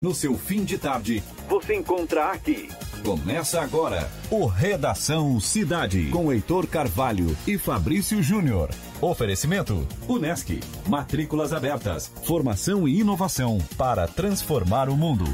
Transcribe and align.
No 0.00 0.14
seu 0.14 0.38
fim 0.38 0.62
de 0.62 0.78
tarde, 0.78 1.20
você 1.48 1.74
encontra 1.74 2.30
aqui. 2.30 2.68
Começa 3.04 3.60
agora 3.60 4.08
o 4.30 4.46
Redação 4.46 5.40
Cidade 5.40 6.06
com 6.12 6.32
Heitor 6.32 6.68
Carvalho 6.68 7.36
e 7.44 7.58
Fabrício 7.58 8.22
Júnior. 8.22 8.70
Oferecimento: 9.00 9.84
Unesc. 10.08 10.60
Matrículas 10.86 11.52
abertas. 11.52 12.12
Formação 12.22 12.86
e 12.86 13.00
inovação 13.00 13.58
para 13.76 14.06
transformar 14.06 14.88
o 14.88 14.96
mundo. 14.96 15.24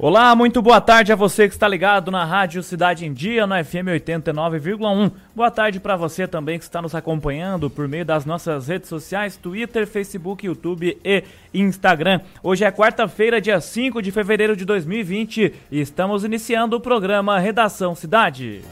Olá, 0.00 0.32
muito 0.36 0.62
boa 0.62 0.80
tarde 0.80 1.12
a 1.12 1.16
você 1.16 1.48
que 1.48 1.54
está 1.54 1.66
ligado 1.66 2.08
na 2.08 2.24
Rádio 2.24 2.62
Cidade 2.62 3.04
em 3.04 3.12
Dia, 3.12 3.48
no 3.48 3.64
FM 3.64 3.90
89,1. 3.98 5.10
Boa 5.34 5.50
tarde 5.50 5.80
para 5.80 5.96
você 5.96 6.24
também 6.24 6.56
que 6.56 6.62
está 6.62 6.80
nos 6.80 6.94
acompanhando 6.94 7.68
por 7.68 7.88
meio 7.88 8.04
das 8.04 8.24
nossas 8.24 8.68
redes 8.68 8.88
sociais, 8.88 9.36
Twitter, 9.36 9.88
Facebook, 9.88 10.46
YouTube 10.46 10.96
e 11.04 11.24
Instagram. 11.52 12.20
Hoje 12.44 12.64
é 12.64 12.70
quarta-feira, 12.70 13.40
dia 13.40 13.60
5 13.60 14.00
de 14.00 14.12
fevereiro 14.12 14.54
de 14.56 14.64
2020 14.64 15.52
e 15.68 15.80
estamos 15.80 16.22
iniciando 16.22 16.76
o 16.76 16.80
programa 16.80 17.36
Redação 17.40 17.92
Cidade. 17.96 18.62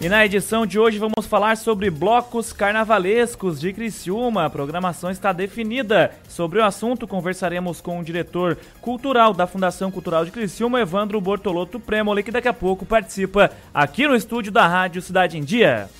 E 0.00 0.08
na 0.08 0.24
edição 0.24 0.64
de 0.64 0.78
hoje 0.78 0.98
vamos 0.98 1.26
falar 1.26 1.58
sobre 1.58 1.90
blocos 1.90 2.54
carnavalescos 2.54 3.60
de 3.60 3.70
Criciúma. 3.70 4.46
A 4.46 4.50
programação 4.50 5.10
está 5.10 5.30
definida. 5.30 6.12
Sobre 6.26 6.58
o 6.58 6.64
assunto, 6.64 7.06
conversaremos 7.06 7.82
com 7.82 8.00
o 8.00 8.02
diretor 8.02 8.56
cultural 8.80 9.34
da 9.34 9.46
Fundação 9.46 9.90
Cultural 9.90 10.24
de 10.24 10.30
Criciúma, 10.30 10.80
Evandro 10.80 11.20
Bortolotto 11.20 11.78
Premoli, 11.78 12.22
que 12.22 12.30
daqui 12.30 12.48
a 12.48 12.52
pouco 12.54 12.86
participa 12.86 13.50
aqui 13.74 14.08
no 14.08 14.16
estúdio 14.16 14.50
da 14.50 14.66
Rádio 14.66 15.02
Cidade 15.02 15.36
em 15.36 15.44
Dia. 15.44 15.90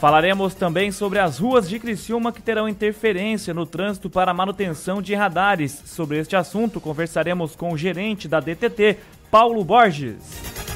Falaremos 0.00 0.54
também 0.54 0.90
sobre 0.90 1.18
as 1.18 1.38
ruas 1.38 1.68
de 1.68 1.78
Criciúma 1.78 2.32
que 2.32 2.40
terão 2.40 2.66
interferência 2.66 3.52
no 3.52 3.66
trânsito 3.66 4.08
para 4.08 4.32
manutenção 4.32 5.02
de 5.02 5.14
radares. 5.14 5.82
Sobre 5.84 6.18
este 6.18 6.34
assunto, 6.34 6.80
conversaremos 6.80 7.54
com 7.54 7.74
o 7.74 7.78
gerente 7.78 8.26
da 8.26 8.40
DTT, 8.40 8.96
Paulo 9.30 9.62
Borges. 9.62 10.71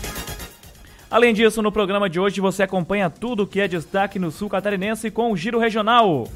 Além 1.10 1.32
disso, 1.32 1.62
no 1.62 1.70
programa 1.70 2.10
de 2.10 2.18
hoje 2.18 2.40
você 2.40 2.64
acompanha 2.64 3.08
tudo 3.08 3.44
o 3.44 3.46
que 3.46 3.60
é 3.60 3.68
destaque 3.68 4.18
no 4.18 4.30
sul 4.32 4.48
catarinense 4.48 5.10
com 5.10 5.30
o 5.30 5.36
Giro 5.36 5.58
Regional. 5.58 6.26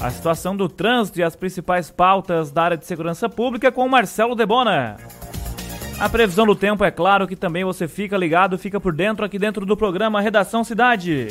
A 0.00 0.10
situação 0.10 0.56
do 0.56 0.68
trânsito 0.68 1.20
e 1.20 1.22
as 1.22 1.36
principais 1.36 1.90
pautas 1.90 2.50
da 2.50 2.62
área 2.62 2.76
de 2.76 2.86
segurança 2.86 3.28
pública 3.28 3.70
com 3.70 3.84
o 3.84 3.90
Marcelo 3.90 4.34
Debona. 4.34 4.96
A 6.00 6.08
previsão 6.08 6.46
do 6.46 6.56
tempo 6.56 6.82
é 6.82 6.90
claro 6.90 7.28
que 7.28 7.36
também 7.36 7.64
você 7.64 7.86
fica 7.86 8.16
ligado, 8.16 8.58
fica 8.58 8.80
por 8.80 8.94
dentro 8.94 9.24
aqui 9.24 9.38
dentro 9.38 9.66
do 9.66 9.76
programa 9.76 10.20
Redação 10.20 10.64
Cidade. 10.64 11.28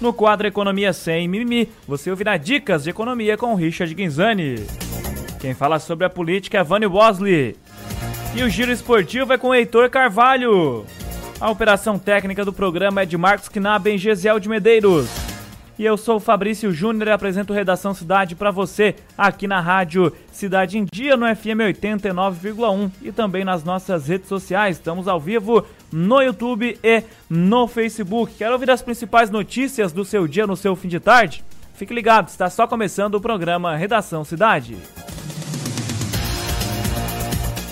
No 0.00 0.12
quadro 0.12 0.46
Economia 0.46 0.92
Sem 0.92 1.26
Mimimi, 1.26 1.68
você 1.88 2.10
ouvirá 2.10 2.36
dicas 2.36 2.84
de 2.84 2.90
economia 2.90 3.36
com 3.36 3.54
Richard 3.54 3.92
Guinzani. 3.94 4.66
Quem 5.40 5.54
fala 5.54 5.78
sobre 5.78 6.04
a 6.04 6.10
política 6.10 6.58
é 6.58 6.62
Vânio 6.62 6.90
Bosley. 6.90 7.56
E 8.36 8.42
o 8.42 8.48
giro 8.48 8.70
esportivo 8.70 9.32
é 9.32 9.38
com 9.38 9.54
Heitor 9.54 9.90
Carvalho. 9.90 10.84
A 11.42 11.50
operação 11.50 11.98
técnica 11.98 12.44
do 12.44 12.52
programa 12.52 13.02
é 13.02 13.04
de 13.04 13.18
Marcos 13.18 13.48
Knaben 13.48 13.98
Gesiel 13.98 14.38
de 14.38 14.48
Medeiros. 14.48 15.08
E 15.76 15.84
eu 15.84 15.96
sou 15.96 16.18
o 16.18 16.20
Fabrício 16.20 16.70
Júnior 16.70 17.08
e 17.08 17.10
apresento 17.10 17.52
Redação 17.52 17.92
Cidade 17.92 18.36
para 18.36 18.52
você 18.52 18.94
aqui 19.18 19.48
na 19.48 19.60
rádio 19.60 20.12
Cidade 20.30 20.78
em 20.78 20.84
Dia 20.84 21.16
no 21.16 21.26
FM 21.26 21.66
89,1 21.82 22.92
e 23.02 23.10
também 23.10 23.44
nas 23.44 23.64
nossas 23.64 24.06
redes 24.06 24.28
sociais. 24.28 24.76
Estamos 24.76 25.08
ao 25.08 25.18
vivo 25.18 25.66
no 25.90 26.22
YouTube 26.22 26.78
e 26.80 27.02
no 27.28 27.66
Facebook. 27.66 28.34
Quer 28.34 28.52
ouvir 28.52 28.70
as 28.70 28.80
principais 28.80 29.28
notícias 29.28 29.92
do 29.92 30.04
seu 30.04 30.28
dia 30.28 30.46
no 30.46 30.56
seu 30.56 30.76
fim 30.76 30.86
de 30.86 31.00
tarde? 31.00 31.44
Fique 31.74 31.92
ligado, 31.92 32.28
está 32.28 32.48
só 32.48 32.68
começando 32.68 33.16
o 33.16 33.20
programa 33.20 33.74
Redação 33.74 34.24
Cidade. 34.24 34.76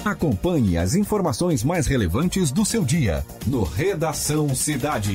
Acompanhe 0.05 0.78
as 0.78 0.94
informações 0.94 1.62
mais 1.62 1.87
relevantes 1.87 2.50
do 2.50 2.65
seu 2.65 2.84
dia 2.84 3.25
no 3.47 3.62
Redação 3.62 4.55
Cidade. 4.55 5.15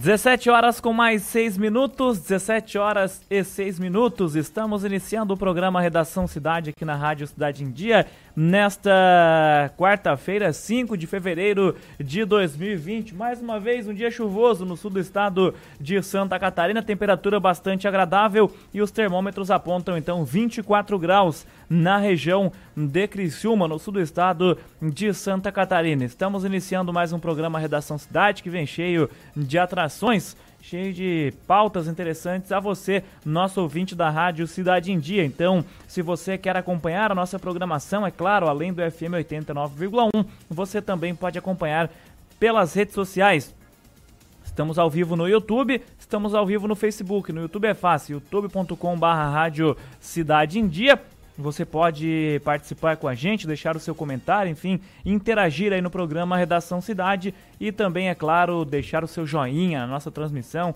17 0.00 0.48
horas 0.48 0.80
com 0.80 0.94
mais 0.94 1.20
6 1.24 1.58
minutos, 1.58 2.20
17 2.20 2.78
horas 2.78 3.20
e 3.28 3.44
6 3.44 3.78
minutos. 3.78 4.34
Estamos 4.34 4.82
iniciando 4.82 5.34
o 5.34 5.36
programa 5.36 5.78
Redação 5.78 6.26
Cidade 6.26 6.70
aqui 6.70 6.86
na 6.86 6.96
Rádio 6.96 7.26
Cidade 7.26 7.62
em 7.62 7.70
Dia 7.70 8.06
nesta 8.34 9.70
quarta-feira, 9.76 10.54
5 10.54 10.96
de 10.96 11.06
fevereiro 11.06 11.76
de 12.02 12.24
2020. 12.24 13.14
Mais 13.14 13.42
uma 13.42 13.60
vez, 13.60 13.86
um 13.86 13.92
dia 13.92 14.10
chuvoso 14.10 14.64
no 14.64 14.74
sul 14.74 14.90
do 14.90 14.98
estado 14.98 15.54
de 15.78 16.02
Santa 16.02 16.38
Catarina, 16.38 16.82
temperatura 16.82 17.38
bastante 17.38 17.86
agradável 17.86 18.50
e 18.72 18.80
os 18.80 18.90
termômetros 18.90 19.50
apontam 19.50 19.98
então 19.98 20.24
24 20.24 20.98
graus 20.98 21.46
na 21.70 21.98
região 21.98 22.52
de 22.76 23.06
Criciúma, 23.06 23.68
no 23.68 23.78
sul 23.78 23.94
do 23.94 24.00
estado 24.00 24.58
de 24.82 25.14
Santa 25.14 25.52
Catarina. 25.52 26.04
Estamos 26.04 26.44
iniciando 26.44 26.92
mais 26.92 27.12
um 27.12 27.20
programa 27.20 27.60
Redação 27.60 27.96
Cidade 27.96 28.42
que 28.42 28.50
vem 28.50 28.66
cheio 28.66 29.08
de 29.36 29.56
atrações 29.56 30.36
cheio 30.62 30.92
de 30.92 31.32
pautas 31.46 31.88
interessantes 31.88 32.52
a 32.52 32.60
você, 32.60 33.02
nosso 33.24 33.60
ouvinte 33.60 33.94
da 33.94 34.10
Rádio 34.10 34.46
Cidade 34.46 34.92
em 34.92 34.98
Dia. 34.98 35.24
Então, 35.24 35.64
se 35.88 36.02
você 36.02 36.36
quer 36.36 36.56
acompanhar 36.56 37.10
a 37.10 37.14
nossa 37.14 37.38
programação, 37.38 38.06
é 38.06 38.10
claro, 38.10 38.48
além 38.48 38.72
do 38.72 38.82
FM 38.82 39.14
89,1, 39.14 40.24
você 40.48 40.82
também 40.82 41.14
pode 41.14 41.38
acompanhar 41.38 41.90
pelas 42.38 42.74
redes 42.74 42.94
sociais. 42.94 43.54
Estamos 44.44 44.78
ao 44.78 44.90
vivo 44.90 45.16
no 45.16 45.28
YouTube, 45.28 45.80
estamos 45.98 46.34
ao 46.34 46.44
vivo 46.44 46.66
no 46.66 46.74
Facebook. 46.74 47.32
No 47.32 47.42
YouTube 47.42 47.66
é 47.66 47.74
fácil, 47.74 48.14
youtube.com/barra 48.14 49.30
Rádio 49.30 49.76
Cidade 50.00 50.58
em 50.58 50.66
Dia. 50.66 51.00
Você 51.40 51.64
pode 51.64 52.40
participar 52.44 52.96
com 52.98 53.08
a 53.08 53.14
gente, 53.14 53.46
deixar 53.46 53.74
o 53.74 53.80
seu 53.80 53.94
comentário, 53.94 54.50
enfim, 54.50 54.78
interagir 55.04 55.72
aí 55.72 55.80
no 55.80 55.90
programa 55.90 56.36
Redação 56.36 56.80
Cidade 56.80 57.34
e 57.58 57.72
também, 57.72 58.10
é 58.10 58.14
claro, 58.14 58.64
deixar 58.64 59.02
o 59.02 59.08
seu 59.08 59.26
joinha 59.26 59.80
na 59.80 59.86
nossa 59.86 60.10
transmissão 60.10 60.74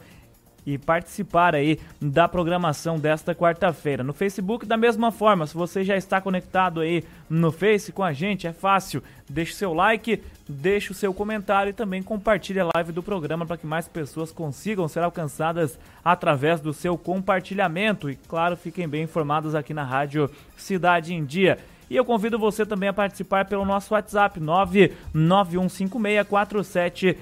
e 0.67 0.79
participar 0.79 1.55
aí 1.55 1.79
da 2.01 2.29
programação 2.29 2.99
desta 2.99 3.35
quarta-feira. 3.35 4.03
No 4.03 4.13
Facebook, 4.13 4.67
da 4.67 4.77
mesma 4.77 5.13
forma, 5.13 5.47
se 5.47 5.55
você 5.55 5.85
já 5.85 5.97
está 5.97 6.21
conectado 6.21 6.81
aí 6.81 7.05
no 7.29 7.53
Face 7.53 7.93
com 7.93 8.03
a 8.03 8.13
gente, 8.13 8.47
é 8.47 8.53
fácil. 8.53 9.03
Deixe 9.29 9.55
seu 9.55 9.73
like, 9.73 10.23
deixe 10.49 10.93
o 10.93 10.95
seu 10.95 11.13
comentário 11.15 11.71
e 11.71 11.75
também 11.75 12.03
compartilhe 12.03 12.61
a 12.61 12.69
live 12.75 12.93
do 12.93 13.03
programa 13.03 13.47
para 13.47 13.57
que 13.57 13.67
mais 13.67 13.89
pessoas 13.89 14.31
consigam 14.31 14.87
ser 14.89 15.01
alcançadas 15.01 15.79
através 16.05 16.61
do 16.61 16.73
seu 16.73 16.97
compartilhamento. 16.99 18.11
E 18.11 18.17
claro, 18.17 18.57
fiquem 18.57 18.89
bem 18.89 19.05
informados 19.05 19.55
aqui 19.55 19.73
na 19.73 19.85
Rádio 19.85 20.31
Cidade 20.57 21.15
em 21.15 21.25
Dia. 21.25 21.59
E 21.95 21.97
eu 21.97 22.05
convido 22.05 22.37
você 22.37 22.67
também 22.67 22.89
a 22.89 22.93
participar 22.93 23.45
pelo 23.45 23.65
nosso 23.65 23.95
WhatsApp 23.95 24.41
991564777. 24.41 27.17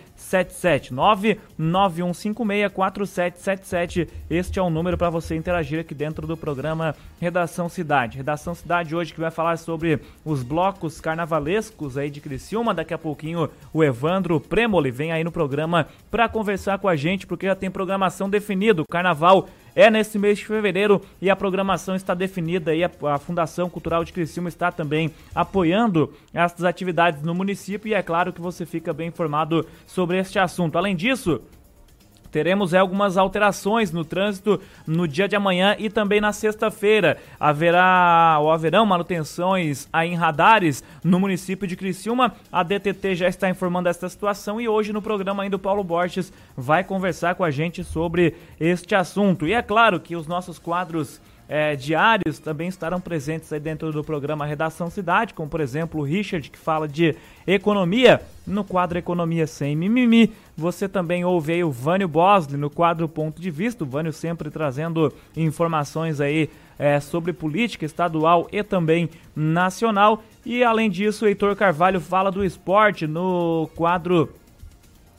991564777. 1.59 4.09
Este 4.31 4.59
é 4.59 4.63
o 4.63 4.71
número 4.71 4.97
para 4.97 5.11
você 5.11 5.37
interagir 5.37 5.81
aqui 5.81 5.95
dentro 5.95 6.27
do 6.27 6.39
programa 6.39 6.97
Redação 7.21 7.69
Cidade. 7.69 8.17
Redação 8.17 8.55
Cidade 8.55 8.97
hoje 8.97 9.13
que 9.13 9.21
vai 9.21 9.31
falar 9.31 9.59
sobre 9.59 10.01
os 10.25 10.43
blocos 10.43 11.03
carnavalescos 11.03 11.99
aí 11.99 12.09
de 12.09 12.23
Criciúma. 12.23 12.73
Daqui 12.73 12.95
a 12.95 12.99
pouquinho 12.99 13.51
o 13.75 13.85
Evandro 13.85 14.41
Premoli 14.41 14.91
vem 14.91 15.13
aí 15.13 15.23
no 15.23 15.31
programa 15.31 15.87
para 16.11 16.31
conversar 16.31 16.79
com 16.79 16.89
a 16.89 16.97
gente, 16.97 17.27
porque 17.27 17.45
já 17.45 17.55
tem 17.55 17.71
programação 17.71 18.31
definida. 18.31 18.81
O 18.81 18.89
carnaval 18.89 19.51
é 19.75 19.91
nesse 19.91 20.19
mês 20.19 20.39
de 20.39 20.47
fevereiro 20.47 21.03
e 21.21 21.31
a 21.31 21.37
programação 21.37 21.95
está 21.95 22.15
definida 22.15 22.75
e 22.75 22.85
a, 22.85 22.91
a 23.11 23.19
Fundação 23.19 23.69
Cultural 23.69 24.05
de 24.05 24.13
Criciúma 24.13 24.49
está 24.49 24.71
também 24.71 25.11
apoiando 25.35 26.13
essas 26.33 26.65
atividades 26.65 27.23
no 27.23 27.35
município 27.35 27.89
e 27.89 27.95
é 27.95 28.03
claro 28.03 28.33
que 28.33 28.41
você 28.41 28.67
fica 28.67 28.93
bem 28.93 29.09
informado 29.09 29.67
sobre 29.87 30.19
este 30.19 30.39
assunto. 30.39 30.77
Além 30.77 30.95
disso, 30.97 31.41
teremos 32.33 32.73
algumas 32.73 33.19
alterações 33.19 33.93
no 33.93 34.05
trânsito 34.05 34.59
no 34.87 35.07
dia 35.07 35.29
de 35.29 35.37
amanhã 35.37 35.77
e 35.79 35.91
também 35.91 36.21
na 36.21 36.33
sexta-feira. 36.33 37.19
Haverá 37.39 38.39
ou 38.41 38.51
haverão 38.51 38.87
manutenções 38.87 39.87
em 40.03 40.15
radares 40.15 40.83
no 41.05 41.21
município 41.21 41.69
de 41.69 41.77
Criciúma. 41.77 42.35
A 42.51 42.63
DTT 42.63 43.15
já 43.15 43.29
está 43.29 43.51
informando 43.51 43.89
esta 43.89 44.09
situação 44.09 44.59
e 44.59 44.67
hoje 44.67 44.95
no 44.95 45.03
programa 45.03 45.43
ainda 45.43 45.57
o 45.57 45.61
Paulo 45.61 45.85
Borges 45.85 46.33
vai 46.57 46.83
conversar 46.83 47.35
com 47.35 47.45
a 47.45 47.51
gente 47.51 47.85
sobre 47.85 48.35
este 48.59 48.95
assunto. 48.95 49.47
E 49.47 49.53
é 49.53 49.61
claro 49.61 50.01
que 50.01 50.17
os 50.17 50.27
nossos 50.27 50.59
quadros 50.59 51.21
é, 51.49 51.77
diários 51.77 52.39
também 52.39 52.69
estarão 52.69 52.99
presentes 52.99 53.53
aí 53.53 53.61
dentro 53.61 53.93
do 53.93 54.03
programa 54.03 54.47
Redação 54.47 54.89
Cidade, 54.89 55.35
como 55.35 55.51
por 55.51 55.61
exemplo 55.61 56.01
o 56.01 56.03
Richard, 56.03 56.49
que 56.49 56.59
fala 56.59 56.89
de 56.89 57.15
economia, 57.47 58.23
no 58.47 58.65
quadro 58.65 58.99
Economia 58.99 59.47
Sem 59.47 59.77
Mimimi. 59.77 60.33
Você 60.57 60.89
também 60.89 61.25
ouve 61.25 61.53
aí 61.53 61.65
o 61.65 61.71
Vânio 61.71 62.07
Bosley 62.07 62.59
no 62.59 62.69
quadro 62.69 63.09
Ponto 63.09 63.41
de 63.41 63.51
Vista, 63.51 63.85
o 63.85 63.87
Vânio 63.87 64.13
sempre 64.13 64.51
trazendo 64.51 65.13
informações 65.37 66.21
aí 66.21 66.51
é, 66.79 67.01
sobre 67.01 67.33
política 67.33 67.87
estadual 67.87 68.49
e 68.53 68.63
também 68.63 69.09
nacional. 69.35 70.23
E 70.45 70.63
além 70.63 70.91
disso, 70.91 71.25
o 71.25 71.29
Heitor 71.29 71.57
Carvalho 71.57 72.01
fala 72.01 72.31
do 72.31 72.45
esporte 72.45 73.07
no 73.07 73.71
quadro 73.75 74.29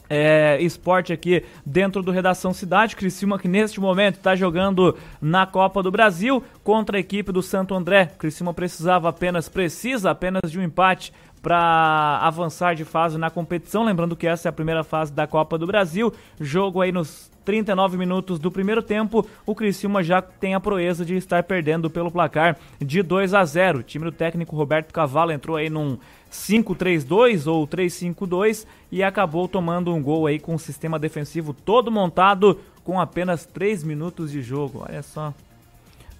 é, 0.09 0.61
esporte 0.61 1.11
aqui 1.11 1.43
dentro 1.65 2.03
do 2.03 2.11
Redação 2.11 2.53
Cidade. 2.53 2.95
Criciúma 2.95 3.39
que 3.39 3.47
neste 3.47 3.79
momento 3.79 4.17
está 4.17 4.35
jogando 4.35 4.95
na 5.19 5.45
Copa 5.45 5.81
do 5.81 5.89
Brasil 5.89 6.43
contra 6.63 6.97
a 6.97 6.99
equipe 6.99 7.31
do 7.31 7.41
Santo 7.41 7.73
André. 7.73 8.11
Criciúma 8.17 8.53
precisava 8.53 9.09
apenas, 9.09 9.49
precisa 9.49 10.11
apenas 10.11 10.51
de 10.51 10.59
um 10.59 10.63
empate 10.63 11.11
para 11.43 12.19
avançar 12.21 12.73
de 12.73 12.85
fase 12.85 13.17
na 13.17 13.29
competição. 13.29 13.83
Lembrando 13.83 14.15
que 14.15 14.25
essa 14.25 14.47
é 14.47 14.49
a 14.49 14.53
primeira 14.53 14.83
fase 14.83 15.11
da 15.11 15.27
Copa 15.27 15.57
do 15.57 15.67
Brasil. 15.67 16.11
Jogo 16.39 16.81
aí 16.81 16.91
nos 16.91 17.29
39 17.43 17.97
minutos 17.97 18.39
do 18.39 18.49
primeiro 18.49 18.81
tempo, 18.81 19.27
o 19.45 19.53
Criciúma 19.53 20.01
já 20.01 20.21
tem 20.21 20.55
a 20.55 20.59
proeza 20.61 21.03
de 21.03 21.17
estar 21.17 21.43
perdendo 21.43 21.89
pelo 21.89 22.09
placar 22.09 22.57
de 22.79 23.03
2 23.03 23.33
a 23.33 23.43
0. 23.43 23.79
O 23.79 23.83
time 23.83 24.05
do 24.05 24.11
técnico 24.13 24.55
Roberto 24.55 24.93
Cavalo 24.93 25.33
entrou 25.33 25.57
aí 25.57 25.69
num 25.69 25.97
5-3-2 26.31 27.45
ou 27.45 27.67
3-5-2 27.67 28.65
e 28.89 29.03
acabou 29.03 29.45
tomando 29.49 29.93
um 29.93 30.01
gol 30.01 30.25
aí 30.25 30.39
com 30.39 30.55
o 30.55 30.59
sistema 30.59 30.97
defensivo 30.97 31.53
todo 31.53 31.91
montado 31.91 32.57
com 32.85 33.01
apenas 33.01 33.45
3 33.45 33.83
minutos 33.83 34.31
de 34.31 34.41
jogo. 34.41 34.85
Olha 34.87 35.03
só. 35.03 35.33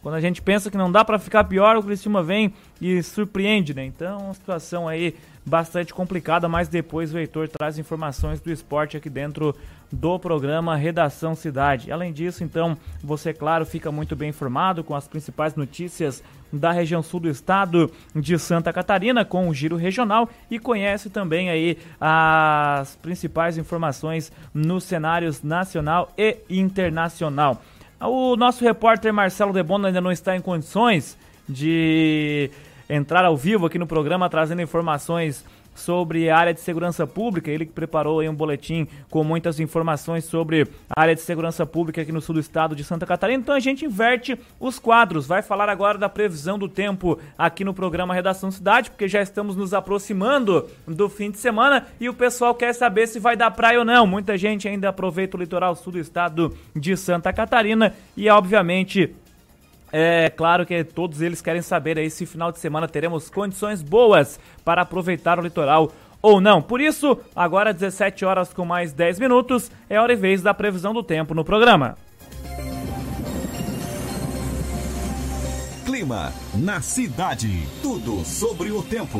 Quando 0.03 0.15
a 0.15 0.21
gente 0.21 0.41
pensa 0.41 0.69
que 0.69 0.75
não 0.75 0.91
dá 0.91 1.05
para 1.05 1.17
ficar 1.17 1.45
pior, 1.45 1.77
o 1.77 1.81
Criciúma 1.81 2.21
vem 2.21 2.53
e 2.81 3.01
surpreende, 3.01 3.73
né? 3.73 3.85
Então, 3.85 4.17
uma 4.17 4.33
situação 4.33 4.85
aí 4.85 5.15
bastante 5.45 5.93
complicada, 5.93 6.49
mas 6.49 6.67
depois 6.67 7.13
o 7.13 7.17
Heitor 7.17 7.47
traz 7.47 7.79
informações 7.79 8.41
do 8.41 8.51
esporte 8.51 8.97
aqui 8.97 9.09
dentro 9.09 9.55
do 9.89 10.19
programa 10.19 10.75
Redação 10.75 11.35
Cidade. 11.35 11.89
Além 11.89 12.11
disso, 12.11 12.43
então, 12.43 12.77
você, 13.01 13.33
claro, 13.33 13.65
fica 13.65 13.93
muito 13.93 14.13
bem 14.13 14.29
informado 14.29 14.83
com 14.83 14.93
as 14.93 15.07
principais 15.07 15.55
notícias 15.55 16.21
da 16.51 16.71
região 16.71 17.01
sul 17.01 17.19
do 17.19 17.29
estado 17.29 17.91
de 18.15 18.37
Santa 18.37 18.71
Catarina 18.71 19.25
com 19.25 19.47
o 19.47 19.53
Giro 19.53 19.75
Regional 19.75 20.29
e 20.51 20.59
conhece 20.59 21.09
também 21.09 21.49
aí 21.49 21.77
as 21.99 22.95
principais 22.97 23.57
informações 23.57 24.31
nos 24.53 24.83
cenários 24.83 25.41
nacional 25.41 26.11
e 26.17 26.37
internacional. 26.49 27.61
O 28.05 28.35
nosso 28.35 28.63
repórter 28.63 29.13
Marcelo 29.13 29.53
Debono 29.53 29.87
ainda 29.87 30.01
não 30.01 30.11
está 30.11 30.35
em 30.35 30.41
condições 30.41 31.17
de 31.47 32.49
entrar 32.89 33.23
ao 33.23 33.37
vivo 33.37 33.65
aqui 33.65 33.79
no 33.79 33.87
programa 33.87 34.29
trazendo 34.29 34.61
informações 34.61 35.45
sobre 35.75 36.29
a 36.29 36.37
área 36.37 36.53
de 36.53 36.59
segurança 36.59 37.05
pública. 37.05 37.51
Ele 37.51 37.65
que 37.65 37.71
preparou 37.71 38.21
um 38.21 38.33
boletim 38.33 38.87
com 39.09 39.23
muitas 39.23 39.59
informações 39.59 40.25
sobre 40.25 40.67
a 40.89 41.01
área 41.01 41.15
de 41.15 41.21
segurança 41.21 41.65
pública 41.65 42.01
aqui 42.01 42.11
no 42.11 42.21
sul 42.21 42.35
do 42.35 42.41
estado 42.41 42.75
de 42.75 42.83
Santa 42.83 43.05
Catarina. 43.05 43.41
Então 43.41 43.55
a 43.55 43.59
gente 43.59 43.85
inverte 43.85 44.37
os 44.59 44.79
quadros. 44.79 45.27
Vai 45.27 45.41
falar 45.41 45.69
agora 45.69 45.97
da 45.97 46.09
previsão 46.09 46.57
do 46.57 46.67
tempo 46.67 47.19
aqui 47.37 47.63
no 47.63 47.73
programa 47.73 48.13
Redação 48.13 48.51
Cidade, 48.51 48.89
porque 48.89 49.07
já 49.07 49.21
estamos 49.21 49.55
nos 49.55 49.73
aproximando 49.73 50.67
do 50.87 51.09
fim 51.09 51.31
de 51.31 51.37
semana 51.37 51.87
e 51.99 52.09
o 52.09 52.13
pessoal 52.13 52.53
quer 52.55 52.73
saber 52.73 53.07
se 53.07 53.19
vai 53.19 53.35
dar 53.35 53.51
praia 53.51 53.79
ou 53.79 53.85
não. 53.85 54.05
Muita 54.05 54.37
gente 54.37 54.67
ainda 54.67 54.89
aproveita 54.89 55.37
o 55.37 55.39
litoral 55.39 55.75
sul 55.75 55.93
do 55.93 55.99
estado 55.99 56.55
de 56.75 56.95
Santa 56.95 57.33
Catarina 57.33 57.93
e 58.15 58.29
obviamente 58.29 59.15
é 59.95 60.27
claro 60.27 60.65
que 60.65 60.83
todos 60.83 61.21
eles 61.21 61.39
querem 61.39 61.61
saber 61.61 61.99
aí 61.99 62.09
se 62.09 62.25
final 62.25 62.51
de 62.51 62.57
semana 62.57 62.87
teremos 62.87 63.29
condições 63.29 63.83
boas 63.83 64.39
para 64.65 64.81
aproveitar 64.81 65.37
o 65.37 65.43
litoral 65.43 65.91
ou 66.19 66.41
não. 66.41 66.63
Por 66.63 66.81
isso, 66.81 67.19
agora 67.35 67.71
17 67.71 68.25
horas 68.25 68.51
com 68.51 68.65
mais 68.65 68.91
10 68.91 69.19
minutos, 69.19 69.69
é 69.87 69.99
hora 69.99 70.13
e 70.13 70.15
vez 70.15 70.41
da 70.41 70.51
previsão 70.51 70.95
do 70.95 71.03
tempo 71.03 71.35
no 71.35 71.45
programa. 71.45 71.95
Clima 75.85 76.33
na 76.55 76.81
cidade. 76.81 77.67
Tudo 77.83 78.25
sobre 78.25 78.71
o 78.71 78.81
tempo. 78.81 79.19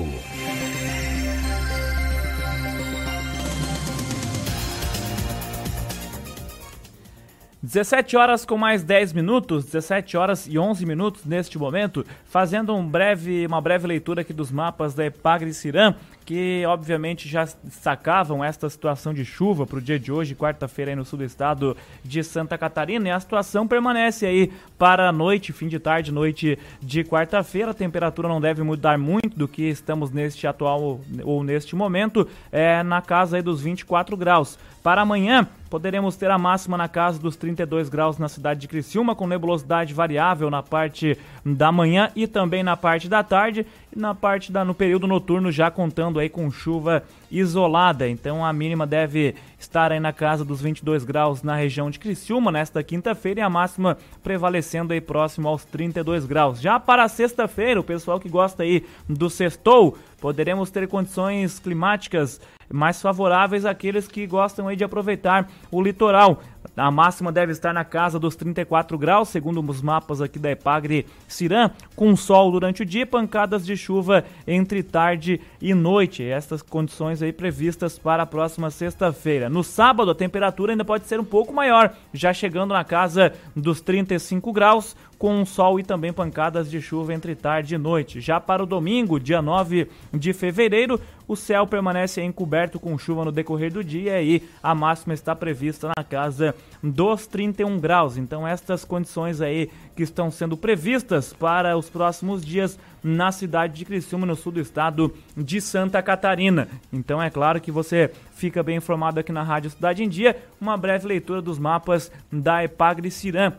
17 7.63 8.18
horas 8.18 8.44
com 8.44 8.57
mais 8.57 8.83
10 8.83 9.13
minutos, 9.13 9.63
17 9.63 10.18
horas 10.18 10.48
e 10.48 10.60
11 10.60 10.86
minutos 10.86 11.24
neste 11.24 11.57
momento, 11.57 12.06
fazendo 12.25 12.75
um 12.75 12.86
breve, 12.86 13.48
uma 13.48 13.62
breve 13.62 13.88
leitura 13.88 14.19
aqui 14.19 14.33
dos 14.33 14.51
mapas 14.51 14.94
da 14.94 15.06
Epagre 15.06 15.54
Cirã, 15.54 15.95
que 16.25 16.65
obviamente 16.65 17.27
já 17.27 17.45
sacavam 17.45 18.43
esta 18.43 18.69
situação 18.69 19.13
de 19.13 19.25
chuva 19.25 19.65
para 19.65 19.77
o 19.77 19.81
dia 19.81 19.99
de 19.99 20.11
hoje, 20.11 20.35
quarta-feira 20.35 20.91
aí 20.91 20.95
no 20.95 21.05
sul 21.05 21.19
do 21.19 21.25
estado 21.25 21.75
de 22.03 22.23
Santa 22.23 22.57
Catarina, 22.57 23.07
e 23.07 23.11
a 23.11 23.19
situação 23.19 23.67
permanece 23.67 24.25
aí 24.25 24.51
para 24.77 25.09
a 25.09 25.11
noite, 25.11 25.53
fim 25.53 25.67
de 25.67 25.79
tarde, 25.79 26.11
noite 26.11 26.57
de 26.81 27.03
quarta-feira. 27.03 27.71
A 27.71 27.73
temperatura 27.73 28.27
não 28.27 28.41
deve 28.41 28.63
mudar 28.63 28.97
muito 28.97 29.37
do 29.37 29.47
que 29.47 29.63
estamos 29.63 30.11
neste 30.11 30.47
atual 30.47 30.99
ou 31.23 31.43
neste 31.43 31.75
momento, 31.75 32.27
é 32.51 32.83
na 32.83 33.01
casa 33.01 33.37
aí 33.37 33.41
dos 33.41 33.61
24 33.61 34.15
graus. 34.15 34.57
Para 34.83 35.01
amanhã, 35.01 35.47
poderemos 35.69 36.17
ter 36.17 36.29
a 36.29 36.37
máxima 36.37 36.77
na 36.77 36.89
casa 36.89 37.17
dos 37.17 37.37
32 37.37 37.87
graus 37.87 38.17
na 38.17 38.27
cidade 38.27 38.59
de 38.59 38.67
Criciúma, 38.67 39.15
com 39.15 39.25
nebulosidade 39.25 39.93
variável 39.93 40.49
na 40.49 40.61
parte 40.61 41.17
da 41.45 41.71
manhã 41.71 42.11
e 42.15 42.27
também 42.27 42.63
na 42.63 42.75
parte 42.75 43.07
da 43.07 43.23
tarde, 43.23 43.65
na 43.95 44.13
parte 44.15 44.51
da 44.51 44.63
no 44.63 44.73
período 44.73 45.07
noturno 45.07 45.51
já 45.51 45.69
contando 45.71 46.19
aí 46.19 46.29
com 46.29 46.49
chuva 46.51 47.03
isolada. 47.31 48.07
Então 48.07 48.45
a 48.45 48.51
mínima 48.53 48.85
deve 48.85 49.35
estar 49.59 49.91
aí 49.91 49.99
na 49.99 50.13
casa 50.13 50.45
dos 50.45 50.61
22 50.61 51.03
graus 51.03 51.41
na 51.43 51.55
região 51.55 51.89
de 51.89 51.99
Criciúma 51.99 52.51
nesta 52.51 52.83
quinta-feira 52.83 53.39
e 53.39 53.43
a 53.43 53.49
máxima 53.49 53.97
prevalecendo 54.23 54.93
aí 54.93 55.01
próximo 55.01 55.47
aos 55.47 55.65
32 55.65 56.25
graus. 56.25 56.59
Já 56.59 56.79
para 56.79 57.07
sexta-feira, 57.07 57.79
o 57.79 57.83
pessoal 57.83 58.19
que 58.19 58.29
gosta 58.29 58.63
aí 58.63 58.85
do 59.07 59.29
sextou, 59.29 59.97
poderemos 60.19 60.69
ter 60.69 60.87
condições 60.87 61.59
climáticas 61.59 62.39
mais 62.71 63.01
favoráveis 63.01 63.65
àqueles 63.65 64.07
que 64.07 64.25
gostam 64.25 64.67
aí 64.67 64.75
de 64.75 64.83
aproveitar 64.83 65.49
o 65.71 65.81
litoral. 65.81 66.41
A 66.75 66.89
máxima 66.89 67.31
deve 67.31 67.51
estar 67.51 67.71
na 67.71 67.85
casa 67.85 68.17
dos 68.17 68.35
34 68.35 68.97
graus, 68.97 69.29
segundo 69.29 69.63
os 69.69 69.81
mapas 69.81 70.21
aqui 70.21 70.39
da 70.39 70.49
Epagre 70.49 71.05
Cirã, 71.27 71.69
com 71.95 72.15
sol 72.15 72.51
durante 72.51 72.81
o 72.81 72.85
dia, 72.85 73.05
pancadas 73.05 73.63
de 73.63 73.77
chuva 73.77 74.25
entre 74.47 74.81
tarde 74.81 75.39
e 75.61 75.73
noite. 75.73 76.23
Estas 76.23 76.63
condições 76.63 77.21
aí 77.21 77.31
previstas 77.31 77.99
para 77.99 78.23
a 78.23 78.25
próxima 78.25 78.71
sexta-feira. 78.71 79.49
No 79.49 79.63
sábado, 79.63 80.09
a 80.09 80.15
temperatura 80.15 80.73
ainda 80.73 80.83
pode 80.83 81.05
ser 81.05 81.19
um 81.19 81.25
pouco 81.25 81.53
maior, 81.53 81.93
já 82.11 82.33
chegando 82.33 82.73
na 82.73 82.83
casa 82.83 83.33
dos 83.55 83.79
35 83.79 84.51
graus, 84.51 84.95
com 85.23 85.45
sol 85.45 85.79
e 85.79 85.83
também 85.83 86.11
pancadas 86.11 86.69
de 86.69 86.81
chuva 86.81 87.13
entre 87.13 87.33
tarde 87.33 87.75
e 87.75 87.77
noite. 87.77 88.19
Já 88.19 88.41
para 88.41 88.61
o 88.61 88.65
domingo, 88.65 89.17
dia 89.17 89.41
9 89.41 89.87
de 90.13 90.33
fevereiro, 90.33 90.99
o 91.25 91.33
céu 91.33 91.65
permanece 91.65 92.21
encoberto 92.21 92.77
com 92.77 92.98
chuva 92.98 93.24
no 93.24 93.31
decorrer 93.31 93.71
do 93.71 93.81
dia 93.81 94.21
e 94.21 94.43
a 94.62 94.75
máxima 94.75 95.13
está 95.13 95.33
prevista 95.33 95.89
na 95.98 96.03
casa 96.03 96.53
dos 96.83 97.25
31 97.25 97.79
graus. 97.79 98.17
Então, 98.17 98.45
estas 98.45 98.83
condições 98.83 99.39
aí 99.39 99.69
que 99.95 100.03
estão 100.03 100.29
sendo 100.29 100.57
previstas 100.57 101.31
para 101.31 101.77
os 101.77 101.89
próximos 101.89 102.45
dias 102.45 102.77
na 103.01 103.31
cidade 103.31 103.75
de 103.77 103.86
Criciúma, 103.86 104.25
no 104.25 104.36
sul 104.36 104.51
do 104.51 104.59
estado 104.59 105.13
de 105.38 105.62
Santa 105.62 106.01
Catarina. 106.01 106.67
Então, 106.91 107.24
é 107.24 107.29
claro 107.29 107.62
que 107.62 107.71
você 107.71 108.12
fica 108.33 108.62
bem 108.62 108.75
informado 108.75 109.21
aqui 109.21 109.31
na 109.31 109.41
Rádio 109.41 109.69
Cidade 109.71 110.03
em 110.03 110.09
Dia. 110.09 110.36
Uma 110.59 110.75
breve 110.75 111.07
leitura 111.07 111.41
dos 111.41 111.57
mapas 111.57 112.12
da 112.29 112.62
Epagre 112.62 113.09
Cirã. 113.09 113.53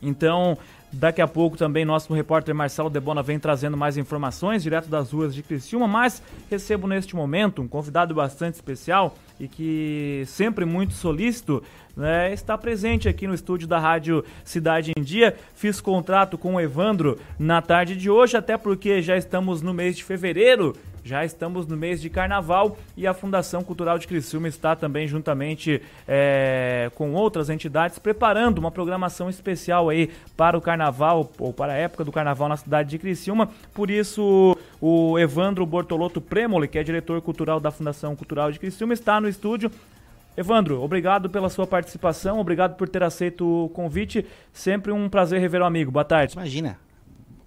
Então, 0.00 0.56
Daqui 0.96 1.20
a 1.20 1.28
pouco 1.28 1.58
também 1.58 1.84
nosso 1.84 2.14
repórter 2.14 2.54
Marcelo 2.54 2.88
Debona 2.88 3.22
vem 3.22 3.38
trazendo 3.38 3.76
mais 3.76 3.98
informações 3.98 4.62
direto 4.62 4.88
das 4.88 5.12
ruas 5.12 5.34
de 5.34 5.42
Criciúma, 5.42 5.86
mas 5.86 6.22
recebo 6.50 6.86
neste 6.86 7.14
momento 7.14 7.60
um 7.60 7.68
convidado 7.68 8.14
bastante 8.14 8.54
especial 8.54 9.14
e 9.38 9.46
que 9.46 10.22
sempre 10.26 10.64
muito 10.64 10.94
solícito 10.94 11.62
né, 11.94 12.32
está 12.32 12.56
presente 12.56 13.10
aqui 13.10 13.26
no 13.26 13.34
estúdio 13.34 13.68
da 13.68 13.78
Rádio 13.78 14.24
Cidade 14.42 14.92
em 14.96 15.02
Dia. 15.02 15.36
Fiz 15.54 15.82
contrato 15.82 16.38
com 16.38 16.54
o 16.54 16.60
Evandro 16.60 17.18
na 17.38 17.60
tarde 17.60 17.94
de 17.94 18.08
hoje, 18.08 18.34
até 18.34 18.56
porque 18.56 19.02
já 19.02 19.18
estamos 19.18 19.60
no 19.60 19.74
mês 19.74 19.98
de 19.98 20.02
fevereiro 20.02 20.74
já 21.06 21.24
estamos 21.24 21.66
no 21.66 21.76
mês 21.76 22.00
de 22.00 22.10
carnaval 22.10 22.76
e 22.96 23.06
a 23.06 23.14
Fundação 23.14 23.62
Cultural 23.62 23.96
de 23.96 24.08
Criciúma 24.08 24.48
está 24.48 24.74
também, 24.74 25.06
juntamente 25.06 25.80
é, 26.06 26.90
com 26.96 27.12
outras 27.14 27.48
entidades, 27.48 27.98
preparando 27.98 28.58
uma 28.58 28.72
programação 28.72 29.30
especial 29.30 29.88
aí 29.88 30.10
para 30.36 30.58
o 30.58 30.60
carnaval 30.60 31.30
ou 31.38 31.52
para 31.52 31.74
a 31.74 31.76
época 31.76 32.04
do 32.04 32.10
carnaval 32.10 32.48
na 32.48 32.56
cidade 32.56 32.90
de 32.90 32.98
Criciúma. 32.98 33.48
Por 33.72 33.88
isso, 33.88 34.58
o 34.80 35.16
Evandro 35.16 35.64
Bortolotto 35.64 36.20
Premoli, 36.20 36.66
que 36.66 36.78
é 36.78 36.82
diretor 36.82 37.22
cultural 37.22 37.60
da 37.60 37.70
Fundação 37.70 38.16
Cultural 38.16 38.50
de 38.50 38.58
Criciúma, 38.58 38.92
está 38.92 39.20
no 39.20 39.28
estúdio. 39.28 39.70
Evandro, 40.36 40.82
obrigado 40.82 41.30
pela 41.30 41.48
sua 41.48 41.68
participação, 41.68 42.40
obrigado 42.40 42.76
por 42.76 42.88
ter 42.88 43.02
aceito 43.04 43.64
o 43.64 43.68
convite. 43.68 44.26
Sempre 44.52 44.90
um 44.90 45.08
prazer 45.08 45.40
rever 45.40 45.62
o 45.62 45.64
amigo. 45.64 45.92
Boa 45.92 46.04
tarde. 46.04 46.34
Imagina. 46.34 46.78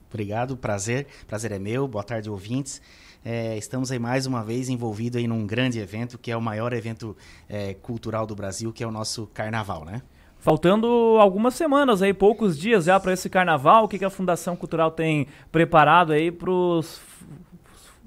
Obrigado, 0.09 0.57
prazer. 0.57 1.05
Prazer 1.27 1.51
é 1.51 1.59
meu. 1.59 1.87
Boa 1.87 2.03
tarde, 2.03 2.29
ouvintes. 2.29 2.81
É, 3.23 3.57
estamos 3.57 3.91
aí 3.91 3.99
mais 3.99 4.25
uma 4.25 4.43
vez 4.43 4.69
envolvidos 4.69 5.19
aí 5.19 5.27
num 5.27 5.45
grande 5.45 5.79
evento, 5.79 6.17
que 6.17 6.31
é 6.31 6.37
o 6.37 6.41
maior 6.41 6.73
evento 6.73 7.15
é, 7.47 7.73
cultural 7.73 8.25
do 8.25 8.35
Brasil, 8.35 8.71
que 8.71 8.83
é 8.83 8.87
o 8.87 8.91
nosso 8.91 9.27
Carnaval, 9.27 9.83
né? 9.85 10.01
Faltando 10.39 10.87
algumas 11.19 11.53
semanas 11.53 12.01
aí, 12.01 12.13
poucos 12.13 12.57
dias 12.57 12.85
já 12.85 12.97
para 12.97 13.11
esse 13.11 13.29
carnaval, 13.29 13.83
o 13.83 13.87
que, 13.89 13.99
que 13.99 14.05
a 14.05 14.09
Fundação 14.09 14.55
Cultural 14.55 14.89
tem 14.89 15.27
preparado 15.51 16.13
aí 16.13 16.31
para 16.31 16.49
os 16.49 17.01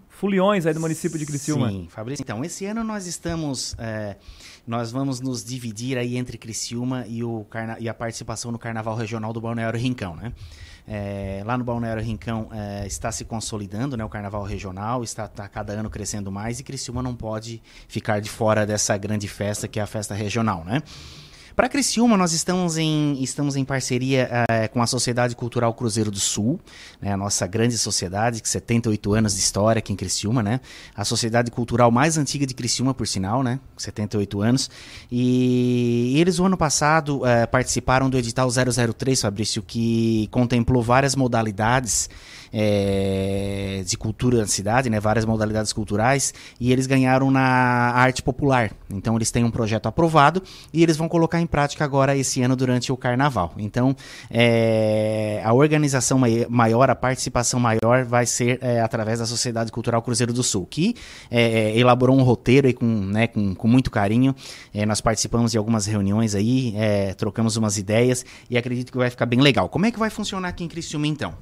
foliões 0.08 0.64
aí 0.64 0.72
do 0.72 0.80
município 0.80 1.18
de 1.18 1.26
Criciúma? 1.26 1.68
Sim, 1.68 1.88
Fabrício. 1.90 2.22
Então, 2.22 2.42
esse 2.42 2.64
ano 2.64 2.82
nós 2.82 3.06
estamos, 3.06 3.76
é, 3.78 4.16
nós 4.66 4.92
vamos 4.92 5.20
nos 5.20 5.44
dividir 5.44 5.98
aí 5.98 6.16
entre 6.16 6.38
Criciúma 6.38 7.04
e, 7.08 7.24
o 7.24 7.44
carna 7.50 7.76
e 7.80 7.88
a 7.88 7.94
participação 7.94 8.52
no 8.52 8.58
Carnaval 8.58 8.94
Regional 8.94 9.32
do 9.32 9.40
Balneário 9.40 9.78
Rincão, 9.78 10.14
né? 10.16 10.32
É, 10.86 11.42
lá 11.46 11.56
no 11.56 11.62
Balneário 11.62 12.02
Rincão 12.02 12.48
é, 12.52 12.86
está 12.86 13.12
se 13.12 13.24
consolidando 13.24 13.96
né, 13.96 14.04
o 14.04 14.08
carnaval 14.08 14.42
regional, 14.42 15.04
está, 15.04 15.26
está 15.26 15.48
cada 15.48 15.74
ano 15.74 15.88
crescendo 15.88 16.32
mais 16.32 16.58
e 16.58 16.64
Criciúma 16.64 17.00
não 17.00 17.14
pode 17.14 17.62
ficar 17.86 18.20
de 18.20 18.28
fora 18.28 18.66
dessa 18.66 18.96
grande 18.96 19.28
festa 19.28 19.68
que 19.68 19.78
é 19.78 19.82
a 19.82 19.86
festa 19.86 20.12
regional. 20.12 20.64
Né? 20.64 20.82
Para 21.54 21.68
Criciúma, 21.68 22.16
nós 22.16 22.32
estamos 22.32 22.78
em, 22.78 23.22
estamos 23.22 23.56
em 23.56 23.64
parceria 23.64 24.46
é, 24.48 24.68
com 24.68 24.80
a 24.80 24.86
Sociedade 24.86 25.36
Cultural 25.36 25.74
Cruzeiro 25.74 26.10
do 26.10 26.18
Sul, 26.18 26.58
né, 27.00 27.12
a 27.12 27.16
nossa 27.16 27.46
grande 27.46 27.76
sociedade, 27.76 28.40
que 28.40 28.48
78 28.48 29.12
anos 29.12 29.34
de 29.34 29.40
história 29.40 29.78
aqui 29.78 29.92
em 29.92 29.96
Criciúma, 29.96 30.42
né? 30.42 30.60
A 30.94 31.04
sociedade 31.04 31.50
cultural 31.50 31.90
mais 31.90 32.16
antiga 32.16 32.46
de 32.46 32.54
Criciúma, 32.54 32.94
por 32.94 33.06
sinal, 33.06 33.42
né? 33.42 33.60
78 33.76 34.40
anos. 34.40 34.70
E, 35.10 36.14
eles, 36.18 36.38
o 36.38 36.46
ano 36.46 36.56
passado, 36.56 37.26
é, 37.26 37.44
participaram 37.44 38.08
do 38.08 38.16
edital 38.16 38.48
003, 38.50 39.20
Fabrício, 39.20 39.62
que 39.62 40.28
contemplou 40.30 40.82
várias 40.82 41.14
modalidades 41.14 42.08
é, 42.52 43.82
de 43.86 43.96
cultura 43.96 44.38
da 44.38 44.46
cidade, 44.46 44.90
né, 44.90 45.00
várias 45.00 45.24
modalidades 45.24 45.72
culturais, 45.72 46.34
e 46.60 46.72
eles 46.72 46.86
ganharam 46.86 47.30
na 47.30 47.40
arte 47.40 48.22
popular. 48.22 48.72
Então 48.90 49.16
eles 49.16 49.30
têm 49.30 49.44
um 49.44 49.50
projeto 49.50 49.86
aprovado 49.86 50.42
e 50.72 50.82
eles 50.82 50.96
vão 50.96 51.08
colocar 51.08 51.40
em 51.40 51.46
prática 51.46 51.84
agora 51.84 52.16
esse 52.16 52.42
ano 52.42 52.54
durante 52.54 52.92
o 52.92 52.96
carnaval. 52.96 53.52
Então 53.56 53.96
é, 54.30 55.40
a 55.44 55.52
organização 55.52 56.20
maior, 56.48 56.90
a 56.90 56.94
participação 56.94 57.58
maior 57.58 58.04
vai 58.04 58.26
ser 58.26 58.58
é, 58.60 58.80
através 58.80 59.18
da 59.18 59.26
Sociedade 59.26 59.72
Cultural 59.72 60.02
Cruzeiro 60.02 60.32
do 60.32 60.42
Sul, 60.42 60.66
que 60.66 60.94
é, 61.30 61.76
elaborou 61.76 62.16
um 62.16 62.22
roteiro 62.22 62.66
aí 62.66 62.72
com, 62.72 62.86
né, 62.86 63.26
com, 63.26 63.54
com 63.54 63.68
muito 63.68 63.90
carinho. 63.90 64.34
É, 64.74 64.84
nós 64.84 65.00
participamos 65.00 65.52
de 65.52 65.58
algumas 65.58 65.86
reuniões 65.86 66.34
aí, 66.34 66.74
é, 66.76 67.14
trocamos 67.14 67.56
umas 67.56 67.78
ideias 67.78 68.24
e 68.50 68.58
acredito 68.58 68.90
que 68.92 68.98
vai 68.98 69.10
ficar 69.10 69.26
bem 69.26 69.40
legal. 69.40 69.68
Como 69.68 69.86
é 69.86 69.90
que 69.90 69.98
vai 69.98 70.10
funcionar 70.10 70.48
aqui 70.48 70.64
em 70.64 70.68
Criciúma 70.68 71.06
então? 71.06 71.34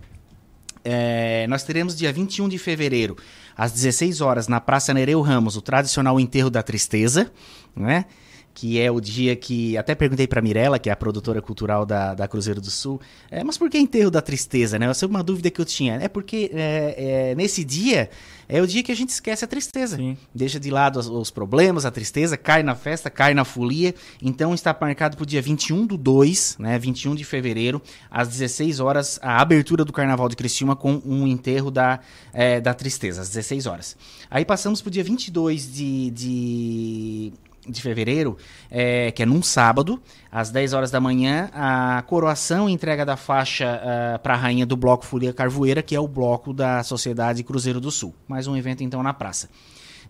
É, 0.85 1.47
nós 1.49 1.63
teremos 1.63 1.97
dia 1.97 2.13
21 2.13 2.49
de 2.49 2.59
fevereiro, 2.59 3.17
às 3.57 3.73
16 3.73 4.21
horas, 4.21 4.49
na 4.49 4.61
Praça 4.61 4.95
Nereu 4.95 5.21
Ramos, 5.21 5.57
o 5.57 5.63
tradicional 5.63 6.19
enterro 6.19 6.51
da 6.51 6.63
tristeza, 6.63 7.31
né? 7.77 8.07
Que 8.55 8.81
é 8.81 8.91
o 8.91 9.01
dia 9.01 9.37
que. 9.37 9.77
Até 9.77 9.95
perguntei 9.95 10.27
para 10.27 10.43
Mirella, 10.43 10.79
que 10.79 10.89
é 10.89 10.93
a 10.93 10.97
produtora 10.97 11.41
cultural 11.41 11.87
da, 11.87 12.15
da 12.15 12.29
Cruzeiro 12.29 12.61
do 12.61 12.71
Sul, 12.71 13.01
é, 13.31 13.43
mas 13.45 13.57
por 13.57 13.71
que 13.71 13.79
enterro 13.79 14.11
da 14.11 14.21
tristeza, 14.21 14.79
né? 14.79 14.87
Essa 14.87 15.05
é 15.05 15.09
uma 15.09 15.23
dúvida 15.23 15.51
que 15.51 15.61
eu 15.61 15.65
tinha. 15.65 15.95
É 15.97 16.09
porque 16.09 16.51
é, 16.53 17.31
é, 17.31 17.35
nesse 17.35 17.65
dia 17.65 18.11
é 18.49 18.61
o 18.61 18.67
dia 18.67 18.83
que 18.83 18.91
a 18.91 18.97
gente 18.97 19.11
esquece 19.11 19.45
a 19.45 19.49
tristeza. 19.49 19.97
Sim. 19.97 20.17
Deixa 20.35 20.59
de 20.59 20.71
lado 20.71 20.99
os, 20.99 21.07
os, 21.07 21.31
problemas, 21.31 21.87
a 21.87 21.91
tristeza, 21.91 22.37
cai 22.37 22.63
na 22.63 22.75
festa, 22.75 23.09
cai 23.09 23.33
na 23.33 23.45
folia. 23.45 23.95
Então 24.21 24.53
está 24.53 24.77
marcado 24.79 25.17
para 25.17 25.23
o 25.23 25.27
dia 25.27 25.41
21 25.41 25.87
do 25.87 25.97
2, 25.97 26.57
né? 26.59 26.79
21 26.79 27.15
de 27.15 27.25
fevereiro, 27.25 27.81
às 28.11 28.29
16 28.29 28.81
horas, 28.81 29.21
a 29.23 29.41
abertura 29.41 29.85
do 29.85 29.93
Carnaval 29.93 30.29
de 30.29 30.37
Criciúma 30.37 30.75
com 30.75 31.01
um 31.05 31.27
enterro 31.27 31.71
da, 31.71 32.01
é, 32.33 32.61
da 32.61 32.75
tristeza, 32.75 33.21
às 33.21 33.29
16 33.29 33.67
horas. 33.67 33.97
Aí 34.29 34.45
passamos 34.45 34.83
para 34.83 34.89
o 34.89 34.91
dia 34.91 35.05
22 35.05 35.73
de. 35.73 36.11
de 36.11 37.33
de 37.71 37.81
fevereiro, 37.81 38.37
é, 38.71 39.11
que 39.11 39.23
é 39.23 39.27
num 39.27 39.43
sábado, 39.43 40.01
às 40.31 40.51
10 40.51 40.73
horas 40.73 40.91
da 40.91 41.01
manhã, 41.01 41.51
a 41.53 42.03
coroação 42.07 42.69
e 42.69 42.73
entrega 42.73 43.05
da 43.05 43.17
faixa 43.17 43.67
uh, 43.67 44.15
ah, 44.15 44.19
para 44.19 44.35
a 44.35 44.37
rainha 44.37 44.67
do 44.67 44.77
Bloco 44.77 45.05
Folia 45.05 45.33
Carvoeira, 45.33 45.83
que 45.83 45.95
é 45.95 46.01
o 46.01 46.09
bloco 46.09 46.53
da 46.53 46.83
Sociedade 46.83 47.43
Cruzeiro 47.43 47.81
do 47.81 47.91
Sul. 47.91 48.15
Mais 48.29 48.47
um 48.47 48.57
evento 48.57 48.83
então 48.83 49.03
na 49.03 49.13
praça. 49.13 49.49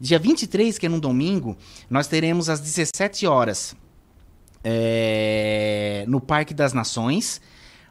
Dia 0.01 0.19
23, 0.19 0.79
que 0.79 0.87
é 0.87 0.89
num 0.89 0.99
domingo, 0.99 1.57
nós 1.89 2.07
teremos 2.07 2.49
às 2.49 2.61
17 2.61 3.27
horas 3.27 3.77
é, 4.65 6.05
no 6.09 6.21
Parque 6.21 6.55
das 6.55 6.73
Nações 6.73 7.41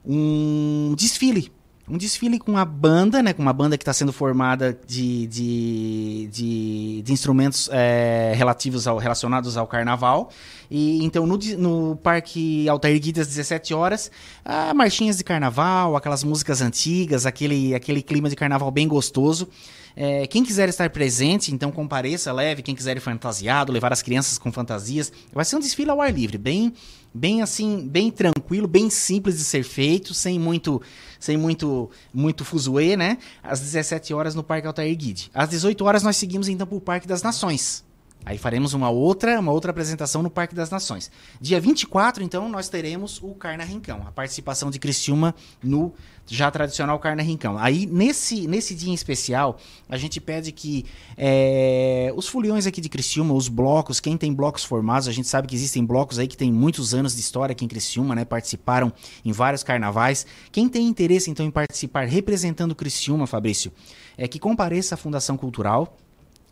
um 0.05 0.93
desfile 0.97 1.51
um 1.89 1.97
desfile 1.97 2.37
com 2.37 2.55
a 2.57 2.63
banda, 2.63 3.23
né? 3.23 3.33
Com 3.33 3.41
uma 3.41 3.51
banda 3.51 3.77
que 3.77 3.81
está 3.81 3.91
sendo 3.91 4.13
formada 4.13 4.79
de, 4.85 5.25
de, 5.27 6.29
de, 6.31 7.01
de 7.01 7.11
instrumentos 7.11 7.69
é, 7.71 8.33
relativos 8.35 8.87
ao, 8.87 8.97
relacionados 8.97 9.57
ao 9.57 9.65
carnaval. 9.65 10.29
E 10.69 11.03
então 11.03 11.25
no, 11.25 11.37
no 11.57 11.95
Parque 11.95 12.69
Altair 12.69 12.99
Guides, 12.99 13.21
às 13.21 13.27
17 13.27 13.73
horas, 13.73 14.11
ah, 14.45 14.73
marchinhas 14.73 15.17
de 15.17 15.23
carnaval, 15.23 15.95
aquelas 15.95 16.23
músicas 16.23 16.61
antigas, 16.61 17.25
aquele, 17.25 17.73
aquele 17.73 18.03
clima 18.03 18.29
de 18.29 18.35
carnaval 18.35 18.69
bem 18.69 18.87
gostoso. 18.87 19.47
É, 19.95 20.27
quem 20.27 20.45
quiser 20.45 20.69
estar 20.69 20.89
presente, 20.91 21.53
então 21.53 21.71
compareça, 21.71 22.31
leve. 22.31 22.61
Quem 22.61 22.75
quiser 22.75 22.95
ir 22.95 22.99
fantasiado, 23.01 23.71
levar 23.71 23.91
as 23.91 24.01
crianças 24.01 24.37
com 24.37 24.51
fantasias. 24.51 25.11
Vai 25.33 25.43
ser 25.43 25.55
um 25.55 25.59
desfile 25.59 25.89
ao 25.89 25.99
ar 25.99 26.13
livre, 26.13 26.37
bem, 26.37 26.73
bem 27.13 27.41
assim, 27.41 27.87
bem 27.87 28.11
tranquilo, 28.11 28.67
bem 28.67 28.89
simples 28.89 29.37
de 29.37 29.43
ser 29.43 29.63
feito, 29.63 30.13
sem 30.13 30.39
muito, 30.39 30.81
sem 31.19 31.37
muito, 31.37 31.89
muito 32.13 32.45
fuzuê, 32.45 32.95
né? 32.95 33.17
Às 33.43 33.59
17 33.59 34.13
horas 34.13 34.35
no 34.35 34.43
Parque 34.43 34.67
Altair 34.67 34.95
Guide. 34.95 35.31
Às 35.33 35.49
18 35.49 35.83
horas 35.85 36.03
nós 36.03 36.17
seguimos 36.17 36.47
então 36.47 36.67
para 36.67 36.77
o 36.77 36.81
Parque 36.81 37.07
das 37.07 37.23
Nações. 37.23 37.83
Aí 38.25 38.37
faremos 38.37 38.73
uma 38.73 38.89
outra, 38.89 39.39
uma 39.39 39.51
outra 39.51 39.71
apresentação 39.71 40.21
no 40.21 40.29
Parque 40.29 40.53
das 40.53 40.69
Nações. 40.69 41.09
Dia 41.39 41.59
24, 41.59 42.23
então, 42.23 42.49
nós 42.49 42.69
teremos 42.69 43.19
o 43.23 43.33
Carna 43.33 43.63
Rincão, 43.63 44.03
a 44.05 44.11
participação 44.11 44.69
de 44.69 44.77
Criciúma 44.77 45.33
no 45.63 45.93
já 46.27 46.51
tradicional 46.51 46.99
Carna 46.99 47.23
Rincão. 47.23 47.57
Aí, 47.57 47.87
nesse, 47.87 48.45
nesse 48.45 48.75
dia 48.75 48.91
em 48.91 48.93
especial, 48.93 49.57
a 49.87 49.97
gente 49.97 50.21
pede 50.21 50.51
que 50.51 50.85
é, 51.17 52.13
os 52.15 52.27
foliões 52.27 52.67
aqui 52.67 52.79
de 52.79 52.87
Criciúma, 52.87 53.33
os 53.33 53.47
blocos, 53.47 53.99
quem 53.99 54.15
tem 54.15 54.31
blocos 54.31 54.63
formados, 54.63 55.07
a 55.07 55.11
gente 55.11 55.27
sabe 55.27 55.47
que 55.47 55.55
existem 55.55 55.83
blocos 55.83 56.19
aí 56.19 56.27
que 56.27 56.37
tem 56.37 56.51
muitos 56.51 56.93
anos 56.93 57.15
de 57.15 57.21
história 57.21 57.53
aqui 57.53 57.65
em 57.65 57.67
Criciúma, 57.67 58.13
né? 58.13 58.25
Participaram 58.25 58.93
em 59.25 59.31
vários 59.31 59.63
carnavais. 59.63 60.25
Quem 60.51 60.69
tem 60.69 60.85
interesse, 60.87 61.31
então, 61.31 61.45
em 61.45 61.51
participar 61.51 62.05
representando 62.05 62.75
Criciúma, 62.75 63.25
Fabrício, 63.25 63.71
é 64.17 64.27
que 64.27 64.37
compareça 64.37 64.93
à 64.93 64.97
Fundação 64.97 65.35
Cultural, 65.35 65.97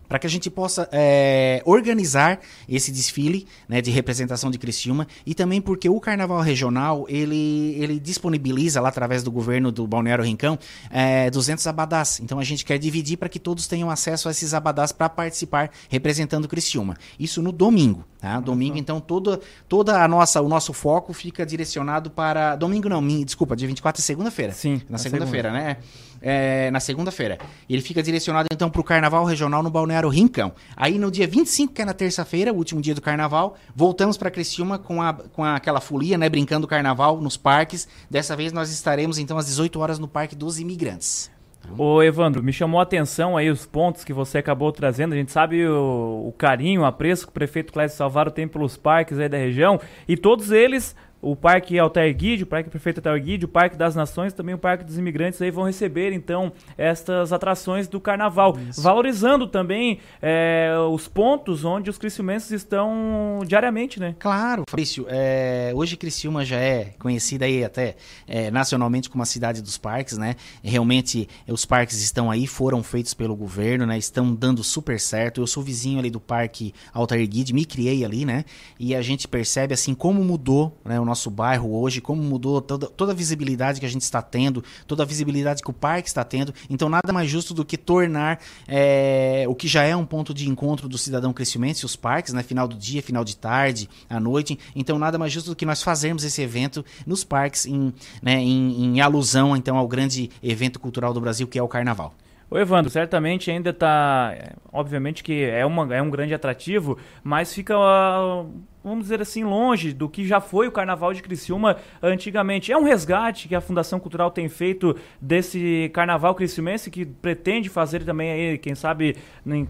para 0.08 0.20
que 0.20 0.28
a 0.28 0.30
gente 0.30 0.50
possa 0.50 0.88
é, 0.92 1.62
organizar 1.66 2.40
esse 2.68 2.92
desfile 2.92 3.48
né, 3.68 3.82
de 3.82 3.92
representação 3.92 4.50
de 4.50 4.58
Criciúma 4.58 5.08
e 5.26 5.34
também 5.34 5.62
porque 5.62 5.90
o 5.90 6.00
Carnaval 6.00 6.42
Regional 6.42 7.06
ele, 7.10 7.76
ele 7.78 8.00
disponibiliza 8.00 8.82
lá 8.82 8.90
através 8.90 9.24
do 9.24 9.32
governo 9.32 9.72
do 9.72 9.86
Balneário 9.88 10.24
Rincão 10.24 10.58
é, 10.90 11.30
200 11.30 11.66
abadás. 11.68 12.20
Então 12.22 12.40
a 12.40 12.44
gente 12.44 12.64
quer 12.64 12.78
dividir 12.78 13.18
para 13.18 13.30
que 13.30 13.40
todos 13.40 13.68
tenham 13.68 13.90
acesso 13.90 14.28
a 14.28 14.32
esses 14.32 14.54
abadás 14.54 14.92
para 14.92 15.10
participar 15.10 15.72
representando 15.90 16.48
Criciúma. 16.48 16.96
Isso 17.20 17.42
no 17.42 17.52
domingo. 17.52 18.06
Tá? 18.20 18.40
Domingo, 18.40 18.78
então, 18.78 19.00
toda, 19.00 19.40
toda 19.70 20.04
a 20.04 20.08
nossa, 20.08 20.42
o 20.42 20.50
nosso 20.50 20.74
foco 20.74 21.14
fica 21.14 21.46
direcionado 21.46 22.10
para. 22.10 22.56
Domingo 22.56 22.90
não, 22.90 23.06
desculpa, 23.24 23.56
dia 23.56 23.68
24 23.68 24.02
é 24.02 24.04
segunda-feira. 24.04 24.54
Sim. 24.54 24.82
Na 24.90 24.98
segunda-feira, 24.98 25.52
segunda. 25.52 25.68
né? 25.68 25.78
É, 26.20 26.72
na 26.72 26.80
segunda-feira. 26.80 27.38
Ele 27.70 27.82
fica 27.82 28.02
direcionado, 28.02 28.48
então, 28.52 28.72
para 28.72 28.82
o 28.82 28.84
Carnaval 28.84 29.24
Regional 29.24 29.62
no 29.62 29.70
Balneário 29.70 30.10
Rincão. 30.10 30.52
Aí, 30.76 30.98
no 30.98 31.12
dia 31.12 31.28
25, 31.28 31.74
que 31.74 31.82
é 31.84 31.86
na 31.86 31.94
terça-feira, 31.94 32.52
o 32.52 32.56
último 32.56 32.82
dia 32.82 32.96
do 32.96 33.02
Carnaval, 33.02 33.56
voltamos 33.76 34.18
para 34.18 34.32
Criciúma 34.32 34.80
com, 34.80 35.00
a, 35.00 35.14
com 35.14 35.44
aquela 35.44 35.80
folia, 35.80 36.18
né? 36.18 36.28
Brincando 36.28 36.66
Carnaval 36.68 37.22
nos 37.22 37.38
parques. 37.38 37.88
Dessa 38.10 38.36
vez, 38.36 38.52
nós 38.52 38.72
estaremos, 38.72 39.20
então, 39.20 39.38
às 39.38 39.46
18 39.46 39.80
horas 39.80 40.00
no 40.00 40.08
Parque 40.08 40.36
dos 40.36 40.60
Imigrantes. 40.60 41.30
Ô 41.78 42.02
Evandro, 42.04 42.44
me 42.44 42.54
chamou 42.54 42.80
a 42.80 42.84
atenção 42.84 43.36
aí 43.36 43.50
os 43.50 43.66
pontos 43.66 44.04
que 44.04 44.14
você 44.14 44.38
acabou 44.38 44.72
trazendo. 44.72 45.14
A 45.14 45.18
gente 45.18 45.32
sabe 45.32 45.66
o, 45.68 46.28
o 46.28 46.34
carinho, 46.38 46.82
o 46.82 46.86
apreço 46.86 47.26
que 47.26 47.32
o 47.32 47.34
prefeito 47.34 47.74
Clécio 47.74 47.98
Salvaro 47.98 48.32
tem 48.32 48.48
pelos 48.48 48.78
parques 48.78 49.20
aí 49.20 49.28
da 49.28 49.38
região. 49.38 49.80
E 50.08 50.16
todos 50.16 50.52
eles 50.52 50.96
o 51.22 51.36
Parque 51.36 51.78
Altair 51.80 52.16
Guide, 52.16 52.44
o 52.44 52.48
Parque 52.48 52.70
Prefeito 52.70 53.00
Altair 53.00 53.22
Guide, 53.22 53.46
o 53.46 53.48
Parque 53.48 53.76
das 53.76 53.96
Nações, 53.96 54.34
também 54.34 54.54
o 54.54 54.58
Parque 54.58 54.84
dos 54.84 54.98
Imigrantes 54.98 55.42
aí 55.42 55.52
vão 55.52 55.64
receber 55.64 56.14
então 56.14 56.52
estas 56.78 57.34
atrações 57.34 57.88
do 57.88 58.00
Carnaval, 58.00 58.58
Isso. 58.70 58.82
valorizando 58.82 59.48
também 59.48 60.00
é, 60.22 60.74
os 60.92 61.08
pontos 61.08 61.66
onde 61.66 61.90
os 61.90 61.98
criciumenses 61.98 62.52
estão 62.52 63.40
diariamente, 63.46 64.00
né? 64.00 64.16
Claro, 64.20 64.64
Fabrício, 64.70 65.06
é, 65.10 65.72
hoje 65.74 65.98
Criciúma 65.98 66.46
já 66.46 66.58
é 66.58 66.94
conhecida 67.00 67.46
aí 67.46 67.64
até 67.64 67.96
é, 68.28 68.52
nacionalmente 68.52 69.10
como 69.10 69.24
a 69.24 69.26
cidade 69.26 69.62
dos 69.62 69.78
parques, 69.78 70.18
né? 70.18 70.36
Realmente 70.64 71.28
os 71.48 71.66
parques 71.66 72.02
estão 72.02 72.30
aí, 72.30 72.46
foram 72.46 72.84
feitos 72.84 73.14
pelo 73.14 73.36
governo, 73.36 73.86
né? 73.86 73.98
Estão 73.98 74.34
dando 74.34 74.64
super 74.64 75.00
certo. 75.00 75.42
Eu 75.42 75.48
sou 75.48 75.64
vizinho 75.64 76.00
ali 76.00 76.10
do 76.10 76.20
Parque 76.20 76.74
Altair 76.94 77.28
Guide, 77.28 77.54
me 77.54 77.66
criei 77.66 78.06
ali, 78.06 78.26
né? 78.26 78.46
E 78.80 78.96
a 78.96 79.02
gente 79.02 79.28
percebe 79.28 79.74
assim 79.74 79.94
como 79.94 80.24
mudou, 80.24 80.78
né? 80.86 81.00
Nosso 81.08 81.32
bairro 81.32 81.74
hoje, 81.76 82.02
como 82.02 82.22
mudou 82.22 82.62
toda, 82.62 82.88
toda 82.88 83.12
a 83.12 83.16
visibilidade 83.16 83.80
que 83.80 83.86
a 83.86 83.90
gente 83.90 84.04
está 84.04 84.22
tendo, 84.22 84.64
toda 84.86 85.04
a 85.04 85.06
visibilidade 85.06 85.64
que 85.64 85.70
o 85.70 85.74
parque 85.74 86.08
está 86.08 86.24
tendo. 86.24 86.54
Então, 86.70 86.90
nada 86.90 87.12
mais 87.12 87.30
justo 87.30 87.54
do 87.54 87.66
que 87.66 87.78
tornar 87.78 88.40
é, 88.68 89.46
o 89.48 89.56
que 89.56 89.68
já 89.68 89.84
é 89.84 89.96
um 89.96 90.06
ponto 90.06 90.34
de 90.34 90.48
encontro 90.48 90.88
do 90.88 90.98
cidadão 90.98 91.34
crescimense, 91.34 91.86
os 91.86 91.96
parques, 91.96 92.34
né? 92.34 92.44
Final 92.44 92.68
do 92.68 92.76
dia, 92.76 93.02
final 93.02 93.24
de 93.24 93.36
tarde, 93.36 93.90
à 94.10 94.20
noite. 94.20 94.60
Então, 94.76 95.00
nada 95.00 95.18
mais 95.18 95.32
justo 95.32 95.50
do 95.52 95.56
que 95.56 95.66
nós 95.66 95.82
fazermos 95.82 96.24
esse 96.24 96.42
evento 96.42 96.86
nos 97.06 97.24
parques, 97.24 97.66
em, 97.66 97.94
né, 98.22 98.40
em, 98.40 98.86
em 98.86 99.02
alusão 99.02 99.56
então 99.56 99.78
ao 99.78 99.88
grande 99.88 100.30
evento 100.42 100.80
cultural 100.80 101.14
do 101.14 101.22
Brasil, 101.22 101.48
que 101.48 101.60
é 101.60 101.64
o 101.64 101.68
Carnaval. 101.68 102.14
O 102.50 102.58
Evandro, 102.58 102.90
certamente 102.90 103.52
ainda 103.52 103.72
está. 103.72 104.34
Obviamente 104.72 105.22
que 105.22 105.44
é, 105.44 105.66
uma, 105.66 105.94
é 105.94 106.02
um 106.02 106.10
grande 106.10 106.34
atrativo, 106.34 106.98
mas 107.22 107.54
fica 107.54 107.78
uh, 107.78 108.50
vamos 108.88 109.06
dizer 109.06 109.22
assim, 109.22 109.44
longe 109.44 109.94
do 109.94 110.08
que 110.08 110.26
já 110.26 110.40
foi 110.40 110.68
o 110.68 110.72
Carnaval 110.72 111.14
de 111.14 111.22
Criciúma 111.22 111.78
antigamente. 112.02 112.72
É 112.72 112.78
um 112.78 112.84
resgate 112.84 113.48
que 113.48 113.56
a 113.56 113.62
Fundação 113.62 114.00
Cultural 114.00 114.32
tem 114.32 114.48
feito 114.50 114.96
desse 115.22 115.92
Carnaval 115.94 116.34
criciumense 116.36 116.90
que 116.90 117.06
pretende 117.06 117.70
fazer 117.70 118.04
também 118.04 118.32
aí, 118.32 118.58
quem 118.58 118.76
sabe, 118.76 119.16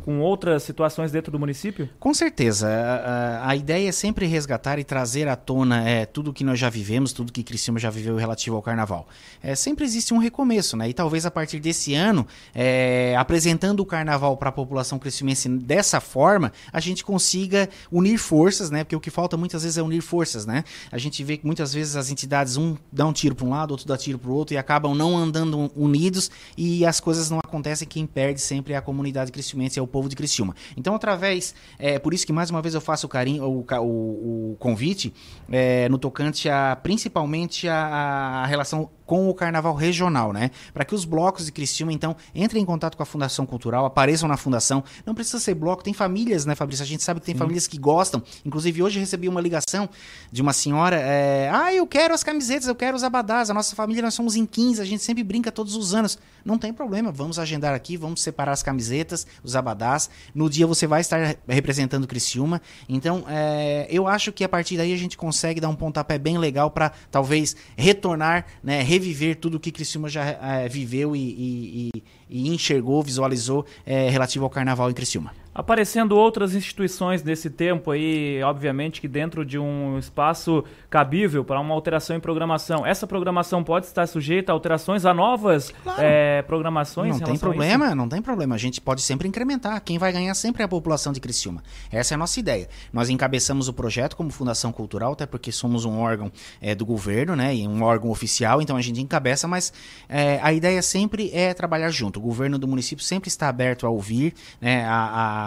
com 0.04 0.20
outras 0.20 0.64
situações 0.64 1.12
dentro 1.12 1.32
do 1.32 1.40
município? 1.40 1.90
Com 2.00 2.14
certeza. 2.14 2.68
A, 2.68 3.48
a, 3.48 3.50
a 3.50 3.56
ideia 3.56 3.90
é 3.90 3.92
sempre 3.92 4.26
resgatar 4.26 4.80
e 4.80 4.84
trazer 4.84 5.28
à 5.28 5.36
tona 5.36 5.88
é, 5.88 6.06
tudo 6.06 6.34
que 6.34 6.44
nós 6.44 6.60
já 6.60 6.70
vivemos, 6.70 7.14
tudo 7.14 7.32
que 7.32 7.44
Criciúma 7.44 7.80
já 7.80 7.90
viveu 7.90 8.16
relativo 8.16 8.56
ao 8.56 8.62
Carnaval. 8.62 9.08
É, 9.42 9.56
sempre 9.56 9.86
existe 9.86 10.14
um 10.14 10.18
recomeço, 10.18 10.78
né? 10.78 10.90
E 10.90 10.94
talvez 10.94 11.26
a 11.26 11.32
partir 11.32 11.60
desse 11.60 11.94
ano, 11.94 12.28
é, 12.54 13.16
apresentando 13.18 13.80
o 13.80 13.86
Carnaval 13.86 14.36
para 14.38 14.50
a 14.50 14.52
população 14.52 15.00
criciumense 15.00 15.48
dessa 15.50 16.00
forma, 16.00 16.52
a 16.72 16.80
gente 16.80 17.04
consiga 17.04 17.70
unir 17.92 18.18
forças, 18.18 18.70
né? 18.70 18.84
Porque 18.84 18.96
o 18.96 19.00
que 19.08 19.12
falta 19.12 19.38
muitas 19.38 19.64
vezes 19.64 19.78
é 19.78 19.82
unir 19.82 20.02
forças, 20.02 20.46
né? 20.46 20.66
A 20.92 20.98
gente 20.98 21.24
vê 21.24 21.38
que 21.38 21.46
muitas 21.46 21.74
vezes 21.74 21.96
as 21.96 22.12
entidades, 22.12 22.58
um 22.58 22.76
dá 22.92 23.06
um 23.06 23.14
tiro 23.14 23.34
para 23.34 23.46
um 23.46 23.50
lado, 23.50 23.72
outro 23.72 23.88
dá 23.88 23.96
tiro 23.96 24.20
para 24.20 24.30
o 24.30 24.34
outro 24.34 24.54
e 24.54 24.58
acabam 24.58 24.94
não 24.94 25.18
andando 25.18 25.72
unidos 25.78 26.30
e 26.58 26.86
as 26.86 27.00
coisas 27.00 27.30
não 27.30 27.40
acontecem. 27.40 27.88
Quem 27.88 28.06
perde 28.06 28.42
sempre 28.42 28.74
é 28.74 28.76
a 28.76 28.82
comunidade 28.82 29.32
cristiumense, 29.32 29.80
é 29.80 29.82
o 29.82 29.88
povo 29.88 30.10
de 30.10 30.16
Criciúma. 30.16 30.54
Então, 30.76 30.94
através, 30.94 31.56
é 31.80 31.98
por 31.98 32.14
isso 32.14 32.28
que 32.28 32.34
mais 32.34 32.50
uma 32.50 32.62
vez 32.62 32.76
eu 32.76 32.82
faço 32.82 33.06
o 33.06 33.10
carinho, 33.10 33.46
o, 33.46 33.66
o, 33.80 34.52
o 34.52 34.56
convite 34.60 35.14
é, 35.50 35.88
no 35.88 35.98
tocante 35.98 36.50
a 36.50 36.76
principalmente 36.76 37.70
a, 37.70 38.44
a 38.44 38.46
relação 38.46 38.90
com 39.08 39.30
o 39.30 39.34
carnaval 39.34 39.74
regional, 39.74 40.34
né? 40.34 40.52
Para 40.74 40.84
que 40.84 40.94
os 40.94 41.06
blocos 41.06 41.46
de 41.46 41.52
Criciúma, 41.52 41.94
então, 41.94 42.16
entrem 42.36 42.62
em 42.62 42.66
contato 42.66 42.98
com 42.98 43.02
a 43.02 43.06
Fundação 43.06 43.46
Cultural, 43.46 43.86
apareçam 43.86 44.28
na 44.28 44.36
Fundação. 44.36 44.84
Não 45.06 45.16
precisa 45.16 45.40
ser 45.40 45.56
bloco, 45.56 45.82
tem 45.82 45.94
famílias, 45.94 46.46
né, 46.46 46.54
Fabrício? 46.54 46.84
A 46.84 46.86
gente 46.86 47.02
sabe 47.02 47.22
que 47.22 47.26
tem 47.26 47.34
Sim. 47.34 47.40
famílias 47.40 47.66
que 47.66 47.78
gostam. 47.78 48.22
Inclusive, 48.46 48.84
hoje 48.84 49.00
recebi 49.00 49.30
uma 49.30 49.40
ligação 49.40 49.90
de 50.30 50.42
uma 50.42 50.52
senhora. 50.52 50.98
É, 51.00 51.50
ah, 51.52 51.74
eu 51.74 51.88
quero 51.88 52.14
as 52.14 52.22
camisetas, 52.22 52.68
eu 52.68 52.76
quero 52.76 52.98
os 52.98 53.04
abadás. 53.04 53.50
A 53.50 53.54
nossa 53.54 53.76
família, 53.76 54.04
nós 54.04 54.14
somos 54.14 54.36
em 54.36 54.46
15, 54.46 54.82
a 54.82 54.86
gente 54.86 55.02
sempre 55.02 55.24
brinca 55.24 55.52
todos 55.52 55.74
os 55.76 55.96
anos. 55.96 56.20
Não 56.44 56.58
tem 56.58 56.74
problema, 56.74 57.12
vamos 57.12 57.40
agendar 57.40 57.74
aqui, 57.74 57.96
vamos 57.96 58.22
separar 58.22 58.52
as 58.52 58.62
camisetas, 58.62 59.26
os 59.42 59.56
abadás. 59.56 60.10
No 60.36 60.50
dia 60.50 60.68
você 60.68 60.86
vai 60.86 61.00
estar 61.00 61.38
representando 61.48 62.06
Criciúma. 62.06 62.62
Então, 62.90 63.24
é, 63.28 63.88
eu 63.90 64.06
acho 64.06 64.34
que 64.34 64.44
a 64.44 64.50
partir 64.50 64.76
daí 64.76 64.94
a 64.94 64.98
gente 64.98 65.18
consegue 65.18 65.62
dar 65.62 65.70
um 65.70 65.76
pontapé 65.76 66.18
bem 66.18 66.38
legal 66.38 66.72
para 66.72 66.92
talvez 67.10 67.56
retornar, 67.78 68.46
né? 68.62 68.82
Reviver 68.98 69.36
tudo 69.36 69.60
que 69.60 69.72
Criciúma 69.72 70.10
já 70.10 70.26
é, 70.26 70.68
viveu 70.68 71.16
e, 71.16 71.20
e, 71.20 71.92
e, 71.96 72.04
e, 72.30 72.50
enxergou, 72.50 73.02
visualizou 73.04 73.66
é, 73.86 74.10
relativo 74.10 74.44
ao 74.44 74.50
carnaval 74.50 74.90
em 74.90 74.94
Criciúma. 74.94 75.32
Aparecendo 75.58 76.16
outras 76.16 76.54
instituições 76.54 77.24
nesse 77.24 77.50
tempo 77.50 77.90
aí, 77.90 78.44
obviamente 78.44 79.02
que 79.02 79.08
dentro 79.08 79.44
de 79.44 79.58
um 79.58 79.98
espaço 79.98 80.64
cabível 80.88 81.44
para 81.44 81.60
uma 81.60 81.74
alteração 81.74 82.16
em 82.16 82.20
programação. 82.20 82.86
Essa 82.86 83.08
programação 83.08 83.64
pode 83.64 83.88
estar 83.88 84.06
sujeita 84.06 84.52
a 84.52 84.54
alterações, 84.54 85.04
a 85.04 85.16
novas 85.16 85.74
claro. 85.84 86.00
é, 86.00 86.44
programações? 86.44 87.20
Não 87.20 87.26
tem 87.26 87.40
problema, 87.40 87.96
não 87.96 88.08
tem 88.08 88.22
problema. 88.22 88.54
A 88.54 88.58
gente 88.60 88.80
pode 88.80 89.02
sempre 89.02 89.28
incrementar. 89.28 89.82
Quem 89.82 89.98
vai 89.98 90.12
ganhar 90.12 90.36
sempre 90.36 90.62
é 90.62 90.66
a 90.66 90.68
população 90.68 91.12
de 91.12 91.20
Criciúma. 91.20 91.64
Essa 91.92 92.14
é 92.14 92.16
a 92.16 92.20
nossa 92.20 92.40
ideia. 92.40 92.70
Nós 92.94 93.10
encabeçamos 93.10 93.68
o 93.68 93.74
projeto 93.74 94.16
como 94.16 94.30
Fundação 94.30 94.72
Cultural, 94.72 95.14
até 95.14 95.26
porque 95.26 95.52
somos 95.52 95.86
um 95.86 96.00
órgão 96.00 96.32
é, 96.62 96.76
do 96.76 96.86
governo, 96.86 97.36
né? 97.36 97.56
E 97.56 97.68
um 97.68 97.82
órgão 97.82 98.12
oficial, 98.12 98.62
então 98.62 98.78
a 98.78 98.82
gente 98.82 99.02
encabeça, 99.02 99.48
mas 99.48 99.74
é, 100.08 100.40
a 100.44 100.54
ideia 100.54 100.84
sempre 100.84 101.32
é 101.34 101.52
trabalhar 101.56 101.90
junto. 101.90 102.20
O 102.20 102.22
governo 102.22 102.60
do 102.60 102.68
município 102.68 103.04
sempre 103.04 103.28
está 103.28 103.50
aberto 103.50 103.88
a 103.88 103.90
ouvir, 103.90 104.36
né? 104.62 104.86
a, 104.86 105.46
a 105.46 105.47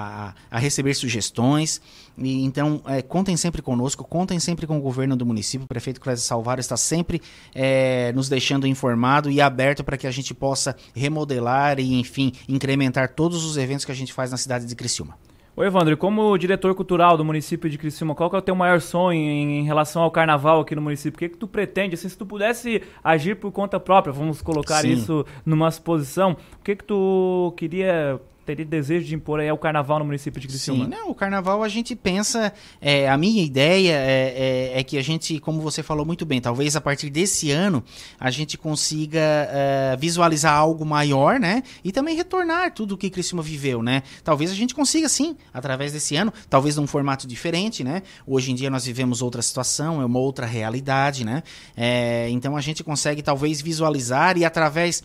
a, 0.50 0.59
receber 0.59 0.95
sugestões. 0.95 1.80
E, 2.16 2.45
então, 2.45 2.83
é, 2.87 3.02
contem 3.02 3.37
sempre 3.37 3.63
conosco, 3.63 4.04
contem 4.04 4.39
sempre 4.39 4.67
com 4.67 4.78
o 4.78 4.80
governo 4.80 5.17
do 5.17 5.26
município. 5.26 5.65
O 5.65 5.69
prefeito 5.69 6.00
Clésio 6.00 6.25
Salvaro 6.25 6.60
está 6.60 6.76
sempre 6.76 7.21
é, 7.54 8.13
nos 8.13 8.28
deixando 8.28 8.67
informado 8.67 9.30
e 9.30 9.41
aberto 9.41 9.84
para 9.84 9.97
que 9.97 10.06
a 10.06 10.10
gente 10.10 10.34
possa 10.34 10.76
remodelar 10.95 11.78
e, 11.78 11.99
enfim, 11.99 12.32
incrementar 12.49 13.15
todos 13.15 13.45
os 13.45 13.56
eventos 13.56 13.84
que 13.84 13.93
a 13.93 13.97
gente 13.97 14.13
faz 14.13 14.30
na 14.30 14.36
cidade 14.36 14.67
de 14.67 14.75
Criciúma. 14.75 15.17
Oi, 15.60 15.67
Evandro, 15.67 15.97
como 15.97 16.39
diretor 16.39 16.75
cultural 16.75 17.19
do 17.19 17.25
município 17.25 17.69
de 17.69 17.76
Criciúma, 17.76 18.15
qual 18.15 18.30
que 18.30 18.36
é 18.36 18.39
o 18.39 18.43
teu 18.43 18.54
maior 18.54 18.80
sonho 18.80 19.21
em, 19.21 19.63
relação 19.65 20.00
ao 20.00 20.10
carnaval 20.10 20.60
aqui 20.60 20.75
no 20.75 20.80
município? 20.80 21.17
O 21.17 21.19
que, 21.19 21.28
que 21.28 21.36
tu 21.36 21.47
pretende? 21.47 21.95
Assim, 21.95 22.08
se 22.08 22.17
tu 22.17 22.25
pudesse 22.25 22.82
agir 23.04 23.36
por 23.36 23.52
conta 23.52 23.78
própria, 23.78 24.10
vamos 24.10 24.41
colocar 24.41 24.80
Sim. 24.80 24.93
isso 24.93 25.26
numa 25.45 25.69
exposição, 25.69 26.32
o 26.58 26.65
que, 26.65 26.76
que 26.76 26.84
tu 26.84 27.52
queria 27.58 28.19
teria 28.50 28.67
desejo 28.67 29.06
de 29.06 29.15
impor 29.15 29.39
aí 29.39 29.50
o 29.50 29.56
carnaval 29.56 29.99
no 30.00 30.04
município 30.04 30.41
de 30.41 30.49
Criciúma? 30.49 30.84
Sim, 30.84 30.91
não, 30.91 31.10
o 31.10 31.15
carnaval 31.15 31.63
a 31.63 31.69
gente 31.69 31.95
pensa, 31.95 32.52
é, 32.80 33.08
a 33.08 33.17
minha 33.17 33.43
ideia 33.43 33.93
é, 33.93 34.73
é, 34.75 34.80
é, 34.80 34.84
que 34.84 34.99
a 34.99 35.02
gente, 35.02 35.39
como 35.39 35.60
você 35.60 35.82
falou 35.82 36.04
muito 36.04 36.26
bem, 36.26 36.41
talvez 36.41 36.75
a 36.75 36.80
partir 36.80 37.10
desse 37.10 37.50
ano 37.50 37.82
a 38.19 38.30
gente 38.30 38.58
consiga 38.58 39.21
é, 39.21 39.97
visualizar 39.99 40.54
algo 40.54 40.84
maior, 40.84 41.39
né? 41.39 41.63
E 41.84 41.93
também 41.93 42.17
retornar 42.17 42.73
tudo 42.75 42.93
o 42.93 42.99
que 42.99 43.08
Criciúma 43.08 43.43
viveu, 43.43 43.82
né? 43.82 44.02
Talvez 44.25 44.50
a 44.50 44.54
gente 44.54 44.75
consiga 44.75 45.08
sim, 45.08 45.36
através 45.54 45.93
desse 45.93 46.17
ano, 46.17 46.32
talvez 46.49 46.76
num 46.76 46.86
formato 46.86 47.26
diferente, 47.26 47.84
né? 47.84 48.02
Hoje 48.26 48.50
em 48.50 48.54
dia 48.54 48.71
nós 48.71 48.84
vivemos 48.84 49.23
outra 49.23 49.43
situação, 49.43 50.02
é 50.02 50.04
uma 50.04 50.19
outra 50.19 50.47
realidade, 50.47 51.25
né? 51.25 51.43
É, 51.76 52.28
então 52.30 52.56
a 52.56 52.60
gente 52.60 52.82
consegue 52.82 53.23
talvez 53.23 53.60
visualizar 53.60 54.36
e 54.36 54.45
através 54.45 55.02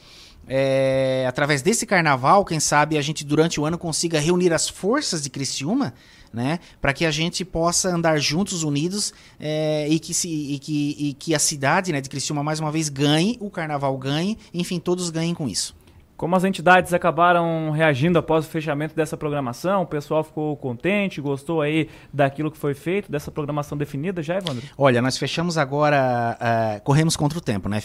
é, 0.47 1.25
através 1.27 1.61
desse 1.61 1.85
carnaval, 1.85 2.45
quem 2.45 2.59
sabe 2.59 2.97
a 2.97 3.01
gente 3.01 3.23
durante 3.23 3.59
o 3.59 3.65
ano 3.65 3.77
consiga 3.77 4.19
reunir 4.19 4.53
as 4.53 4.69
forças 4.69 5.21
de 5.21 5.29
Criciúma, 5.29 5.93
né, 6.33 6.59
para 6.81 6.93
que 6.93 7.05
a 7.05 7.11
gente 7.11 7.45
possa 7.45 7.89
andar 7.89 8.19
juntos, 8.19 8.61
unidos 8.61 9.13
é, 9.39 9.87
e, 9.89 9.97
que 9.99 10.13
se, 10.13 10.27
e, 10.27 10.59
que, 10.59 10.95
e 10.99 11.13
que 11.13 11.33
a 11.33 11.39
cidade 11.39 11.91
né, 11.91 12.01
de 12.01 12.09
Criciúma 12.09 12.43
mais 12.43 12.59
uma 12.59 12.71
vez 12.71 12.89
ganhe, 12.89 13.37
o 13.39 13.49
carnaval 13.49 13.97
ganhe, 13.97 14.37
enfim, 14.53 14.79
todos 14.79 15.09
ganhem 15.09 15.33
com 15.33 15.47
isso. 15.47 15.73
Como 16.17 16.33
as 16.33 16.45
entidades 16.45 16.93
acabaram 16.93 17.71
reagindo 17.71 18.17
após 18.17 18.45
o 18.45 18.47
fechamento 18.47 18.95
dessa 18.95 19.17
programação, 19.17 19.81
o 19.81 19.85
pessoal 19.85 20.23
ficou 20.23 20.55
contente, 20.55 21.19
gostou 21.19 21.61
aí 21.61 21.89
daquilo 22.13 22.49
que 22.49 22.57
foi 22.57 22.73
feito, 22.73 23.11
dessa 23.11 23.29
programação 23.29 23.77
definida 23.77 24.23
já, 24.23 24.37
Evandro? 24.37 24.63
Olha, 24.77 25.01
nós 25.01 25.17
fechamos 25.17 25.57
agora, 25.57 26.37
uh, 26.39 26.81
corremos 26.83 27.17
contra 27.17 27.37
o 27.37 27.41
tempo, 27.41 27.67
né? 27.67 27.81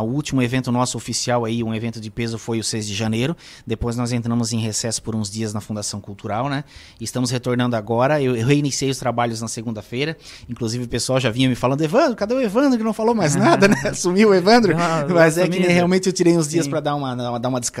O 0.00 0.04
último 0.04 0.40
evento 0.42 0.72
nosso 0.72 0.96
oficial 0.96 1.44
aí, 1.44 1.62
um 1.62 1.74
evento 1.74 2.00
de 2.00 2.10
peso 2.10 2.38
foi 2.38 2.58
o 2.58 2.64
6 2.64 2.86
de 2.86 2.94
janeiro, 2.94 3.36
depois 3.66 3.96
nós 3.96 4.12
entramos 4.12 4.54
em 4.54 4.58
recesso 4.58 5.02
por 5.02 5.14
uns 5.14 5.30
dias 5.30 5.52
na 5.52 5.60
Fundação 5.60 6.00
Cultural, 6.00 6.48
né? 6.48 6.64
Estamos 6.98 7.30
retornando 7.30 7.76
agora, 7.76 8.20
eu, 8.20 8.34
eu 8.34 8.46
reiniciei 8.46 8.90
os 8.90 8.98
trabalhos 8.98 9.42
na 9.42 9.48
segunda-feira, 9.48 10.16
inclusive 10.48 10.84
o 10.84 10.88
pessoal 10.88 11.20
já 11.20 11.30
vinha 11.30 11.50
me 11.50 11.54
falando, 11.54 11.82
Evandro, 11.82 12.16
cadê 12.16 12.32
o 12.32 12.40
Evandro 12.40 12.78
que 12.78 12.84
não 12.84 12.94
falou 12.94 13.14
mais 13.14 13.34
nada, 13.36 13.68
né? 13.68 13.92
Sumiu 13.92 14.30
o 14.30 14.34
Evandro, 14.34 14.74
não, 14.74 15.14
mas 15.14 15.36
é 15.36 15.46
que 15.46 15.58
realmente 15.58 16.06
eu 16.06 16.12
tirei 16.14 16.34
uns 16.34 16.48
dias 16.48 16.66
para 16.66 16.80
dar 16.80 16.94
uma, 16.94 17.38
dar 17.38 17.48
uma 17.48 17.60
descansada, 17.60 17.73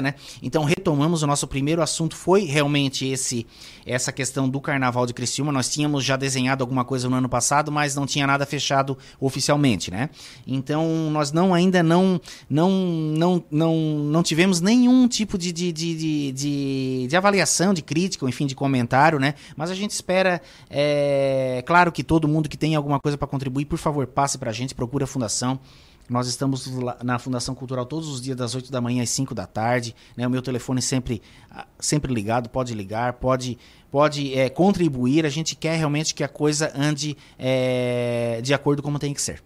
né? 0.00 0.14
Então 0.42 0.64
retomamos 0.64 1.22
o 1.22 1.26
nosso 1.26 1.46
primeiro 1.46 1.82
assunto 1.82 2.16
foi 2.16 2.44
realmente 2.44 3.06
esse 3.06 3.46
essa 3.86 4.12
questão 4.12 4.48
do 4.48 4.60
Carnaval 4.60 5.06
de 5.06 5.14
Criciúma. 5.14 5.50
Nós 5.50 5.68
tínhamos 5.68 6.04
já 6.04 6.16
desenhado 6.16 6.62
alguma 6.62 6.84
coisa 6.84 7.08
no 7.08 7.16
ano 7.16 7.28
passado, 7.28 7.72
mas 7.72 7.94
não 7.94 8.06
tinha 8.06 8.26
nada 8.26 8.46
fechado 8.46 8.96
oficialmente, 9.18 9.90
né? 9.90 10.10
Então 10.46 11.10
nós 11.10 11.32
não 11.32 11.52
ainda 11.52 11.82
não 11.82 12.20
não 12.48 12.70
não 12.70 13.44
não, 13.50 13.76
não 13.76 14.22
tivemos 14.22 14.60
nenhum 14.60 15.08
tipo 15.08 15.36
de, 15.36 15.52
de, 15.52 15.72
de, 15.72 16.32
de, 16.32 17.06
de 17.08 17.16
avaliação, 17.16 17.74
de 17.74 17.82
crítica, 17.82 18.26
enfim, 18.28 18.46
de 18.46 18.54
comentário, 18.54 19.18
né? 19.18 19.34
Mas 19.56 19.70
a 19.70 19.74
gente 19.74 19.90
espera, 19.90 20.40
é, 20.68 21.62
claro 21.66 21.90
que 21.92 22.02
todo 22.02 22.28
mundo 22.28 22.48
que 22.48 22.56
tem 22.56 22.74
alguma 22.74 23.00
coisa 23.00 23.18
para 23.18 23.28
contribuir, 23.28 23.64
por 23.64 23.78
favor, 23.78 24.06
passe 24.06 24.38
para 24.38 24.50
a 24.50 24.52
gente, 24.52 24.74
procure 24.74 25.04
a 25.04 25.06
fundação. 25.06 25.58
Nós 26.10 26.26
estamos 26.26 26.68
na 27.04 27.20
Fundação 27.20 27.54
Cultural 27.54 27.86
todos 27.86 28.08
os 28.08 28.20
dias, 28.20 28.36
das 28.36 28.52
8 28.52 28.72
da 28.72 28.80
manhã 28.80 29.00
às 29.00 29.10
5 29.10 29.32
da 29.32 29.46
tarde. 29.46 29.94
Né? 30.16 30.26
O 30.26 30.30
meu 30.30 30.42
telefone 30.42 30.82
sempre, 30.82 31.22
ah, 31.48 31.64
sempre 31.78 32.12
ligado, 32.12 32.48
pode 32.48 32.74
ligar, 32.74 33.12
pode, 33.12 33.56
pode 33.92 34.36
é, 34.36 34.50
contribuir. 34.50 35.24
A 35.24 35.28
gente 35.28 35.54
quer 35.54 35.76
realmente 35.76 36.12
que 36.12 36.24
a 36.24 36.28
coisa 36.28 36.72
ande 36.74 37.16
é, 37.38 38.40
de 38.42 38.52
acordo 38.52 38.82
como 38.82 38.98
tem 38.98 39.14
que 39.14 39.22
ser. 39.22 39.40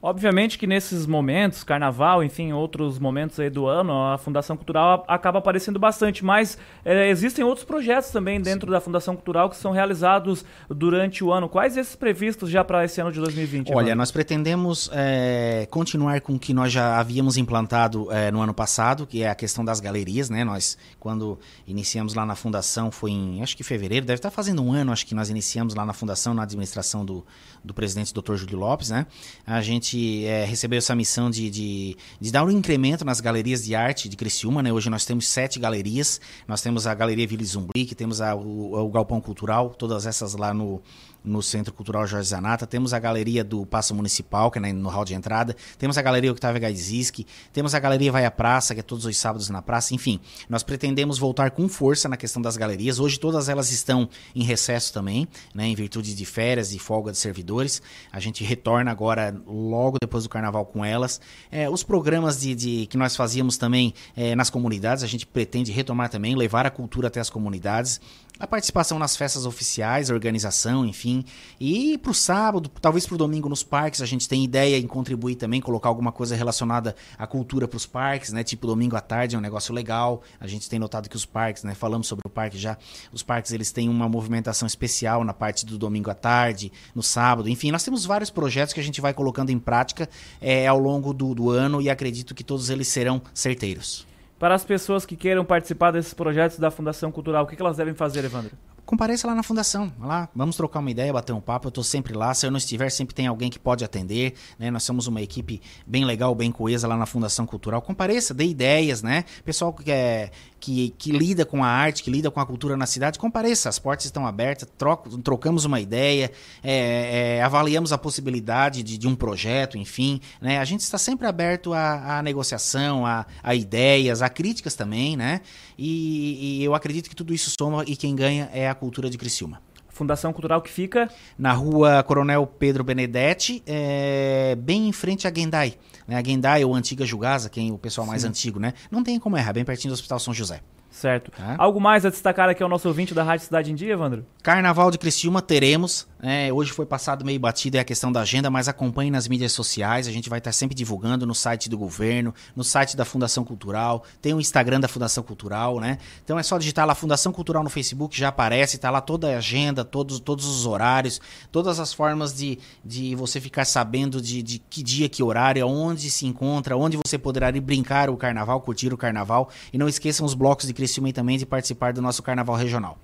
Obviamente 0.00 0.58
que 0.58 0.66
nesses 0.66 1.06
momentos, 1.06 1.64
carnaval, 1.64 2.22
enfim, 2.22 2.52
outros 2.52 3.00
momentos 3.00 3.40
aí 3.40 3.50
do 3.50 3.66
ano, 3.66 3.92
a 3.92 4.16
Fundação 4.16 4.56
Cultural 4.56 5.04
acaba 5.08 5.40
aparecendo 5.40 5.76
bastante, 5.76 6.24
mas 6.24 6.56
é, 6.84 7.08
existem 7.08 7.44
outros 7.44 7.64
projetos 7.64 8.10
também 8.10 8.40
dentro 8.40 8.68
Sim. 8.68 8.72
da 8.72 8.80
Fundação 8.80 9.16
Cultural 9.16 9.50
que 9.50 9.56
são 9.56 9.72
realizados 9.72 10.44
durante 10.70 11.24
o 11.24 11.32
ano. 11.32 11.48
Quais 11.48 11.76
esses 11.76 11.96
previstos 11.96 12.48
já 12.48 12.62
para 12.62 12.84
esse 12.84 13.00
ano 13.00 13.10
de 13.10 13.18
2020? 13.18 13.72
Olha, 13.74 13.96
nós 13.96 14.12
pretendemos 14.12 14.88
é, 14.92 15.66
continuar 15.68 16.20
com 16.20 16.34
o 16.34 16.38
que 16.38 16.54
nós 16.54 16.72
já 16.72 17.00
havíamos 17.00 17.36
implantado 17.36 18.10
é, 18.12 18.30
no 18.30 18.40
ano 18.40 18.54
passado, 18.54 19.04
que 19.04 19.24
é 19.24 19.28
a 19.28 19.34
questão 19.34 19.64
das 19.64 19.80
galerias, 19.80 20.30
né? 20.30 20.44
Nós, 20.44 20.78
quando 21.00 21.40
iniciamos 21.66 22.14
lá 22.14 22.24
na 22.24 22.36
Fundação, 22.36 22.92
foi 22.92 23.10
em, 23.10 23.42
acho 23.42 23.56
que 23.56 23.64
fevereiro, 23.64 24.06
deve 24.06 24.18
estar 24.18 24.30
fazendo 24.30 24.62
um 24.62 24.72
ano, 24.72 24.92
acho 24.92 25.04
que 25.04 25.14
nós 25.14 25.28
iniciamos 25.28 25.74
lá 25.74 25.84
na 25.84 25.92
Fundação, 25.92 26.34
na 26.34 26.44
administração 26.44 27.04
do, 27.04 27.26
do 27.64 27.74
presidente 27.74 28.14
Dr. 28.14 28.36
Júlio 28.36 28.58
Lopes, 28.58 28.90
né? 28.90 29.04
A 29.44 29.60
gente 29.60 29.87
é, 29.94 30.44
recebeu 30.44 30.78
essa 30.78 30.94
missão 30.94 31.30
de, 31.30 31.50
de, 31.50 31.96
de, 32.20 32.30
dar 32.32 32.44
um 32.44 32.50
incremento 32.50 33.04
nas 33.04 33.20
galerias 33.20 33.64
de 33.64 33.74
arte 33.74 34.08
de 34.08 34.16
Criciúma, 34.16 34.62
né? 34.62 34.72
Hoje 34.72 34.90
nós 34.90 35.04
temos 35.04 35.28
sete 35.28 35.58
galerias, 35.58 36.20
nós 36.46 36.60
temos 36.60 36.86
a 36.86 36.94
Galeria 36.94 37.26
Vila 37.26 37.44
Zumbi, 37.44 37.86
temos 37.94 38.20
a, 38.20 38.34
o, 38.34 38.74
o 38.74 38.90
Galpão 38.90 39.20
Cultural, 39.20 39.70
todas 39.70 40.06
essas 40.06 40.34
lá 40.34 40.52
no, 40.52 40.82
no 41.28 41.42
Centro 41.42 41.72
Cultural 41.72 42.06
Jorge 42.06 42.28
Zanata, 42.28 42.66
temos 42.66 42.94
a 42.94 42.98
galeria 42.98 43.44
do 43.44 43.66
Passo 43.66 43.94
Municipal, 43.94 44.50
que 44.50 44.58
é 44.58 44.72
no 44.72 44.88
hall 44.88 45.04
de 45.04 45.14
entrada, 45.14 45.54
temos 45.78 45.98
a 45.98 46.02
galeria 46.02 46.32
Octavio 46.32 46.60
Gaiziski, 46.60 47.26
temos 47.52 47.74
a 47.74 47.78
galeria 47.78 48.10
Vai 48.10 48.24
à 48.24 48.30
Praça, 48.30 48.74
que 48.74 48.80
é 48.80 48.82
todos 48.82 49.04
os 49.04 49.16
sábados 49.16 49.48
na 49.50 49.60
praça, 49.60 49.94
enfim, 49.94 50.18
nós 50.48 50.62
pretendemos 50.62 51.18
voltar 51.18 51.50
com 51.50 51.68
força 51.68 52.08
na 52.08 52.16
questão 52.16 52.40
das 52.40 52.56
galerias, 52.56 52.98
hoje 52.98 53.20
todas 53.20 53.48
elas 53.48 53.70
estão 53.70 54.08
em 54.34 54.42
recesso 54.42 54.92
também, 54.92 55.28
né, 55.54 55.66
em 55.66 55.74
virtude 55.74 56.14
de 56.14 56.24
férias 56.24 56.72
e 56.72 56.78
folga 56.78 57.12
de 57.12 57.18
servidores, 57.18 57.82
a 58.10 58.18
gente 58.18 58.42
retorna 58.42 58.90
agora 58.90 59.36
logo 59.46 59.98
depois 60.00 60.24
do 60.24 60.30
Carnaval 60.30 60.64
com 60.64 60.84
elas, 60.84 61.20
é, 61.50 61.68
os 61.68 61.82
programas 61.82 62.40
de, 62.40 62.54
de, 62.54 62.86
que 62.86 62.96
nós 62.96 63.14
fazíamos 63.14 63.58
também 63.58 63.92
é, 64.16 64.34
nas 64.34 64.48
comunidades, 64.48 65.04
a 65.04 65.06
gente 65.06 65.26
pretende 65.26 65.70
retomar 65.72 66.08
também, 66.08 66.34
levar 66.34 66.64
a 66.64 66.70
cultura 66.70 67.08
até 67.08 67.20
as 67.20 67.28
comunidades, 67.28 68.00
a 68.38 68.46
participação 68.46 68.98
nas 68.98 69.16
festas 69.16 69.44
oficiais, 69.44 70.10
a 70.10 70.14
organização, 70.14 70.86
enfim. 70.86 71.24
E 71.60 71.98
para 71.98 72.10
o 72.10 72.14
sábado, 72.14 72.70
talvez 72.80 73.06
para 73.06 73.14
o 73.14 73.18
domingo 73.18 73.48
nos 73.48 73.62
parques, 73.62 74.00
a 74.00 74.06
gente 74.06 74.28
tem 74.28 74.44
ideia 74.44 74.78
em 74.78 74.86
contribuir 74.86 75.34
também, 75.34 75.60
colocar 75.60 75.88
alguma 75.88 76.12
coisa 76.12 76.36
relacionada 76.36 76.94
à 77.18 77.26
cultura 77.26 77.66
para 77.66 77.76
os 77.76 77.86
parques, 77.86 78.32
né? 78.32 78.44
Tipo 78.44 78.66
domingo 78.66 78.96
à 78.96 79.00
tarde 79.00 79.34
é 79.34 79.38
um 79.38 79.42
negócio 79.42 79.74
legal. 79.74 80.22
A 80.40 80.46
gente 80.46 80.68
tem 80.68 80.78
notado 80.78 81.08
que 81.08 81.16
os 81.16 81.24
parques, 81.24 81.64
né? 81.64 81.74
Falamos 81.74 82.06
sobre 82.06 82.26
o 82.26 82.30
parque 82.30 82.58
já. 82.58 82.78
Os 83.12 83.22
parques 83.22 83.52
eles 83.52 83.72
têm 83.72 83.88
uma 83.88 84.08
movimentação 84.08 84.66
especial 84.66 85.24
na 85.24 85.34
parte 85.34 85.66
do 85.66 85.76
domingo 85.76 86.10
à 86.10 86.14
tarde, 86.14 86.70
no 86.94 87.02
sábado. 87.02 87.48
Enfim, 87.48 87.70
nós 87.70 87.82
temos 87.82 88.04
vários 88.04 88.30
projetos 88.30 88.72
que 88.72 88.80
a 88.80 88.84
gente 88.84 89.00
vai 89.00 89.12
colocando 89.12 89.50
em 89.50 89.58
prática 89.58 90.08
é, 90.40 90.66
ao 90.66 90.78
longo 90.78 91.12
do, 91.12 91.34
do 91.34 91.50
ano 91.50 91.82
e 91.82 91.90
acredito 91.90 92.34
que 92.34 92.44
todos 92.44 92.70
eles 92.70 92.88
serão 92.88 93.20
certeiros. 93.34 94.06
Para 94.38 94.54
as 94.54 94.64
pessoas 94.64 95.04
que 95.04 95.16
queiram 95.16 95.44
participar 95.44 95.90
desses 95.90 96.14
projetos 96.14 96.58
da 96.58 96.70
Fundação 96.70 97.10
Cultural, 97.10 97.44
o 97.44 97.46
que 97.46 97.60
elas 97.60 97.76
devem 97.76 97.94
fazer, 97.94 98.24
Evandro? 98.24 98.56
compareça 98.88 99.26
lá 99.26 99.34
na 99.34 99.42
fundação, 99.42 99.92
lá, 100.00 100.30
vamos 100.34 100.56
trocar 100.56 100.78
uma 100.78 100.90
ideia, 100.90 101.12
bater 101.12 101.34
um 101.34 101.42
papo, 101.42 101.66
eu 101.66 101.68
estou 101.68 101.84
sempre 101.84 102.14
lá, 102.14 102.32
se 102.32 102.46
eu 102.46 102.50
não 102.50 102.56
estiver, 102.56 102.88
sempre 102.88 103.14
tem 103.14 103.26
alguém 103.26 103.50
que 103.50 103.58
pode 103.58 103.84
atender, 103.84 104.32
né? 104.58 104.70
Nós 104.70 104.82
somos 104.82 105.06
uma 105.06 105.20
equipe 105.20 105.60
bem 105.86 106.06
legal, 106.06 106.34
bem 106.34 106.50
coesa 106.50 106.88
lá 106.88 106.96
na 106.96 107.04
Fundação 107.04 107.44
Cultural, 107.44 107.82
compareça, 107.82 108.32
dê 108.32 108.46
ideias, 108.46 109.02
né? 109.02 109.26
Pessoal 109.44 109.74
que, 109.74 109.90
é, 109.90 110.30
que, 110.60 110.90
que 110.98 111.12
lida 111.12 111.44
com 111.44 111.62
a 111.62 111.68
arte, 111.68 112.02
que 112.02 112.10
lida 112.10 112.30
com 112.30 112.40
a 112.40 112.46
cultura 112.46 112.76
na 112.76 112.86
cidade, 112.86 113.18
compareça, 113.18 113.68
as 113.68 113.78
portas 113.78 114.06
estão 114.06 114.26
abertas, 114.26 114.68
troco, 114.76 115.16
trocamos 115.18 115.64
uma 115.64 115.80
ideia, 115.80 116.30
é, 116.62 117.36
é, 117.38 117.42
avaliamos 117.42 117.92
a 117.92 117.98
possibilidade 117.98 118.82
de, 118.82 118.98
de, 118.98 119.06
um 119.06 119.14
projeto, 119.14 119.78
enfim, 119.78 120.20
né? 120.40 120.58
A 120.58 120.64
gente 120.64 120.80
está 120.80 120.98
sempre 120.98 121.26
aberto 121.26 121.72
à, 121.72 122.18
à 122.18 122.22
negociação, 122.22 123.06
a, 123.06 123.26
a, 123.42 123.54
ideias, 123.54 124.22
a 124.22 124.28
críticas 124.28 124.74
também, 124.74 125.16
né? 125.16 125.40
E, 125.76 126.58
e 126.60 126.64
eu 126.64 126.74
acredito 126.74 127.08
que 127.08 127.16
tudo 127.16 127.32
isso 127.32 127.52
soma 127.58 127.84
e 127.86 127.96
quem 127.96 128.14
ganha 128.14 128.50
é 128.52 128.68
a 128.68 128.74
Cultura 128.74 129.08
de 129.08 129.16
Criciúma. 129.16 129.60
Fundação 129.98 130.32
Cultural 130.32 130.62
que 130.62 130.70
fica? 130.70 131.10
Na 131.36 131.52
rua 131.52 132.04
Coronel 132.04 132.46
Pedro 132.46 132.84
Benedetti, 132.84 133.62
é, 133.66 134.56
bem 134.56 134.88
em 134.88 134.92
frente 134.92 135.26
à 135.26 135.34
Gendai. 135.34 135.74
Né? 136.08 136.16
A 136.16 136.24
Gendai 136.24 136.64
ou 136.64 136.74
Antiga 136.74 137.04
Jugasa, 137.04 137.50
quem 137.50 137.70
o 137.70 137.78
pessoal 137.78 138.06
mais 138.06 138.22
Sim. 138.22 138.28
antigo, 138.28 138.58
né? 138.58 138.72
Não 138.90 139.04
tem 139.04 139.20
como 139.20 139.36
errar, 139.36 139.52
bem 139.52 139.64
pertinho 139.64 139.92
do 139.92 139.94
Hospital 139.94 140.18
São 140.18 140.32
José. 140.32 140.60
Certo. 140.90 141.30
Tá? 141.30 141.54
Algo 141.58 141.78
mais 141.80 142.04
a 142.06 142.10
destacar 142.10 142.48
aqui 142.48 142.62
ao 142.62 142.68
nosso 142.68 142.88
ouvinte 142.88 143.12
da 143.12 143.22
Rádio 143.22 143.44
Cidade 143.44 143.70
em 143.70 143.74
Dia, 143.74 143.92
Evandro? 143.92 144.24
Carnaval 144.42 144.90
de 144.90 144.98
Criciúma 144.98 145.42
teremos. 145.42 146.08
É, 146.20 146.52
hoje 146.52 146.72
foi 146.72 146.84
passado 146.84 147.24
meio 147.24 147.38
batido 147.38 147.76
é 147.76 147.80
a 147.80 147.84
questão 147.84 148.10
da 148.10 148.22
agenda, 148.22 148.50
mas 148.50 148.68
acompanhe 148.68 149.10
nas 149.10 149.28
mídias 149.28 149.52
sociais. 149.52 150.08
A 150.08 150.10
gente 150.10 150.28
vai 150.28 150.38
estar 150.38 150.52
sempre 150.52 150.74
divulgando 150.74 151.24
no 151.26 151.34
site 151.34 151.68
do 151.68 151.78
governo, 151.78 152.34
no 152.56 152.64
site 152.64 152.96
da 152.96 153.04
Fundação 153.04 153.44
Cultural, 153.44 154.02
tem 154.20 154.34
o 154.34 154.40
Instagram 154.40 154.80
da 154.80 154.88
Fundação 154.88 155.22
Cultural, 155.22 155.78
né? 155.78 155.98
Então 156.24 156.38
é 156.38 156.42
só 156.42 156.58
digitar 156.58 156.86
lá 156.86 156.94
Fundação 156.94 157.32
Cultural 157.32 157.62
no 157.62 157.70
Facebook, 157.70 158.18
já 158.18 158.28
aparece, 158.28 158.78
tá 158.78 158.90
lá 158.90 159.00
toda 159.00 159.32
a 159.32 159.38
agenda, 159.38 159.84
todos, 159.84 160.18
todos 160.18 160.44
os 160.46 160.66
horários, 160.66 161.20
todas 161.52 161.78
as 161.78 161.92
formas 161.92 162.34
de, 162.34 162.58
de 162.84 163.14
você 163.14 163.40
ficar 163.40 163.64
sabendo 163.64 164.20
de, 164.20 164.42
de 164.42 164.58
que 164.58 164.82
dia, 164.82 165.08
que 165.08 165.22
horário, 165.22 165.66
onde 165.66 166.10
se 166.10 166.26
encontra, 166.26 166.76
onde 166.76 166.96
você 166.96 167.16
poderá 167.16 167.50
ir 167.50 167.60
brincar 167.60 168.10
o 168.10 168.16
carnaval, 168.16 168.60
curtir 168.60 168.92
o 168.92 168.96
carnaval. 168.96 169.50
E 169.72 169.78
não 169.78 169.88
esqueçam 169.88 170.26
os 170.26 170.34
blocos 170.34 170.66
de 170.66 170.74
Criciúma 170.74 171.12
também 171.12 171.38
de 171.38 171.46
participar 171.46 171.92
do 171.92 172.02
nosso 172.02 172.22
carnaval 172.22 172.56
regional. 172.56 172.98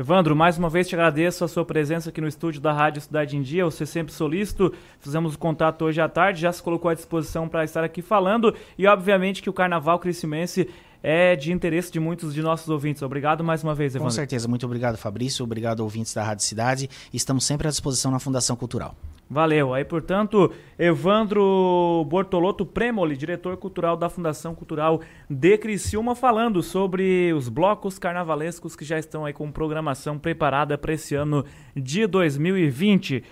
Evandro, 0.00 0.34
mais 0.34 0.56
uma 0.56 0.70
vez 0.70 0.88
te 0.88 0.94
agradeço 0.94 1.44
a 1.44 1.48
sua 1.48 1.62
presença 1.62 2.08
aqui 2.08 2.22
no 2.22 2.26
estúdio 2.26 2.58
da 2.58 2.72
Rádio 2.72 3.02
Cidade 3.02 3.36
em 3.36 3.42
Dia. 3.42 3.66
Você 3.66 3.84
sempre 3.84 4.14
solícito. 4.14 4.72
Fizemos 4.98 5.34
o 5.34 5.38
contato 5.38 5.84
hoje 5.84 6.00
à 6.00 6.08
tarde, 6.08 6.40
já 6.40 6.50
se 6.50 6.62
colocou 6.62 6.90
à 6.90 6.94
disposição 6.94 7.46
para 7.46 7.64
estar 7.64 7.84
aqui 7.84 8.00
falando. 8.00 8.56
E 8.78 8.86
obviamente 8.86 9.42
que 9.42 9.50
o 9.50 9.52
Carnaval 9.52 9.98
Cricimense 9.98 10.70
é 11.02 11.36
de 11.36 11.52
interesse 11.52 11.92
de 11.92 12.00
muitos 12.00 12.32
de 12.32 12.40
nossos 12.40 12.70
ouvintes. 12.70 13.02
Obrigado 13.02 13.44
mais 13.44 13.62
uma 13.62 13.74
vez, 13.74 13.94
Evandro. 13.94 14.10
Com 14.10 14.16
certeza. 14.16 14.48
Muito 14.48 14.64
obrigado, 14.64 14.96
Fabrício. 14.96 15.44
Obrigado, 15.44 15.80
ouvintes 15.80 16.14
da 16.14 16.24
Rádio 16.24 16.46
Cidade. 16.46 16.88
Estamos 17.12 17.44
sempre 17.44 17.68
à 17.68 17.70
disposição 17.70 18.10
na 18.10 18.18
Fundação 18.18 18.56
Cultural. 18.56 18.96
Valeu. 19.30 19.72
Aí, 19.72 19.84
portanto, 19.84 20.52
Evandro 20.76 22.04
Bortolotto 22.08 22.66
Premoli, 22.66 23.16
diretor 23.16 23.56
cultural 23.56 23.96
da 23.96 24.08
Fundação 24.08 24.56
Cultural 24.56 25.00
de 25.30 25.56
Criciúma, 25.56 26.16
falando 26.16 26.60
sobre 26.64 27.32
os 27.32 27.48
blocos 27.48 27.96
carnavalescos 27.96 28.74
que 28.74 28.84
já 28.84 28.98
estão 28.98 29.24
aí 29.24 29.32
com 29.32 29.52
programação 29.52 30.18
preparada 30.18 30.76
para 30.76 30.94
esse 30.94 31.14
ano 31.14 31.44
de 31.76 32.08
2020. 32.08 33.22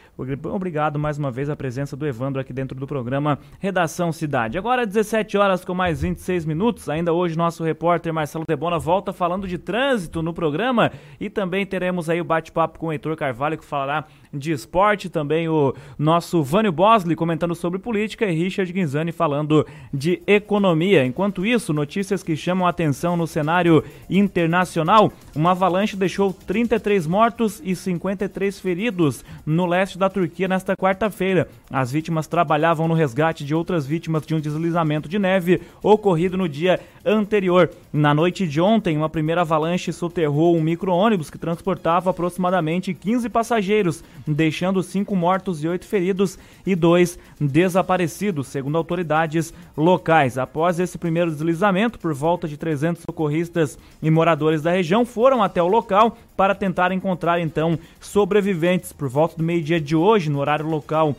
Obrigado 0.44 1.00
mais 1.00 1.18
uma 1.18 1.32
vez 1.32 1.50
a 1.50 1.56
presença 1.56 1.96
do 1.96 2.06
Evandro 2.06 2.40
aqui 2.40 2.52
dentro 2.52 2.78
do 2.78 2.86
programa 2.86 3.36
Redação 3.58 4.12
Cidade. 4.12 4.56
Agora 4.56 4.86
17 4.86 5.36
horas 5.36 5.64
com 5.64 5.74
mais 5.74 6.02
26 6.02 6.44
minutos. 6.44 6.88
Ainda 6.88 7.12
hoje 7.12 7.36
nosso 7.36 7.64
repórter 7.64 8.14
Marcelo 8.14 8.44
Debona 8.46 8.78
volta 8.78 9.12
falando 9.12 9.48
de 9.48 9.58
trânsito 9.58 10.22
no 10.22 10.32
programa 10.32 10.92
e 11.18 11.28
também 11.28 11.66
teremos 11.66 12.08
aí 12.08 12.20
o 12.20 12.24
bate-papo 12.24 12.78
com 12.78 12.86
o 12.86 12.92
Heitor 12.92 13.16
Carvalho 13.16 13.58
que 13.58 13.64
falará 13.64 14.04
de 14.32 14.52
esporte, 14.52 15.08
também 15.08 15.48
o 15.48 15.74
nosso 15.98 16.42
Vânio 16.42 16.72
Bosley 16.72 17.16
comentando 17.16 17.54
sobre 17.54 17.78
política 17.78 18.26
e 18.26 18.34
Richard 18.34 18.72
Guinzani 18.72 19.12
falando 19.12 19.66
de 19.92 20.22
economia. 20.26 21.04
Enquanto 21.04 21.46
isso, 21.46 21.72
notícias 21.72 22.22
que 22.22 22.36
chamam 22.36 22.66
a 22.66 22.70
atenção 22.70 23.16
no 23.16 23.26
cenário 23.26 23.82
internacional: 24.08 25.12
uma 25.34 25.52
avalanche 25.52 25.96
deixou 25.96 26.32
33 26.32 27.06
mortos 27.06 27.60
e 27.64 27.74
53 27.74 28.58
feridos 28.60 29.24
no 29.44 29.66
leste 29.66 29.98
da 29.98 30.08
Turquia 30.08 30.48
nesta 30.48 30.76
quarta-feira. 30.76 31.48
As 31.70 31.90
vítimas 31.90 32.26
trabalhavam 32.26 32.88
no 32.88 32.94
resgate 32.94 33.44
de 33.44 33.54
outras 33.54 33.86
vítimas 33.86 34.26
de 34.26 34.34
um 34.34 34.40
deslizamento 34.40 35.08
de 35.08 35.18
neve 35.18 35.60
ocorrido 35.82 36.36
no 36.36 36.48
dia 36.48 36.80
anterior. 37.04 37.70
Na 37.90 38.12
noite 38.12 38.46
de 38.46 38.60
ontem, 38.60 38.98
uma 38.98 39.08
primeira 39.08 39.40
avalanche 39.40 39.94
soterrou 39.94 40.54
um 40.54 40.60
micro-ônibus 40.60 41.30
que 41.30 41.38
transportava 41.38 42.10
aproximadamente 42.10 42.92
15 42.92 43.30
passageiros, 43.30 44.04
deixando 44.26 44.82
cinco 44.82 45.16
mortos 45.16 45.64
e 45.64 45.68
oito 45.68 45.86
feridos 45.86 46.38
e 46.66 46.74
dois 46.74 47.18
desaparecidos, 47.40 48.48
segundo 48.48 48.76
autoridades 48.76 49.54
locais. 49.74 50.36
Após 50.36 50.78
esse 50.78 50.98
primeiro 50.98 51.30
deslizamento, 51.30 51.98
por 51.98 52.12
volta 52.12 52.46
de 52.46 52.58
300 52.58 53.04
socorristas 53.08 53.78
e 54.02 54.10
moradores 54.10 54.60
da 54.60 54.70
região 54.70 55.06
foram 55.06 55.42
até 55.42 55.62
o 55.62 55.68
local 55.68 56.18
para 56.36 56.54
tentar 56.54 56.92
encontrar 56.92 57.40
então 57.40 57.78
sobreviventes. 57.98 58.92
Por 58.92 59.08
volta 59.08 59.38
do 59.38 59.42
meio-dia 59.42 59.80
de 59.80 59.96
hoje, 59.96 60.28
no 60.28 60.40
horário 60.40 60.68
local 60.68 61.16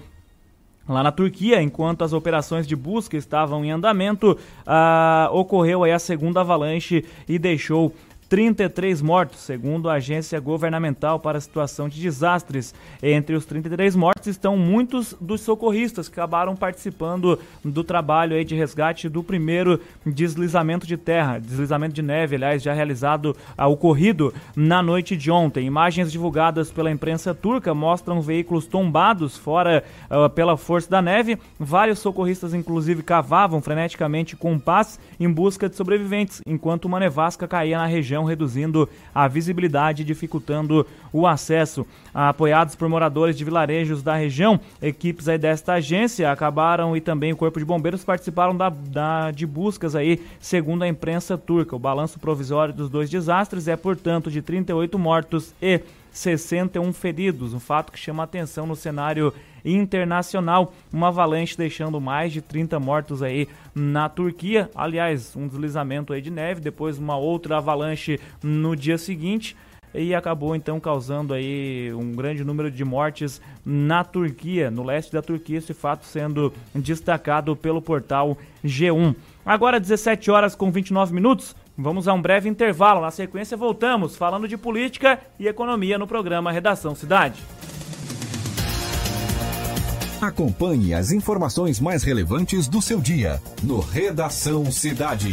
Lá 0.90 1.04
na 1.04 1.12
Turquia, 1.12 1.62
enquanto 1.62 2.04
as 2.04 2.14
operações 2.14 2.66
de 2.66 2.76
busca 2.76 3.16
estavam 3.16 3.64
em 3.64 3.70
andamento, 3.70 4.32
uh, 4.32 5.32
ocorreu 5.32 5.84
aí 5.84 5.92
a 5.92 6.00
segunda 6.00 6.42
avalanche 6.42 7.06
e 7.28 7.38
deixou 7.38 7.94
33 8.30 9.02
mortos, 9.02 9.40
segundo 9.40 9.90
a 9.90 9.94
agência 9.94 10.40
governamental 10.40 11.20
para 11.20 11.40
a 11.40 11.42
situação 11.42 11.90
de 11.90 12.00
desastres. 12.00 12.76
Entre 13.02 13.36
os 13.36 13.44
33 13.44 13.96
mortos 13.96 14.28
estão 14.28 14.56
muitos 14.56 15.16
dos 15.20 15.42
socorristas 15.42 16.08
que 16.08 16.20
acabaram 16.20 16.56
participando 16.56 17.40
do 17.66 17.84
trabalho 17.84 18.46
de 18.46 18.56
resgate 18.56 19.10
do 19.10 19.24
primeiro 19.24 19.82
deslizamento 20.06 20.86
de 20.86 20.96
terra, 20.96 21.40
deslizamento 21.40 21.96
de 21.96 22.04
neve, 22.04 22.36
aliás, 22.36 22.62
já 22.62 22.72
realizado, 22.72 23.36
ah, 23.58 23.68
ocorrido 23.68 24.32
na 24.56 24.84
noite 24.84 25.18
de 25.18 25.32
ontem. 25.32 25.66
Imagens 25.66 26.12
divulgadas 26.12 26.72
pela 26.72 26.92
imprensa 26.92 27.34
turca 27.34 27.74
mostram 27.74 28.22
veículos 28.22 28.68
tombados 28.68 29.38
fora 29.38 29.84
uh, 30.10 30.30
pela 30.30 30.56
força 30.56 30.90
da 30.90 31.02
neve. 31.02 31.40
Vários 31.60 31.98
socorristas, 31.98 32.54
inclusive, 32.54 33.02
cavavam 33.02 33.60
freneticamente 33.60 34.36
com 34.36 34.60
pás 34.60 35.00
em 35.20 35.32
busca 35.32 35.68
de 35.68 35.76
sobreviventes, 35.76 36.42
enquanto 36.46 36.86
uma 36.86 37.00
nevasca 37.00 37.48
caía 37.48 37.78
na 37.80 37.88
região 37.88 38.19
região, 38.20 38.24
reduzindo 38.24 38.90
a 39.14 39.28
visibilidade 39.28 40.02
e 40.02 40.06
dificultando 40.06 40.86
o 41.12 41.26
acesso. 41.26 41.86
Apoiados 42.14 42.76
por 42.76 42.90
moradores 42.90 43.38
de 43.38 43.44
vilarejos 43.46 44.02
da 44.04 44.16
região, 44.16 44.60
equipes 44.82 45.28
aí 45.28 45.38
desta 45.38 45.74
agência 45.74 46.32
acabaram 46.32 46.96
e 46.96 47.02
também 47.02 47.32
o 47.32 47.38
Corpo 47.38 47.60
de 47.60 47.66
Bombeiros 47.66 48.04
participaram 48.04 48.56
da, 48.56 48.70
da, 48.70 49.32
de 49.32 49.46
buscas 49.46 49.96
aí, 49.96 50.22
segundo 50.40 50.84
a 50.84 50.88
imprensa 50.88 51.38
turca. 51.38 51.76
O 51.76 51.80
balanço 51.80 52.20
provisório 52.20 52.74
dos 52.74 52.90
dois 52.90 53.10
desastres 53.10 53.68
é, 53.68 53.76
portanto, 53.76 54.30
de 54.32 54.42
38 54.42 54.98
mortos 54.98 55.54
e 55.62 55.82
61 56.12 56.92
feridos, 56.92 57.54
um 57.54 57.60
fato 57.60 57.92
que 57.92 58.00
chama 58.00 58.24
atenção 58.24 58.66
no 58.66 58.76
cenário 58.76 59.32
internacional. 59.64 60.74
Uma 60.92 61.08
avalanche 61.08 61.58
deixando 61.58 62.00
mais 62.00 62.32
de 62.32 62.42
30 62.42 62.80
mortos 62.80 63.22
aí 63.22 63.48
na 63.74 64.10
Turquia. 64.10 64.70
Aliás, 64.76 65.36
um 65.36 65.48
deslizamento 65.48 66.14
aí 66.14 66.22
de 66.22 66.32
neve, 66.32 66.62
depois 66.62 66.98
uma 66.98 67.18
outra 67.18 67.58
avalanche 67.58 68.20
no 68.44 68.76
dia 68.76 68.98
seguinte 68.98 69.56
e 69.94 70.14
acabou 70.14 70.56
então 70.56 70.80
causando 70.80 71.34
aí 71.34 71.92
um 71.94 72.12
grande 72.12 72.44
número 72.44 72.70
de 72.70 72.86
mortes 72.86 73.42
na 73.66 74.04
Turquia, 74.04 74.70
no 74.70 74.84
leste 74.84 75.12
da 75.12 75.22
Turquia, 75.22 75.58
esse 75.58 75.74
fato 75.74 76.06
sendo 76.06 76.54
destacado 76.76 77.56
pelo 77.56 77.82
portal 77.82 78.38
G1. 78.64 79.16
Agora 79.46 79.80
17 79.80 80.30
horas 80.30 80.56
com 80.56 80.72
29 80.72 81.14
minutos. 81.14 81.56
Vamos 81.78 82.08
a 82.08 82.14
um 82.14 82.22
breve 82.22 82.50
intervalo. 82.50 83.02
Na 83.02 83.10
sequência, 83.10 83.56
voltamos 83.56 84.16
falando 84.16 84.48
de 84.48 84.58
política 84.58 85.20
e 85.40 85.48
economia 85.48 85.98
no 85.98 86.06
programa 86.06 86.52
Redação 86.52 86.94
Cidade. 86.94 87.42
Acompanhe 90.22 90.94
as 90.94 91.14
informações 91.14 91.80
mais 91.80 92.04
relevantes 92.04 92.68
do 92.68 92.82
seu 92.82 93.00
dia 93.00 93.42
no 93.64 93.80
Redação 93.80 94.70
Cidade. 94.70 95.30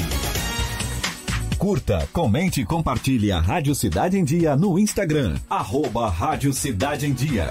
Curta, 1.58 2.08
comente 2.12 2.60
e 2.60 2.64
compartilhe 2.64 3.32
a 3.32 3.40
Rádio 3.40 3.74
Cidade 3.74 4.16
em 4.16 4.22
Dia 4.22 4.54
no 4.54 4.78
Instagram. 4.78 5.36
Arroba 5.50 6.08
Rádio 6.08 6.52
Cidade 6.52 7.04
em 7.04 7.12
Dia. 7.12 7.50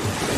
Thank 0.00 0.32
you. 0.32 0.37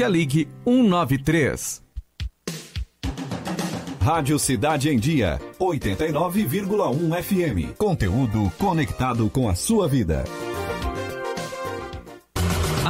ligue 0.07 0.47
193. 0.65 1.81
Rádio 4.01 4.39
Cidade 4.39 4.89
em 4.89 4.97
Dia, 4.97 5.39
89,1 5.59 7.21
FM. 7.21 7.77
Conteúdo 7.77 8.51
conectado 8.57 9.29
com 9.29 9.47
a 9.47 9.53
sua 9.53 9.87
vida. 9.87 10.23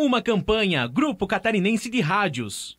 Uma 0.00 0.22
campanha 0.22 0.86
Grupo 0.86 1.26
Catarinense 1.26 1.90
de 1.90 2.00
Rádios. 2.00 2.78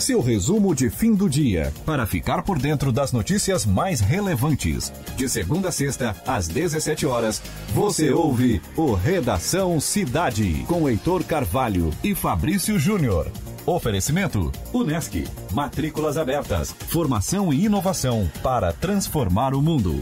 Seu 0.00 0.22
resumo 0.22 0.74
de 0.74 0.88
fim 0.88 1.14
do 1.14 1.28
dia, 1.28 1.70
para 1.84 2.06
ficar 2.06 2.42
por 2.42 2.58
dentro 2.58 2.90
das 2.90 3.12
notícias 3.12 3.66
mais 3.66 4.00
relevantes. 4.00 4.90
De 5.14 5.28
segunda 5.28 5.68
a 5.68 5.72
sexta, 5.72 6.16
às 6.26 6.48
17 6.48 7.04
horas, 7.04 7.42
você 7.74 8.10
ouve 8.10 8.62
o 8.78 8.94
Redação 8.94 9.78
Cidade, 9.78 10.64
com 10.66 10.88
Heitor 10.88 11.22
Carvalho 11.22 11.90
e 12.02 12.14
Fabrício 12.14 12.78
Júnior. 12.78 13.30
Oferecimento: 13.66 14.50
Unesc. 14.72 15.28
Matrículas 15.52 16.16
abertas. 16.16 16.74
Formação 16.88 17.52
e 17.52 17.66
inovação 17.66 18.28
para 18.42 18.72
transformar 18.72 19.52
o 19.52 19.60
mundo. 19.60 20.00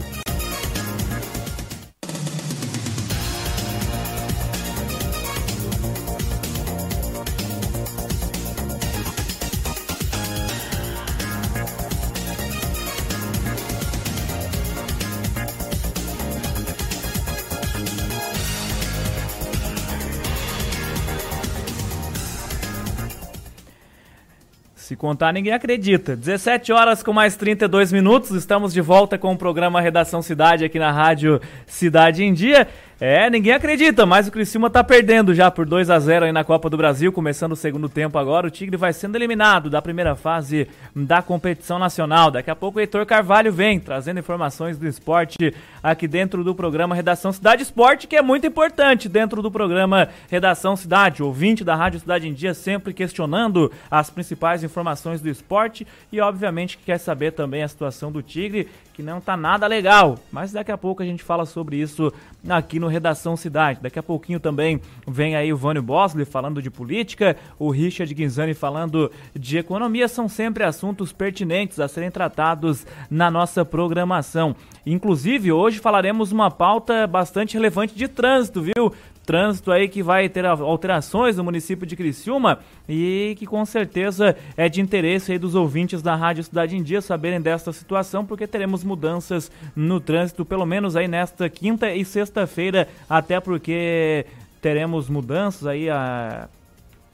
Contar, 24.99 25.31
ninguém 25.33 25.53
acredita. 25.53 26.15
17 26.15 26.71
horas 26.71 27.01
com 27.01 27.13
mais 27.13 27.35
32 27.35 27.91
minutos, 27.91 28.31
estamos 28.31 28.73
de 28.73 28.81
volta 28.81 29.17
com 29.17 29.33
o 29.33 29.37
programa 29.37 29.81
Redação 29.81 30.21
Cidade 30.21 30.65
aqui 30.65 30.77
na 30.77 30.91
Rádio 30.91 31.41
Cidade 31.65 32.23
em 32.23 32.33
Dia. 32.33 32.67
É, 33.01 33.29
ninguém 33.29 33.53
acredita, 33.53 34.05
mas 34.05 34.27
o 34.27 34.31
Criciúma 34.31 34.69
tá 34.69 34.83
perdendo 34.83 35.33
já 35.33 35.49
por 35.49 35.65
2 35.65 35.89
a 35.89 35.97
0 35.97 36.25
aí 36.25 36.33
na 36.33 36.43
Copa 36.43 36.69
do 36.69 36.75
Brasil, 36.75 37.13
começando 37.13 37.53
o 37.53 37.55
segundo 37.55 37.87
tempo 37.87 38.17
agora. 38.17 38.47
O 38.47 38.51
Tigre 38.51 38.75
vai 38.75 38.91
sendo 38.91 39.15
eliminado 39.15 39.69
da 39.69 39.81
primeira 39.81 40.17
fase 40.17 40.67
da 40.93 41.21
competição 41.21 41.79
nacional. 41.79 42.29
Daqui 42.29 42.51
a 42.51 42.55
pouco 42.55 42.77
o 42.77 42.81
Heitor 42.81 43.05
Carvalho 43.05 43.53
vem 43.53 43.79
trazendo 43.79 44.19
informações 44.19 44.77
do 44.77 44.85
esporte 44.85 45.37
aqui 45.81 46.07
dentro 46.07 46.43
do 46.43 46.53
programa 46.53 46.95
Redação 46.95 47.31
Cidade 47.31 47.63
Esporte, 47.63 48.07
que 48.07 48.15
é 48.15 48.21
muito 48.21 48.45
importante 48.47 49.07
dentro 49.09 49.41
do 49.41 49.51
programa 49.51 50.09
Redação 50.29 50.75
Cidade. 50.75 51.23
Ouvinte 51.23 51.63
da 51.63 51.75
Rádio 51.75 51.99
Cidade 51.99 52.27
em 52.27 52.33
Dia 52.33 52.53
sempre 52.53 52.93
questionando 52.93 53.71
as 53.89 54.09
principais 54.09 54.63
informações 54.63 55.21
do 55.21 55.29
esporte 55.29 55.85
e, 56.11 56.19
obviamente, 56.19 56.77
quer 56.77 56.97
saber 56.97 57.31
também 57.31 57.63
a 57.63 57.67
situação 57.67 58.11
do 58.11 58.21
Tigre, 58.21 58.67
que 58.93 59.03
não 59.03 59.21
tá 59.21 59.37
nada 59.37 59.65
legal. 59.65 60.17
Mas 60.31 60.51
daqui 60.51 60.71
a 60.71 60.77
pouco 60.77 61.01
a 61.01 61.05
gente 61.05 61.23
fala 61.23 61.45
sobre 61.45 61.77
isso 61.77 62.11
aqui 62.47 62.79
no 62.79 62.87
Redação 62.87 63.37
Cidade. 63.37 63.79
Daqui 63.81 63.97
a 63.97 64.03
pouquinho 64.03 64.39
também 64.39 64.81
vem 65.07 65.35
aí 65.35 65.53
o 65.53 65.57
Vânio 65.57 65.81
Bosley 65.81 66.25
falando 66.25 66.61
de 66.61 66.69
política, 66.69 67.37
o 67.57 67.69
Richard 67.69 68.13
Guinzani 68.13 68.53
falando 68.53 69.11
de 69.33 69.57
economia. 69.57 70.07
São 70.07 70.27
sempre 70.27 70.63
assuntos 70.63 71.13
pertinentes 71.13 71.79
a 71.79 71.87
serem 71.87 72.11
tratados 72.11 72.85
na 73.09 73.31
nossa 73.31 73.63
programação. 73.63 74.55
Inclusive, 74.91 75.51
hoje 75.51 75.77
falaremos 75.77 76.31
uma 76.31 76.49
pauta 76.49 77.05
bastante 77.05 77.53
relevante 77.53 77.93
de 77.93 78.07
trânsito, 78.07 78.59
viu? 78.59 78.91
Trânsito 79.23 79.71
aí 79.71 79.87
que 79.87 80.01
vai 80.01 80.27
ter 80.27 80.43
alterações 80.47 81.37
no 81.37 81.43
município 81.43 81.85
de 81.85 81.95
Criciúma 81.95 82.57
e 82.87 83.35
que 83.37 83.45
com 83.45 83.63
certeza 83.65 84.35
é 84.57 84.67
de 84.67 84.81
interesse 84.81 85.31
aí 85.31 85.37
dos 85.37 85.53
ouvintes 85.53 86.01
da 86.01 86.15
Rádio 86.15 86.43
Cidade 86.43 86.75
em 86.75 86.81
Dia 86.81 87.01
saberem 87.01 87.39
desta 87.39 87.71
situação, 87.71 88.25
porque 88.25 88.47
teremos 88.47 88.83
mudanças 88.83 89.51
no 89.75 89.99
trânsito, 89.99 90.43
pelo 90.43 90.65
menos 90.65 90.95
aí 90.95 91.07
nesta 91.07 91.47
quinta 91.47 91.93
e 91.93 92.03
sexta-feira, 92.03 92.87
até 93.07 93.39
porque 93.39 94.25
teremos 94.59 95.07
mudanças 95.07 95.67
aí 95.67 95.87
a 95.87 96.49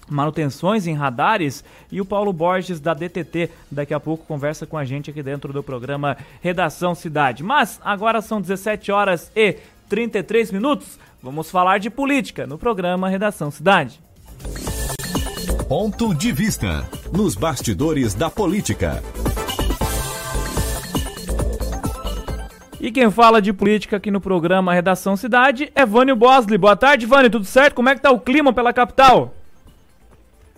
manutenções 0.10 0.88
em 0.88 0.94
radares 0.94 1.63
e 1.91 2.00
o 2.00 2.06
Paulo 2.06 2.32
Borges 2.32 2.80
da 2.80 2.94
DTT 2.94 3.50
daqui 3.72 3.94
a 3.94 4.00
pouco 4.00 4.26
conversa 4.26 4.65
com 4.65 4.78
a 4.78 4.86
gente 4.86 5.10
aqui 5.10 5.24
dentro 5.24 5.52
do 5.52 5.63
programa 5.63 6.18
Redação 6.41 6.94
Cidade. 6.96 7.44
Mas 7.44 7.80
agora 7.84 8.22
são 8.22 8.41
17 8.41 8.91
horas 8.91 9.32
e 9.36 9.58
33 9.89 10.52
minutos. 10.52 11.00
Vamos 11.22 11.50
falar 11.50 11.80
de 11.80 11.89
política 11.89 12.46
no 12.46 12.58
programa 12.58 13.10
Redação 13.10 13.50
Cidade. 13.50 14.00
Ponto 15.68 16.13
de 16.13 16.32
vista 16.32 16.88
nos 17.12 17.36
bastidores 17.36 18.13
da 18.13 18.30
política. 18.30 19.02
E 22.80 22.91
quem 22.91 23.10
fala 23.10 23.41
de 23.41 23.52
política 23.52 23.98
aqui 23.98 24.12
no 24.12 24.22
programa 24.22 24.72
Redação 24.72 25.18
Cidade 25.18 25.72
é 25.74 25.84
Vânio 25.84 26.15
Bosley. 26.15 26.56
Boa 26.56 26.76
tarde, 26.76 27.08
Vânio, 27.08 27.32
tudo 27.32 27.46
certo? 27.46 27.74
Como 27.74 27.89
é 27.89 27.96
que 27.96 28.02
tá 28.02 28.12
o 28.12 28.20
clima 28.20 28.54
pela 28.54 28.72
capital? 28.72 29.34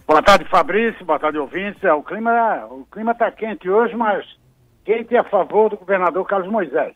Boa 0.08 0.22
tarde, 0.22 0.46
Fabrício. 0.46 1.04
Boa 1.06 1.20
tarde, 1.20 1.38
ouvintes. 1.38 1.84
É, 1.84 1.92
o 1.92 2.02
clima 2.02 2.66
o 2.72 2.86
clima 2.86 3.12
está 3.12 3.30
quente 3.30 3.70
hoje, 3.70 3.94
mas 3.94 4.26
quente 4.86 5.14
é 5.14 5.20
a 5.20 5.24
favor 5.26 5.70
do 5.70 5.76
governador 5.76 6.26
Carlos 6.26 6.50
Moisés. 6.50 6.96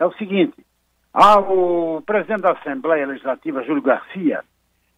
É 0.00 0.04
o 0.04 0.12
seguinte, 0.14 0.66
o 1.14 2.02
presidente 2.04 2.40
da 2.40 2.50
Assembleia 2.50 3.06
Legislativa, 3.06 3.62
Júlio 3.62 3.82
Garcia, 3.82 4.42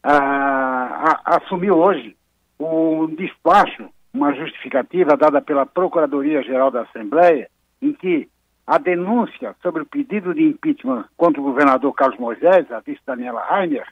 ah, 0.03 1.21
assumiu 1.27 1.77
hoje 1.77 2.17
um 2.59 3.15
despacho, 3.15 3.91
uma 4.15 4.33
justificativa 4.33 5.15
dada 5.15 5.43
pela 5.43 5.67
Procuradoria-Geral 5.67 6.71
da 6.71 6.83
Assembleia, 6.83 7.51
em 7.83 7.93
que 7.93 8.31
a 8.67 8.79
denúncia 8.79 9.55
sobre 9.63 9.83
o 9.83 9.87
pedido 9.87 10.33
de 10.33 10.43
impeachment 10.43 11.05
contra 11.19 11.39
o 11.39 11.45
governador 11.45 11.93
Carlos 11.93 12.19
Moisés, 12.19 12.73
a 12.73 12.81
vice 12.81 13.01
Daniela 13.05 13.43
Rainer, 13.43 13.87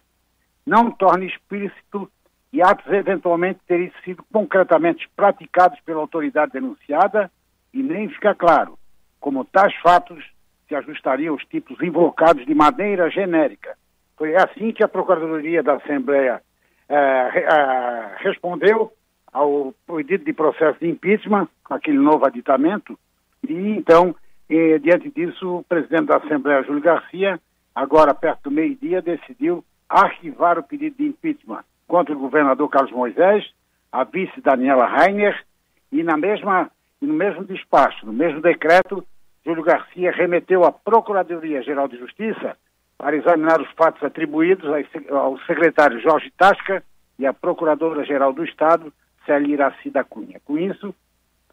não 0.66 0.90
torna 0.90 1.26
explícito 1.26 2.10
e 2.52 2.62
atos 2.62 2.90
eventualmente 2.92 3.60
terem 3.66 3.92
sido 4.04 4.24
concretamente 4.32 5.08
praticados 5.14 5.78
pela 5.80 6.00
autoridade 6.00 6.52
denunciada 6.52 7.30
e 7.72 7.82
nem 7.82 8.08
fica 8.08 8.34
claro 8.34 8.78
como 9.20 9.44
tais 9.44 9.74
fatos 9.76 10.24
se 10.66 10.74
ajustariam 10.74 11.34
aos 11.34 11.44
tipos 11.46 11.80
invocados 11.82 12.44
de 12.46 12.54
maneira 12.54 13.10
genérica. 13.10 13.76
Foi 14.16 14.34
assim 14.36 14.72
que 14.72 14.82
a 14.82 14.88
Procuradoria 14.88 15.62
da 15.62 15.74
Assembleia 15.74 16.42
eh, 16.88 17.30
eh, 17.34 18.16
respondeu 18.18 18.92
ao 19.32 19.74
pedido 19.86 20.24
de 20.24 20.32
processo 20.32 20.78
de 20.80 20.88
impeachment, 20.88 21.48
aquele 21.70 21.98
novo 21.98 22.26
aditamento, 22.26 22.98
e 23.46 23.54
então, 23.70 24.14
eh, 24.48 24.78
diante 24.78 25.10
disso, 25.10 25.58
o 25.58 25.64
presidente 25.64 26.06
da 26.06 26.16
Assembleia, 26.16 26.62
Júlio 26.62 26.82
Garcia, 26.82 27.40
agora 27.74 28.14
perto 28.14 28.44
do 28.44 28.50
meio-dia, 28.50 29.00
decidiu 29.02 29.64
arquivar 29.88 30.58
o 30.58 30.62
pedido 30.62 30.96
de 30.96 31.06
impeachment 31.06 31.64
contra 31.88 32.14
o 32.14 32.18
governador 32.18 32.68
Carlos 32.68 32.92
Moisés, 32.92 33.50
a 33.90 34.04
vice 34.04 34.40
Daniela 34.40 34.86
Rainer, 34.86 35.42
e 35.90 36.02
na 36.02 36.16
mesma, 36.16 36.70
no 37.00 37.14
mesmo 37.14 37.42
despacho, 37.44 38.04
no 38.04 38.12
mesmo 38.12 38.42
decreto, 38.42 39.04
Júlio 39.44 39.62
Garcia 39.62 40.12
remeteu 40.12 40.64
à 40.64 40.70
Procuradoria-Geral 40.70 41.88
de 41.88 41.98
Justiça 41.98 42.56
para 42.98 43.16
examinar 43.16 43.60
os 43.60 43.70
fatos 43.70 44.02
atribuídos 44.02 44.68
ao 45.10 45.38
secretário 45.40 46.00
Jorge 46.00 46.30
Tasca 46.36 46.82
e 47.18 47.24
à 47.24 47.32
Procuradora-Geral 47.32 48.32
do 48.32 48.44
Estado, 48.44 48.92
Célia 49.24 49.54
Iraci 49.54 49.88
da 49.88 50.04
Cunha. 50.04 50.40
Com 50.44 50.58
isso, 50.58 50.94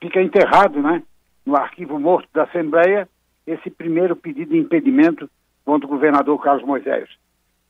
fica 0.01 0.21
enterrado, 0.21 0.81
né, 0.81 1.01
no 1.45 1.55
arquivo 1.55 1.97
morto 1.99 2.27
da 2.33 2.43
Assembleia, 2.43 3.07
esse 3.47 3.69
primeiro 3.69 4.15
pedido 4.15 4.51
de 4.51 4.57
impedimento 4.57 5.29
contra 5.63 5.87
o 5.87 5.89
governador 5.89 6.41
Carlos 6.41 6.65
Moisés. 6.65 7.09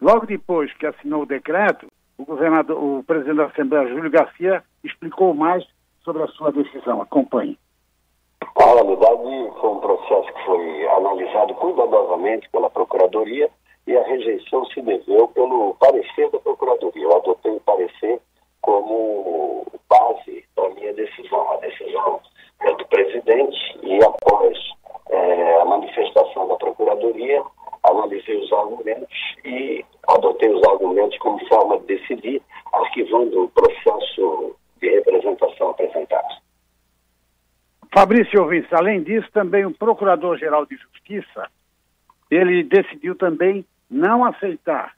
Logo 0.02 0.26
depois 0.26 0.74
que 0.74 0.88
assinou 0.88 1.24
o 1.24 1.28
decreto, 1.28 1.88
o 2.18 2.26
governador, 2.26 2.82
o 2.82 3.04
presidente 3.04 3.38
da 3.38 3.46
Assembleia, 3.46 3.88
Júlio 3.88 4.10
Garcia, 4.10 4.64
explicou 4.84 5.34
mais 5.34 5.66
sobre 6.04 6.24
a 6.24 6.28
sua 6.28 6.52
decisão. 6.52 7.02
Acompanhe. 7.02 7.58
A 8.56 8.66
realidade 8.66 9.52
foi 9.60 9.70
um 9.70 9.80
processo 9.80 10.34
que 10.34 10.46
foi 10.46 10.88
analisado 10.88 11.54
cuidadosamente 11.56 12.50
pela 12.50 12.70
Procuradoria 12.70 13.50
e 13.88 13.98
a 13.98 14.04
rejeição 14.04 14.66
se 14.68 14.82
deveu 14.82 15.28
pelo 15.30 15.76
parecer 15.76 16.30
da 16.32 16.40
Procuradoria. 16.40 17.04
Eu 17.04 17.18
adotei 17.18 17.52
o 17.52 17.60
parecer 17.60 18.22
como 18.62 19.66
base 19.90 20.46
para 20.56 20.68
a 20.68 20.70
minha 20.70 20.94
decisão. 20.94 21.52
A 21.52 21.58
decisão 21.58 22.22
é 22.62 22.74
do 22.74 22.86
presidente 22.88 23.58
e 23.84 24.04
após 24.04 24.58
é, 25.10 25.62
a 25.62 25.66
manifestação 25.66 26.48
da 26.48 26.56
Procuradoria, 26.56 27.44
analisei 27.92 28.38
os 28.38 28.52
argumentos 28.54 29.36
e 29.44 29.84
adotei 30.08 30.50
os 30.54 30.64
argumentos 30.68 31.18
como 31.20 31.40
forma 31.48 31.80
de 31.80 31.86
decidir, 31.98 32.42
arquivando 32.74 33.44
o 33.44 33.50
processo 33.50 34.56
de 34.82 34.90
representação 34.90 35.70
apresentado. 35.70 36.36
Fabrício 37.94 38.42
Ovis, 38.44 38.66
além 38.74 39.04
disso, 39.04 39.28
também 39.32 39.66
o 39.66 39.74
Procurador-Geral 39.74 40.66
de 40.66 40.76
Justiça, 40.76 41.50
ele 42.30 42.64
decidiu 42.64 43.16
também 43.16 43.66
não 43.90 44.26
aceitar 44.26 44.94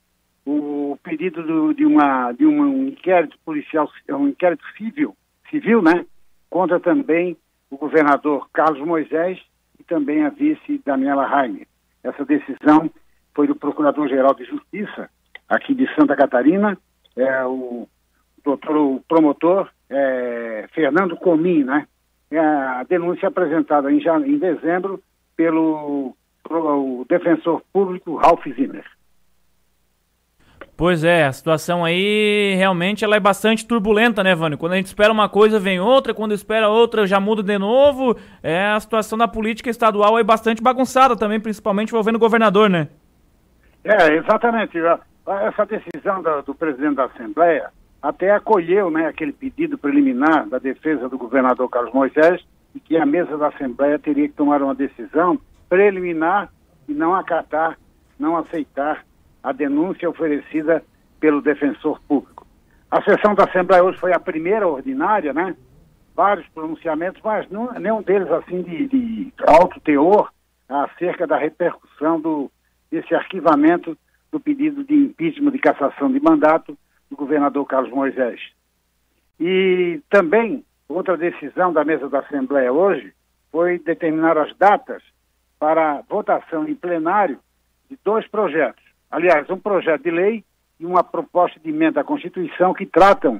o 0.45 0.97
pedido 1.04 1.43
do, 1.43 1.73
de, 1.73 1.86
uma, 1.86 2.32
de 2.32 2.45
um 2.45 2.88
inquérito 2.88 3.38
policial, 3.45 3.89
um 4.10 4.30
inquérito 4.30 4.63
civil, 4.78 5.15
civil, 5.50 5.82
né, 5.82 6.06
contra 6.50 6.80
também 6.80 7.38
o 7.69 7.78
governador 7.78 8.50
Carlos 8.54 8.80
Moisés 8.86 9.39
e 9.78 9.84
também 9.84 10.23
a 10.23 10.30
vice 10.30 10.82
Daniela 10.86 11.26
Rainer. 11.26 11.67
Essa 12.09 12.25
decisão 12.25 12.89
foi 13.35 13.47
do 13.47 13.55
Procurador-Geral 13.55 14.33
de 14.33 14.45
Justiça, 14.45 15.09
aqui 15.47 15.75
de 15.75 15.87
Santa 15.95 16.15
Catarina, 16.15 16.77
é, 17.15 17.45
o 17.45 17.87
doutor 18.43 18.77
o 18.77 19.03
promotor 19.07 19.69
é, 19.89 20.67
Fernando 20.73 21.15
Comim, 21.17 21.63
né? 21.63 21.87
É 22.29 22.39
a 22.39 22.83
denúncia 22.83 23.27
apresentada 23.27 23.91
em, 23.91 23.99
em 23.99 24.37
dezembro 24.37 25.01
pelo 25.35 26.15
o 26.49 27.05
defensor 27.09 27.61
público 27.73 28.15
Ralph 28.15 28.45
Zimmer. 28.55 28.85
Pois 30.77 31.03
é, 31.03 31.25
a 31.25 31.33
situação 31.33 31.83
aí 31.83 32.53
realmente 32.55 33.03
ela 33.03 33.15
é 33.15 33.19
bastante 33.19 33.65
turbulenta, 33.65 34.23
né, 34.23 34.35
Vânio? 34.35 34.59
Quando 34.59 34.73
a 34.73 34.75
gente 34.75 34.85
espera 34.85 35.11
uma 35.11 35.27
coisa, 35.27 35.59
vem 35.59 35.79
outra, 35.79 36.13
quando 36.13 36.35
espera 36.35 36.69
outra, 36.69 37.07
já 37.07 37.19
muda 37.19 37.41
de 37.41 37.57
novo. 37.57 38.15
É 38.43 38.67
a 38.67 38.79
situação 38.79 39.17
da 39.17 39.27
política 39.27 39.71
estadual 39.71 40.19
é 40.19 40.23
bastante 40.23 40.61
bagunçada 40.61 41.15
também, 41.17 41.39
principalmente 41.39 41.89
envolvendo 41.89 42.17
o 42.17 42.19
governador, 42.19 42.69
né? 42.69 42.89
É, 43.83 44.17
exatamente. 44.17 44.77
Essa 45.25 45.65
decisão 45.65 46.21
do, 46.21 46.43
do 46.43 46.53
presidente 46.53 46.97
da 46.97 47.05
Assembleia 47.05 47.71
até 47.99 48.29
acolheu 48.29 48.91
né, 48.91 49.07
aquele 49.07 49.31
pedido 49.31 49.79
preliminar 49.79 50.47
da 50.47 50.59
defesa 50.59 51.09
do 51.09 51.17
governador 51.17 51.67
Carlos 51.69 51.91
Moisés 51.91 52.45
e 52.75 52.79
que 52.79 52.95
a 52.95 53.05
mesa 53.05 53.35
da 53.35 53.47
Assembleia 53.47 53.97
teria 53.97 54.27
que 54.27 54.35
tomar 54.35 54.61
uma 54.61 54.75
decisão 54.75 55.39
preliminar 55.67 56.49
e 56.87 56.93
não 56.93 57.15
acatar, 57.15 57.79
não 58.19 58.37
aceitar 58.37 59.03
a 59.47 59.53
denúncia 59.53 60.10
oferecida 60.10 60.83
pelo 61.21 61.41
defensor 61.41 62.01
público. 62.01 62.45
A 62.91 63.01
sessão 63.01 63.33
da 63.33 63.45
Assembleia 63.45 63.81
hoje 63.81 63.97
foi 63.97 64.12
a 64.12 64.19
primeira 64.19 64.67
ordinária, 64.67 65.31
né? 65.31 65.55
Vários 66.13 66.45
pronunciamentos, 66.49 67.21
mas 67.23 67.49
não, 67.49 67.71
nenhum 67.79 68.01
deles 68.01 68.29
assim 68.29 68.62
de, 68.62 68.88
de 68.88 69.33
alto 69.47 69.79
teor 69.79 70.33
acerca 70.67 71.25
da 71.25 71.38
repercussão 71.38 72.19
do, 72.19 72.51
desse 72.91 73.15
arquivamento 73.15 73.97
do 74.33 74.38
pedido 74.38 74.83
de 74.83 74.93
impeachment 74.93 75.51
de 75.51 75.60
cassação 75.60 76.12
de 76.12 76.19
mandato 76.19 76.77
do 77.10 77.15
governador 77.15 77.65
Carlos 77.65 77.93
Moisés. 77.93 78.41
E 79.39 80.01
também, 80.10 80.65
outra 80.89 81.15
decisão 81.15 81.71
da 81.71 81.86
mesa 81.86 82.10
da 82.10 82.19
Assembleia 82.19 82.73
hoje 82.73 83.13
foi 83.49 83.79
determinar 83.79 84.38
as 84.38 84.53
datas 84.57 85.01
para 85.57 86.01
votação 86.10 86.67
em 86.67 86.75
plenário 86.75 87.39
de 87.89 87.97
dois 88.03 88.27
projetos. 88.27 88.87
Aliás, 89.09 89.49
um 89.49 89.59
projeto 89.59 90.03
de 90.03 90.11
lei 90.11 90.43
e 90.79 90.85
uma 90.85 91.03
proposta 91.03 91.59
de 91.59 91.69
emenda 91.69 92.01
à 92.01 92.03
Constituição 92.03 92.73
que 92.73 92.85
tratam 92.85 93.39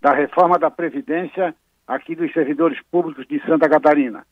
da 0.00 0.12
reforma 0.12 0.58
da 0.58 0.70
Previdência 0.70 1.54
aqui 1.86 2.14
dos 2.14 2.32
servidores 2.32 2.80
públicos 2.90 3.26
de 3.26 3.40
Santa 3.46 3.68
Catarina. 3.68 4.26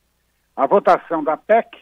A 0.56 0.66
votação 0.66 1.24
da 1.24 1.36
PEC 1.36 1.78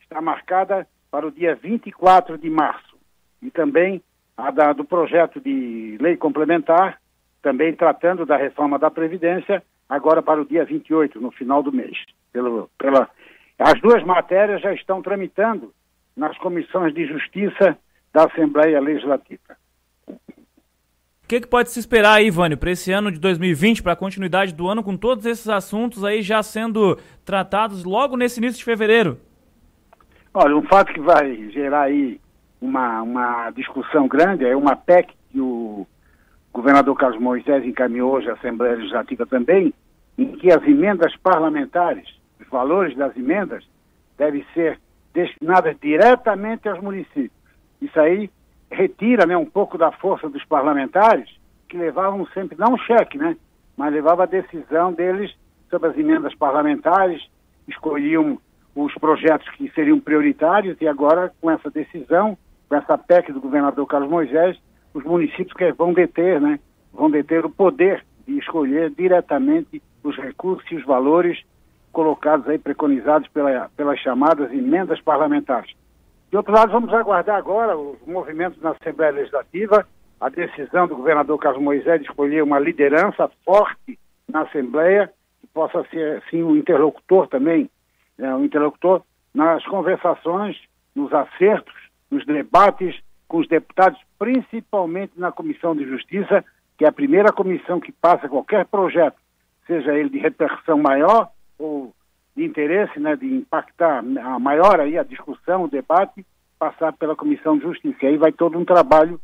está 0.00 0.20
marcada 0.20 0.86
para 1.10 1.26
o 1.26 1.30
dia 1.30 1.54
24 1.54 2.36
de 2.38 2.50
março 2.50 2.96
e 3.42 3.50
também 3.50 4.02
a 4.36 4.50
da, 4.50 4.72
do 4.72 4.84
projeto 4.84 5.40
de 5.40 5.96
lei 6.00 6.16
complementar, 6.16 7.00
também 7.40 7.74
tratando 7.74 8.26
da 8.26 8.36
reforma 8.36 8.78
da 8.78 8.90
Previdência, 8.90 9.62
agora 9.88 10.22
para 10.22 10.40
o 10.40 10.44
dia 10.44 10.64
28, 10.64 11.20
no 11.20 11.30
final 11.30 11.62
do 11.62 11.72
mês. 11.72 11.96
Pelo, 12.32 12.68
pela, 12.78 13.08
as 13.58 13.80
duas 13.80 14.02
matérias 14.02 14.60
já 14.60 14.72
estão 14.72 15.02
tramitando 15.02 15.72
nas 16.16 16.36
comissões 16.38 16.92
de 16.94 17.06
justiça 17.06 17.78
da 18.14 18.24
Assembleia 18.26 18.80
Legislativa. 18.80 19.58
O 20.08 21.26
que, 21.26 21.40
que, 21.40 21.48
pode 21.48 21.70
se 21.70 21.80
esperar 21.80 22.14
aí, 22.14 22.30
Vânio, 22.30 22.56
para 22.56 22.70
esse 22.70 22.92
ano 22.92 23.10
de 23.10 23.18
2020, 23.18 23.82
para 23.82 23.94
a 23.94 23.96
continuidade 23.96 24.54
do 24.54 24.68
ano, 24.68 24.84
com 24.84 24.96
todos 24.96 25.26
esses 25.26 25.48
assuntos 25.48 26.04
aí 26.04 26.22
já 26.22 26.42
sendo 26.42 26.96
tratados 27.24 27.82
logo 27.82 28.16
nesse 28.16 28.38
início 28.38 28.58
de 28.58 28.64
fevereiro? 28.64 29.18
Olha, 30.32 30.56
um 30.56 30.62
fato 30.62 30.92
que 30.92 31.00
vai 31.00 31.50
gerar 31.50 31.82
aí 31.82 32.20
uma, 32.60 33.02
uma 33.02 33.50
discussão 33.50 34.06
grande 34.06 34.44
é 34.44 34.54
uma 34.54 34.76
PEC 34.76 35.12
que 35.30 35.40
o 35.40 35.86
governador 36.52 36.94
Carlos 36.96 37.20
Moisés 37.20 37.64
encaminhou 37.64 38.12
hoje 38.12 38.30
à 38.30 38.34
Assembleia 38.34 38.76
Legislativa 38.76 39.26
também, 39.26 39.72
em 40.16 40.36
que 40.36 40.52
as 40.52 40.62
emendas 40.62 41.16
parlamentares, 41.16 42.06
os 42.38 42.46
valores 42.48 42.96
das 42.96 43.16
emendas, 43.16 43.64
devem 44.16 44.44
ser 44.52 44.78
destinadas 45.12 45.74
diretamente 45.80 46.68
aos 46.68 46.80
municípios. 46.80 47.43
Isso 47.80 47.98
aí 47.98 48.30
retira 48.70 49.26
né, 49.26 49.36
um 49.36 49.46
pouco 49.46 49.78
da 49.78 49.92
força 49.92 50.28
dos 50.28 50.44
parlamentares, 50.44 51.28
que 51.68 51.76
levavam 51.76 52.26
sempre, 52.28 52.56
não 52.58 52.76
cheque, 52.76 53.18
né, 53.18 53.36
mas 53.76 53.92
levava 53.92 54.24
a 54.24 54.26
decisão 54.26 54.92
deles 54.92 55.34
sobre 55.70 55.88
as 55.88 55.98
emendas 55.98 56.34
parlamentares, 56.34 57.22
escolhiam 57.68 58.38
os 58.74 58.94
projetos 58.94 59.48
que 59.50 59.70
seriam 59.70 60.00
prioritários 60.00 60.76
e 60.80 60.88
agora, 60.88 61.32
com 61.40 61.50
essa 61.50 61.70
decisão, 61.70 62.36
com 62.68 62.76
essa 62.76 62.98
PEC 62.98 63.32
do 63.32 63.40
governador 63.40 63.86
Carlos 63.86 64.10
Moisés, 64.10 64.58
os 64.92 65.04
municípios 65.04 65.52
que 65.52 65.72
vão 65.72 65.92
deter, 65.92 66.40
né, 66.40 66.58
vão 66.92 67.10
deter 67.10 67.44
o 67.44 67.50
poder 67.50 68.04
de 68.26 68.38
escolher 68.38 68.90
diretamente 68.90 69.82
os 70.02 70.16
recursos 70.16 70.70
e 70.70 70.76
os 70.76 70.84
valores 70.84 71.42
colocados 71.92 72.48
aí, 72.48 72.58
preconizados 72.58 73.28
pela, 73.28 73.70
pelas 73.76 73.98
chamadas 74.00 74.52
emendas 74.52 75.00
parlamentares. 75.00 75.72
De 76.34 76.38
outro 76.38 76.52
lado, 76.52 76.72
vamos 76.72 76.92
aguardar 76.92 77.36
agora 77.36 77.78
os 77.78 77.96
movimentos 78.04 78.60
na 78.60 78.70
Assembleia 78.72 79.12
Legislativa, 79.12 79.86
a 80.20 80.28
decisão 80.28 80.88
do 80.88 80.96
governador 80.96 81.38
Carlos 81.38 81.62
Moisés 81.62 82.00
de 82.00 82.08
escolher 82.08 82.42
uma 82.42 82.58
liderança 82.58 83.30
forte 83.44 83.96
na 84.28 84.40
Assembleia, 84.40 85.12
que 85.40 85.46
possa 85.46 85.84
ser, 85.90 86.16
assim, 86.16 86.42
um 86.42 86.56
interlocutor 86.56 87.28
também, 87.28 87.70
né, 88.18 88.34
um 88.34 88.44
interlocutor 88.44 89.02
nas 89.32 89.64
conversações, 89.66 90.60
nos 90.92 91.12
acertos, 91.12 91.72
nos 92.10 92.26
debates 92.26 93.00
com 93.28 93.36
os 93.38 93.46
deputados, 93.46 94.00
principalmente 94.18 95.12
na 95.16 95.30
Comissão 95.30 95.76
de 95.76 95.84
Justiça, 95.84 96.44
que 96.76 96.84
é 96.84 96.88
a 96.88 96.92
primeira 96.92 97.32
comissão 97.32 97.78
que 97.78 97.92
passa 97.92 98.28
qualquer 98.28 98.66
projeto, 98.66 99.18
seja 99.68 99.94
ele 99.94 100.08
de 100.08 100.18
repercussão 100.18 100.78
maior 100.78 101.28
ou 101.56 101.94
de 102.36 102.44
interesse, 102.44 102.98
né, 102.98 103.16
de 103.16 103.26
impactar 103.26 103.98
a 103.98 104.38
maior 104.38 104.80
aí 104.80 104.98
a 104.98 105.04
discussão, 105.04 105.64
o 105.64 105.68
debate, 105.68 106.26
passar 106.58 106.92
pela 106.92 107.16
Comissão 107.16 107.56
de 107.56 107.62
Justiça. 107.64 107.98
E 108.02 108.06
aí 108.08 108.16
vai 108.16 108.32
todo 108.32 108.58
um 108.58 108.64
trabalho 108.64 109.20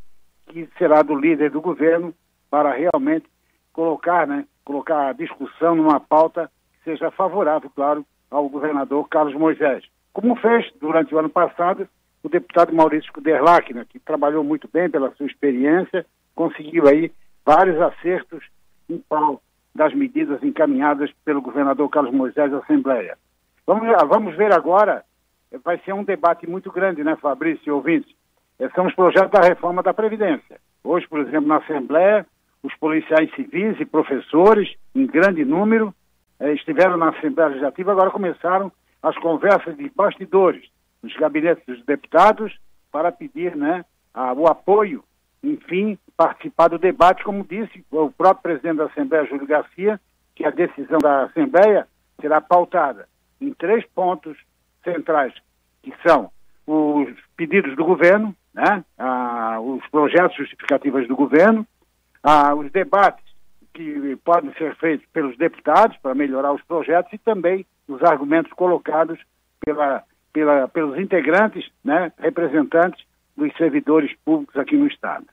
que 0.46 0.68
será 0.78 1.02
do 1.02 1.14
líder 1.14 1.50
do 1.50 1.60
governo 1.60 2.14
para 2.50 2.72
realmente 2.72 3.26
colocar, 3.72 4.26
né, 4.26 4.44
colocar 4.64 5.08
a 5.08 5.12
discussão 5.12 5.74
numa 5.74 6.00
pauta 6.00 6.50
que 6.72 6.90
seja 6.90 7.10
favorável, 7.10 7.70
claro, 7.74 8.04
ao 8.30 8.48
governador 8.48 9.08
Carlos 9.08 9.34
Moisés. 9.34 9.84
Como 10.12 10.36
fez 10.36 10.70
durante 10.80 11.14
o 11.14 11.18
ano 11.18 11.28
passado 11.28 11.88
o 12.22 12.28
deputado 12.28 12.74
Maurício 12.74 13.12
Kuderlach, 13.12 13.72
né, 13.72 13.86
que 13.88 13.98
trabalhou 13.98 14.44
muito 14.44 14.68
bem 14.72 14.90
pela 14.90 15.10
sua 15.14 15.26
experiência, 15.26 16.04
conseguiu 16.34 16.86
aí 16.86 17.10
vários 17.44 17.80
acertos 17.80 18.44
em 18.88 18.98
prol 18.98 19.40
das 19.74 19.94
medidas 19.94 20.42
encaminhadas 20.42 21.10
pelo 21.24 21.40
governador 21.40 21.88
Carlos 21.88 22.12
Moisés 22.12 22.52
à 22.52 22.58
Assembleia. 22.58 23.16
Vamos, 23.66 23.88
vamos 24.08 24.36
ver 24.36 24.52
agora, 24.52 25.04
vai 25.64 25.78
ser 25.78 25.92
um 25.92 26.04
debate 26.04 26.48
muito 26.48 26.70
grande, 26.70 27.04
né, 27.04 27.16
Fabrício 27.16 27.62
e 27.66 27.70
ouvintes? 27.70 28.14
São 28.74 28.86
os 28.86 28.94
projetos 28.94 29.30
da 29.30 29.40
reforma 29.40 29.82
da 29.82 29.94
Previdência. 29.94 30.60
Hoje, 30.84 31.06
por 31.08 31.20
exemplo, 31.20 31.48
na 31.48 31.58
Assembleia, 31.58 32.26
os 32.62 32.74
policiais 32.76 33.30
civis 33.34 33.80
e 33.80 33.86
professores, 33.86 34.74
em 34.94 35.06
grande 35.06 35.44
número, 35.44 35.94
eh, 36.38 36.52
estiveram 36.52 36.96
na 36.96 37.10
Assembleia 37.10 37.48
Legislativa, 37.48 37.92
agora 37.92 38.10
começaram 38.10 38.70
as 39.02 39.16
conversas 39.18 39.76
de 39.76 39.90
bastidores 39.94 40.62
nos 41.02 41.14
gabinetes 41.16 41.64
dos 41.66 41.82
deputados 41.84 42.58
para 42.92 43.10
pedir 43.10 43.56
né, 43.56 43.84
a, 44.12 44.32
o 44.32 44.46
apoio, 44.46 45.02
enfim, 45.42 45.98
participar 46.16 46.68
do 46.68 46.78
debate, 46.78 47.24
como 47.24 47.44
disse 47.44 47.84
o 47.90 48.10
próprio 48.10 48.42
presidente 48.42 48.76
da 48.76 48.84
Assembleia, 48.86 49.26
Júlio 49.26 49.46
Garcia, 49.46 50.00
que 50.34 50.44
a 50.44 50.50
decisão 50.50 50.98
da 50.98 51.24
Assembleia 51.24 51.86
será 52.20 52.40
pautada 52.40 53.08
em 53.40 53.52
três 53.54 53.84
pontos 53.94 54.36
centrais, 54.84 55.32
que 55.82 55.92
são 56.06 56.30
os 56.66 57.08
pedidos 57.36 57.74
do 57.74 57.84
governo, 57.84 58.34
né, 58.52 58.84
os 59.62 59.86
projetos 59.88 60.36
justificativos 60.36 61.08
do 61.08 61.16
governo, 61.16 61.66
os 62.56 62.70
debates 62.70 63.24
que 63.72 64.16
podem 64.24 64.52
ser 64.54 64.74
feitos 64.76 65.06
pelos 65.12 65.36
deputados 65.38 65.96
para 65.98 66.14
melhorar 66.14 66.52
os 66.52 66.62
projetos 66.62 67.12
e 67.12 67.18
também 67.18 67.64
os 67.88 68.02
argumentos 68.02 68.52
colocados 68.52 69.18
pela, 69.64 70.02
pela, 70.32 70.68
pelos 70.68 70.98
integrantes, 70.98 71.70
né, 71.82 72.12
representantes 72.18 73.02
dos 73.40 73.56
servidores 73.56 74.14
públicos 74.24 74.56
aqui 74.56 74.76
no 74.76 74.86
Estado. 74.86 75.26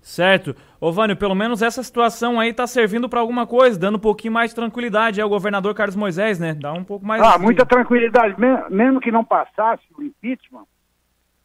Certo. 0.00 0.54
Ô 0.80 0.92
Vânio, 0.92 1.16
pelo 1.16 1.34
menos 1.34 1.62
essa 1.62 1.82
situação 1.82 2.38
aí 2.38 2.52
tá 2.52 2.66
servindo 2.66 3.08
para 3.08 3.18
alguma 3.18 3.44
coisa, 3.44 3.78
dando 3.78 3.96
um 3.96 4.00
pouquinho 4.00 4.34
mais 4.34 4.50
de 4.50 4.56
tranquilidade 4.56 5.20
ao 5.20 5.28
governador 5.28 5.74
Carlos 5.74 5.96
Moisés, 5.96 6.38
né? 6.38 6.54
Dá 6.54 6.72
um 6.72 6.84
pouco 6.84 7.04
mais... 7.04 7.20
Ah, 7.20 7.38
muita 7.38 7.66
tranquilidade. 7.66 8.36
Mesmo 8.70 9.00
que 9.00 9.10
não 9.10 9.24
passasse 9.24 9.82
o 9.98 10.02
impeachment, 10.02 10.64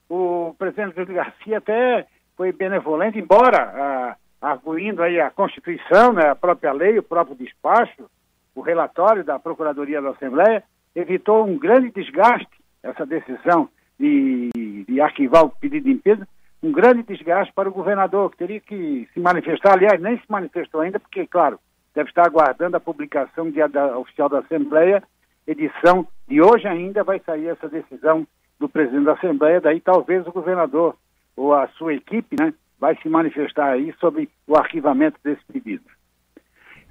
o 0.08 0.54
presidente 0.60 0.96
Júlio 0.96 1.16
Garcia 1.16 1.58
até 1.58 2.06
foi 2.38 2.52
benevolente, 2.52 3.18
embora 3.18 3.58
ah, 3.58 4.16
arguindo 4.40 5.02
aí 5.02 5.20
a 5.20 5.32
Constituição, 5.32 6.14
né, 6.14 6.30
a 6.30 6.36
própria 6.36 6.72
lei, 6.72 7.00
o 7.00 7.04
próprio 7.04 7.36
despacho, 7.36 8.10
o 8.54 8.62
relatório 8.62 9.24
da 9.24 9.40
Procuradoria 9.40 10.02
da 10.02 10.10
Assembleia, 10.10 10.64
evitou 10.96 11.48
um 11.48 11.58
grande 11.58 11.90
desgaste, 11.92 12.62
essa 12.84 13.06
decisão 13.06 13.70
de, 14.00 14.50
de 14.88 15.02
arquivar 15.02 15.46
o 15.46 15.50
pedido 15.50 15.86
de 15.86 15.92
impeachment, 15.92 16.28
um 16.64 16.72
grande 16.72 17.04
desgaste 17.04 17.52
para 17.54 17.70
o 17.70 17.74
governador, 17.74 18.32
que 18.32 18.38
teria 18.38 18.60
que 18.60 19.08
se 19.14 19.20
manifestar, 19.20 19.74
aliás, 19.74 20.00
nem 20.00 20.18
se 20.18 20.26
manifestou 20.30 20.82
ainda, 20.82 21.00
porque, 21.00 21.26
claro, 21.26 21.60
deve 21.96 22.10
estar 22.10 22.26
aguardando 22.26 22.78
a 22.78 22.80
publicação 22.80 23.50
de, 23.50 23.68
da, 23.68 23.98
oficial 23.98 24.30
da 24.30 24.40
Assembleia, 24.40 25.04
edição 25.48 26.08
de 26.28 26.42
hoje 26.42 26.68
ainda 26.68 27.04
vai 27.04 27.20
sair 27.20 27.48
essa 27.48 27.68
decisão 27.68 28.28
do 28.60 28.70
presidente 28.70 29.06
da 29.06 29.14
Assembleia, 29.14 29.60
daí 29.60 29.82
talvez 29.82 30.26
o 30.28 30.32
governador 30.32 30.96
ou 31.36 31.54
a 31.54 31.68
sua 31.70 31.94
equipe, 31.94 32.36
né, 32.40 32.54
vai 32.80 32.96
se 33.02 33.10
manifestar 33.10 33.72
aí 33.72 33.94
sobre 34.00 34.30
o 34.48 34.56
arquivamento 34.56 35.18
desse 35.24 35.44
pedido. 35.52 35.84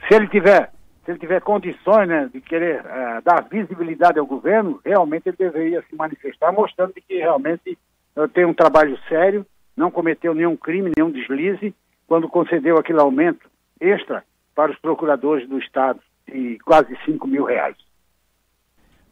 Se 0.09 0.15
ele 0.15 0.29
tiver, 0.29 0.73
se 1.05 1.11
ele 1.11 1.19
tiver 1.19 1.41
condições 1.41 2.09
né, 2.09 2.31
de 2.33 2.41
querer 2.41 2.81
uh, 2.81 3.23
dar 3.25 3.47
visibilidade 3.51 4.19
ao 4.19 4.27
governo, 4.27 4.81
realmente 4.85 5.29
ele 5.29 5.37
deveria 5.37 5.83
se 5.89 5.97
manifestar, 5.97 6.53
mostrando 6.53 6.93
que 6.93 7.17
realmente 7.17 7.79
uh, 8.17 8.29
tem 8.29 8.45
um 8.45 8.55
trabalho 8.55 8.99
sério 9.09 9.47
não 9.81 9.91
cometeu 9.91 10.35
nenhum 10.35 10.57
crime, 10.57 10.93
nenhum 10.95 11.11
deslize, 11.11 11.75
quando 12.07 12.29
concedeu 12.29 12.77
aquele 12.77 13.01
aumento 13.01 13.49
extra 13.81 14.23
para 14.55 14.71
os 14.71 14.79
procuradores 14.79 15.49
do 15.49 15.59
Estado 15.59 15.99
de 16.29 16.59
quase 16.65 16.95
5 17.07 17.27
mil 17.27 17.45
reais. 17.45 17.77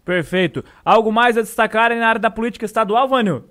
Perfeito. 0.04 0.62
Algo 0.84 1.10
mais 1.10 1.38
a 1.38 1.42
destacar 1.42 1.94
na 1.94 2.06
área 2.06 2.20
da 2.20 2.30
política 2.30 2.66
estadual, 2.66 3.08
Vânio? 3.08 3.44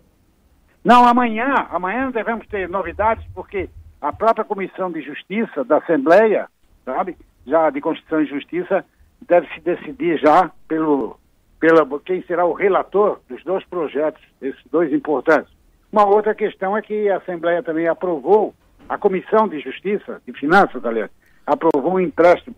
Não, 0.84 1.06
amanhã, 1.08 1.68
amanhã 1.72 2.12
devemos 2.12 2.46
ter 2.48 2.70
novidades, 2.70 3.26
porque 3.34 3.70
a 4.00 4.14
própria 4.14 4.46
Comissão 4.46 4.92
de 4.92 5.02
Justiça 5.02 5.64
da 5.64 5.78
Assembleia, 5.78 6.48
sabe, 6.86 7.18
já 7.48 7.70
de 7.70 7.82
Constituição 7.82 8.22
e 8.22 8.26
Justiça, 8.26 8.86
deve 9.28 9.48
se 9.54 9.62
decidir 9.62 10.20
já 10.20 10.52
pelo, 10.68 11.18
pela, 11.60 11.88
quem 12.02 12.22
será 12.24 12.46
o 12.46 12.54
relator 12.54 13.20
dos 13.30 13.44
dois 13.44 13.64
projetos, 13.66 14.22
esses 14.42 14.62
dois 14.70 14.92
importantes. 14.94 15.52
Uma 15.92 16.06
outra 16.06 16.36
questão 16.36 16.78
é 16.78 16.82
que 16.82 17.10
a 17.10 17.18
Assembleia 17.18 17.64
também 17.64 17.88
aprovou, 17.88 18.54
a 18.90 18.98
Comissão 18.98 19.48
de 19.48 19.60
Justiça, 19.60 20.22
de 20.26 20.34
Finanças, 20.34 20.86
aliás, 20.86 21.10
aprovou 21.46 21.94
um 21.94 22.00
empréstimo 22.00 22.56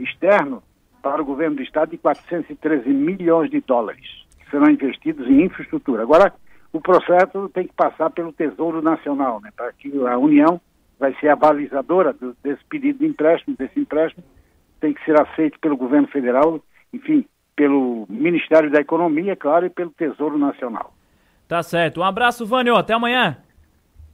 externo 0.00 0.62
para 1.02 1.20
o 1.20 1.24
governo 1.24 1.56
do 1.56 1.62
Estado 1.62 1.90
de 1.90 1.98
413 1.98 2.88
milhões 2.88 3.50
de 3.50 3.60
dólares. 3.60 4.24
serão 4.50 4.70
investidos 4.70 5.26
em 5.26 5.42
infraestrutura. 5.42 6.02
Agora, 6.02 6.32
o 6.72 6.80
processo 6.80 7.48
tem 7.50 7.66
que 7.66 7.74
passar 7.74 8.10
pelo 8.10 8.32
Tesouro 8.32 8.80
Nacional, 8.80 9.40
né, 9.40 9.50
para 9.54 9.72
que 9.72 9.92
a 10.06 10.18
União 10.18 10.60
vai 11.04 11.14
ser 11.20 11.28
a 11.28 11.36
balizadora 11.36 12.14
do, 12.14 12.34
desse 12.42 12.64
pedido 12.64 13.00
de 13.00 13.06
empréstimo, 13.06 13.54
desse 13.58 13.78
empréstimo, 13.78 14.24
tem 14.80 14.94
que 14.94 15.04
ser 15.04 15.20
aceito 15.20 15.58
pelo 15.60 15.76
governo 15.76 16.08
federal, 16.08 16.60
enfim, 16.94 17.26
pelo 17.54 18.06
Ministério 18.08 18.70
da 18.70 18.80
Economia, 18.80 19.36
claro, 19.36 19.66
e 19.66 19.70
pelo 19.70 19.90
Tesouro 19.90 20.38
Nacional. 20.38 20.94
Tá 21.46 21.62
certo. 21.62 22.00
Um 22.00 22.04
abraço, 22.04 22.46
Vânio. 22.46 22.74
Até 22.74 22.94
amanhã. 22.94 23.36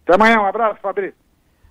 Até 0.05 0.17
amanhã. 0.17 0.41
Um 0.41 0.47
abraço, 0.47 0.81
Fabrício. 0.81 1.15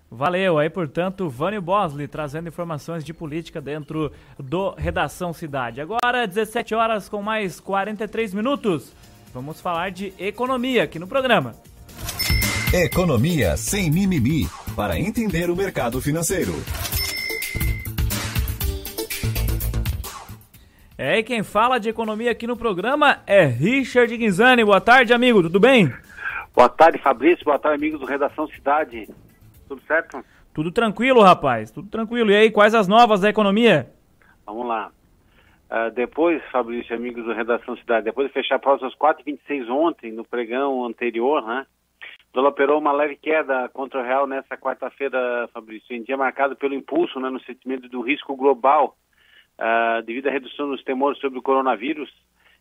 Valeu. 0.10 0.58
Aí, 0.58 0.70
portanto, 0.70 1.30
Vânio 1.30 1.62
Bosley 1.62 2.08
trazendo 2.08 2.48
informações 2.48 3.04
de 3.04 3.14
política 3.14 3.60
dentro 3.60 4.12
do 4.40 4.72
Redação 4.72 5.34
Cidade. 5.34 5.82
Agora, 5.82 6.26
17 6.26 6.74
horas 6.74 7.10
com 7.10 7.22
mais 7.22 7.60
43 7.60 8.34
minutos. 8.34 8.96
Vamos 9.34 9.60
falar 9.60 9.92
de 9.92 10.14
economia 10.18 10.84
aqui 10.84 10.98
no 10.98 11.08
programa. 11.08 11.54
Economia 12.74 13.58
sem 13.58 13.90
mimimi 13.90 14.48
para 14.80 14.98
entender 14.98 15.50
o 15.50 15.58
mercado 15.58 16.00
financeiro. 16.00 16.54
É, 20.98 21.20
e 21.20 21.24
quem 21.24 21.44
fala 21.44 21.78
de 21.78 21.90
economia 21.90 22.32
aqui 22.32 22.48
no 22.48 22.56
programa 22.56 23.20
é 23.28 23.44
Richard 23.44 24.16
Guinzani. 24.16 24.64
Boa 24.64 24.80
tarde, 24.80 25.12
amigo, 25.12 25.42
tudo 25.42 25.60
bem? 25.60 25.94
Boa 26.56 26.70
tarde, 26.70 26.98
Fabrício. 26.98 27.44
Boa 27.44 27.60
tarde, 27.60 27.76
amigos 27.76 28.00
do 28.00 28.06
Redação 28.06 28.48
Cidade. 28.48 29.10
Tudo 29.68 29.82
certo? 29.86 30.24
Tudo 30.54 30.72
tranquilo, 30.72 31.22
rapaz. 31.22 31.72
Tudo 31.72 31.90
tranquilo. 31.90 32.32
E 32.32 32.38
aí, 32.38 32.50
quais 32.50 32.74
as 32.74 32.88
novas 32.88 33.20
da 33.20 33.30
economia? 33.30 33.92
Vamos 34.46 34.66
lá. 34.66 34.92
Uh, 35.70 35.92
depois, 35.92 36.42
Fabrício, 36.54 36.96
amigos 36.96 37.26
do 37.26 37.34
Redação 37.34 37.76
Cidade, 37.76 38.06
depois 38.06 38.30
de 38.30 38.34
fechar 38.34 38.56
a 38.56 38.60
pausa 38.60 38.88
às 38.88 38.96
4h26 38.96 39.70
ontem, 39.70 40.14
no 40.14 40.24
pregão 40.24 40.86
anterior, 40.86 41.46
né? 41.46 41.66
Dólar 42.34 42.50
operou 42.50 42.80
uma 42.80 42.92
leve 42.92 43.16
queda 43.16 43.68
contra 43.70 44.00
o 44.00 44.04
real 44.04 44.28
nessa 44.28 44.56
quarta-feira, 44.56 45.50
Fabrício, 45.52 45.96
em 45.96 46.04
dia 46.04 46.16
marcado 46.16 46.56
pelo 46.56 46.76
impulso 46.76 47.20
né, 47.20 47.30
no 47.30 47.42
sentimento 47.42 47.90
do 47.90 48.02
risco 48.02 48.36
global 48.36 48.96
uh, 49.58 50.02
devido 50.04 50.28
à 50.28 50.32
redução 50.32 50.70
dos 50.70 50.84
temores 50.84 51.20
sobre 51.20 51.40
o 51.40 51.42
coronavírus 51.42 52.12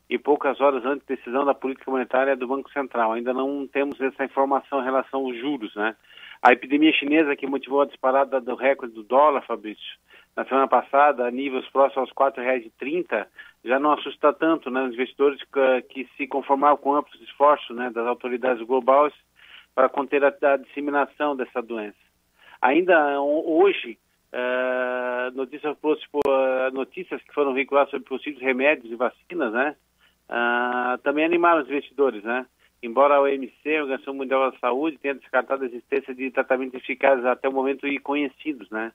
e 0.09 0.19
poucas 0.19 0.59
horas 0.61 0.85
antes 0.87 1.07
da 1.07 1.15
decisão 1.15 1.45
da 1.45 1.53
política 1.53 1.91
monetária 1.91 2.35
do 2.35 2.49
Banco 2.49 2.71
Central. 2.71 3.13
Ainda 3.13 3.35
não 3.35 3.67
temos 3.67 4.01
essa 4.01 4.25
informação 4.25 4.81
em 4.81 4.85
relação 4.85 5.27
aos 5.27 5.37
juros, 5.37 5.75
né? 5.75 5.95
A 6.41 6.53
epidemia 6.53 6.93
chinesa 6.93 7.37
que 7.37 7.47
motivou 7.47 7.83
a 7.83 7.87
disparada 7.87 8.41
do 8.41 8.55
recorde 8.55 8.95
do 8.95 9.03
dólar, 9.03 9.43
Fabrício, 9.43 9.99
na 10.37 10.45
semana 10.45 10.69
passada, 10.69 11.27
a 11.27 11.31
níveis 11.31 11.69
próximos 11.71 12.09
aos 12.17 12.35
R$ 12.37 12.43
4,30, 12.43 13.27
já 13.65 13.79
não 13.79 13.93
assusta 13.93 14.33
tanto 14.33 14.71
né, 14.71 14.85
os 14.85 14.95
investidores 14.95 15.41
que, 15.43 15.83
que, 15.83 16.09
se 16.17 16.29
conformaram 16.29 16.77
com 16.77 16.95
amplos 16.95 17.21
esforços 17.23 17.77
né, 17.77 17.91
das 17.91 18.07
autoridades 18.07 18.65
globais 18.65 19.13
para 19.79 19.89
conter 19.89 20.25
a, 20.25 20.35
a 20.43 20.57
disseminação 20.57 21.37
dessa 21.37 21.63
doença. 21.63 21.97
Ainda 22.61 23.21
hoje, 23.21 23.97
Uh, 24.31 25.35
notícias, 25.35 25.75
uh, 25.75 26.71
notícias 26.75 27.23
que 27.23 27.33
foram 27.33 27.55
veiculadas 27.55 27.91
sobre 27.91 28.07
possíveis 28.07 28.43
remédios 28.43 28.93
e 28.93 28.95
vacinas, 28.95 29.55
né? 29.55 29.75
Uh, 30.29 30.99
também 30.99 31.25
animaram 31.25 31.63
os 31.63 31.67
investidores, 31.67 32.23
né? 32.23 32.45
Embora 32.83 33.15
a 33.15 33.23
OMC, 33.23 33.75
a 33.75 33.81
Organização 33.81 34.13
Mundial 34.13 34.51
da 34.51 34.59
Saúde, 34.59 34.99
tenha 34.99 35.15
descartado 35.15 35.65
a 35.65 35.67
existência 35.67 36.15
de 36.15 36.31
tratamentos 36.31 36.75
eficazes 36.75 37.25
até 37.25 37.49
o 37.49 37.53
momento 37.55 37.89
e 37.89 37.99
conhecidos, 37.99 38.69
né? 38.69 38.93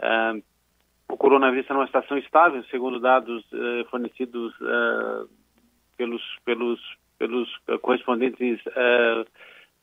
Uh, 0.00 0.42
o 1.08 1.16
coronavírus 1.16 1.62
está 1.62 1.74
numa 1.74 1.86
situação 1.86 2.18
estável, 2.18 2.64
segundo 2.64 2.98
dados 2.98 3.48
fornecidos 3.88 4.52
pelos, 5.96 6.22
pelos, 6.44 6.80
pelos 7.16 7.48
correspondentes 7.82 8.58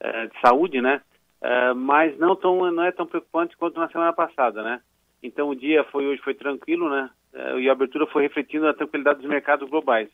de 0.03 0.41
saúde, 0.41 0.81
né? 0.81 1.01
Uh, 1.43 1.75
mas 1.75 2.17
não, 2.17 2.37
tão, 2.37 2.71
não 2.71 2.83
é 2.83 2.91
tão 2.93 3.05
preocupante 3.05 3.57
quanto 3.57 3.77
na 3.77 3.89
semana 3.89 4.13
passada, 4.13 4.63
né? 4.63 4.79
Então 5.21 5.49
o 5.49 5.55
dia 5.55 5.83
foi 5.85 6.05
hoje 6.05 6.21
foi 6.21 6.33
tranquilo, 6.33 6.89
né? 6.89 7.09
Uh, 7.33 7.59
e 7.59 7.67
a 7.67 7.73
abertura 7.73 8.07
foi 8.07 8.23
refletindo 8.23 8.65
a 8.65 8.73
tranquilidade 8.73 9.19
dos 9.19 9.29
mercados 9.29 9.69
globais. 9.69 10.09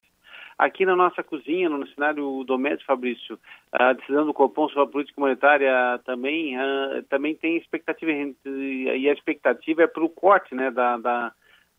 Aqui 0.58 0.88
na 0.88 0.96
nossa 0.96 1.24
cozinha, 1.24 1.70
no 1.70 1.88
cenário 1.90 2.44
doméstico, 2.46 2.88
Fabrício, 2.88 3.40
a 3.72 3.94
decisão 3.94 4.26
do 4.26 4.34
Copom 4.34 4.68
sobre 4.70 4.84
a 4.84 4.92
política 4.92 5.22
monetária 5.22 6.00
também, 6.04 6.58
também 7.08 7.34
tem 7.34 7.56
expectativa, 7.56 8.12
e 8.46 9.10
a 9.10 9.14
expectativa 9.14 9.84
é 9.84 9.88
para 9.88 10.04
o 10.04 10.10
corte 10.10 10.54
né, 10.54 10.70
da, 10.70 10.98
da, 10.98 11.32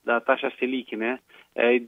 da 0.03 0.21
taxa 0.23 0.51
Selic, 0.59 0.97
né? 0.97 1.19
É, 1.55 1.83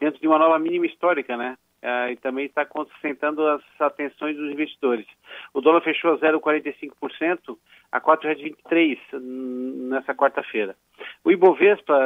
dentro 0.00 0.18
de 0.18 0.26
uma 0.26 0.38
nova 0.38 0.58
mínima 0.58 0.86
histórica, 0.86 1.36
né? 1.36 1.58
Uh, 1.86 2.10
e 2.10 2.16
também 2.16 2.46
está 2.46 2.64
concentrando 2.66 3.46
as 3.46 3.62
atenções 3.78 4.36
dos 4.36 4.50
investidores. 4.50 5.06
O 5.54 5.60
dólar 5.60 5.80
fechou 5.82 6.12
a 6.12 6.18
0,45% 6.18 7.56
a 7.92 7.98
R$ 7.98 8.04
4,23 8.04 8.98
nessa 9.88 10.14
quarta-feira. 10.14 10.74
O 11.24 11.30
Ibovespa 11.30 11.96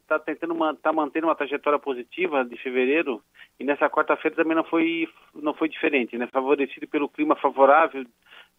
está 0.00 0.16
uh, 0.16 0.20
tentando 0.20 0.54
tá 0.76 0.92
mantendo 0.92 1.26
uma 1.26 1.34
trajetória 1.34 1.78
positiva 1.78 2.44
de 2.44 2.56
fevereiro 2.58 3.20
e 3.58 3.64
nessa 3.64 3.90
quarta-feira 3.90 4.36
também 4.36 4.56
não 4.56 4.64
foi 4.64 5.08
não 5.34 5.54
foi 5.54 5.68
diferente, 5.68 6.16
né? 6.16 6.28
Favorecido 6.28 6.86
pelo 6.86 7.08
clima 7.08 7.34
favorável 7.36 8.04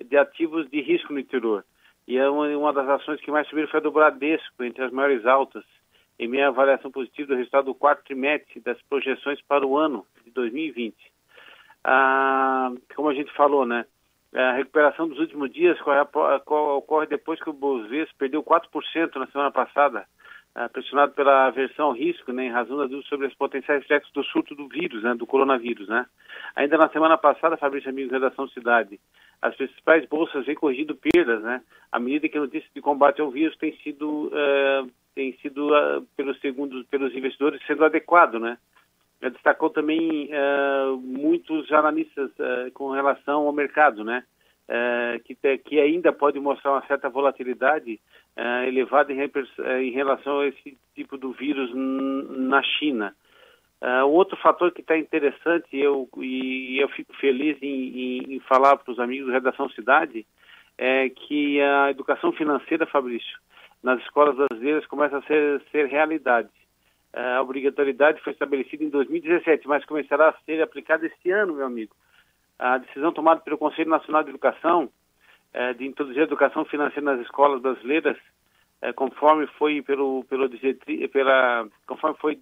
de 0.03 0.17
ativos 0.17 0.69
de 0.69 0.81
risco 0.81 1.13
no 1.13 1.19
interior. 1.19 1.63
E 2.07 2.17
é 2.17 2.29
uma, 2.29 2.47
uma 2.57 2.73
das 2.73 2.87
ações 2.87 3.21
que 3.21 3.31
mais 3.31 3.47
subiram 3.47 3.67
foi 3.67 3.79
a 3.79 3.83
do 3.83 3.91
Bradesco, 3.91 4.63
entre 4.63 4.83
as 4.83 4.91
maiores 4.91 5.25
altas 5.25 5.63
em 6.19 6.27
minha 6.27 6.47
avaliação 6.47 6.91
positiva 6.91 7.29
do 7.29 7.35
resultado 7.35 7.65
do 7.65 7.75
quarto 7.75 8.03
trimestre 8.03 8.59
das 8.59 8.81
projeções 8.83 9.39
para 9.41 9.65
o 9.65 9.77
ano 9.77 10.05
de 10.23 10.31
2020. 10.31 10.95
Ah, 11.83 12.71
como 12.95 13.09
a 13.09 13.13
gente 13.13 13.31
falou, 13.33 13.65
né? 13.65 13.85
A 14.33 14.51
recuperação 14.51 15.07
dos 15.07 15.19
últimos 15.19 15.51
dias 15.51 15.77
ocorre 16.45 17.07
depois 17.07 17.39
que 17.41 17.49
o 17.49 17.53
Bovespa 17.53 18.13
perdeu 18.17 18.43
4% 18.43 19.15
na 19.15 19.27
semana 19.27 19.51
passada, 19.51 20.05
ah, 20.53 20.67
pressionado 20.67 21.13
pela 21.13 21.45
aversão 21.45 21.85
ao 21.85 21.93
risco, 21.93 22.33
né, 22.33 22.45
em 22.45 22.51
razão 22.51 22.77
da 22.77 22.83
dúvida 22.83 23.07
sobre 23.07 23.27
os 23.27 23.33
potenciais 23.35 23.83
efeitos 23.83 24.11
do 24.11 24.23
surto 24.25 24.53
do 24.53 24.67
vírus, 24.67 25.03
né, 25.03 25.13
do 25.15 25.25
coronavírus, 25.25 25.87
né. 25.87 26.05
Ainda 26.55 26.77
na 26.77 26.89
semana 26.89 27.17
passada, 27.17 27.57
Fabrício 27.57 27.89
Amigos, 27.89 28.11
Redação 28.11 28.47
Cidade, 28.49 28.99
as 29.41 29.55
principais 29.55 30.05
bolsas 30.07 30.45
vêm 30.45 30.55
corrigindo 30.55 30.95
perdas, 30.95 31.41
né, 31.41 31.61
à 31.91 31.99
medida 31.99 32.27
que 32.27 32.37
a 32.37 32.41
notícia 32.41 32.69
de 32.75 32.81
combate 32.81 33.21
ao 33.21 33.31
vírus 33.31 33.55
tem 33.57 33.77
sido 33.77 34.27
uh, 34.27 34.91
tem 35.17 35.35
sido, 35.41 35.69
uh, 35.69 36.05
pelos 36.15 36.39
segundos, 36.39 36.85
pelos 36.85 37.11
investidores, 37.15 37.59
sendo 37.65 37.83
adequado, 37.83 38.39
né? 38.39 38.55
Destacou 39.19 39.71
também 39.71 40.29
uh, 40.29 40.95
muitos 40.97 41.71
analistas 41.71 42.29
uh, 42.37 42.71
com 42.71 42.91
relação 42.91 43.47
ao 43.47 43.51
mercado, 43.51 44.03
né? 44.03 44.23
que, 45.23 45.33
te, 45.33 45.57
que 45.59 45.79
ainda 45.79 46.11
pode 46.11 46.37
mostrar 46.41 46.73
uma 46.73 46.85
certa 46.87 47.07
volatilidade 47.07 48.01
elevada 48.67 49.13
em, 49.13 49.19
em, 49.21 49.91
relação 49.91 50.41
a 50.41 50.47
esse 50.47 50.77
tipo 50.93 51.17
do 51.17 51.31
vírus 51.31 51.71
na 51.73 52.61
China. 52.61 53.15
Uh, 53.81 54.05
outro 54.07 54.35
fator 54.35 54.73
que 54.73 54.81
está 54.81 54.97
interessante 54.97 55.67
eu, 55.71 56.09
e 56.17 56.77
eu 56.81 56.89
fico 56.89 57.15
feliz 57.15 57.57
em, 57.61 57.67
em, 57.67 58.35
em 58.35 58.39
falar 58.41 58.75
para 58.75 58.91
os 58.91 58.99
amigos 58.99 59.27
da 59.27 59.35
Redação 59.35 59.69
Cidade 59.69 60.27
é 60.77 61.07
que 61.07 61.61
a 61.61 61.89
educação 61.89 62.33
financeira, 62.33 62.85
Fabrício, 62.85 63.39
nas 63.87 64.01
escolas 64.01 64.35
brasileiras 64.35 64.85
começa 64.85 65.17
a 65.17 65.21
ser, 65.21 65.61
ser 65.71 65.87
realidade. 65.87 66.49
A 67.13 67.41
obrigatoriedade 67.41 68.21
foi 68.21 68.33
estabelecida 68.33 68.83
em 68.83 68.89
2017, 68.89 69.65
mas 69.65 69.85
começará 69.85 70.27
a 70.27 70.37
ser 70.45 70.61
aplicada 70.61 71.05
este 71.05 71.31
ano, 71.31 71.53
meu 71.53 71.65
amigo. 71.65 71.95
A 72.59 72.79
decisão 72.79 73.13
tomada 73.13 73.39
pelo 73.39 73.57
Conselho 73.57 73.89
Nacional 73.89 74.23
de 74.23 74.29
Educação 74.29 74.89
é, 75.53 75.73
de 75.73 75.87
introduzir 75.87 76.19
a 76.19 76.25
educação 76.25 76.65
financeira 76.65 77.13
nas 77.13 77.21
escolas 77.21 77.61
brasileiras, 77.61 78.17
é, 78.81 78.91
conforme 78.91 79.47
foi 79.57 79.81
pelo, 79.81 80.25
pelo 80.25 80.49
pela 81.13 81.65
conforme 81.87 82.17
foi 82.17 82.37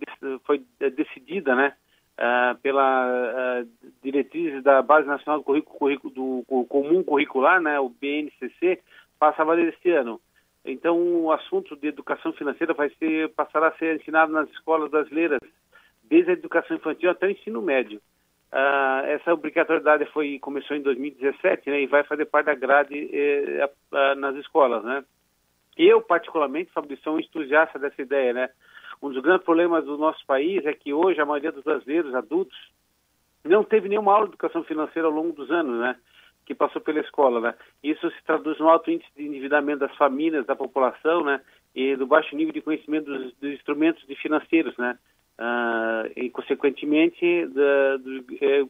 foi 0.45 0.63
decidida, 0.79 1.53
né, 1.53 1.73
é, 2.17 2.55
pela 2.55 3.63
diretriz 4.01 4.63
da 4.63 4.81
Base 4.81 5.07
Nacional 5.07 5.43
do 5.43 5.61
currículo 5.61 6.11
do 6.11 6.65
Comum 6.67 7.03
Curricular, 7.03 7.61
né, 7.61 7.79
o 7.79 7.89
BNCC, 7.89 8.81
passa 9.19 9.43
a 9.43 9.45
valer 9.45 9.67
este 9.67 9.91
ano. 9.91 10.19
Então, 10.66 10.97
o 10.97 11.32
assunto 11.32 11.76
de 11.76 11.88
educação 11.88 12.34
financeira 12.34 12.74
vai 12.74 12.89
ser, 12.97 13.30
passará 13.30 13.68
a 13.68 13.78
ser 13.78 13.95
ensinado 13.95 14.32
nas 14.32 14.49
escolas 14.49 14.89
brasileiras, 14.89 15.39
desde 16.03 16.32
a 16.32 16.34
educação 16.34 16.76
infantil 16.76 17.09
até 17.11 17.28
o 17.28 17.32
ensino 17.32 17.61
médio. 17.61 18.01
Uh, 18.51 19.05
essa 19.07 19.34
obrigatoriedade 19.34 20.05
foi, 20.11 20.39
começou 20.39 20.78
em 20.78 20.82
2017 20.82 21.70
né, 21.70 21.82
e 21.82 21.88
vai 21.88 22.03
fazer 22.03 22.26
parte 22.26 22.45
da 22.45 22.55
grade 22.55 23.09
eh, 23.11 23.70
nas 24.16 24.36
escolas. 24.38 24.84
Né? 24.84 25.03
Eu, 25.78 26.01
particularmente, 26.01 26.72
Fabrício, 26.72 27.03
sou 27.03 27.16
um 27.16 27.20
entusiasta 27.20 27.78
dessa 27.78 28.01
ideia. 28.01 28.34
Né? 28.34 28.49
Um 29.01 29.09
dos 29.09 29.22
grandes 29.22 29.43
problemas 29.43 29.84
do 29.84 29.97
nosso 29.97 30.26
país 30.26 30.66
é 30.66 30.74
que 30.74 30.93
hoje 30.93 31.20
a 31.20 31.26
maioria 31.26 31.51
dos 31.51 31.63
brasileiros 31.63 32.16
adultos 32.16 32.57
não 33.43 33.63
teve 33.63 33.89
nenhuma 33.89 34.13
aula 34.13 34.26
de 34.26 34.32
educação 34.32 34.63
financeira 34.63 35.07
ao 35.07 35.13
longo 35.13 35.34
dos 35.34 35.51
anos. 35.51 35.80
Né? 35.80 35.95
Que 36.45 36.53
passou 36.53 36.81
pela 36.81 36.99
escola, 36.99 37.39
né? 37.41 37.55
Isso 37.83 38.09
se 38.11 38.23
traduz 38.23 38.59
no 38.59 38.69
alto 38.69 38.91
índice 38.91 39.09
de 39.15 39.25
endividamento 39.25 39.79
das 39.79 39.95
famílias, 39.95 40.45
da 40.45 40.55
população, 40.55 41.23
né? 41.23 41.41
E 41.73 41.95
do 41.95 42.05
baixo 42.05 42.35
nível 42.35 42.53
de 42.53 42.61
conhecimento 42.61 43.05
dos, 43.05 43.33
dos 43.35 43.51
instrumentos 43.51 44.03
financeiros, 44.21 44.77
né? 44.77 44.97
Uh, 45.37 46.11
e, 46.15 46.29
consequentemente, 46.29 47.45
da, 47.47 47.97
do, 47.97 48.25
é, 48.39 48.65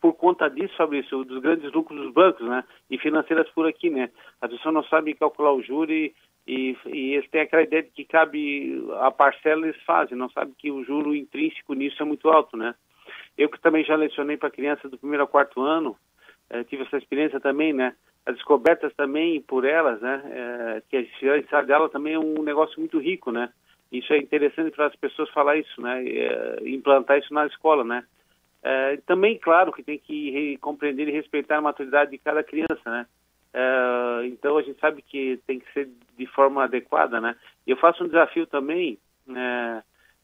por 0.00 0.14
conta 0.14 0.48
disso, 0.48 0.76
Fabrício, 0.76 1.24
dos 1.24 1.40
grandes 1.40 1.70
lucros 1.72 2.00
dos 2.00 2.12
bancos, 2.12 2.46
né? 2.46 2.64
E 2.90 2.98
financeiras 2.98 3.48
por 3.50 3.66
aqui, 3.66 3.90
né? 3.90 4.10
As 4.40 4.50
pessoas 4.50 4.74
não 4.74 4.84
sabem 4.84 5.14
calcular 5.14 5.52
o 5.52 5.62
juro 5.62 5.92
e, 5.92 6.14
e, 6.46 6.76
e 6.86 7.14
eles 7.14 7.28
têm 7.30 7.42
aquela 7.42 7.62
ideia 7.62 7.82
de 7.82 7.90
que 7.90 8.04
cabe 8.04 8.84
a 9.00 9.10
parcela, 9.10 9.66
eles 9.66 9.80
fazem, 9.82 10.16
não 10.16 10.30
sabem 10.30 10.54
que 10.56 10.70
o 10.70 10.84
juro 10.84 11.14
intrínseco 11.14 11.74
nisso 11.74 12.02
é 12.02 12.06
muito 12.06 12.28
alto, 12.28 12.56
né? 12.56 12.74
Eu 13.36 13.48
que 13.48 13.60
também 13.60 13.84
já 13.84 13.94
lecionei 13.94 14.36
para 14.36 14.50
crianças 14.50 14.90
do 14.90 14.98
primeiro 14.98 15.22
ao 15.22 15.28
quarto 15.28 15.60
ano, 15.60 15.96
eh, 16.50 16.64
tive 16.64 16.84
essa 16.84 16.98
experiência 16.98 17.40
também, 17.40 17.72
né? 17.72 17.94
As 18.24 18.34
descobertas 18.34 18.92
também 18.94 19.40
por 19.40 19.64
elas, 19.64 20.00
né? 20.00 20.22
Eh, 20.24 20.82
que 20.88 20.96
a 20.96 21.18
ciência 21.18 21.62
dela 21.62 21.88
também 21.88 22.14
é 22.14 22.18
um 22.18 22.42
negócio 22.42 22.78
muito 22.78 22.98
rico, 22.98 23.30
né? 23.30 23.50
Isso 23.90 24.12
é 24.12 24.18
interessante 24.18 24.72
para 24.72 24.86
as 24.86 24.96
pessoas 24.96 25.30
falar 25.30 25.56
isso, 25.56 25.80
né? 25.80 26.04
É, 26.06 26.58
implantar 26.64 27.18
isso 27.18 27.32
na 27.32 27.46
escola, 27.46 27.84
né? 27.84 28.04
É, 28.62 28.96
também, 29.06 29.38
claro, 29.38 29.72
que 29.72 29.82
tem 29.82 29.98
que 29.98 30.58
compreender 30.58 31.08
e 31.08 31.12
respeitar 31.12 31.58
a 31.58 31.62
maturidade 31.62 32.10
de 32.10 32.18
cada 32.18 32.42
criança, 32.42 32.82
né? 32.86 33.06
É, 33.54 34.26
então 34.26 34.58
a 34.58 34.62
gente 34.62 34.78
sabe 34.80 35.02
que 35.02 35.40
tem 35.46 35.60
que 35.60 35.72
ser 35.72 35.88
de 36.18 36.26
forma 36.26 36.64
adequada, 36.64 37.20
né? 37.20 37.36
Eu 37.66 37.76
faço 37.76 38.02
um 38.02 38.08
desafio 38.08 38.46
também, 38.46 38.98
né? 39.26 39.82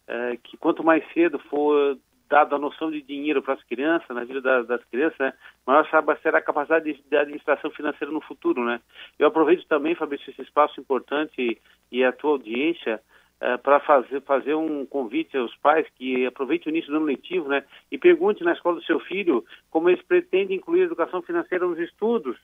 É, 0.09 0.37
que 0.43 0.57
quanto 0.57 0.83
mais 0.83 1.05
cedo 1.13 1.39
for 1.39 1.97
dado 2.33 2.57
a 2.57 2.59
noção 2.59 2.91
de 2.91 3.03
dinheiro 3.03 3.43
para 3.43 3.53
as 3.53 3.63
crianças, 3.65 4.09
na 4.09 4.25
vida 4.25 4.41
das, 4.41 4.67
das 4.67 4.83
crianças, 4.87 5.19
né? 5.19 5.35
maior 5.67 5.87
será 6.23 6.39
a 6.39 6.43
capacidade 6.43 6.91
de, 6.91 7.03
de, 7.03 7.15
administração 7.15 7.71
financeira 7.71 8.11
no 8.11 8.23
futuro, 8.23 8.65
né? 8.65 8.81
Eu 9.19 9.29
aproveito 9.29 9.67
também, 9.67 9.95
Fabrício, 9.95 10.31
esse 10.31 10.41
espaço 10.41 10.81
importante 10.81 11.61
e, 11.93 12.03
a 12.03 12.11
tua 12.11 12.31
audiência 12.31 13.03
é, 13.39 13.59
para 13.59 13.81
fazer, 13.81 14.23
fazer 14.23 14.55
um 14.55 14.87
convite 14.87 15.37
aos 15.37 15.55
pais 15.57 15.87
que 15.97 16.25
aproveitem 16.25 16.73
o 16.73 16.75
início 16.75 16.91
do 16.91 16.97
ano 16.97 17.05
letivo 17.05 17.49
né, 17.49 17.65
e 17.91 17.99
pergunte 17.99 18.43
na 18.43 18.55
escola 18.55 18.77
do 18.77 18.85
seu 18.85 18.99
filho 18.99 19.45
como 19.71 19.91
eles 19.91 20.01
pretendem 20.01 20.57
incluir 20.57 20.83
a 20.83 20.87
educação 20.87 21.21
financeira 21.21 21.67
nos 21.67 21.79
estudos. 21.79 22.39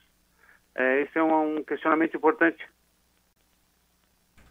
É, 0.75 1.01
esse 1.01 1.17
é 1.17 1.23
um, 1.23 1.57
um 1.57 1.63
questionamento 1.63 2.15
importante. 2.15 2.63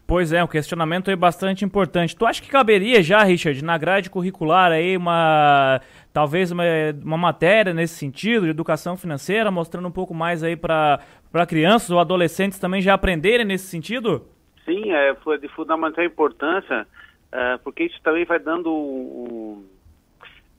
Pois 0.09 0.33
é, 0.33 0.43
um 0.43 0.47
questionamento 0.47 1.11
aí 1.11 1.15
bastante 1.15 1.63
importante. 1.63 2.15
Tu 2.15 2.25
acha 2.25 2.41
que 2.41 2.49
caberia 2.49 3.03
já, 3.03 3.21
Richard, 3.21 3.63
na 3.63 3.77
grade 3.77 4.09
curricular 4.09 4.71
aí 4.71 4.97
uma 4.97 5.79
talvez 6.11 6.51
uma, 6.51 6.63
uma 7.03 7.15
matéria 7.15 7.75
nesse 7.75 7.93
sentido 7.93 8.45
de 8.45 8.49
educação 8.49 8.97
financeira, 8.97 9.51
mostrando 9.51 9.87
um 9.87 9.91
pouco 9.91 10.11
mais 10.11 10.43
aí 10.43 10.55
para 10.55 10.99
crianças 11.47 11.91
ou 11.91 11.99
adolescentes 11.99 12.57
também 12.57 12.81
já 12.81 12.95
aprenderem 12.95 13.45
nesse 13.45 13.67
sentido? 13.67 14.25
Sim, 14.65 14.91
é, 14.91 15.13
de 15.37 15.47
fundamental 15.49 16.03
importância, 16.03 16.87
é, 17.31 17.57
porque 17.57 17.83
isso 17.83 18.01
também 18.01 18.25
vai 18.25 18.39
dando 18.39 18.73
um, 18.73 19.63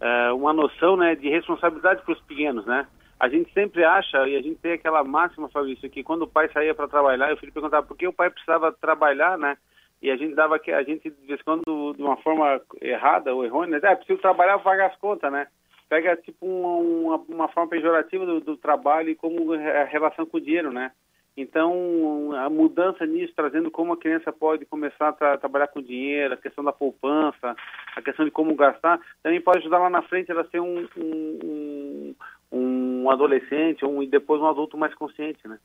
é, 0.01 0.30
uma 0.30 0.53
noção 0.53 0.96
né, 0.96 1.16
de 1.16 1.28
responsabilidade 1.28 2.03
para 2.03 2.12
os 2.12 2.20
pequenos, 2.20 2.64
né? 2.66 2.86
A 3.20 3.28
gente 3.28 3.52
sempre 3.52 3.84
acha, 3.84 4.26
e 4.26 4.34
a 4.34 4.40
gente 4.40 4.58
tem 4.60 4.72
aquela 4.72 5.04
máxima, 5.04 5.50
Fabrício, 5.50 5.90
que 5.90 6.02
quando 6.02 6.22
o 6.22 6.26
pai 6.26 6.48
saía 6.48 6.74
para 6.74 6.88
trabalhar, 6.88 7.30
o 7.34 7.36
filho 7.36 7.52
perguntava 7.52 7.86
por 7.86 7.94
que 7.94 8.08
o 8.08 8.12
pai 8.14 8.30
precisava 8.30 8.72
trabalhar, 8.72 9.36
né? 9.36 9.58
E 10.00 10.10
a 10.10 10.16
gente 10.16 10.34
dava 10.34 10.58
que 10.58 10.72
a 10.72 10.82
gente, 10.82 11.10
de 11.10 11.26
vez 11.26 11.38
em 11.38 11.44
quando, 11.44 11.92
de 11.94 12.02
uma 12.02 12.16
forma 12.16 12.58
errada 12.80 13.34
ou 13.34 13.44
errônea, 13.44 13.78
é, 13.82 13.94
preciso 13.94 14.18
trabalhar 14.22 14.54
para 14.54 14.70
pagar 14.70 14.86
as 14.86 14.96
contas, 14.96 15.30
né? 15.30 15.48
Pega, 15.86 16.16
tipo, 16.16 16.46
uma, 16.46 17.16
uma 17.28 17.48
forma 17.48 17.68
pejorativa 17.68 18.24
do, 18.24 18.40
do 18.40 18.56
trabalho 18.56 19.10
e 19.10 19.14
como 19.14 19.52
a 19.52 19.84
relação 19.84 20.24
com 20.24 20.38
o 20.38 20.40
dinheiro, 20.40 20.72
né? 20.72 20.90
Então, 21.36 22.32
a 22.34 22.48
mudança 22.48 23.04
nisso, 23.04 23.32
trazendo 23.36 23.70
como 23.70 23.92
a 23.92 23.96
criança 23.98 24.32
pode 24.32 24.64
começar 24.64 25.08
a 25.08 25.12
tra 25.12 25.38
trabalhar 25.38 25.68
com 25.68 25.82
dinheiro, 25.82 26.34
a 26.34 26.36
questão 26.36 26.64
da 26.64 26.72
poupança, 26.72 27.54
a 27.94 28.02
questão 28.02 28.24
de 28.24 28.30
como 28.30 28.54
gastar, 28.54 28.98
também 29.22 29.40
pode 29.40 29.58
ajudar 29.58 29.78
lá 29.78 29.90
na 29.90 30.02
frente 30.02 30.30
ela 30.30 30.44
ser 30.50 30.60
um, 30.60 30.88
um, 30.96 32.14
um, 32.53 33.11
adolescente 33.11 33.84
um, 33.84 34.03
e 34.03 34.07
depois 34.07 34.40
um 34.40 34.46
adulto 34.46 34.76
mais 34.76 34.94
consciente, 34.94 35.46
né? 35.46 35.59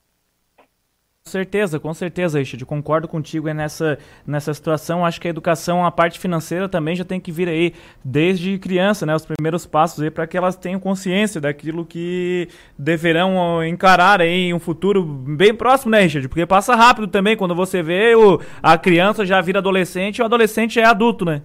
Com 1.27 1.31
certeza, 1.31 1.79
com 1.79 1.91
certeza, 1.91 2.37
Richard. 2.37 2.63
Concordo 2.67 3.07
contigo 3.07 3.51
nessa, 3.51 3.97
nessa 4.27 4.53
situação. 4.53 5.03
Acho 5.03 5.19
que 5.19 5.27
a 5.27 5.31
educação, 5.31 5.83
a 5.83 5.89
parte 5.89 6.19
financeira 6.19 6.69
também 6.69 6.95
já 6.95 7.03
tem 7.03 7.19
que 7.19 7.31
vir 7.31 7.49
aí 7.49 7.73
desde 8.03 8.59
criança, 8.59 9.07
né? 9.07 9.15
Os 9.15 9.25
primeiros 9.25 9.65
passos 9.65 10.03
aí 10.03 10.11
para 10.11 10.27
que 10.27 10.37
elas 10.37 10.55
tenham 10.55 10.79
consciência 10.79 11.41
daquilo 11.41 11.83
que 11.83 12.47
deverão 12.77 13.65
encarar 13.65 14.21
aí 14.21 14.53
um 14.53 14.59
futuro 14.59 15.03
bem 15.03 15.51
próximo, 15.55 15.89
né, 15.89 16.01
Richard? 16.01 16.27
Porque 16.27 16.45
passa 16.45 16.75
rápido 16.75 17.07
também 17.07 17.35
quando 17.35 17.55
você 17.55 17.81
vê 17.81 18.13
o, 18.15 18.39
a 18.61 18.77
criança 18.77 19.25
já 19.25 19.41
vira 19.41 19.57
adolescente 19.57 20.19
e 20.19 20.21
o 20.21 20.25
adolescente 20.25 20.79
é 20.79 20.85
adulto, 20.85 21.25
né? 21.25 21.41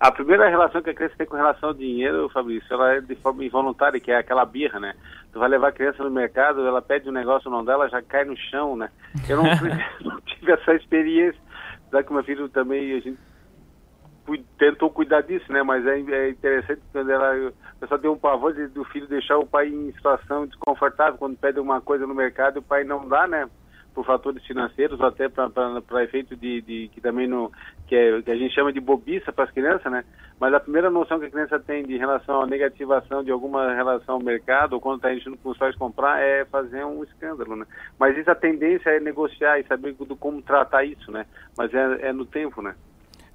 A 0.00 0.10
primeira 0.10 0.48
relação 0.48 0.80
que 0.80 0.88
a 0.88 0.94
criança 0.94 1.14
tem 1.18 1.26
com 1.26 1.36
relação 1.36 1.68
ao 1.68 1.74
dinheiro, 1.74 2.30
Fabrício, 2.30 2.72
ela 2.72 2.94
é 2.94 3.00
de 3.02 3.14
forma 3.16 3.44
involuntária, 3.44 4.00
que 4.00 4.10
é 4.10 4.16
aquela 4.16 4.46
birra, 4.46 4.80
né? 4.80 4.94
Tu 5.30 5.38
vai 5.38 5.46
levar 5.46 5.68
a 5.68 5.72
criança 5.72 6.02
no 6.02 6.10
mercado, 6.10 6.66
ela 6.66 6.80
pede 6.80 7.06
um 7.06 7.12
negócio 7.12 7.50
não 7.50 7.62
dela, 7.62 7.86
já 7.86 8.00
cai 8.00 8.24
no 8.24 8.34
chão, 8.34 8.78
né? 8.78 8.88
Eu 9.28 9.36
não, 9.36 9.44
não 10.00 10.20
tive 10.22 10.52
essa 10.52 10.74
experiência, 10.74 11.38
já 11.92 12.02
que 12.02 12.12
meu 12.14 12.24
filho 12.24 12.48
também, 12.48 12.96
a 12.96 13.00
gente 13.00 13.18
tentou 14.56 14.88
cuidar 14.88 15.20
disso, 15.20 15.52
né? 15.52 15.62
Mas 15.62 15.86
é, 15.86 16.00
é 16.00 16.30
interessante 16.30 16.80
quando 16.92 17.10
ela, 17.10 17.34
eu 17.34 17.52
só 17.86 17.98
deu 17.98 18.14
um 18.14 18.18
pavor 18.18 18.54
de, 18.54 18.68
do 18.68 18.84
filho 18.84 19.06
deixar 19.06 19.36
o 19.36 19.46
pai 19.46 19.68
em 19.68 19.92
situação 19.92 20.46
desconfortável 20.46 21.18
quando 21.18 21.36
pede 21.36 21.60
uma 21.60 21.78
coisa 21.82 22.06
no 22.06 22.14
mercado, 22.14 22.60
o 22.60 22.62
pai 22.62 22.84
não 22.84 23.06
dá, 23.06 23.26
né? 23.26 23.46
por 23.94 24.04
fatores 24.04 24.44
financeiros 24.44 25.00
ou 25.00 25.06
até 25.06 25.28
para 25.28 26.04
efeito 26.04 26.36
de, 26.36 26.60
de, 26.62 26.88
que 26.88 27.00
também 27.00 27.26
no 27.26 27.50
que, 27.90 27.96
é, 27.96 28.22
que 28.22 28.30
a 28.30 28.36
gente 28.36 28.54
chama 28.54 28.72
de 28.72 28.80
bobiça 28.80 29.32
para 29.32 29.44
as 29.44 29.50
crianças, 29.50 29.90
né? 29.90 30.04
Mas 30.38 30.54
a 30.54 30.60
primeira 30.60 30.88
noção 30.88 31.18
que 31.18 31.26
a 31.26 31.30
criança 31.30 31.58
tem 31.58 31.84
de 31.84 31.96
relação 31.96 32.40
à 32.40 32.46
negativação 32.46 33.24
de 33.24 33.32
alguma 33.32 33.74
relação 33.74 34.14
ao 34.14 34.22
mercado 34.22 34.74
ou 34.74 34.80
quando 34.80 34.98
está 34.98 35.12
indo 35.12 35.36
com 35.38 35.50
os 35.50 35.58
pais 35.58 35.74
comprar 35.74 36.22
é 36.22 36.44
fazer 36.44 36.84
um 36.84 37.02
escândalo, 37.02 37.56
né? 37.56 37.66
Mas 37.98 38.16
isso 38.16 38.30
a 38.30 38.34
tendência 38.36 38.90
é 38.90 39.00
negociar 39.00 39.58
e 39.58 39.64
saber 39.64 39.94
do, 39.94 40.16
como 40.16 40.40
tratar 40.40 40.84
isso, 40.84 41.10
né? 41.10 41.26
Mas 41.58 41.74
é, 41.74 42.08
é 42.08 42.12
no 42.12 42.24
tempo, 42.24 42.62
né? 42.62 42.76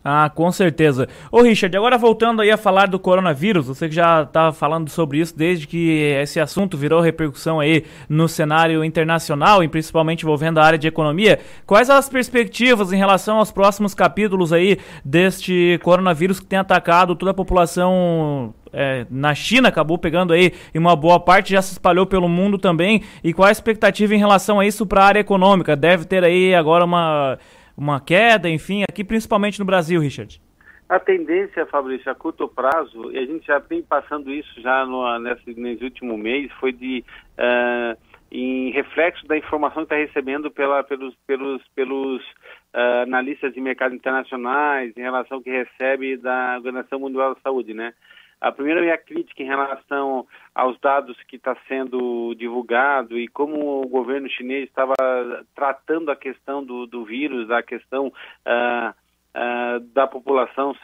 Ah, 0.07 0.29
com 0.29 0.51
certeza. 0.51 1.07
Ô 1.31 1.41
Richard, 1.41 1.75
agora 1.75 1.97
voltando 1.97 2.39
aí 2.39 2.51
a 2.51 2.57
falar 2.57 2.87
do 2.87 2.99
coronavírus, 2.99 3.65
você 3.65 3.89
que 3.89 3.95
já 3.95 4.21
estava 4.21 4.53
falando 4.53 4.87
sobre 4.87 5.17
isso 5.17 5.35
desde 5.35 5.65
que 5.65 5.89
esse 6.21 6.39
assunto 6.39 6.77
virou 6.77 7.01
repercussão 7.01 7.59
aí 7.59 7.83
no 8.07 8.27
cenário 8.27 8.85
internacional 8.85 9.63
e 9.63 9.67
principalmente 9.67 10.21
envolvendo 10.21 10.59
a 10.59 10.63
área 10.63 10.77
de 10.77 10.87
economia, 10.87 11.39
quais 11.65 11.89
as 11.89 12.07
perspectivas 12.07 12.93
em 12.93 12.97
relação 12.97 13.39
aos 13.39 13.51
próximos 13.51 13.95
capítulos 13.95 14.53
aí 14.53 14.77
deste 15.03 15.79
coronavírus 15.81 16.39
que 16.39 16.45
tem 16.45 16.59
atacado 16.59 17.15
toda 17.15 17.31
a 17.31 17.33
população 17.33 18.53
é, 18.71 19.07
na 19.09 19.33
China, 19.33 19.69
acabou 19.69 19.97
pegando 19.97 20.33
aí 20.33 20.51
em 20.73 20.77
uma 20.77 20.95
boa 20.95 21.19
parte, 21.19 21.53
já 21.53 21.61
se 21.63 21.71
espalhou 21.71 22.05
pelo 22.05 22.29
mundo 22.29 22.59
também, 22.59 23.01
e 23.23 23.33
qual 23.33 23.47
a 23.47 23.51
expectativa 23.51 24.13
em 24.13 24.19
relação 24.19 24.59
a 24.59 24.67
isso 24.67 24.85
para 24.85 25.01
a 25.01 25.05
área 25.07 25.19
econômica? 25.19 25.75
Deve 25.75 26.05
ter 26.05 26.23
aí 26.23 26.53
agora 26.53 26.85
uma 26.85 27.39
uma 27.77 27.99
queda, 27.99 28.49
enfim, 28.49 28.83
aqui 28.83 29.03
principalmente 29.03 29.59
no 29.59 29.65
Brasil, 29.65 29.99
Richard? 29.99 30.41
A 30.87 30.99
tendência, 30.99 31.65
Fabrício, 31.65 32.11
a 32.11 32.15
curto 32.15 32.47
prazo, 32.47 33.11
e 33.11 33.17
a 33.17 33.25
gente 33.25 33.47
já 33.47 33.57
vem 33.57 33.81
passando 33.81 34.31
isso 34.31 34.61
já 34.61 34.85
no, 34.85 35.17
nesse, 35.19 35.59
nesse 35.59 35.83
último 35.83 36.15
mês, 36.15 36.51
foi 36.59 36.71
de 36.71 37.03
uh, 37.39 37.97
em 38.31 38.69
reflexo 38.71 39.25
da 39.27 39.37
informação 39.37 39.85
que 39.85 39.93
está 39.93 39.95
recebendo 39.95 40.51
pela, 40.51 40.83
pelos, 40.83 41.15
pelos, 41.25 41.61
pelos 41.73 42.21
uh, 42.21 43.03
analistas 43.03 43.53
de 43.53 43.61
mercado 43.61 43.95
internacionais 43.95 44.93
em 44.95 45.01
relação 45.01 45.37
ao 45.37 45.43
que 45.43 45.49
recebe 45.49 46.17
da 46.17 46.55
Organização 46.57 46.99
Mundial 46.99 47.33
da 47.33 47.41
Saúde, 47.41 47.73
né? 47.73 47.93
A 48.39 48.51
primeira 48.51 48.81
minha 48.81 48.97
crítica 48.97 49.41
em 49.41 49.47
relação 49.47 50.27
aos 50.53 50.79
dados 50.79 51.17
que 51.23 51.37
está 51.37 51.55
sendo 51.67 52.35
divulgado 52.35 53.17
e 53.17 53.27
como 53.27 53.81
o 53.81 53.87
governo 53.87 54.29
chinês 54.29 54.65
estava 54.65 54.93
tratando 55.55 56.11
a 56.11 56.15
questão 56.15 56.63
do, 56.63 56.85
do 56.85 57.05
vírus, 57.05 57.49
a 57.49 57.63
questão 57.63 58.07
uh, 58.07 58.89
uh, 58.89 59.79
da 59.93 60.05
população, 60.05 60.75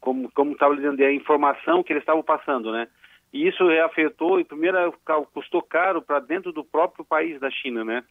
como 0.00 0.52
estava 0.52 0.76
dizendo, 0.76 1.02
a 1.02 1.12
informação 1.12 1.82
que 1.82 1.92
eles 1.92 2.02
estavam 2.02 2.22
passando, 2.22 2.72
né? 2.72 2.88
E 3.32 3.48
isso 3.48 3.64
afetou 3.84 4.38
e 4.38 4.44
primeiro 4.44 4.94
custou 5.32 5.60
caro 5.60 6.00
para 6.00 6.20
dentro 6.20 6.52
do 6.52 6.64
próprio 6.64 7.04
país 7.04 7.40
da 7.40 7.50
China, 7.50 7.84
né? 7.84 8.04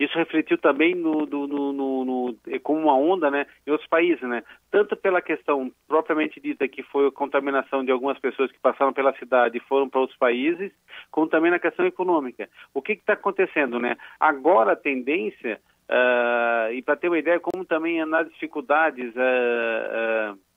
Isso 0.00 0.16
refletiu 0.16 0.56
também 0.56 0.94
no, 0.94 1.26
no, 1.26 1.46
no, 1.46 2.04
no, 2.06 2.36
como 2.62 2.80
uma 2.80 2.96
onda 2.96 3.30
né, 3.30 3.46
em 3.66 3.70
outros 3.70 3.86
países, 3.86 4.26
né? 4.26 4.42
tanto 4.70 4.96
pela 4.96 5.20
questão 5.20 5.70
propriamente 5.86 6.40
dita, 6.40 6.66
que 6.66 6.82
foi 6.84 7.08
a 7.08 7.12
contaminação 7.12 7.84
de 7.84 7.92
algumas 7.92 8.18
pessoas 8.18 8.50
que 8.50 8.58
passaram 8.58 8.94
pela 8.94 9.12
cidade 9.18 9.58
e 9.58 9.68
foram 9.68 9.90
para 9.90 10.00
outros 10.00 10.18
países, 10.18 10.72
como 11.10 11.28
também 11.28 11.50
na 11.50 11.58
questão 11.58 11.84
econômica. 11.84 12.48
O 12.72 12.80
que 12.80 12.92
está 12.92 13.12
acontecendo? 13.12 13.78
Né? 13.78 13.94
Agora 14.18 14.72
a 14.72 14.76
tendência, 14.76 15.60
uh, 15.90 16.72
e 16.72 16.80
para 16.80 16.96
ter 16.96 17.08
uma 17.08 17.18
ideia, 17.18 17.38
como 17.38 17.66
também 17.66 18.02
nas 18.06 18.26
dificuldades. 18.30 19.14
Uh, 19.14 20.32
uh, 20.34 20.50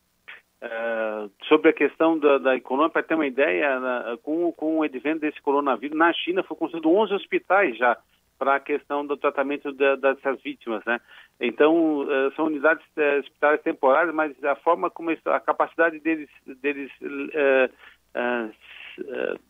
Uh, 0.64 1.30
sobre 1.50 1.72
a 1.72 1.74
questão 1.74 2.18
da, 2.18 2.38
da 2.38 2.56
econômica, 2.56 2.94
para 2.94 3.04
ter 3.04 3.16
uma 3.16 3.28
ideia, 3.28 3.82
com, 4.24 4.50
com 4.54 4.78
o 4.78 4.84
advento 4.84 5.20
desse 5.20 5.41
coronavírus, 5.41 5.98
na 5.98 6.14
China 6.14 6.41
foi 6.41 6.56
construído 6.56 6.89
11 6.89 7.14
hospitais 7.16 7.78
já 7.78 7.98
para 8.44 8.56
a 8.56 8.60
questão 8.60 9.06
do 9.06 9.16
tratamento 9.16 9.72
da, 9.72 9.96
dessas 9.96 10.41
vítimas, 10.41 10.84
né? 10.86 11.00
Então, 11.39 12.02
uh, 12.02 12.36
são 12.36 12.48
unidades 12.48 12.86
uh, 12.98 13.20
hospitalares 13.20 13.64
temporárias, 13.64 14.14
mas 14.14 14.44
a 14.44 14.56
forma 14.56 14.89
como 14.89 15.12
a 15.12 15.39
capacidade 15.39 15.98
deles, 16.02 16.30
deles 16.62 16.91
uh, 17.02 17.72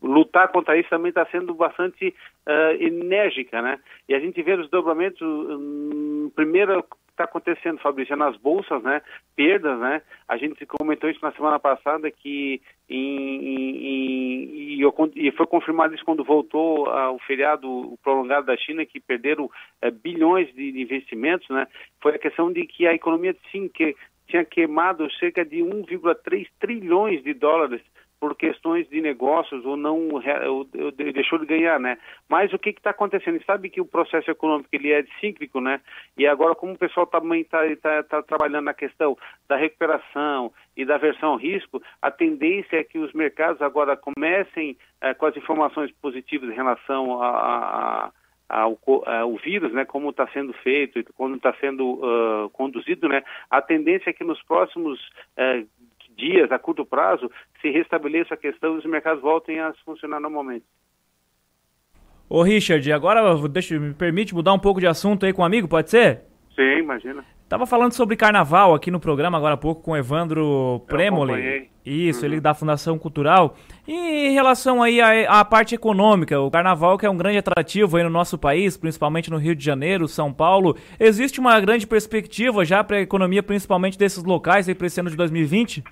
lutar 0.01 0.49
contra 0.49 0.77
isso 0.77 0.89
também 0.89 1.09
está 1.09 1.25
sendo 1.25 1.53
bastante 1.55 2.15
enérgica, 2.79 3.61
né? 3.61 3.79
E 4.07 4.13
a 4.13 4.19
gente 4.19 4.41
vê 4.41 4.53
os 4.53 4.69
dobramentos, 4.69 5.21
um, 5.21 6.31
primeiro 6.33 6.85
está 7.13 7.23
acontecendo, 7.25 7.79
Fabrício, 7.79 8.15
nas 8.15 8.35
bolsas, 8.37 8.81
né? 8.83 9.01
Perdas, 9.35 9.79
né? 9.79 10.01
A 10.27 10.35
gente 10.35 10.65
comentou 10.65 11.09
isso 11.09 11.19
na 11.23 11.31
semana 11.31 11.59
passada 11.59 12.11
que 12.11 12.61
em, 12.89 13.47
em, 13.47 14.81
e 15.15 15.31
foi 15.31 15.47
confirmado 15.47 15.95
isso 15.95 16.03
quando 16.03 16.23
voltou 16.23 16.87
ao 16.89 17.17
feriado 17.19 17.97
prolongado 18.03 18.47
da 18.47 18.57
China, 18.57 18.85
que 18.85 18.99
perderam 18.99 19.49
é, 19.81 19.89
bilhões 19.89 20.53
de 20.53 20.81
investimentos, 20.81 21.47
né? 21.49 21.67
Foi 22.01 22.15
a 22.15 22.19
questão 22.19 22.51
de 22.51 22.65
que 22.65 22.85
a 22.85 22.93
economia 22.93 23.35
sim 23.51 23.69
que 23.69 23.95
tinha 24.27 24.43
queimado 24.43 25.09
cerca 25.13 25.45
de 25.45 25.57
1,3 25.57 26.47
trilhões 26.59 27.23
de 27.23 27.33
dólares 27.33 27.81
por 28.23 28.37
questões 28.37 28.87
de 28.87 29.01
negócios 29.01 29.65
ou 29.65 29.75
não 29.75 30.07
ou, 30.07 30.21
ou 30.49 30.91
deixou 30.93 31.37
de 31.39 31.45
ganhar, 31.45 31.77
né? 31.77 31.97
Mas 32.29 32.53
o 32.53 32.57
que 32.57 32.69
está 32.69 32.91
acontecendo? 32.91 33.43
Sabe 33.43 33.69
que 33.69 33.81
o 33.81 33.85
processo 33.85 34.31
econômico 34.31 34.69
ele 34.71 34.93
é 34.93 35.03
cíclico, 35.19 35.59
né? 35.59 35.81
E 36.17 36.25
agora 36.25 36.55
como 36.55 36.71
o 36.71 36.77
pessoal 36.77 37.05
também 37.05 37.41
está 37.41 37.59
tá, 37.81 38.01
tá 38.03 38.23
trabalhando 38.23 38.63
na 38.63 38.73
questão 38.73 39.17
da 39.49 39.57
recuperação 39.57 40.53
e 40.77 40.85
da 40.85 40.97
versão 40.97 41.31
ao 41.31 41.35
risco, 41.35 41.83
a 42.01 42.09
tendência 42.09 42.77
é 42.77 42.83
que 42.85 42.97
os 42.97 43.11
mercados 43.11 43.61
agora 43.61 43.97
comecem 43.97 44.77
eh, 45.01 45.13
com 45.13 45.25
as 45.25 45.35
informações 45.35 45.91
positivas 46.01 46.49
em 46.49 46.55
relação 46.55 47.21
a, 47.21 47.27
a 47.27 48.11
ao, 48.47 48.79
ao, 49.05 49.35
vírus, 49.37 49.73
né, 49.73 49.83
como 49.83 50.11
está 50.11 50.27
sendo 50.27 50.53
feito 50.53 50.99
e 50.99 51.03
como 51.03 51.35
está 51.35 51.53
sendo 51.55 51.95
uh, 51.95 52.49
conduzido, 52.51 53.09
né, 53.09 53.23
a 53.49 53.61
tendência 53.61 54.11
é 54.11 54.13
que 54.13 54.23
nos 54.23 54.41
próximos 54.43 54.99
uh, 55.37 55.67
dias, 56.15 56.51
a 56.51 56.59
curto 56.59 56.85
prazo, 56.85 57.29
se 57.61 57.69
restabeleça 57.69 58.33
a 58.33 58.37
questão 58.37 58.75
e 58.75 58.79
os 58.79 58.85
mercados 58.85 59.21
voltem 59.21 59.59
a 59.59 59.73
funcionar 59.85 60.19
normalmente. 60.19 60.65
Ô 62.29 62.41
Richard, 62.41 62.91
agora 62.91 63.21
deixa, 63.47 63.79
me 63.79 63.93
permite 63.93 64.33
mudar 64.33 64.53
um 64.53 64.59
pouco 64.59 64.79
de 64.79 64.87
assunto 64.87 65.25
aí 65.25 65.33
com 65.33 65.41
um 65.41 65.45
amigo, 65.45 65.67
pode 65.67 65.89
ser? 65.89 66.21
Sim, 66.55 66.79
imagina. 66.79 67.23
Tava 67.47 67.65
falando 67.65 67.93
sobre 67.93 68.15
carnaval 68.15 68.73
aqui 68.73 68.89
no 68.89 68.99
programa 68.99 69.37
agora 69.37 69.53
há 69.53 69.57
pouco 69.57 69.83
com 69.83 69.91
o 69.91 69.97
Evandro 69.97 70.81
Premoli. 70.87 71.69
Isso, 71.85 72.21
uhum. 72.21 72.31
ele 72.31 72.41
da 72.41 72.53
Fundação 72.53 72.97
Cultural. 72.97 73.55
E 73.87 73.93
em 73.93 74.31
relação 74.31 74.81
aí 74.81 75.01
à, 75.01 75.39
à, 75.39 75.45
parte 75.45 75.75
econômica, 75.75 76.39
o 76.39 76.49
carnaval 76.49 76.97
que 76.97 77.05
é 77.05 77.09
um 77.09 77.17
grande 77.17 77.37
atrativo 77.37 77.97
aí 77.97 78.03
no 78.03 78.09
nosso 78.09 78.37
país, 78.37 78.77
principalmente 78.77 79.29
no 79.29 79.37
Rio 79.37 79.55
de 79.55 79.63
Janeiro, 79.63 80.07
São 80.07 80.33
Paulo, 80.33 80.77
existe 80.99 81.39
uma 81.39 81.59
grande 81.59 81.85
perspectiva 81.85 82.63
já 82.63 82.83
para 82.83 82.97
a 82.97 83.01
economia, 83.01 83.43
principalmente 83.43 83.99
desses 83.99 84.23
locais 84.23 84.69
aí 84.69 84.75
para 84.75 84.87
esse 84.87 84.99
ano 84.99 85.09
de 85.09 85.17
2020? 85.17 85.83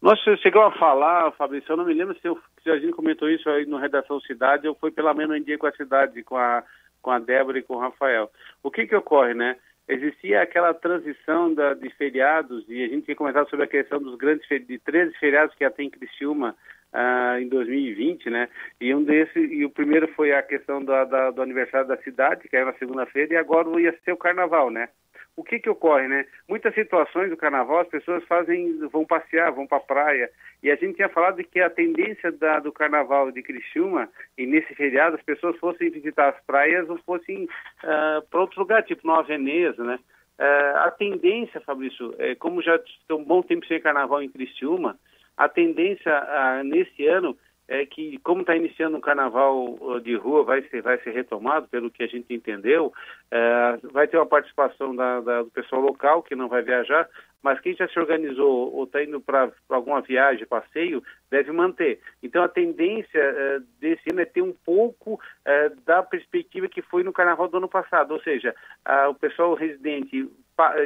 Nós 0.00 0.18
chegamos 0.40 0.74
a 0.74 0.78
falar, 0.78 1.32
Fabrício, 1.32 1.72
eu 1.72 1.76
não 1.76 1.84
me 1.84 1.94
lembro 1.94 2.16
se, 2.20 2.26
eu, 2.26 2.38
se 2.62 2.70
a 2.70 2.78
gente 2.78 2.92
comentou 2.92 3.28
isso 3.28 3.48
aí 3.50 3.66
no 3.66 3.76
Redação 3.76 4.20
Cidade 4.20 4.66
ou 4.66 4.74
foi 4.74 4.90
pela 4.90 5.12
menos 5.12 5.36
em 5.36 5.42
dia 5.42 5.58
com 5.58 5.66
a 5.66 5.72
cidade, 5.72 6.22
com 6.22 6.36
a, 6.36 6.62
com 7.02 7.10
a 7.10 7.18
Débora 7.18 7.58
e 7.58 7.62
com 7.62 7.74
o 7.74 7.80
Rafael. 7.80 8.30
O 8.62 8.70
que 8.70 8.86
que 8.86 8.96
ocorre, 8.96 9.34
né? 9.34 9.56
Existia 9.88 10.42
aquela 10.42 10.74
transição 10.74 11.52
da, 11.52 11.74
de 11.74 11.88
feriados, 11.90 12.64
e 12.68 12.84
a 12.84 12.88
gente 12.88 13.04
tinha 13.04 13.16
começado 13.16 13.48
sobre 13.48 13.64
a 13.64 13.68
questão 13.68 14.00
dos 14.00 14.16
grandes, 14.16 14.46
de 14.48 14.78
13 14.78 15.14
feriados 15.18 15.54
que 15.54 15.64
até 15.64 15.82
em 15.82 15.90
Criciúma 15.90 16.56
uh, 16.92 17.38
em 17.40 17.48
2020, 17.48 18.30
né? 18.30 18.48
E 18.80 18.94
um 18.94 19.02
desses, 19.02 19.50
e 19.50 19.64
o 19.64 19.70
primeiro 19.70 20.08
foi 20.08 20.32
a 20.32 20.42
questão 20.42 20.84
da, 20.84 21.04
da, 21.04 21.30
do 21.30 21.42
aniversário 21.42 21.86
da 21.86 21.96
cidade, 21.98 22.48
que 22.48 22.56
era 22.56 22.66
na 22.66 22.74
segunda-feira, 22.74 23.34
e 23.34 23.36
agora 23.36 23.80
ia 23.80 23.96
ser 24.04 24.12
o 24.12 24.16
carnaval, 24.16 24.70
né? 24.70 24.88
O 25.36 25.44
que 25.44 25.58
que 25.58 25.68
ocorre, 25.68 26.08
né? 26.08 26.26
Muitas 26.48 26.74
situações 26.74 27.28
do 27.28 27.36
carnaval 27.36 27.80
as 27.80 27.88
pessoas 27.88 28.24
fazem, 28.24 28.78
vão 28.88 29.04
passear, 29.04 29.52
vão 29.52 29.66
para 29.66 29.78
a 29.78 29.80
praia, 29.80 30.30
e 30.62 30.70
a 30.70 30.76
gente 30.76 30.96
tinha 30.96 31.10
falado 31.10 31.44
que 31.44 31.60
a 31.60 31.68
tendência 31.68 32.32
da, 32.32 32.58
do 32.58 32.72
carnaval 32.72 33.30
de 33.30 33.42
Criciúma, 33.42 34.08
e 34.38 34.46
nesse 34.46 34.74
feriado, 34.74 35.16
as 35.16 35.22
pessoas 35.22 35.56
fossem 35.58 35.90
visitar 35.90 36.30
as 36.30 36.40
praias 36.46 36.88
ou 36.88 36.98
fossem 36.98 37.44
uh, 37.44 38.26
para 38.30 38.40
outro 38.40 38.60
lugar, 38.60 38.82
tipo 38.82 39.06
Nova 39.06 39.24
Veneza, 39.24 39.84
né? 39.84 39.98
Uh, 40.38 40.78
a 40.78 40.90
tendência, 40.90 41.60
Fabrício, 41.60 42.14
é, 42.18 42.34
como 42.34 42.62
já 42.62 42.78
tem 42.78 43.16
um 43.16 43.24
bom 43.24 43.42
tempo 43.42 43.66
sem 43.66 43.80
carnaval 43.80 44.22
em 44.22 44.30
Criciúma, 44.30 44.98
a 45.36 45.48
tendência 45.48 46.12
uh, 46.12 46.64
nesse 46.64 47.06
ano 47.06 47.36
é 47.68 47.84
que, 47.84 48.18
como 48.18 48.42
está 48.42 48.54
iniciando 48.54 48.96
um 48.96 49.00
carnaval 49.00 49.76
uh, 49.80 50.00
de 50.00 50.14
rua, 50.14 50.44
vai 50.44 50.62
ser, 50.62 50.82
vai 50.82 50.98
ser 50.98 51.10
retomado, 51.10 51.66
pelo 51.68 51.90
que 51.90 52.02
a 52.02 52.06
gente 52.06 52.32
entendeu, 52.32 52.92
é, 53.30 53.78
vai 53.92 54.06
ter 54.06 54.16
uma 54.16 54.26
participação 54.26 54.94
da, 54.94 55.20
da, 55.20 55.42
do 55.42 55.50
pessoal 55.50 55.82
local, 55.82 56.22
que 56.22 56.36
não 56.36 56.48
vai 56.48 56.62
viajar, 56.62 57.08
mas 57.42 57.60
quem 57.60 57.74
já 57.74 57.88
se 57.88 57.98
organizou 57.98 58.72
ou 58.72 58.84
está 58.84 59.02
indo 59.02 59.20
para 59.20 59.50
alguma 59.68 60.00
viagem, 60.00 60.46
passeio, 60.46 61.02
deve 61.30 61.50
manter. 61.52 62.00
Então, 62.22 62.42
a 62.42 62.48
tendência 62.48 63.18
é, 63.18 63.58
desse 63.80 64.10
ano 64.10 64.20
é 64.20 64.24
ter 64.24 64.42
um 64.42 64.54
pouco 64.64 65.20
é, 65.44 65.70
da 65.84 66.02
perspectiva 66.02 66.68
que 66.68 66.82
foi 66.82 67.02
no 67.02 67.12
carnaval 67.12 67.48
do 67.48 67.56
ano 67.56 67.68
passado, 67.68 68.12
ou 68.12 68.20
seja, 68.20 68.54
a, 68.84 69.08
o 69.08 69.14
pessoal 69.14 69.54
residente 69.54 70.28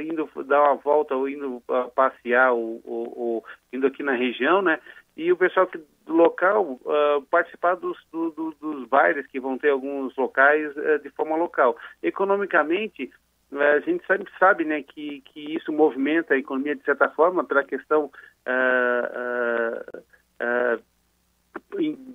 indo 0.03 0.29
dar 0.47 0.63
uma 0.63 0.75
volta 0.75 1.15
ou 1.15 1.29
indo 1.29 1.63
uh, 1.69 1.89
passear 1.95 2.53
ou, 2.53 2.81
ou, 2.85 3.19
ou, 3.19 3.45
indo 3.73 3.87
aqui 3.87 4.03
na 4.03 4.15
região, 4.15 4.61
né? 4.61 4.81
e 5.17 5.31
o 5.31 5.37
pessoal 5.37 5.67
que, 5.67 5.79
do 6.11 6.17
local 6.17 6.73
uh, 6.73 7.23
participar 7.31 7.77
dos, 7.77 7.97
do, 8.11 8.31
do, 8.33 8.51
dos 8.61 8.89
bailes 8.89 9.27
que 9.29 9.39
vão 9.39 9.57
ter 9.57 9.71
alguns 9.71 10.15
locais 10.17 10.77
uh, 10.77 10.99
de 10.99 11.09
forma 11.11 11.37
local. 11.37 11.77
Economicamente, 12.03 13.09
uh, 13.53 13.61
a 13.61 13.81
gente 13.81 14.05
sabe, 14.05 14.27
sabe 14.37 14.65
né, 14.65 14.83
que, 14.83 15.21
que 15.21 15.55
isso 15.55 15.73
movimenta 15.73 16.35
a 16.35 16.39
economia 16.39 16.75
de 16.75 16.83
certa 16.83 17.09
forma 17.11 17.45
pela 17.45 17.63
questão 17.63 18.11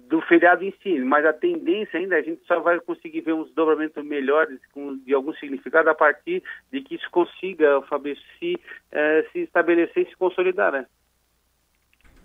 do 0.09 0.21
feriado 0.23 0.65
em 0.65 0.73
si, 0.83 0.99
mas 0.99 1.25
a 1.25 1.31
tendência 1.31 1.97
ainda 1.97 2.17
a 2.17 2.21
gente 2.21 2.45
só 2.45 2.59
vai 2.59 2.79
conseguir 2.81 3.21
ver 3.21 3.33
uns 3.33 3.53
dobramentos 3.53 4.03
melhores 4.03 4.59
com, 4.73 4.97
de 4.97 5.13
algum 5.13 5.33
significado 5.35 5.89
a 5.89 5.95
partir 5.95 6.43
de 6.71 6.81
que 6.81 6.95
isso 6.95 7.09
consiga, 7.11 7.81
Fabrício, 7.83 8.23
se, 8.37 8.59
se 9.31 9.39
estabelecer 9.39 10.03
e 10.03 10.09
se 10.09 10.17
consolidar, 10.17 10.71
né? 10.73 10.85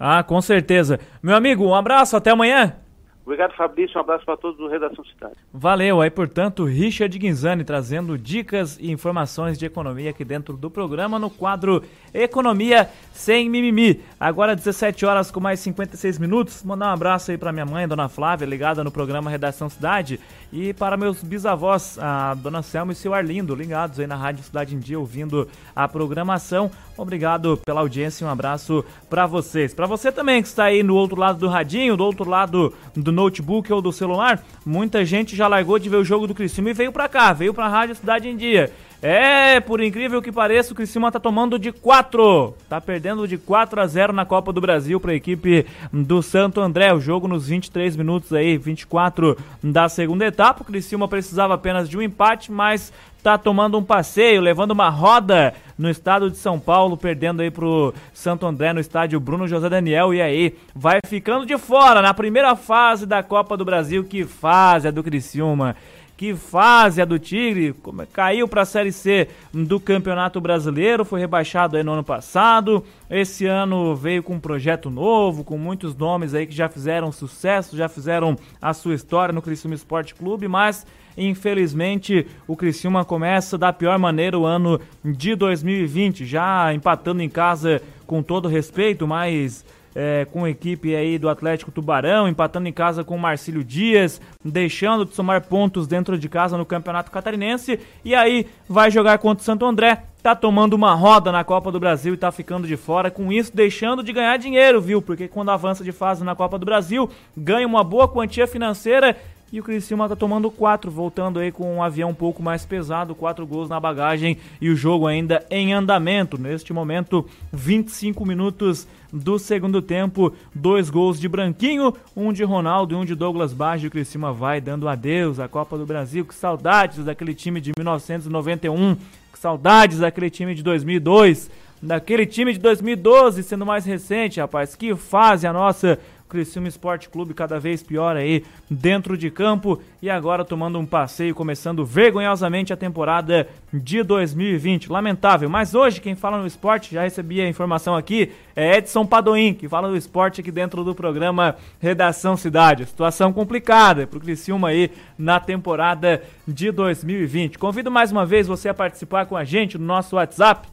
Ah, 0.01 0.23
com 0.23 0.41
certeza. 0.41 0.99
Meu 1.23 1.37
amigo, 1.37 1.63
um 1.63 1.75
abraço, 1.75 2.17
até 2.17 2.31
amanhã. 2.31 2.75
Obrigado, 3.23 3.55
Fabrício. 3.55 3.97
Um 3.97 4.01
abraço 4.01 4.25
para 4.25 4.37
todos 4.37 4.57
do 4.57 4.67
Redação 4.67 5.05
Cidade. 5.05 5.35
Valeu. 5.53 6.01
Aí, 6.01 6.11
portanto, 6.11 6.65
Richard 6.65 7.17
Guinzani 7.17 7.63
trazendo 7.63 8.19
dicas 8.19 8.79
e 8.81 8.91
informações 8.91 9.57
de 9.57 9.67
economia 9.67 10.11
aqui 10.11 10.25
dentro 10.25 10.57
do 10.57 10.71
programa 10.71 11.19
no 11.19 11.31
quadro 11.31 11.85
Economia 12.13 12.89
Sem 13.13 13.49
Mimimi. 13.49 14.01
Agora, 14.19 14.57
17 14.57 15.07
horas 15.07 15.31
com 15.31 15.39
mais 15.39 15.61
56 15.61 16.19
minutos. 16.19 16.65
Mandar 16.65 16.87
um 16.87 16.95
abraço 16.95 17.31
aí 17.31 17.39
para 17.39 17.53
minha 17.53 17.67
mãe, 17.67 17.87
Dona 17.87 18.09
Flávia, 18.09 18.47
ligada 18.47 18.83
no 18.83 18.91
programa 18.91 19.31
Redação 19.31 19.69
Cidade. 19.69 20.19
E 20.53 20.73
para 20.73 20.97
meus 20.97 21.23
bisavós, 21.23 21.97
a 22.01 22.35
Dona 22.35 22.61
Selma 22.61 22.91
e 22.93 22.97
seu 22.97 23.15
Arlindo, 23.15 23.55
ligados 23.55 24.01
aí 24.01 24.07
na 24.07 24.17
Rádio 24.17 24.43
Cidade 24.43 24.75
em 24.75 24.81
Dia, 24.81 24.99
ouvindo 24.99 25.49
a 25.77 25.87
programação. 25.87 26.71
Obrigado 26.97 27.57
pela 27.65 27.81
audiência 27.81 28.25
e 28.25 28.27
um 28.27 28.31
abraço 28.31 28.85
para 29.09 29.27
vocês. 29.27 29.73
Para 29.73 29.87
você 29.87 30.11
também 30.11 30.43
que 30.43 30.49
está 30.49 30.65
aí 30.65 30.83
no 30.83 30.97
outro 30.97 31.17
lado 31.17 31.39
do 31.39 31.47
radinho, 31.47 31.97
do 31.97 32.05
outro 32.05 32.29
lado 32.29 32.75
do 32.97 33.13
notebook 33.13 33.73
ou 33.73 33.81
do 33.81 33.93
celular, 33.93 34.43
muita 34.67 35.05
gente 35.05 35.37
já 35.37 35.47
largou 35.47 35.79
de 35.79 35.89
ver 35.89 35.99
o 35.99 36.05
jogo 36.05 36.27
do 36.27 36.35
Criciúma 36.35 36.71
e 36.71 36.75
veio 36.75 36.91
para 36.91 37.09
cá, 37.09 37.33
veio 37.33 37.55
para 37.55 37.67
a 37.67 37.69
Rádio 37.69 37.95
Cidade 37.95 38.29
em 38.29 38.37
Dia. 38.37 38.73
É, 39.03 39.61
por 39.61 39.83
incrível 39.83 40.21
que 40.21 40.31
pareça, 40.31 40.73
o 40.73 40.77
Criciúma 40.77 41.11
tá 41.11 41.19
tomando 41.19 41.59
de 41.59 41.73
4. 41.73 42.55
Tá 42.69 42.81
perdendo 42.81 43.27
de 43.27 43.39
4 43.39 43.81
a 43.81 43.87
0 43.87 44.13
na 44.13 44.27
Copa 44.27 44.53
do 44.53 44.61
Brasil 44.61 45.01
para 45.01 45.13
a 45.13 45.15
equipe 45.15 45.67
do 45.91 46.23
Santo 46.23 46.61
André. 46.61 46.93
O 46.93 47.01
jogo 47.01 47.27
nos 47.27 47.49
23 47.49 47.97
minutos 47.97 48.33
aí, 48.35 48.59
24 48.59 49.39
da 49.63 49.89
segunda 49.89 50.27
etapa. 50.27 50.63
O 50.63 50.67
Criciúma 50.67 51.09
precisava 51.09 51.55
apenas 51.55 51.89
de 51.89 51.97
um 51.97 52.03
empate, 52.03 52.53
mas 52.53 52.93
tá 53.23 53.39
tomando 53.39 53.79
um 53.79 53.83
passeio, 53.83 54.41
levando 54.41 54.73
uma 54.73 54.89
roda 54.91 55.55
no 55.79 55.89
estado 55.89 56.31
de 56.31 56.37
São 56.37 56.59
Paulo, 56.59 56.97
perdendo 56.97 57.41
aí 57.41 57.51
pro 57.51 57.95
Santo 58.13 58.47
André 58.47 58.73
no 58.73 58.81
estádio 58.81 59.21
Bruno 59.21 59.49
José 59.49 59.69
Daniel 59.69 60.13
e 60.13 60.21
aí 60.21 60.57
vai 60.75 61.01
ficando 61.07 61.47
de 61.47 61.57
fora 61.57 62.03
na 62.03 62.13
primeira 62.13 62.55
fase 62.55 63.07
da 63.07 63.23
Copa 63.23 63.57
do 63.57 63.65
Brasil, 63.65 64.05
que 64.05 64.25
fase 64.25 64.89
é 64.89 64.93
do 64.93 65.03
Criciúma. 65.03 65.77
Que 66.21 66.35
fase 66.35 67.01
é 67.01 67.07
do 67.07 67.19
Tigre, 67.19 67.75
caiu 68.13 68.47
para 68.47 68.61
a 68.61 68.67
Série 68.67 68.93
C 68.93 69.27
do 69.55 69.81
Campeonato 69.81 70.39
Brasileiro, 70.39 71.03
foi 71.03 71.19
rebaixado 71.19 71.79
aí 71.79 71.83
no 71.83 71.93
ano 71.93 72.05
passado. 72.05 72.85
Esse 73.09 73.47
ano 73.47 73.97
veio 73.97 74.23
com 74.23 74.35
um 74.35 74.39
projeto 74.39 74.91
novo, 74.91 75.43
com 75.43 75.57
muitos 75.57 75.97
nomes 75.97 76.35
aí 76.35 76.47
que 76.47 76.55
já 76.55 76.69
fizeram 76.69 77.11
sucesso, 77.11 77.75
já 77.75 77.89
fizeram 77.89 78.37
a 78.61 78.75
sua 78.75 78.95
história 78.95 79.33
no 79.33 79.41
Criciúma 79.41 79.75
Esporte 79.75 80.15
Clube, 80.15 80.47
mas 80.47 80.87
Infelizmente, 81.17 82.27
o 82.47 82.57
Criciúma 82.57 83.05
começa 83.05 83.59
da 83.59 83.73
pior 83.73 83.99
maneira 83.99 84.39
o 84.39 84.47
ano 84.47 84.81
de 85.05 85.35
2020, 85.35 86.25
já 86.25 86.73
empatando 86.73 87.21
em 87.21 87.29
casa 87.29 87.83
com 88.07 88.23
todo 88.23 88.49
respeito, 88.49 89.09
mas 89.09 89.65
é, 89.95 90.27
com 90.33 90.45
a 90.45 90.51
equipe 90.51 90.95
aí 90.95 91.19
do 91.19 91.29
Atlético 91.29 91.71
Tubarão, 91.71 92.29
empatando 92.29 92.69
em 92.69 92.73
casa 92.73 93.05
com 93.05 93.17
o 93.17 93.19
Marcílio 93.19 93.65
Dias, 93.65 94.21
deixando 94.45 95.05
de 95.05 95.15
somar 95.15 95.43
pontos 95.43 95.87
dentro 95.87 96.19
de 96.19 96.29
casa 96.29 96.57
no 96.57 96.67
Campeonato 96.67 97.11
Catarinense. 97.11 97.79
E 98.05 98.15
aí 98.15 98.47
vai 98.69 98.91
jogar 98.91 99.19
contra 99.19 99.43
o 99.43 99.45
Santo 99.45 99.65
André, 99.65 100.03
tá 100.23 100.35
tomando 100.37 100.75
uma 100.75 100.95
roda 100.95 101.33
na 101.33 101.43
Copa 101.43 101.73
do 101.73 101.81
Brasil 101.81 102.15
e 102.15 102.17
tá 102.17 102.31
ficando 102.31 102.67
de 102.67 102.77
fora, 102.77 103.11
com 103.11 103.33
isso 103.33 103.55
deixando 103.55 104.03
de 104.03 104.13
ganhar 104.13 104.37
dinheiro, 104.37 104.81
viu? 104.81 105.01
Porque 105.01 105.29
quando 105.29 105.51
avança 105.51 105.83
de 105.83 105.93
fase 105.93 106.23
na 106.25 106.35
Copa 106.35 106.59
do 106.59 106.67
Brasil, 106.67 107.11
ganha 107.37 107.67
uma 107.67 107.83
boa 107.83 108.07
quantia 108.07 108.47
financeira 108.47 109.17
e 109.53 109.59
o 109.59 109.63
Criciúma 109.63 110.09
tá 110.09 110.15
tomando 110.15 110.51
quatro, 110.51 110.91
voltando 110.91 111.39
aí 111.39 111.51
com 111.51 111.77
um 111.77 111.83
avião 111.83 112.11
um 112.11 112.15
pouco 112.15 112.43
mais 112.43 112.65
pesado, 112.65 113.15
quatro 113.15 113.47
gols 113.47 113.69
na 113.69 113.81
bagagem 113.81 114.39
e 114.61 114.71
o 114.71 114.77
jogo 114.77 115.07
ainda 115.07 115.45
em 115.51 115.73
andamento. 115.73 116.41
Neste 116.41 116.73
momento, 116.73 117.27
25 117.53 118.25
minutos 118.25 118.87
do 119.13 119.39
segundo 119.39 119.83
tempo, 119.83 120.33
dois 120.55 120.89
gols 120.89 121.19
de 121.19 121.29
Branquinho, 121.29 121.93
um 122.15 122.33
de 122.33 122.45
Ronaldo 122.45 122.95
e 122.95 122.97
um 122.97 123.05
de 123.05 123.17
Douglas 123.17 123.53
Baggio. 123.53 123.89
O 123.89 123.91
Criciúma 123.91 124.33
vai 124.33 124.61
dando 124.61 124.89
adeus 124.89 125.41
à 125.41 125.49
Copa 125.49 125.77
do 125.77 125.85
Brasil. 125.85 126.25
Que 126.25 126.35
saudades 126.35 127.05
daquele 127.05 127.35
time 127.35 127.61
de 127.61 127.73
1991, 127.77 128.95
que 129.33 129.39
saudades 129.39 129.99
daquele 129.99 130.31
time 130.31 130.55
de 130.55 130.63
2002 130.63 131.51
daquele 131.83 132.27
time 132.27 132.53
de 132.53 132.59
2012, 132.59 133.43
sendo 133.43 133.65
mais 133.65 133.85
recente, 133.85 134.41
rapaz. 134.41 134.77
Que 134.77 134.95
fase 134.95 135.47
a 135.47 135.53
nossa 135.53 135.99
Criciúma 136.31 136.69
Esporte 136.69 137.09
Clube 137.09 137.35
cada 137.35 137.61
vez 137.61 137.83
pior 137.83 138.17
aí 138.17 138.45
dentro 138.71 139.19
de 139.19 139.31
campo 139.31 139.83
e 140.01 140.09
agora 140.09 140.45
tomando 140.45 140.79
um 140.79 140.87
passeio, 140.87 141.35
começando 141.35 141.85
vergonhosamente 141.85 142.73
a 142.73 142.77
temporada 142.77 143.49
de 143.73 144.03
2020. 144.03 144.91
Lamentável, 144.91 145.51
mas 145.51 145.75
hoje 145.75 146.01
quem 146.01 146.15
fala 146.15 146.39
no 146.39 146.47
esporte, 146.47 146.95
já 146.95 147.03
recebi 147.03 147.41
a 147.41 147.49
informação 147.49 147.97
aqui, 147.97 148.33
é 148.57 148.79
Edson 148.79 149.05
Padoim, 149.05 149.53
que 149.53 149.69
fala 149.69 149.89
do 149.89 149.97
esporte 149.97 150.41
aqui 150.41 150.51
dentro 150.51 150.85
do 150.85 150.95
programa 150.95 151.57
Redação 151.79 152.37
Cidade. 152.37 152.87
Situação 152.87 153.33
complicada 153.33 154.07
pro 154.07 154.21
Criciúma 154.21 154.69
aí 154.69 154.91
na 155.19 155.41
temporada 155.41 156.23
de 156.47 156.71
2020. 156.71 157.59
Convido 157.59 157.91
mais 157.91 158.13
uma 158.13 158.25
vez 158.25 158.47
você 158.47 158.69
a 158.69 158.75
participar 158.75 159.27
com 159.27 159.37
a 159.37 159.45
gente 159.45 159.77
no 159.77 159.85
nosso 159.85 160.17
WhatsApp 160.17 160.69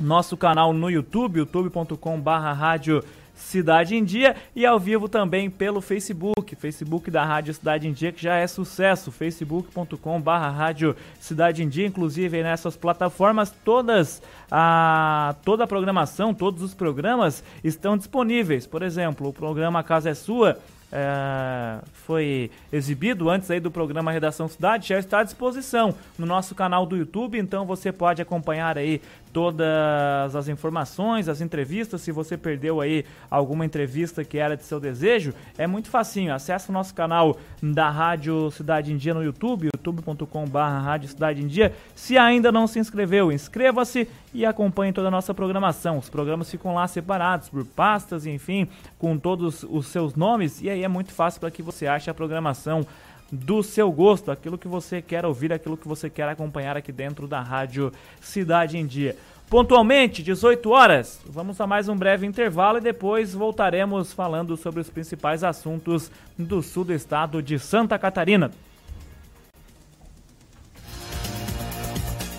nosso 0.00 0.36
canal 0.36 0.72
no 0.72 0.90
YouTube, 0.90 1.38
youtube.com/barra 1.38 2.52
rádio 2.52 3.04
Cidade 3.40 3.96
em 3.96 4.04
Dia 4.04 4.36
e 4.54 4.64
ao 4.64 4.78
vivo 4.78 5.08
também 5.08 5.50
pelo 5.50 5.80
Facebook, 5.80 6.54
Facebook 6.54 7.10
da 7.10 7.24
Rádio 7.24 7.54
Cidade 7.54 7.88
em 7.88 7.92
Dia, 7.92 8.12
que 8.12 8.22
já 8.22 8.36
é 8.36 8.46
sucesso, 8.46 9.10
facebook.com 9.10 10.20
barra 10.20 10.50
Rádio 10.50 10.94
Cidade 11.18 11.62
em 11.62 11.68
Dia, 11.68 11.86
inclusive 11.86 12.42
nessas 12.42 12.76
plataformas 12.76 13.50
todas 13.64 14.22
a 14.50 15.34
toda 15.44 15.64
a 15.64 15.66
programação, 15.66 16.34
todos 16.34 16.62
os 16.62 16.74
programas 16.74 17.42
estão 17.64 17.96
disponíveis. 17.96 18.66
Por 18.66 18.82
exemplo, 18.82 19.28
o 19.28 19.32
programa 19.32 19.82
Casa 19.82 20.10
é 20.10 20.14
Sua 20.14 20.58
é, 20.92 21.78
foi 21.92 22.50
exibido 22.72 23.30
antes 23.30 23.48
aí 23.48 23.60
do 23.60 23.70
programa 23.70 24.10
Redação 24.10 24.48
Cidade 24.48 24.88
já 24.88 24.98
está 24.98 25.20
à 25.20 25.22
disposição 25.22 25.94
no 26.18 26.26
nosso 26.26 26.52
canal 26.52 26.84
do 26.84 26.96
YouTube, 26.96 27.38
então 27.38 27.64
você 27.64 27.92
pode 27.92 28.20
acompanhar 28.20 28.76
aí 28.76 29.00
todas 29.32 30.34
as 30.34 30.48
informações, 30.48 31.28
as 31.28 31.40
entrevistas. 31.40 32.00
Se 32.00 32.12
você 32.12 32.36
perdeu 32.36 32.80
aí 32.80 33.04
alguma 33.30 33.64
entrevista 33.64 34.24
que 34.24 34.38
era 34.38 34.56
de 34.56 34.64
seu 34.64 34.80
desejo, 34.80 35.32
é 35.56 35.66
muito 35.66 35.88
facinho. 35.88 36.34
Acesse 36.34 36.70
o 36.70 36.72
nosso 36.72 36.94
canal 36.94 37.36
da 37.62 37.90
Rádio 37.90 38.50
Cidade 38.50 38.92
em 38.92 38.96
Dia 38.96 39.14
no 39.14 39.22
YouTube, 39.22 39.68
youtube.com.br 39.74 40.58
Rádio 40.58 41.08
Cidade 41.08 41.42
em 41.42 41.46
Dia. 41.46 41.74
Se 41.94 42.16
ainda 42.18 42.50
não 42.50 42.66
se 42.66 42.78
inscreveu, 42.78 43.30
inscreva-se 43.32 44.08
e 44.32 44.46
acompanhe 44.46 44.92
toda 44.92 45.08
a 45.08 45.10
nossa 45.10 45.34
programação. 45.34 45.98
Os 45.98 46.08
programas 46.08 46.50
ficam 46.50 46.74
lá 46.74 46.86
separados 46.86 47.48
por 47.48 47.64
pastas, 47.64 48.26
enfim, 48.26 48.68
com 48.98 49.18
todos 49.18 49.64
os 49.68 49.86
seus 49.86 50.14
nomes. 50.14 50.60
E 50.62 50.70
aí 50.70 50.84
é 50.84 50.88
muito 50.88 51.12
fácil 51.12 51.40
para 51.40 51.50
que 51.50 51.62
você 51.62 51.86
ache 51.86 52.10
a 52.10 52.14
programação 52.14 52.86
do 53.30 53.62
seu 53.62 53.90
gosto, 53.92 54.30
aquilo 54.30 54.58
que 54.58 54.68
você 54.68 55.00
quer 55.00 55.24
ouvir, 55.24 55.52
aquilo 55.52 55.76
que 55.76 55.86
você 55.86 56.10
quer 56.10 56.28
acompanhar 56.28 56.76
aqui 56.76 56.90
dentro 56.90 57.26
da 57.28 57.40
Rádio 57.40 57.92
Cidade 58.20 58.76
em 58.76 58.86
Dia. 58.86 59.16
Pontualmente, 59.48 60.22
18 60.22 60.70
horas. 60.70 61.20
Vamos 61.26 61.60
a 61.60 61.66
mais 61.66 61.88
um 61.88 61.96
breve 61.96 62.24
intervalo 62.24 62.78
e 62.78 62.80
depois 62.80 63.34
voltaremos 63.34 64.12
falando 64.12 64.56
sobre 64.56 64.80
os 64.80 64.88
principais 64.88 65.42
assuntos 65.42 66.10
do 66.38 66.62
sul 66.62 66.84
do 66.84 66.94
estado 66.94 67.42
de 67.42 67.58
Santa 67.58 67.98
Catarina. 67.98 68.52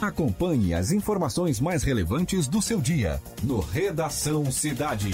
Acompanhe 0.02 0.74
as 0.74 0.92
informações 0.92 1.60
mais 1.60 1.84
relevantes 1.84 2.48
do 2.48 2.62
seu 2.62 2.82
dia 2.82 3.22
no 3.44 3.60
Redação 3.60 4.50
Cidade. 4.50 5.12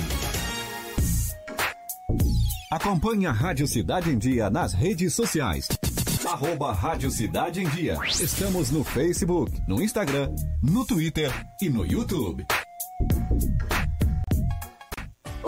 Acompanhe 2.69 3.25
a 3.25 3.31
Rádio 3.31 3.65
Cidade 3.65 4.09
em 4.09 4.17
Dia 4.17 4.49
nas 4.49 4.73
redes 4.73 5.13
sociais. 5.13 5.69
Arroba 6.25 6.73
Rádio 6.73 7.09
Cidade 7.09 7.61
em 7.61 7.69
Dia. 7.69 7.97
Estamos 8.05 8.71
no 8.71 8.83
Facebook, 8.83 9.61
no 9.65 9.81
Instagram, 9.81 10.29
no 10.61 10.85
Twitter 10.85 11.31
e 11.61 11.69
no 11.69 11.85
YouTube. 11.85 12.45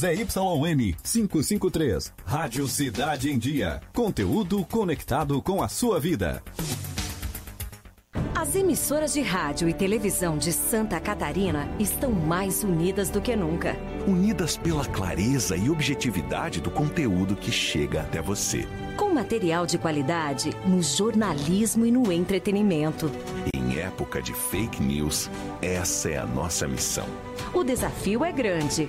ZYN 0.00 0.94
553. 1.02 2.14
Rádio 2.24 2.66
Cidade 2.66 3.30
em 3.30 3.38
Dia. 3.38 3.82
Conteúdo 3.92 4.64
conectado 4.64 5.42
com 5.42 5.62
a 5.62 5.68
sua 5.68 6.00
vida. 6.00 6.42
As 8.34 8.56
emissoras 8.56 9.12
de 9.12 9.20
rádio 9.20 9.68
e 9.68 9.74
televisão 9.74 10.38
de 10.38 10.54
Santa 10.54 10.98
Catarina 10.98 11.68
estão 11.78 12.12
mais 12.12 12.64
unidas 12.64 13.10
do 13.10 13.20
que 13.20 13.36
nunca. 13.36 13.76
Unidas 14.06 14.56
pela 14.56 14.86
clareza 14.86 15.54
e 15.54 15.68
objetividade 15.68 16.62
do 16.62 16.70
conteúdo 16.70 17.36
que 17.36 17.52
chega 17.52 18.00
até 18.00 18.22
você. 18.22 18.66
Com 18.96 19.12
material 19.12 19.66
de 19.66 19.76
qualidade 19.76 20.48
no 20.64 20.82
jornalismo 20.82 21.84
e 21.84 21.90
no 21.90 22.10
entretenimento. 22.10 23.12
Em 23.54 23.78
época 23.78 24.22
de 24.22 24.32
fake 24.32 24.82
news, 24.82 25.28
essa 25.60 26.08
é 26.08 26.16
a 26.16 26.24
nossa 26.24 26.66
missão. 26.66 27.06
O 27.52 27.62
desafio 27.62 28.24
é 28.24 28.32
grande 28.32 28.88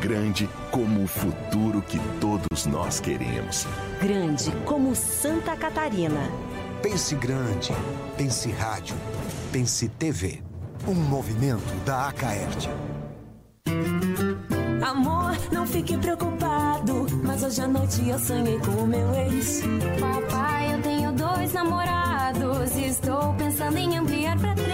Grande 0.00 0.48
como 0.70 1.04
o 1.04 1.06
futuro 1.06 1.80
que 1.82 1.98
todos 2.20 2.66
nós 2.66 3.00
queremos. 3.00 3.66
Grande 4.00 4.50
como 4.64 4.94
Santa 4.94 5.56
Catarina. 5.56 6.20
Pense 6.82 7.14
grande. 7.14 7.72
Pense 8.16 8.50
rádio. 8.50 8.94
Pense 9.52 9.88
TV. 9.88 10.42
Um 10.86 10.94
movimento 10.94 11.74
da 11.86 12.08
Acaerte. 12.08 12.68
Amor, 14.84 15.36
não 15.50 15.66
fique 15.66 15.96
preocupado. 15.96 17.06
Mas 17.22 17.42
hoje 17.42 17.62
à 17.62 17.68
noite 17.68 18.06
eu 18.06 18.18
sonhei 18.18 18.58
com 18.58 18.82
o 18.82 18.86
meu 18.86 19.14
ex. 19.14 19.62
Papai, 19.98 20.74
eu 20.74 20.82
tenho 20.82 21.12
dois 21.12 21.52
namorados. 21.54 22.76
E 22.76 22.86
estou 22.86 23.32
pensando 23.34 23.78
em 23.78 23.96
ampliar 23.96 24.38
pra 24.38 24.54
três. 24.54 24.73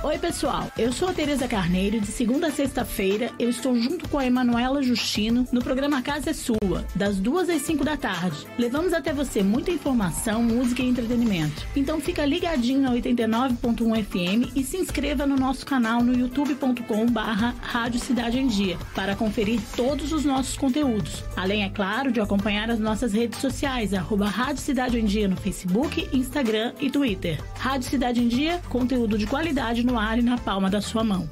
Oi, 0.00 0.16
pessoal. 0.16 0.70
Eu 0.78 0.92
sou 0.92 1.08
a 1.08 1.12
Tereza 1.12 1.48
Carneiro 1.48 2.00
de 2.00 2.06
segunda 2.06 2.46
a 2.46 2.52
sexta-feira 2.52 3.32
eu 3.36 3.50
estou 3.50 3.76
junto 3.76 4.08
com 4.08 4.16
a 4.16 4.24
Emanuela 4.24 4.80
Justino 4.80 5.44
no 5.50 5.60
programa 5.60 6.00
Casa 6.00 6.30
é 6.30 6.32
Sua, 6.32 6.86
das 6.94 7.16
duas 7.16 7.48
às 7.48 7.62
cinco 7.62 7.84
da 7.84 7.96
tarde. 7.96 8.46
Levamos 8.56 8.92
até 8.92 9.12
você 9.12 9.42
muita 9.42 9.72
informação, 9.72 10.40
música 10.40 10.82
e 10.82 10.88
entretenimento. 10.88 11.66
Então 11.74 12.00
fica 12.00 12.24
ligadinho 12.24 12.80
na 12.80 12.92
89.1 12.92 14.04
FM 14.04 14.56
e 14.56 14.62
se 14.62 14.76
inscreva 14.76 15.26
no 15.26 15.34
nosso 15.34 15.66
canal 15.66 16.00
no 16.00 16.16
youtube.com 16.16 17.06
barra 17.06 17.56
Rádio 17.60 17.98
Cidade 17.98 18.38
em 18.38 18.46
Dia 18.46 18.78
para 18.94 19.16
conferir 19.16 19.60
todos 19.74 20.12
os 20.12 20.24
nossos 20.24 20.56
conteúdos. 20.56 21.24
Além, 21.36 21.64
é 21.64 21.68
claro, 21.70 22.12
de 22.12 22.20
acompanhar 22.20 22.70
as 22.70 22.78
nossas 22.78 23.12
redes 23.12 23.40
sociais, 23.40 23.90
Rádio 23.92 24.62
Cidade 24.62 25.00
em 25.00 25.04
Dia 25.04 25.26
no 25.26 25.36
Facebook, 25.36 26.08
Instagram 26.12 26.72
e 26.80 26.88
Twitter. 26.88 27.42
Rádio 27.58 27.90
Cidade 27.90 28.22
em 28.22 28.28
Dia, 28.28 28.60
conteúdo 28.68 29.18
de 29.18 29.26
qualidade 29.26 29.87
no 29.88 29.98
ar 29.98 30.18
e 30.18 30.22
na 30.22 30.36
palma 30.36 30.68
da 30.68 30.80
sua 30.80 31.02
mão. 31.02 31.28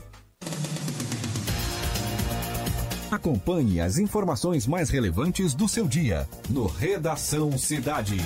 Acompanhe 3.11 3.81
as 3.81 3.99
informações 3.99 4.67
mais 4.67 4.91
relevantes 4.91 5.55
do 5.55 5.69
seu 5.69 5.87
dia 5.87 6.29
no 6.49 6.67
Redação 6.67 7.57
Cidade. 7.57 8.17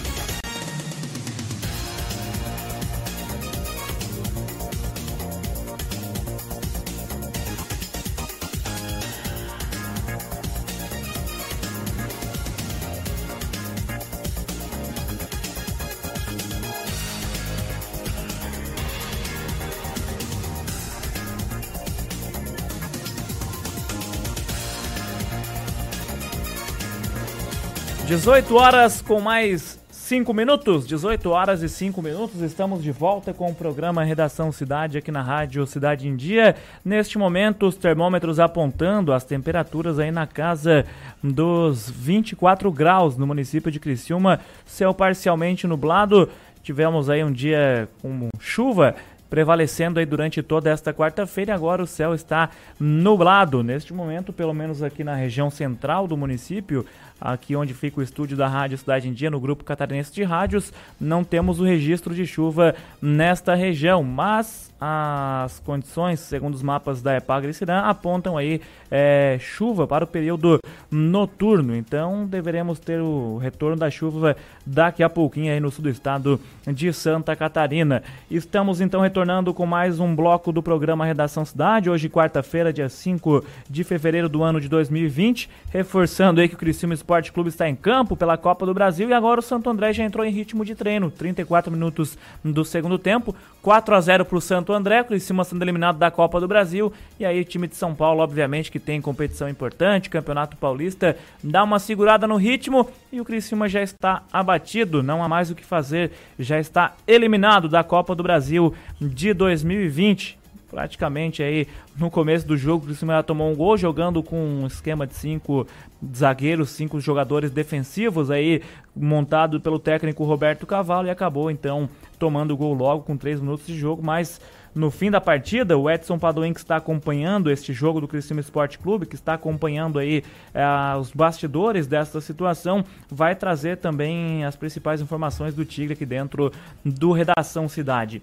18 28.21 28.55
horas 28.55 29.01
com 29.01 29.19
mais 29.19 29.81
5 29.91 30.35
minutos, 30.35 30.87
18 30.87 31.31
horas 31.31 31.63
e 31.63 31.71
5 31.71 32.03
minutos, 32.03 32.43
estamos 32.43 32.83
de 32.83 32.93
volta 32.93 33.33
com 33.33 33.51
o 33.51 33.55
programa 33.55 34.05
Redação 34.05 34.53
Cidade 34.53 34.99
aqui 34.99 35.11
na 35.11 35.23
Rádio 35.23 35.67
Cidade 35.67 36.07
em 36.07 36.15
Dia. 36.15 36.55
Neste 36.85 37.17
momento, 37.17 37.67
os 37.67 37.77
termômetros 37.77 38.39
apontando 38.39 39.15
as 39.15 39.25
temperaturas 39.25 39.99
aí 39.99 40.11
na 40.11 40.27
casa 40.27 40.85
dos 41.25 41.89
24 41.89 42.71
graus 42.71 43.17
no 43.17 43.27
município 43.27 43.73
de 43.73 43.81
Criciúma, 43.81 44.39
céu 44.67 44.93
parcialmente 44.93 45.67
nublado. 45.67 46.29
Tivemos 46.63 47.09
aí 47.09 47.25
um 47.25 47.33
dia 47.33 47.89
com 48.03 48.29
chuva 48.39 48.97
prevalecendo 49.31 50.01
aí 50.01 50.05
durante 50.05 50.43
toda 50.43 50.69
esta 50.69 50.93
quarta-feira. 50.93 51.55
Agora 51.55 51.83
o 51.83 51.87
céu 51.87 52.13
está 52.13 52.51
nublado. 52.79 53.63
Neste 53.63 53.95
momento, 53.95 54.33
pelo 54.33 54.53
menos 54.53 54.83
aqui 54.83 55.05
na 55.05 55.15
região 55.15 55.49
central 55.49 56.09
do 56.09 56.17
município, 56.17 56.85
aqui 57.21 57.55
onde 57.55 57.75
fica 57.75 58.01
o 58.01 58.03
estúdio 58.03 58.37
da 58.37 58.49
Rádio 58.49 58.79
Cidade 58.79 59.09
em 59.09 59.13
Dia, 59.13 59.31
no 59.31 59.41
grupo 59.41 59.65
catarinense 59.65 60.13
de 60.13 60.23
rádios, 60.23 60.73
não 61.01 61.23
temos 61.23 61.61
o 61.61 61.65
registro 61.65 62.15
de 62.15 62.27
chuva 62.27 62.75
nesta 63.01 63.55
região, 63.55 64.03
mas 64.03 64.71
as 64.81 65.61
condições, 65.61 66.21
segundo 66.21 66.55
os 66.55 66.63
mapas 66.63 67.03
da 67.03 67.15
Epagre 67.15 67.53
Cirã, 67.53 67.81
apontam 67.81 68.39
aí 68.39 68.63
é, 68.91 69.37
chuva 69.39 69.87
para 69.87 70.05
o 70.05 70.07
período 70.07 70.59
noturno. 70.91 71.77
Então 71.77 72.27
deveremos 72.27 72.79
ter 72.79 72.99
o 72.99 73.37
retorno 73.37 73.77
da 73.77 73.91
chuva 73.91 74.35
daqui 74.65 75.03
a 75.03 75.11
pouquinho 75.11 75.53
aí 75.53 75.61
no 75.61 75.71
sul 75.71 75.83
do 75.83 75.91
estado 75.91 76.41
de 76.67 76.91
Santa 76.95 77.37
Catarina. 77.37 78.03
Estamos 78.31 78.81
então 78.81 79.03
retornando 79.03 79.53
com 79.53 79.67
mais 79.67 80.01
um 80.01 80.17
bloco 80.17 80.51
do 80.51 80.63
programa 80.63 81.05
Redação 81.05 81.45
Cidade, 81.45 81.91
hoje 81.91 82.09
quarta-feira, 82.09 82.73
dia 82.73 82.89
5 82.89 83.45
de 83.69 83.85
fevereiro 83.85 84.31
do 84.31 84.43
ano 84.43 84.61
de 84.61 84.69
2020, 84.69 85.51
reforçando 85.71 86.41
aí 86.41 86.49
que 86.49 86.55
o 86.55 86.59
Criciúma 86.59 86.95
Esporte 87.11 87.33
Clube 87.33 87.49
está 87.49 87.69
em 87.69 87.75
campo 87.75 88.17
pela 88.17 88.39
Copa 88.39 88.65
do 88.65 88.73
Brasil 88.73 89.09
e 89.09 89.13
agora 89.13 89.41
o 89.41 89.43
Santo 89.43 89.69
André 89.69 89.93
já 89.93 90.05
entrou 90.05 90.25
em 90.25 90.31
ritmo 90.31 90.65
de 90.65 90.77
treino, 90.77 91.11
34 91.11 91.73
minutos 91.73 92.17
do 92.45 92.65
segundo 92.65 93.01
tempo, 93.01 93.35
4 93.63 93.97
a 93.97 94.01
0 94.01 94.25
para 94.25 94.39
o 94.39 94.41
Santo 94.41 94.73
André, 94.73 95.03
Criciúma 95.03 95.43
sendo 95.43 95.61
eliminado 95.65 95.99
da 95.99 96.09
Copa 96.09 96.39
do 96.39 96.47
Brasil. 96.47 96.93
E 97.19 97.25
aí 97.25 97.41
o 97.41 97.45
time 97.45 97.67
de 97.67 97.75
São 97.75 97.97
Paulo, 97.97 98.23
obviamente, 98.23 98.71
que 98.71 98.79
tem 98.79 99.01
competição 99.01 99.49
importante, 99.49 100.09
Campeonato 100.09 100.57
Paulista, 100.57 101.17
dá 101.43 101.65
uma 101.65 101.81
segurada 101.81 102.29
no 102.29 102.37
ritmo 102.37 102.89
e 103.11 103.21
o 103.21 103.25
Criciúma 103.25 103.69
já 103.69 103.83
está 103.83 104.23
abatido, 104.33 105.03
não 105.03 105.21
há 105.21 105.29
mais 105.29 105.51
o 105.51 105.57
que 105.57 105.65
fazer, 105.65 106.13
já 106.39 106.61
está 106.61 106.95
eliminado 107.09 107.69
da 107.69 107.83
Copa 107.83 108.15
do 108.15 108.23
Brasil 108.23 108.73
de 109.01 109.35
2020 109.35 110.40
praticamente 110.71 111.43
aí 111.43 111.67
no 111.97 112.11
começo 112.11 112.47
do 112.47 112.57
jogo, 112.57 112.85
o 112.85 112.87
Criciúma 112.87 113.23
tomou 113.23 113.51
um 113.51 113.57
gol 113.57 113.77
jogando 113.77 114.23
com 114.23 114.37
um 114.37 114.67
esquema 114.67 115.07
de 115.07 115.15
cinco 115.15 115.67
zagueiros, 116.15 116.71
cinco 116.71 117.01
jogadores 117.01 117.51
defensivos 117.51 118.31
aí 118.31 118.63
montado 118.95 119.61
pelo 119.61 119.79
técnico 119.79 120.25
Roberto 120.25 120.67
Cavalo 120.67 121.09
e 121.09 121.11
acabou 121.11 121.51
então 121.51 121.89
tomando 122.19 122.53
o 122.53 122.57
gol 122.57 122.75
logo 122.75 123.03
com 123.03 123.17
três 123.17 123.41
minutos 123.41 123.67
de 123.67 123.77
jogo, 123.77 124.03
mas 124.03 124.41
no 124.75 124.91
fim 124.91 125.11
da 125.11 125.21
partida, 125.21 125.77
o 125.77 125.91
Edson 125.91 126.17
Padoim, 126.17 126.53
que 126.53 126.61
está 126.61 126.77
acompanhando 126.77 127.51
este 127.51 127.73
jogo 127.73 128.01
do 128.01 128.07
Criciúma 128.07 128.41
Esporte 128.41 128.79
Clube, 128.79 129.05
que 129.05 129.17
está 129.17 129.35
acompanhando 129.35 129.99
aí 129.99 130.23
eh, 130.55 130.97
os 130.97 131.11
bastidores 131.11 131.89
desta 131.89 132.21
situação, 132.21 132.85
vai 133.11 133.35
trazer 133.35 133.79
também 133.79 134.45
as 134.45 134.55
principais 134.55 135.01
informações 135.01 135.55
do 135.55 135.65
Tigre 135.65 135.95
aqui 135.95 136.07
dentro 136.07 136.53
do 136.85 137.11
Redação 137.11 137.69
Cidade. 137.69 138.23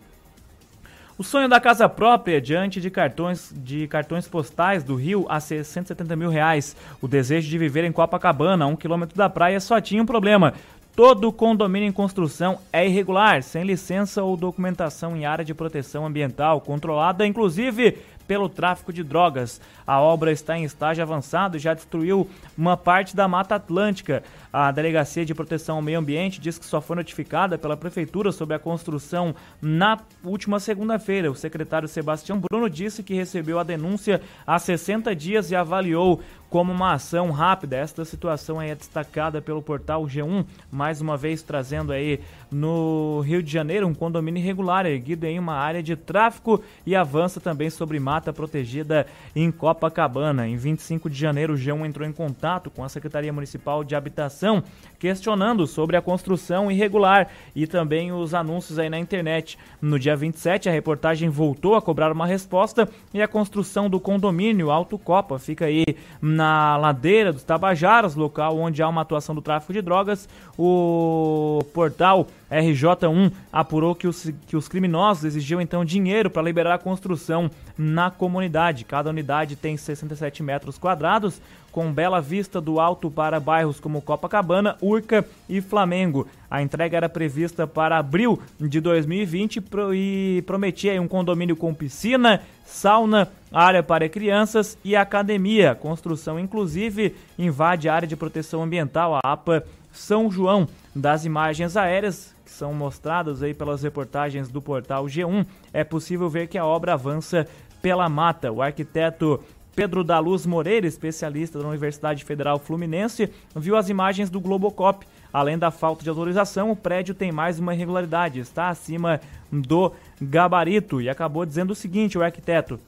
O 1.18 1.24
sonho 1.24 1.50
da 1.50 1.60
casa 1.60 1.90
própria 1.90 2.40
diante 2.40 2.80
de 2.80 2.92
cartões, 2.92 3.52
de 3.52 3.88
cartões 3.88 4.28
postais 4.28 4.84
do 4.84 4.94
Rio 4.94 5.26
a 5.28 5.40
170 5.40 6.16
mil 6.16 6.30
reais. 6.30 6.76
O 7.02 7.08
desejo 7.08 7.50
de 7.50 7.58
viver 7.58 7.84
em 7.84 7.92
Copacabana, 7.92 8.66
a 8.66 8.68
um 8.68 8.76
quilômetro 8.76 9.18
da 9.18 9.28
praia, 9.28 9.60
só 9.60 9.82
tinha 9.82 10.04
um 10.04 10.06
problema. 10.06 10.54
Todo 10.96 11.32
condomínio 11.32 11.90
em 11.90 11.92
construção 11.92 12.60
é 12.72 12.86
irregular, 12.88 13.42
sem 13.42 13.64
licença 13.64 14.22
ou 14.22 14.38
documentação 14.38 15.18
em 15.18 15.26
área 15.26 15.44
de 15.44 15.56
proteção 15.56 16.06
ambiental, 16.06 16.62
controlada 16.62 17.26
inclusive 17.26 17.98
pelo 18.28 18.50
tráfico 18.50 18.92
de 18.92 19.04
drogas. 19.04 19.62
A 19.86 20.02
obra 20.02 20.32
está 20.32 20.58
em 20.58 20.64
estágio 20.64 21.02
avançado 21.02 21.58
e 21.58 21.60
já 21.60 21.74
destruiu 21.74 22.30
uma 22.58 22.76
parte 22.76 23.16
da 23.16 23.28
Mata 23.28 23.56
Atlântica. 23.56 24.24
A 24.52 24.72
Delegacia 24.72 25.26
de 25.26 25.34
Proteção 25.34 25.78
ao 25.78 25.82
Meio 25.82 26.00
Ambiente 26.00 26.42
diz 26.42 26.58
que 26.58 26.66
só 26.66 26.82
foi 26.82 26.96
notificada 26.96 27.58
pela 27.58 27.78
Prefeitura 27.78 28.32
sobre 28.32 28.56
a 28.56 28.60
construção 28.60 29.34
na 29.62 30.00
última 30.24 30.60
segunda-feira. 30.60 31.32
O 31.32 31.36
secretário 31.36 31.88
Sebastião 31.88 32.40
Bruno 32.40 32.70
disse 32.70 33.04
que 33.04 33.14
recebeu 33.14 33.60
a 33.60 33.64
denúncia 33.64 34.22
há 34.46 34.60
60 34.60 35.16
dias 35.16 35.52
e 35.52 35.56
avaliou 35.56 36.22
como 36.50 36.72
uma 36.72 36.94
ação 36.94 37.32
rápida. 37.32 37.78
Esta 37.78 38.06
situação 38.06 38.62
é 38.62 38.74
destacada 38.74 39.42
pelo 39.42 39.62
portal 39.62 40.04
G1, 40.06 40.46
mais 40.72 41.02
uma 41.02 41.18
vez 41.18 41.42
trazendo 41.42 41.92
aí 41.92 42.20
no 42.52 43.22
Rio 43.22 43.44
de 43.44 43.52
Janeiro 43.52 43.88
um 43.88 43.94
condomínio 43.94 44.40
irregular 44.40 44.86
erguido 44.86 45.26
em 45.26 45.40
uma 45.40 45.54
área 45.54 45.84
de 45.84 45.96
tráfico 45.96 46.62
e 46.86 46.96
avança 46.96 47.40
também 47.40 47.70
sobre 47.70 48.00
mata 48.00 48.32
protegida 48.32 49.06
em 49.36 49.52
Copacabana. 49.52 50.48
Em 50.48 50.56
25 50.56 51.10
de 51.10 51.20
janeiro, 51.20 51.54
o 51.54 51.58
G1 51.58 51.86
entrou 51.86 52.08
em 52.08 52.12
contato 52.12 52.70
com 52.70 52.84
a 52.84 52.90
Secretaria 52.90 53.34
Municipal 53.34 53.84
de 53.84 53.96
Habitação 53.96 54.64
questionando 55.00 55.68
sobre 55.68 55.96
a 55.96 56.02
construção 56.02 56.72
irregular 56.72 57.28
e 57.56 57.68
também 57.68 58.12
os 58.12 58.34
anúncios 58.34 58.80
aí 58.80 58.90
na 58.90 58.98
internet. 58.98 59.58
No 59.82 60.00
dia 60.00 60.16
27, 60.16 60.70
a 60.70 60.72
reportagem 60.72 61.30
voltou 61.30 61.76
a 61.76 61.82
cobrar 61.82 62.12
uma 62.12 62.26
resposta 62.26 62.90
e 63.14 63.22
a 63.22 63.28
construção 63.28 63.90
do 63.90 64.00
condomínio 64.00 64.72
Alto 64.72 64.98
Copa 64.98 65.38
fica 65.40 65.66
aí 65.66 65.86
na 66.22 66.78
ladeira 66.78 67.32
dos 67.32 67.44
Tabajaras, 67.44 68.16
local 68.16 68.58
onde 68.58 68.82
há 68.82 68.88
uma 68.88 69.02
atuação 69.02 69.36
do 69.36 69.42
tráfico 69.42 69.74
de 69.74 69.82
drogas. 69.82 70.28
O 70.58 71.64
portal 71.74 72.28
RJ1 72.52 73.32
apurou 73.52 73.94
que 73.94 74.08
os, 74.08 74.32
que 74.48 74.56
os 74.56 74.68
criminosos 74.68 75.26
exigiam 75.26 75.62
então 75.62 75.84
dinheiro 75.84 76.30
para 76.30 76.42
liberar 76.42 76.76
a 76.76 76.80
construção 76.80 77.50
na 77.78 78.10
comunidade. 78.10 78.86
Cada 78.86 79.10
unidade 79.10 79.56
tem 79.56 79.76
67 79.76 80.42
metros 80.42 80.78
quadrados, 80.78 81.42
com 81.72 81.92
bela 81.94 82.20
vista 82.20 82.60
do 82.60 82.80
alto 82.80 83.12
para 83.12 83.40
bairros 83.40 83.80
como 83.80 84.02
Copacabana, 84.02 84.78
Urca 84.82 85.26
e 85.48 85.62
Flamengo. 85.62 86.28
A 86.50 86.62
entrega 86.62 86.98
era 86.98 87.10
prevista 87.10 87.68
para 87.68 87.98
abril 87.98 88.42
de 88.60 88.80
2020 88.80 89.64
e 89.94 90.44
prometia 90.46 91.00
um 91.02 91.08
condomínio 91.08 91.56
com 91.56 91.74
piscina, 91.74 92.42
sauna, 92.66 93.28
área 93.52 93.84
para 93.84 94.10
crianças 94.10 94.78
e 94.84 94.96
academia. 94.96 95.76
Construção, 95.76 96.40
inclusive, 96.40 97.16
invade 97.38 97.90
a 97.90 97.94
área 97.94 98.08
de 98.08 98.16
proteção 98.16 98.64
ambiental, 98.64 99.16
a 99.16 99.20
APA 99.24 99.64
São 99.92 100.32
João. 100.32 100.68
Das 100.96 101.26
imagens 101.26 101.78
aéreas 101.78 102.36
que 102.48 102.52
são 102.54 102.74
mostradas 102.74 103.44
aí 103.44 103.54
pelas 103.54 103.84
reportagens 103.84 104.48
do 104.48 104.62
portal 104.62 105.04
G1, 105.04 105.46
é 105.74 105.84
possível 105.84 106.30
ver 106.30 106.48
que 106.48 106.58
a 106.58 106.66
obra 106.66 106.94
avança 106.94 107.46
pela 107.82 108.08
mata. 108.08 108.50
O 108.50 108.62
arquiteto 108.62 109.44
Pedro 109.76 110.02
da 110.02 110.18
Luz 110.18 110.46
Moreira, 110.46 110.88
especialista 110.88 111.60
da 111.60 111.68
Universidade 111.68 112.24
Federal 112.24 112.58
Fluminense, 112.58 113.30
viu 113.54 113.76
as 113.76 113.90
imagens 113.90 114.30
do 114.30 114.40
Globocop. 114.40 115.06
Além 115.34 115.58
da 115.58 115.70
falta 115.70 116.04
de 116.04 116.10
autorização, 116.10 116.72
o 116.72 116.76
prédio 116.76 117.14
tem 117.14 117.34
mais 117.34 117.60
uma 117.60 117.76
irregularidade, 117.76 118.40
está 118.40 118.70
acima 118.70 119.20
do 119.52 119.92
gabarito 120.22 121.02
e 121.02 121.10
acabou 121.10 121.46
dizendo 121.46 121.72
o 121.72 121.76
seguinte, 121.76 122.18
o 122.18 122.24
arquiteto: 122.24 122.80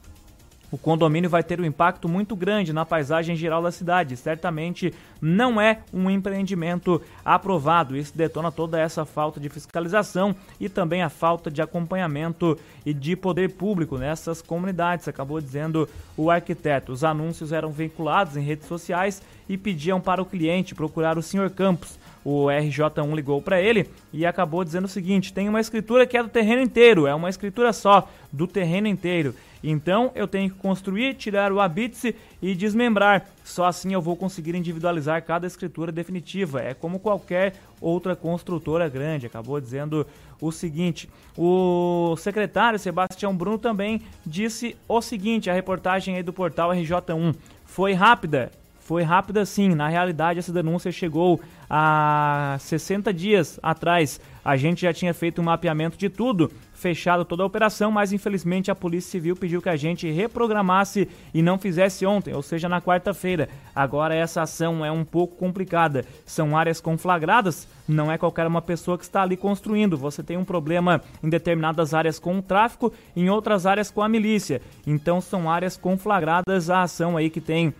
o 0.70 0.78
condomínio 0.78 1.28
vai 1.28 1.42
ter 1.42 1.60
um 1.60 1.64
impacto 1.64 2.08
muito 2.08 2.36
grande 2.36 2.72
na 2.72 2.86
paisagem 2.86 3.34
geral 3.34 3.62
da 3.62 3.72
cidade. 3.72 4.16
Certamente 4.16 4.94
não 5.20 5.60
é 5.60 5.80
um 5.92 6.08
empreendimento 6.08 7.02
aprovado. 7.24 7.96
Isso 7.96 8.16
detona 8.16 8.52
toda 8.52 8.78
essa 8.78 9.04
falta 9.04 9.40
de 9.40 9.48
fiscalização 9.48 10.34
e 10.60 10.68
também 10.68 11.02
a 11.02 11.08
falta 11.08 11.50
de 11.50 11.60
acompanhamento 11.60 12.56
e 12.86 12.94
de 12.94 13.16
poder 13.16 13.50
público 13.50 13.98
nessas 13.98 14.40
comunidades, 14.40 15.08
acabou 15.08 15.40
dizendo 15.40 15.88
o 16.16 16.30
arquiteto. 16.30 16.92
Os 16.92 17.02
anúncios 17.02 17.52
eram 17.52 17.70
vinculados 17.70 18.36
em 18.36 18.42
redes 18.42 18.68
sociais 18.68 19.20
e 19.48 19.56
pediam 19.56 20.00
para 20.00 20.22
o 20.22 20.26
cliente 20.26 20.74
procurar 20.74 21.18
o 21.18 21.22
Sr. 21.22 21.50
Campos. 21.50 21.98
O 22.24 22.46
RJ1 22.46 23.14
ligou 23.14 23.40
para 23.40 23.60
ele 23.60 23.88
e 24.12 24.26
acabou 24.26 24.62
dizendo 24.62 24.84
o 24.84 24.88
seguinte: 24.88 25.32
tem 25.32 25.48
uma 25.48 25.60
escritura 25.60 26.06
que 26.06 26.16
é 26.16 26.22
do 26.22 26.28
terreno 26.28 26.60
inteiro, 26.62 27.06
é 27.06 27.14
uma 27.14 27.30
escritura 27.30 27.72
só, 27.72 28.08
do 28.30 28.46
terreno 28.46 28.86
inteiro. 28.86 29.34
Então 29.62 30.10
eu 30.14 30.26
tenho 30.26 30.50
que 30.50 30.56
construir, 30.56 31.14
tirar 31.14 31.52
o 31.52 31.60
abitse 31.60 32.14
e 32.40 32.54
desmembrar. 32.54 33.26
Só 33.44 33.66
assim 33.66 33.92
eu 33.92 34.00
vou 34.00 34.16
conseguir 34.16 34.54
individualizar 34.54 35.22
cada 35.24 35.46
escritura 35.46 35.92
definitiva. 35.92 36.60
É 36.62 36.74
como 36.74 36.98
qualquer 36.98 37.54
outra 37.80 38.16
construtora 38.16 38.88
grande. 38.88 39.26
Acabou 39.26 39.60
dizendo 39.60 40.06
o 40.40 40.50
seguinte: 40.50 41.08
o 41.36 42.16
secretário 42.18 42.78
Sebastião 42.78 43.36
Bruno 43.36 43.58
também 43.58 44.02
disse 44.24 44.76
o 44.88 45.00
seguinte: 45.00 45.50
a 45.50 45.54
reportagem 45.54 46.16
aí 46.16 46.22
do 46.22 46.32
portal 46.32 46.70
RJ1 46.70 47.34
foi 47.64 47.92
rápida. 47.92 48.50
Foi 48.80 49.04
rápida 49.04 49.46
sim. 49.46 49.68
Na 49.72 49.86
realidade, 49.86 50.40
essa 50.40 50.52
denúncia 50.52 50.90
chegou 50.90 51.40
há 51.68 52.56
60 52.58 53.14
dias 53.14 53.60
atrás. 53.62 54.20
A 54.44 54.56
gente 54.56 54.80
já 54.80 54.92
tinha 54.92 55.14
feito 55.14 55.40
um 55.40 55.44
mapeamento 55.44 55.96
de 55.96 56.08
tudo 56.08 56.50
fechado 56.80 57.24
toda 57.24 57.42
a 57.42 57.46
operação, 57.46 57.90
mas 57.90 58.12
infelizmente 58.12 58.70
a 58.70 58.74
Polícia 58.74 59.10
Civil 59.10 59.36
pediu 59.36 59.60
que 59.60 59.68
a 59.68 59.76
gente 59.76 60.10
reprogramasse 60.10 61.06
e 61.32 61.42
não 61.42 61.58
fizesse 61.58 62.06
ontem, 62.06 62.34
ou 62.34 62.42
seja, 62.42 62.68
na 62.68 62.80
quarta-feira. 62.80 63.48
Agora 63.74 64.14
essa 64.14 64.42
ação 64.42 64.84
é 64.84 64.90
um 64.90 65.04
pouco 65.04 65.36
complicada. 65.36 66.04
São 66.24 66.56
áreas 66.56 66.80
conflagradas, 66.80 67.68
não 67.86 68.10
é 68.10 68.16
qualquer 68.16 68.46
uma 68.46 68.62
pessoa 68.62 68.96
que 68.96 69.04
está 69.04 69.22
ali 69.22 69.36
construindo. 69.36 69.96
Você 69.96 70.22
tem 70.22 70.36
um 70.36 70.44
problema 70.44 71.02
em 71.22 71.28
determinadas 71.28 71.92
áreas 71.92 72.18
com 72.18 72.38
o 72.38 72.42
tráfico, 72.42 72.92
em 73.14 73.28
outras 73.28 73.66
áreas 73.66 73.90
com 73.90 74.02
a 74.02 74.08
milícia. 74.08 74.62
Então 74.86 75.20
são 75.20 75.50
áreas 75.50 75.76
conflagradas 75.76 76.70
a 76.70 76.82
ação 76.82 77.16
aí 77.16 77.28
que 77.28 77.40
tem 77.40 77.74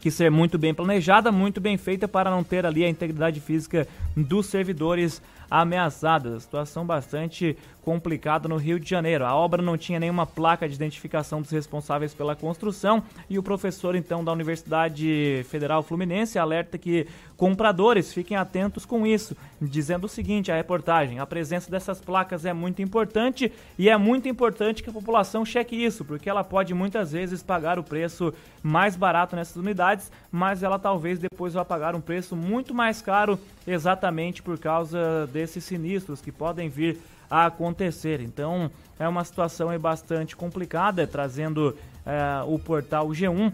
que 0.00 0.10
ser 0.10 0.30
muito 0.30 0.58
bem 0.58 0.72
planejada, 0.72 1.32
muito 1.32 1.60
bem 1.60 1.76
feita 1.76 2.06
para 2.06 2.30
não 2.30 2.44
ter 2.44 2.64
ali 2.64 2.84
a 2.84 2.88
integridade 2.88 3.40
física 3.40 3.86
dos 4.16 4.46
servidores 4.46 5.20
ameaçadas. 5.50 6.42
Situação 6.42 6.84
bastante 6.84 7.56
complicada 7.88 8.46
no 8.46 8.56
Rio 8.56 8.78
de 8.78 8.86
Janeiro. 8.86 9.24
A 9.24 9.34
obra 9.34 9.62
não 9.62 9.78
tinha 9.78 9.98
nenhuma 9.98 10.26
placa 10.26 10.68
de 10.68 10.74
identificação 10.74 11.40
dos 11.40 11.50
responsáveis 11.50 12.12
pela 12.12 12.36
construção 12.36 13.02
e 13.30 13.38
o 13.38 13.42
professor 13.42 13.96
então 13.96 14.22
da 14.22 14.30
Universidade 14.30 15.42
Federal 15.48 15.82
Fluminense 15.82 16.38
alerta 16.38 16.76
que 16.76 17.06
compradores 17.34 18.12
fiquem 18.12 18.36
atentos 18.36 18.84
com 18.84 19.06
isso, 19.06 19.34
dizendo 19.58 20.04
o 20.04 20.08
seguinte: 20.08 20.52
a 20.52 20.56
reportagem, 20.56 21.18
a 21.18 21.24
presença 21.24 21.70
dessas 21.70 21.98
placas 21.98 22.44
é 22.44 22.52
muito 22.52 22.82
importante 22.82 23.50
e 23.78 23.88
é 23.88 23.96
muito 23.96 24.28
importante 24.28 24.82
que 24.82 24.90
a 24.90 24.92
população 24.92 25.42
cheque 25.42 25.74
isso, 25.74 26.04
porque 26.04 26.28
ela 26.28 26.44
pode 26.44 26.74
muitas 26.74 27.12
vezes 27.12 27.42
pagar 27.42 27.78
o 27.78 27.82
preço 27.82 28.34
mais 28.62 28.96
barato 28.96 29.34
nessas 29.34 29.56
unidades, 29.56 30.12
mas 30.30 30.62
ela 30.62 30.78
talvez 30.78 31.18
depois 31.18 31.54
vá 31.54 31.64
pagar 31.64 31.94
um 31.94 32.02
preço 32.02 32.36
muito 32.36 32.74
mais 32.74 33.00
caro 33.00 33.40
exatamente 33.66 34.42
por 34.42 34.58
causa 34.58 35.26
desses 35.32 35.64
sinistros 35.64 36.20
que 36.20 36.30
podem 36.30 36.68
vir 36.68 36.98
a 37.30 37.46
acontecer. 37.46 38.20
Então 38.20 38.70
é 38.98 39.06
uma 39.06 39.24
situação 39.24 39.76
bastante 39.78 40.36
complicada, 40.36 41.06
trazendo 41.06 41.76
é, 42.04 42.42
o 42.46 42.58
portal 42.58 43.08
G1, 43.08 43.52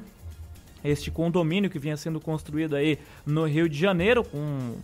este 0.84 1.10
condomínio 1.10 1.70
que 1.70 1.78
vinha 1.78 1.96
sendo 1.96 2.20
construído 2.20 2.76
aí 2.76 2.98
no 3.24 3.46
Rio 3.46 3.68
de 3.68 3.78
Janeiro, 3.78 4.22
com 4.22 4.76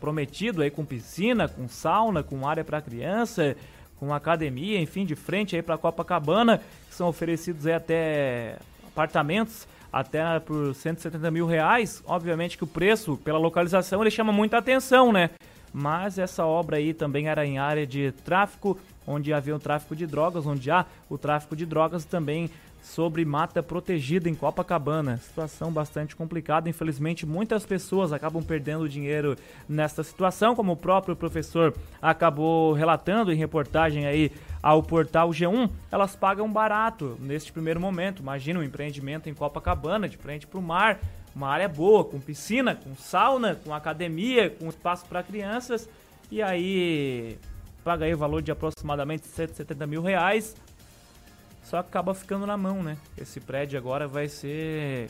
prometido 0.00 0.62
aí 0.62 0.70
com 0.70 0.84
piscina, 0.84 1.46
com 1.46 1.68
sauna, 1.68 2.22
com 2.22 2.48
área 2.48 2.64
para 2.64 2.80
criança, 2.80 3.54
com 3.98 4.14
academia, 4.14 4.80
enfim, 4.80 5.04
de 5.04 5.14
frente 5.14 5.54
aí 5.54 5.62
para 5.62 5.76
Copacabana, 5.76 6.62
que 6.88 6.94
são 6.94 7.06
oferecidos 7.08 7.66
aí 7.66 7.74
até 7.74 8.56
apartamentos 8.86 9.68
até 9.92 10.38
por 10.40 10.74
170 10.74 11.30
mil 11.30 11.46
reais. 11.46 12.02
Obviamente 12.06 12.56
que 12.56 12.64
o 12.64 12.66
preço 12.66 13.16
pela 13.18 13.38
localização 13.38 14.00
ele 14.00 14.10
chama 14.10 14.32
muita 14.32 14.58
atenção, 14.58 15.12
né? 15.12 15.30
Mas 15.72 16.18
essa 16.18 16.44
obra 16.44 16.76
aí 16.76 16.92
também 16.92 17.28
era 17.28 17.44
em 17.46 17.58
área 17.58 17.86
de 17.86 18.12
tráfico, 18.24 18.78
onde 19.06 19.32
havia 19.32 19.54
o 19.54 19.58
tráfico 19.58 19.96
de 19.96 20.06
drogas, 20.06 20.46
onde 20.46 20.70
há 20.70 20.86
o 21.08 21.16
tráfico 21.16 21.56
de 21.56 21.66
drogas 21.66 22.04
também 22.04 22.50
sobre 22.82 23.24
mata 23.24 23.62
protegida 23.62 24.28
em 24.28 24.34
Copacabana. 24.34 25.18
Situação 25.18 25.70
bastante 25.72 26.16
complicada. 26.16 26.68
Infelizmente, 26.68 27.26
muitas 27.26 27.64
pessoas 27.64 28.12
acabam 28.12 28.42
perdendo 28.42 28.88
dinheiro 28.88 29.36
nesta 29.68 30.02
situação, 30.02 30.54
como 30.54 30.72
o 30.72 30.76
próprio 30.76 31.14
professor 31.14 31.74
acabou 32.00 32.72
relatando 32.72 33.32
em 33.32 33.36
reportagem 33.36 34.06
aí 34.06 34.32
ao 34.62 34.82
portal 34.82 35.30
G1. 35.30 35.70
Elas 35.90 36.16
pagam 36.16 36.50
barato 36.50 37.16
neste 37.20 37.52
primeiro 37.52 37.80
momento. 37.80 38.22
Imagina 38.22 38.60
um 38.60 38.64
empreendimento 38.64 39.28
em 39.28 39.34
Copacabana, 39.34 40.08
de 40.08 40.16
frente 40.16 40.46
para 40.46 40.58
o 40.58 40.62
mar, 40.62 40.98
uma 41.34 41.48
área 41.48 41.68
boa, 41.68 42.04
com 42.04 42.20
piscina, 42.20 42.74
com 42.74 42.94
sauna, 42.96 43.54
com 43.54 43.74
academia, 43.74 44.50
com 44.50 44.68
espaço 44.68 45.06
para 45.06 45.22
crianças. 45.22 45.88
E 46.30 46.42
aí 46.42 47.38
paga 47.84 48.04
aí 48.04 48.14
o 48.14 48.18
valor 48.18 48.42
de 48.42 48.50
aproximadamente 48.50 49.26
170 49.26 49.86
mil 49.86 50.02
reais 50.02 50.54
só 51.70 51.84
que 51.84 51.88
acaba 51.88 52.12
ficando 52.14 52.44
na 52.48 52.56
mão, 52.56 52.82
né? 52.82 52.96
Esse 53.16 53.38
prédio 53.38 53.78
agora 53.78 54.08
vai 54.08 54.28
ser. 54.28 55.08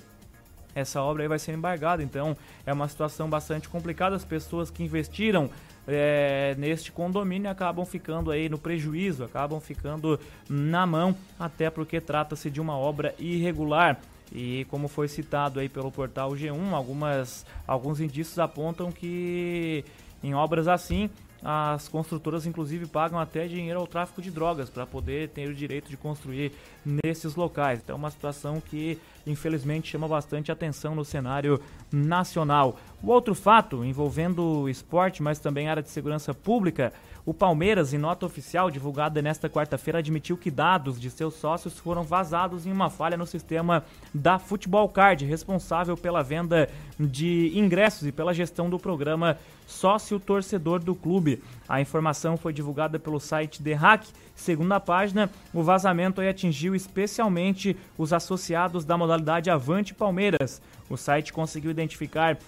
Essa 0.75 1.01
obra 1.01 1.23
aí 1.23 1.29
vai 1.29 1.39
ser 1.39 1.53
embargada, 1.53 2.03
então 2.03 2.37
é 2.67 2.73
uma 2.73 2.87
situação 2.87 3.31
bastante 3.31 3.67
complicada. 3.67 4.15
As 4.15 4.27
pessoas 4.27 4.71
que 4.71 4.83
investiram 4.85 5.51
é, 5.89 6.55
neste 6.59 6.93
condomínio 6.93 7.51
acabam 7.51 7.87
ficando 7.87 8.31
aí 8.31 8.49
no 8.51 8.59
prejuízo, 8.59 9.25
acabam 9.25 9.59
ficando 9.59 10.21
na 10.51 10.87
mão, 10.87 11.17
até 11.39 11.71
porque 11.71 11.99
trata-se 11.99 12.51
de 12.51 12.61
uma 12.61 12.77
obra 12.77 13.15
irregular. 13.19 13.99
E 14.33 14.65
como 14.71 14.89
foi 14.89 15.09
citado 15.09 15.61
aí 15.61 15.69
pelo 15.69 15.91
portal 15.91 16.31
G1, 16.33 16.73
algumas, 16.73 17.45
alguns 17.67 18.01
indícios 18.01 18.39
apontam 18.39 18.93
que 18.93 19.85
em 20.23 20.35
obras 20.35 20.69
assim 20.69 21.11
as 21.43 21.89
construtoras, 21.89 22.45
inclusive, 22.45 22.87
pagam 22.87 23.19
até 23.19 23.49
dinheiro 23.49 23.81
ao 23.81 23.87
tráfico 23.87 24.21
de 24.21 24.31
drogas 24.31 24.69
para 24.69 24.87
poder 24.87 25.31
ter 25.31 25.49
o 25.49 25.55
direito 25.55 25.89
de 25.89 25.97
construir 25.97 26.53
nesses 26.85 27.35
locais. 27.35 27.81
Então, 27.83 27.97
é 27.97 27.99
uma 27.99 28.11
situação 28.11 28.61
que, 28.61 28.99
infelizmente, 29.27 29.89
chama 29.89 30.07
bastante 30.07 30.53
atenção 30.53 30.95
no 30.95 31.05
cenário 31.05 31.59
nacional. 31.91 32.79
O 33.03 33.09
outro 33.09 33.35
fato 33.35 33.83
envolvendo 33.85 34.69
esporte, 34.69 35.23
mas 35.23 35.39
também 35.39 35.69
área 35.69 35.83
de 35.83 35.89
segurança 35.89 36.35
pública, 36.35 36.93
o 37.25 37.35
Palmeiras, 37.35 37.93
em 37.93 37.99
nota 37.99 38.25
oficial 38.25 38.71
divulgada 38.71 39.21
nesta 39.21 39.49
quarta-feira, 39.49 39.99
admitiu 39.99 40.37
que 40.37 40.51
dados 40.51 41.01
de 41.01 41.11
seus 41.11 41.35
sócios 41.35 41.79
foram 41.79 42.03
vazados 42.03 42.67
em 42.67 42.73
uma 42.73 42.89
falha 42.89 43.17
no 43.17 43.27
sistema 43.27 43.85
da 44.13 44.39
Futebol 44.39 44.89
Card, 44.89 45.25
responsável 45.25 45.97
pela 45.97 46.23
venda 46.23 46.69
de 46.99 47.53
ingressos 47.55 48.07
e 48.07 48.13
pela 48.13 48.33
gestão 48.33 48.71
do 48.71 48.79
programa 48.79 49.39
Sócio 49.67 50.19
Torcedor 50.19 50.81
do 50.81 50.95
clube. 50.95 51.43
A 51.69 51.81
informação 51.81 52.37
foi 52.37 52.53
divulgada 52.53 52.99
pelo 52.99 53.21
site 53.21 53.63
The 53.63 53.75
Hack. 53.75 54.05
Segundo 54.35 54.73
a 54.73 54.81
página, 54.81 55.31
o 55.53 55.63
vazamento 55.63 56.21
atingiu 56.21 56.75
especialmente 56.75 57.77
os 57.97 58.13
associados 58.13 58.85
da 58.85 58.97
modalidade 58.97 59.51
Avante 59.51 59.95
Palmeiras. 59.95 60.61
O 60.89 60.97
site 60.97 61.33
conseguiu 61.33 61.71
identificar 61.71 62.39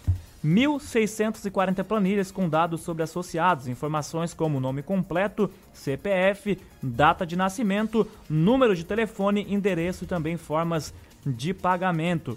1.640 0.44 1.84
planilhas 1.84 2.30
com 2.30 2.48
dados 2.48 2.80
sobre 2.80 3.02
associados, 3.02 3.68
informações 3.68 4.34
como 4.34 4.60
nome 4.60 4.82
completo, 4.82 5.50
CPF, 5.72 6.58
data 6.82 7.24
de 7.24 7.36
nascimento, 7.36 8.06
número 8.28 8.74
de 8.74 8.84
telefone, 8.84 9.46
endereço 9.48 10.04
e 10.04 10.06
também 10.06 10.36
formas 10.36 10.92
de 11.24 11.54
pagamento. 11.54 12.36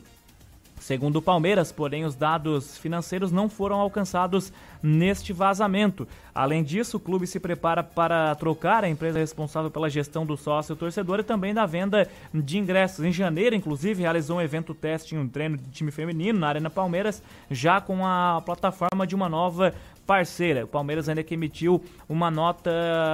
Segundo 0.80 1.18
o 1.18 1.22
Palmeiras, 1.22 1.72
porém, 1.72 2.06
os 2.06 2.16
dados 2.16 2.78
financeiros 2.78 3.32
não 3.32 3.50
foram 3.50 3.78
alcançados 3.78 4.52
neste 4.84 5.34
vazamento. 5.34 6.08
Além 6.34 6.64
disso, 6.64 6.98
o 6.98 7.00
clube 7.00 7.26
se 7.26 7.40
prepara 7.40 7.82
para 7.82 8.36
trocar 8.36 8.84
a 8.84 8.90
empresa 8.90 9.18
responsável 9.18 9.72
pela 9.72 9.90
gestão 9.90 10.26
do 10.26 10.38
sócio 10.38 10.76
torcedor 10.76 11.20
e 11.20 11.24
também 11.24 11.54
da 11.54 11.66
venda 11.66 12.08
de 12.34 12.58
ingressos. 12.58 13.04
Em 13.04 13.12
janeiro, 13.12 13.56
inclusive, 13.56 14.02
realizou 14.02 14.38
um 14.38 14.42
evento 14.42 14.74
teste 14.74 15.16
em 15.16 15.18
um 15.18 15.28
treino 15.28 15.58
de 15.58 15.70
time 15.72 15.92
feminino 15.92 16.40
na 16.40 16.50
Arena 16.50 16.70
Palmeiras, 16.70 17.24
já 17.50 17.80
com 17.80 18.06
a 18.06 18.42
plataforma 18.46 19.08
de 19.08 19.16
uma 19.16 19.30
nova 19.30 19.74
parceira. 20.06 20.66
O 20.66 20.68
Palmeiras 20.68 21.10
ainda 21.10 21.24
que 21.24 21.34
emitiu 21.34 21.84
uma 22.08 22.30
nota 22.30 22.72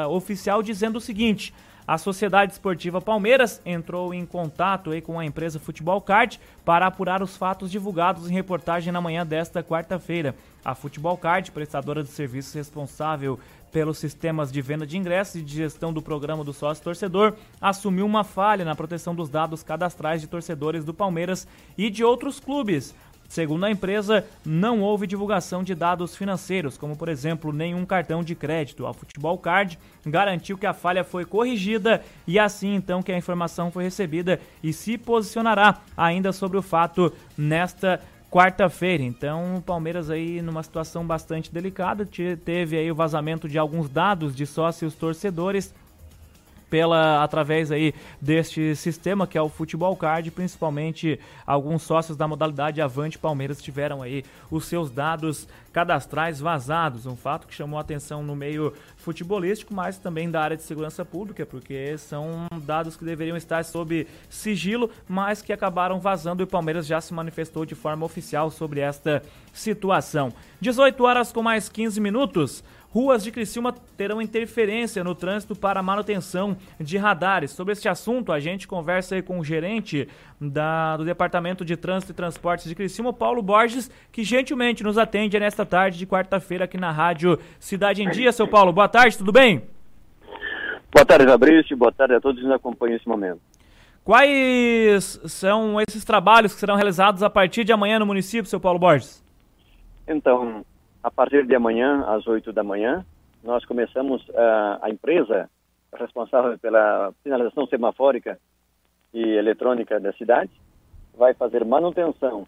oficial 0.09 0.61
dizendo 0.61 0.97
o 0.97 1.01
seguinte: 1.01 1.53
a 1.87 1.97
Sociedade 1.97 2.53
Esportiva 2.53 3.01
Palmeiras 3.01 3.61
entrou 3.65 4.13
em 4.13 4.25
contato 4.25 4.91
aí 4.91 5.01
com 5.01 5.19
a 5.19 5.25
empresa 5.25 5.59
Futebol 5.59 5.99
Card 5.99 6.39
para 6.63 6.85
apurar 6.85 7.23
os 7.23 7.35
fatos 7.35 7.71
divulgados 7.71 8.29
em 8.29 8.33
reportagem 8.33 8.93
na 8.93 9.01
manhã 9.01 9.25
desta 9.25 9.63
quarta-feira. 9.63 10.35
A 10.63 10.75
Futebol 10.75 11.17
Card, 11.17 11.51
prestadora 11.51 12.03
de 12.03 12.09
serviços 12.09 12.53
responsável 12.53 13.39
pelos 13.71 13.97
sistemas 13.97 14.51
de 14.51 14.61
venda 14.61 14.85
de 14.85 14.97
ingressos 14.97 15.35
e 15.35 15.41
de 15.41 15.55
gestão 15.55 15.93
do 15.93 16.01
programa 16.01 16.43
do 16.43 16.53
sócio 16.53 16.83
torcedor, 16.83 17.35
assumiu 17.59 18.05
uma 18.05 18.23
falha 18.23 18.65
na 18.65 18.75
proteção 18.75 19.15
dos 19.15 19.29
dados 19.29 19.63
cadastrais 19.63 20.21
de 20.21 20.27
torcedores 20.27 20.83
do 20.83 20.93
Palmeiras 20.93 21.47
e 21.77 21.89
de 21.89 22.03
outros 22.03 22.39
clubes. 22.39 22.93
Segundo 23.31 23.63
a 23.63 23.71
empresa, 23.71 24.25
não 24.45 24.81
houve 24.81 25.07
divulgação 25.07 25.63
de 25.63 25.73
dados 25.73 26.17
financeiros, 26.17 26.77
como 26.77 26.97
por 26.97 27.07
exemplo 27.07 27.53
nenhum 27.53 27.85
cartão 27.85 28.21
de 28.21 28.35
crédito. 28.35 28.85
A 28.85 28.93
Futebol 28.93 29.37
Card 29.37 29.79
garantiu 30.05 30.57
que 30.57 30.65
a 30.65 30.73
falha 30.73 31.01
foi 31.01 31.23
corrigida 31.23 32.03
e 32.27 32.37
assim 32.37 32.75
então 32.75 33.01
que 33.01 33.09
a 33.09 33.17
informação 33.17 33.71
foi 33.71 33.85
recebida 33.85 34.37
e 34.61 34.73
se 34.73 34.97
posicionará 34.97 35.77
ainda 35.95 36.33
sobre 36.33 36.57
o 36.57 36.61
fato 36.61 37.13
nesta 37.37 38.01
quarta-feira. 38.29 39.01
Então, 39.01 39.55
o 39.55 39.61
Palmeiras 39.61 40.09
aí 40.09 40.41
numa 40.41 40.61
situação 40.61 41.07
bastante 41.07 41.53
delicada, 41.53 42.05
teve 42.43 42.77
aí 42.77 42.91
o 42.91 42.95
vazamento 42.95 43.47
de 43.47 43.57
alguns 43.57 43.89
dados 43.89 44.35
de 44.35 44.45
sócios 44.45 44.93
torcedores 44.93 45.73
pela 46.71 47.21
através 47.21 47.69
aí 47.69 47.93
deste 48.19 48.73
sistema 48.77 49.27
que 49.27 49.37
é 49.37 49.41
o 49.41 49.49
Futebol 49.49 49.93
Card, 49.97 50.31
principalmente 50.31 51.19
alguns 51.45 51.83
sócios 51.83 52.17
da 52.17 52.25
modalidade 52.25 52.81
Avante 52.81 53.19
Palmeiras 53.19 53.61
tiveram 53.61 54.01
aí 54.01 54.23
os 54.49 54.65
seus 54.65 54.89
dados 54.89 55.49
cadastrais 55.73 56.39
vazados, 56.39 57.05
um 57.05 57.15
fato 57.15 57.45
que 57.45 57.53
chamou 57.53 57.77
atenção 57.77 58.23
no 58.23 58.35
meio 58.35 58.73
futebolístico, 58.95 59.73
mas 59.73 59.97
também 59.97 60.31
da 60.31 60.41
área 60.41 60.57
de 60.57 60.63
segurança 60.63 61.03
pública, 61.03 61.45
porque 61.45 61.97
são 61.97 62.47
dados 62.63 62.95
que 62.95 63.03
deveriam 63.03 63.35
estar 63.35 63.63
sob 63.65 64.07
sigilo, 64.29 64.89
mas 65.07 65.41
que 65.41 65.51
acabaram 65.51 65.99
vazando 65.99 66.41
e 66.41 66.45
o 66.45 66.47
Palmeiras 66.47 66.87
já 66.87 67.01
se 67.01 67.13
manifestou 67.13 67.65
de 67.65 67.75
forma 67.75 68.05
oficial 68.05 68.49
sobre 68.49 68.79
esta 68.79 69.21
situação. 69.51 70.33
18 70.61 71.03
horas 71.03 71.31
com 71.33 71.43
mais 71.43 71.67
15 71.67 71.99
minutos. 71.99 72.63
Ruas 72.93 73.23
de 73.23 73.31
Criciúma 73.31 73.73
terão 73.95 74.21
interferência 74.21 75.01
no 75.01 75.15
trânsito 75.15 75.55
para 75.55 75.81
manutenção 75.81 76.57
de 76.77 76.97
radares. 76.97 77.51
Sobre 77.51 77.71
este 77.71 77.87
assunto, 77.87 78.33
a 78.33 78.39
gente 78.39 78.67
conversa 78.67 79.15
aí 79.15 79.21
com 79.21 79.39
o 79.39 79.45
gerente 79.45 80.09
da, 80.39 80.97
do 80.97 81.05
Departamento 81.05 81.63
de 81.63 81.77
Trânsito 81.77 82.11
e 82.11 82.15
Transportes 82.15 82.67
de 82.67 82.75
Criciúma, 82.75 83.13
Paulo 83.13 83.41
Borges, 83.41 83.89
que 84.11 84.25
gentilmente 84.25 84.83
nos 84.83 84.97
atende 84.97 85.39
nesta 85.39 85.65
tarde 85.65 85.97
de 85.97 86.05
quarta-feira 86.05 86.65
aqui 86.65 86.77
na 86.77 86.91
Rádio 86.91 87.39
Cidade 87.61 88.03
em 88.03 88.09
Dia. 88.09 88.33
Seu 88.33 88.45
Paulo, 88.45 88.73
boa 88.73 88.89
tarde, 88.89 89.17
tudo 89.17 89.31
bem? 89.31 89.63
Boa 90.91 91.05
tarde, 91.05 91.25
Fabrício. 91.25 91.77
Boa 91.77 91.93
tarde 91.93 92.15
a 92.15 92.19
todos 92.19 92.41
que 92.41 92.45
nos 92.45 92.53
acompanham 92.53 92.95
nesse 92.95 93.07
momento. 93.07 93.39
Quais 94.03 95.17
são 95.27 95.79
esses 95.79 96.03
trabalhos 96.03 96.53
que 96.53 96.59
serão 96.59 96.75
realizados 96.75 97.23
a 97.23 97.29
partir 97.29 97.63
de 97.63 97.71
amanhã 97.71 97.99
no 97.99 98.05
município, 98.05 98.49
seu 98.49 98.59
Paulo 98.59 98.79
Borges? 98.79 99.23
Então, 100.05 100.65
a 101.03 101.09
partir 101.09 101.45
de 101.45 101.55
amanhã, 101.55 102.03
às 102.07 102.27
8 102.27 102.53
da 102.53 102.63
manhã, 102.63 103.05
nós 103.43 103.65
começamos 103.65 104.21
uh, 104.29 104.79
a 104.81 104.89
empresa 104.89 105.49
responsável 105.93 106.57
pela 106.59 107.11
sinalização 107.23 107.65
semafórica 107.67 108.39
e 109.13 109.21
eletrônica 109.21 109.99
da 109.99 110.13
cidade, 110.13 110.51
vai 111.17 111.33
fazer 111.33 111.65
manutenção, 111.65 112.47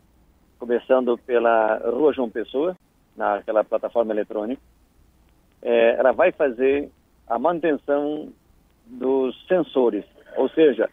começando 0.58 1.18
pela 1.18 1.78
Rua 1.78 2.14
João 2.14 2.30
Pessoa, 2.30 2.78
naquela 3.16 3.64
plataforma 3.64 4.14
eletrônica. 4.14 4.62
É, 5.62 5.96
ela 5.96 6.12
vai 6.12 6.32
fazer 6.32 6.90
a 7.28 7.38
manutenção 7.38 8.30
dos 8.86 9.36
sensores, 9.48 10.06
ou 10.38 10.50
seja, 10.50 10.90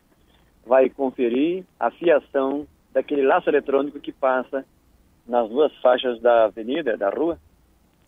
vai 0.66 0.88
conferir 0.88 1.64
a 1.78 1.90
fiação 1.90 2.66
daquele 2.92 3.22
laço 3.22 3.48
eletrônico 3.48 4.00
que 4.00 4.12
passa 4.12 4.64
nas 5.26 5.48
duas 5.48 5.74
faixas 5.76 6.20
da 6.20 6.46
avenida, 6.46 6.96
da 6.96 7.10
rua, 7.10 7.38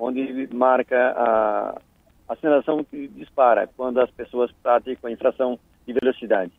onde 0.03 0.49
marca 0.53 1.13
a, 1.17 1.81
a 2.29 2.37
sinalização 2.37 2.83
que 2.83 3.07
dispara 3.07 3.69
quando 3.77 4.01
as 4.01 4.11
pessoas 4.11 4.51
praticam 4.61 5.09
a 5.09 5.13
infração 5.13 5.57
de 5.87 5.93
velocidade. 5.93 6.51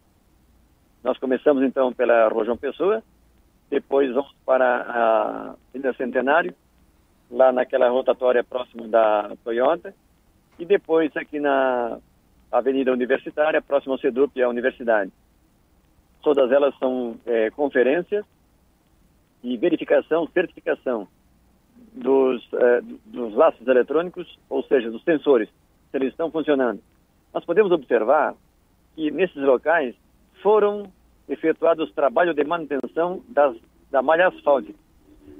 Nós 1.04 1.18
começamos 1.18 1.62
então 1.62 1.92
pela 1.92 2.30
Rua 2.30 2.46
João 2.46 2.56
Pessoa, 2.56 3.04
depois 3.70 4.14
vamos 4.14 4.34
para 4.46 4.66
a 4.66 5.56
Avenida 5.70 5.94
Centenário, 5.96 6.56
lá 7.30 7.52
naquela 7.52 7.90
rotatória 7.90 8.46
próximo 8.46 8.88
da 8.88 9.34
Toyota, 9.44 9.94
e 10.58 10.64
depois 10.64 11.12
aqui 11.18 11.38
na 11.38 11.98
Avenida 12.50 12.94
Universitária, 12.94 13.62
próximo 13.62 13.94
ao 13.94 14.00
CEDUP, 14.00 14.42
a 14.42 14.48
universidade. 14.48 15.12
Todas 16.22 16.50
elas 16.50 16.74
são 16.78 17.18
é, 17.26 17.50
conferências 17.50 18.24
e 19.44 19.58
verificação, 19.58 20.30
certificação 20.34 21.10
dos, 21.94 22.48
eh, 22.54 22.82
dos 23.06 23.34
laços 23.36 23.68
eletrônicos, 23.68 24.40
ou 24.50 24.64
seja, 24.64 24.90
dos 24.90 25.04
sensores, 25.04 25.50
se 25.92 25.98
eles 25.98 26.10
estão 26.10 26.32
funcionando. 26.32 26.80
Nós 27.34 27.46
podemos 27.46 27.72
observar 27.72 28.36
que 28.96 29.12
nesses 29.12 29.42
locais 29.42 29.96
foram 30.42 30.92
efetuados 31.28 31.92
trabalhos 31.94 32.36
de 32.36 32.44
manutenção 32.44 33.22
das, 33.30 33.56
da 33.92 34.02
malha 34.02 34.28
asfáltica. 34.28 34.78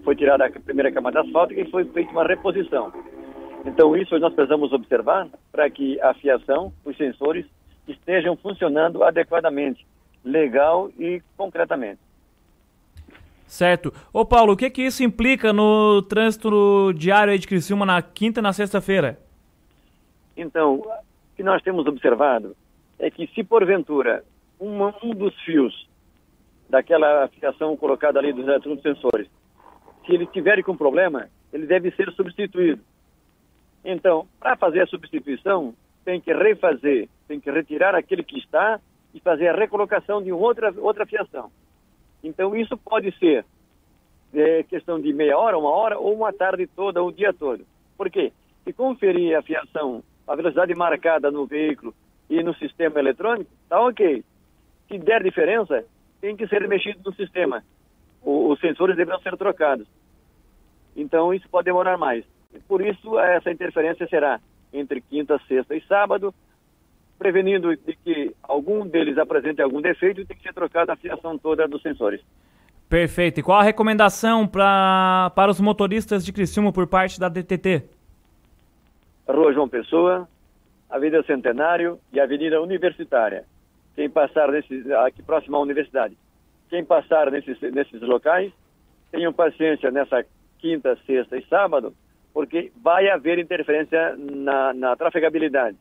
Foi 0.04 0.16
tirada 0.16 0.46
a 0.46 0.50
primeira 0.50 0.92
camada 0.92 1.22
asfáltica 1.22 1.62
e 1.62 1.70
foi 1.70 1.86
feita 1.86 2.12
uma 2.12 2.26
reposição. 2.26 2.92
Então, 3.66 3.96
isso 3.96 4.18
nós 4.20 4.34
precisamos 4.34 4.74
observar 4.74 5.28
para 5.52 5.70
que 5.70 6.00
a 6.02 6.14
fiação, 6.14 6.74
os 6.84 6.96
sensores, 6.98 7.46
estejam 7.88 8.36
funcionando 8.36 9.04
adequadamente, 9.04 9.86
legal 10.24 10.90
e 10.98 11.22
concretamente. 11.38 12.00
Certo. 13.54 13.94
Ô 14.12 14.26
Paulo, 14.26 14.54
o 14.54 14.58
que 14.58 14.68
que 14.68 14.82
isso 14.82 15.04
implica 15.04 15.54
no 15.54 16.02
trânsito 16.02 16.92
diário 16.94 17.38
de 17.38 17.48
Criciúma 17.48 17.86
na 17.86 18.02
quinta 18.02 18.40
e 18.40 18.42
na 18.42 18.52
sexta-feira? 18.52 19.20
Então, 20.36 20.78
o 20.78 20.86
que 21.36 21.44
nós 21.44 21.62
temos 21.62 21.86
observado 21.86 22.56
é 22.98 23.12
que 23.12 23.28
se 23.28 23.44
porventura 23.44 24.24
um 24.60 25.14
dos 25.14 25.40
fios 25.42 25.88
daquela 26.68 27.28
fiação 27.28 27.78
colocada 27.78 28.18
ali 28.18 28.34
dos 28.34 28.48
eletrônicos 28.48 28.82
sensores, 28.82 29.28
se 30.04 30.16
ele 30.16 30.26
tiver 30.26 30.64
com 30.64 30.76
problema, 30.76 31.30
ele 31.54 31.68
deve 31.68 31.92
ser 31.92 32.12
substituído. 32.14 32.82
Então, 33.86 34.28
para 34.40 34.56
fazer 34.56 34.82
a 34.82 34.88
substituição, 34.88 35.76
tem 36.04 36.20
que 36.20 36.34
refazer, 36.34 37.08
tem 37.28 37.40
que 37.40 37.52
retirar 37.52 37.94
aquele 37.94 38.24
que 38.24 38.40
está 38.40 38.80
e 39.14 39.20
fazer 39.20 39.50
a 39.50 39.56
recolocação 39.56 40.24
de 40.24 40.32
outra, 40.32 40.74
outra 40.80 41.06
fiação. 41.06 41.52
Então, 42.24 42.56
isso 42.56 42.78
pode 42.78 43.12
ser 43.20 43.46
é, 44.34 44.64
questão 44.64 45.00
de 45.00 45.14
meia 45.14 45.38
hora, 45.38 45.58
uma 45.58 45.70
hora, 45.70 46.00
ou 46.00 46.16
uma 46.16 46.32
tarde 46.32 46.66
toda, 46.68 47.04
o 47.04 47.12
dia 47.12 47.34
todo. 47.34 47.66
Por 47.98 48.10
quê? 48.10 48.32
Se 48.64 48.72
conferir 48.74 49.38
a 49.38 49.42
fiação, 49.42 50.04
a 50.28 50.36
velocidade 50.36 50.74
marcada 50.74 51.30
no 51.30 51.46
veículo 51.46 51.94
e 52.30 52.42
no 52.42 52.56
sistema 52.56 53.00
eletrônico, 53.00 53.52
tá 53.68 53.82
ok. 53.82 54.24
Se 54.88 54.98
der 54.98 55.22
diferença, 55.22 55.86
tem 56.22 56.36
que 56.36 56.48
ser 56.48 56.68
mexido 56.68 57.00
no 57.06 57.14
sistema. 57.14 57.64
O, 58.22 58.50
os 58.52 58.60
sensores 58.60 58.96
deverão 58.96 59.20
ser 59.20 59.36
trocados. 59.38 59.88
Então, 60.96 61.34
isso 61.34 61.48
pode 61.50 61.66
demorar 61.66 61.98
mais. 61.98 62.24
Por 62.68 62.86
isso, 62.86 63.20
essa 63.20 63.52
interferência 63.52 64.08
será 64.08 64.40
entre 64.72 65.02
quinta, 65.02 65.40
sexta 65.48 65.76
e 65.76 65.82
sábado, 65.82 66.34
prevenindo 67.24 67.74
de 67.74 67.96
que 68.04 68.36
algum 68.44 68.86
deles 68.86 69.18
apresente 69.18 69.62
algum 69.62 69.82
defeito 69.82 70.26
tem 70.26 70.36
que 70.36 70.44
ser 70.44 70.54
trocada 70.54 70.92
a 70.92 70.98
fiação 70.98 71.38
toda 71.38 71.66
dos 71.66 71.82
sensores. 71.82 72.20
Perfeito. 72.90 73.40
E 73.40 73.44
qual 73.44 73.62
a 73.62 73.64
recomendação 73.64 74.46
pra, 74.46 75.32
para 75.34 75.50
os 75.50 75.62
motoristas 75.62 76.26
de 76.26 76.34
Criciúma 76.34 76.74
por 76.74 76.86
parte 76.86 77.18
da 77.18 77.30
DTT? 77.30 77.86
Rua 79.26 79.54
João 79.54 79.70
Pessoa, 79.70 80.28
Avenida 80.90 81.24
Centenário 81.24 81.98
e 82.12 82.20
Avenida 82.20 82.62
Universitária. 82.62 83.46
Quem 83.96 84.10
passar 84.10 84.52
nesse, 84.52 84.92
aqui 85.06 85.24
próximo 85.24 85.56
à 85.56 85.62
universidade, 85.62 86.18
quem 86.70 86.84
passar 86.84 87.32
nesses, 87.32 87.58
nesses 87.62 88.02
locais, 88.02 88.52
tenham 89.12 89.32
paciência 89.32 89.90
nessa 89.92 90.26
quinta, 90.60 90.98
sexta 91.06 91.38
e 91.38 91.46
sábado, 91.46 91.94
porque 92.34 92.70
vai 92.84 93.10
haver 93.10 93.40
interferência 93.40 94.14
na, 94.18 94.74
na 94.74 94.96
trafegabilidade. 94.98 95.78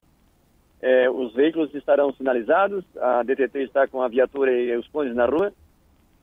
É, 0.83 1.09
os 1.09 1.33
veículos 1.33 1.73
estarão 1.75 2.13
sinalizados, 2.13 2.85
a 3.01 3.23
DTT 3.23 3.61
está 3.61 3.87
com 3.87 4.03
a 4.03 4.09
viatura 4.09 4.51
e 4.51 4.77
os 4.77 4.87
cones 4.89 5.15
na 5.15 5.27
rua, 5.27 5.53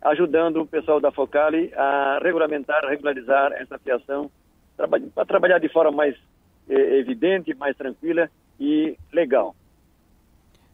ajudando 0.01 0.61
o 0.61 0.67
pessoal 0.67 0.99
da 0.99 1.11
Focali 1.11 1.71
a 1.73 2.19
regulamentar, 2.21 2.85
regularizar 2.85 3.53
essa 3.53 3.79
fiação, 3.79 4.29
para 4.75 5.25
trabalhar 5.25 5.59
de 5.59 5.69
forma 5.69 5.91
mais 5.91 6.15
é, 6.69 6.99
evidente, 6.99 7.53
mais 7.53 7.75
tranquila 7.75 8.29
e 8.59 8.97
legal. 9.11 9.55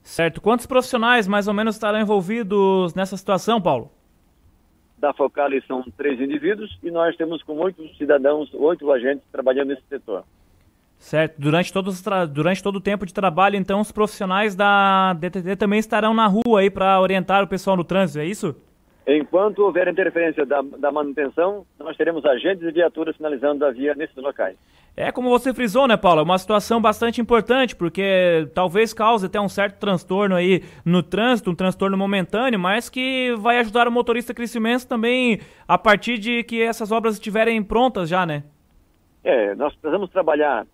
Certo. 0.01 0.41
Quantos 0.41 0.65
profissionais 0.65 1.27
mais 1.27 1.47
ou 1.47 1.53
menos 1.53 1.75
estarão 1.75 1.99
envolvidos 1.99 2.93
nessa 2.93 3.15
situação, 3.15 3.61
Paulo? 3.61 3.91
da 5.05 5.13
Focali 5.13 5.61
são 5.67 5.83
três 5.95 6.19
indivíduos 6.19 6.79
e 6.81 6.89
nós 6.89 7.15
temos 7.15 7.43
com 7.43 7.57
oito 7.59 7.87
cidadãos, 7.95 8.51
oito 8.55 8.91
agentes 8.91 9.23
trabalhando 9.31 9.69
nesse 9.69 9.83
setor. 9.87 10.23
Certo. 11.05 11.35
Durante, 11.39 11.71
todos, 11.71 12.03
durante 12.31 12.63
todo 12.63 12.77
o 12.77 12.81
tempo 12.81 13.05
de 13.05 13.13
trabalho, 13.13 13.55
então, 13.55 13.79
os 13.79 13.91
profissionais 13.91 14.55
da 14.55 15.13
DTT 15.13 15.55
também 15.55 15.77
estarão 15.77 16.15
na 16.15 16.25
rua 16.25 16.61
aí 16.61 16.69
para 16.71 16.99
orientar 16.99 17.43
o 17.43 17.47
pessoal 17.47 17.77
no 17.77 17.83
trânsito, 17.83 18.17
é 18.17 18.25
isso? 18.25 18.55
Enquanto 19.05 19.59
houver 19.59 19.87
interferência 19.87 20.43
da, 20.47 20.63
da 20.63 20.91
manutenção, 20.91 21.63
nós 21.77 21.95
teremos 21.95 22.25
agentes 22.25 22.63
e 22.63 22.71
viaturas 22.71 23.15
sinalizando 23.15 23.63
a 23.63 23.71
via 23.71 23.93
nesses 23.93 24.15
locais. 24.15 24.57
É 24.97 25.11
como 25.11 25.29
você 25.29 25.53
frisou, 25.53 25.87
né, 25.87 25.95
Paulo? 25.95 26.21
É 26.21 26.23
uma 26.23 26.39
situação 26.39 26.81
bastante 26.81 27.21
importante, 27.21 27.75
porque 27.75 28.49
talvez 28.55 28.91
cause 28.91 29.27
até 29.27 29.39
um 29.39 29.47
certo 29.47 29.77
transtorno 29.77 30.35
aí 30.35 30.63
no 30.83 31.03
trânsito, 31.03 31.51
um 31.51 31.55
transtorno 31.55 31.95
momentâneo, 31.95 32.59
mas 32.59 32.89
que 32.89 33.35
vai 33.37 33.59
ajudar 33.59 33.87
o 33.87 33.91
motorista 33.91 34.33
crescimento 34.33 34.87
também 34.87 35.39
a 35.67 35.77
partir 35.77 36.17
de 36.17 36.43
que 36.43 36.63
essas 36.63 36.91
obras 36.91 37.13
estiverem 37.13 37.61
prontas 37.61 38.09
já, 38.09 38.25
né? 38.25 38.41
É, 39.23 39.53
nós 39.53 39.75
precisamos 39.75 40.09
trabalhar, 40.09 40.65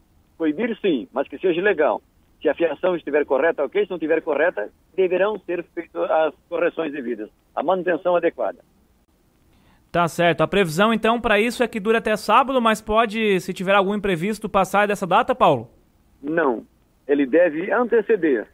proibir 0.41 0.76
sim, 0.81 1.07
mas 1.13 1.27
que 1.27 1.38
seja 1.38 1.61
legal. 1.61 2.01
Se 2.41 2.49
a 2.49 2.55
fiação 2.55 2.95
estiver 2.95 3.23
correta, 3.26 3.63
ok. 3.63 3.84
Se 3.84 3.91
não 3.91 3.97
estiver 3.97 4.19
correta, 4.23 4.72
deverão 4.95 5.38
ser 5.45 5.63
feitas 5.76 6.09
as 6.09 6.34
correções 6.49 6.91
devidas, 6.91 7.30
a 7.55 7.61
manutenção 7.61 8.15
adequada. 8.15 8.57
Tá 9.91 10.07
certo. 10.07 10.41
A 10.41 10.47
previsão, 10.47 10.91
então, 10.91 11.22
para 11.22 11.39
isso 11.39 11.61
é 11.61 11.68
que 11.68 11.80
dure 11.80 11.97
até 11.97 12.15
sábado, 12.18 12.59
mas 12.59 12.81
pode, 12.81 13.39
se 13.41 13.53
tiver 13.53 13.76
algum 13.76 13.93
imprevisto, 13.93 14.49
passar 14.49 14.88
dessa 14.88 15.05
data, 15.05 15.35
Paulo? 15.35 15.69
Não. 16.23 16.65
Ele 17.07 17.27
deve 17.27 17.72
anteceder. 17.72 18.47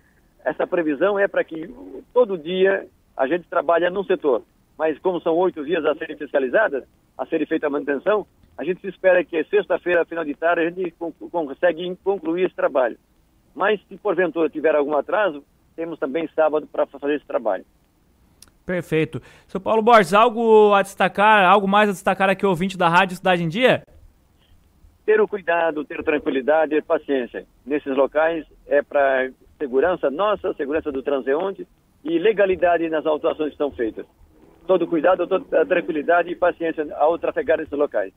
Essa 0.43 0.68
previsão 0.68 1.18
é 1.18 1.26
para 1.26 1.43
que 1.45 1.73
todo 2.14 2.38
dia 2.38 2.85
a 3.15 3.27
gente 3.27 3.47
trabalhe 3.47 3.89
num 3.89 4.03
setor. 4.03 4.43
Mas 4.77 4.99
como 4.99 5.22
são 5.22 5.35
oito 5.38 5.64
dias 5.64 5.85
a 5.85 5.95
serem 5.95 6.18
fiscalizadas, 6.18 6.84
a 7.18 7.26
serem 7.27 7.47
feita 7.47 7.68
a 7.68 7.69
manutenção, 7.69 8.27
a 8.58 8.64
gente 8.64 8.86
espera 8.88 9.24
que 9.24 9.44
sexta-feira, 9.46 10.06
final 10.06 10.26
de 10.26 10.34
tarde, 10.34 10.62
a 10.62 10.70
gente 10.70 10.94
consegue 11.32 11.96
concluir 12.04 12.46
esse 12.46 12.56
trabalho. 12.56 12.98
Mas 13.54 13.80
se 13.88 13.98
porventura 13.98 14.50
tiver 14.50 14.76
algum 14.76 14.96
atraso, 14.96 15.44
temos 15.76 16.00
também 16.00 16.28
sábado 16.36 16.66
para 16.66 16.88
fazer 16.88 17.16
esse 17.16 17.26
trabalho. 17.26 17.64
Perfeito. 18.66 19.22
Seu 19.48 19.62
Paulo 19.62 19.82
Borges, 19.82 20.14
algo 20.14 20.74
a 20.74 20.82
destacar, 20.82 21.46
algo 21.46 21.68
mais 21.68 21.90
a 21.90 21.94
destacar 21.94 22.30
aqui, 22.30 22.46
ouvinte 22.46 22.78
da 22.78 22.90
Rádio 22.90 23.16
Cidade 23.16 23.44
em 23.44 23.48
Dia? 23.48 23.84
Ter 25.06 25.22
o 25.22 25.28
cuidado, 25.28 25.86
ter 25.86 26.04
tranquilidade 26.04 26.76
e 26.76 26.82
paciência. 26.82 27.46
Nesses 27.66 27.96
locais 27.96 28.46
é 28.66 28.82
para 28.82 29.30
segurança 29.58 30.10
nossa, 30.10 30.54
segurança 30.56 30.92
do 30.92 31.02
transeunte 31.02 31.66
e 32.04 32.20
legalidade 32.20 32.90
nas 32.90 33.06
autuações 33.06 33.50
que 33.50 33.54
estão 33.54 33.72
feitas. 33.72 34.06
Todo 34.66 34.86
cuidado, 34.86 35.26
toda 35.28 35.66
tranquilidade 35.66 36.30
e 36.30 36.36
paciência 36.36 36.86
ao 36.96 37.18
trafegar 37.18 37.58
nesses 37.58 37.78
locais. 37.78 38.12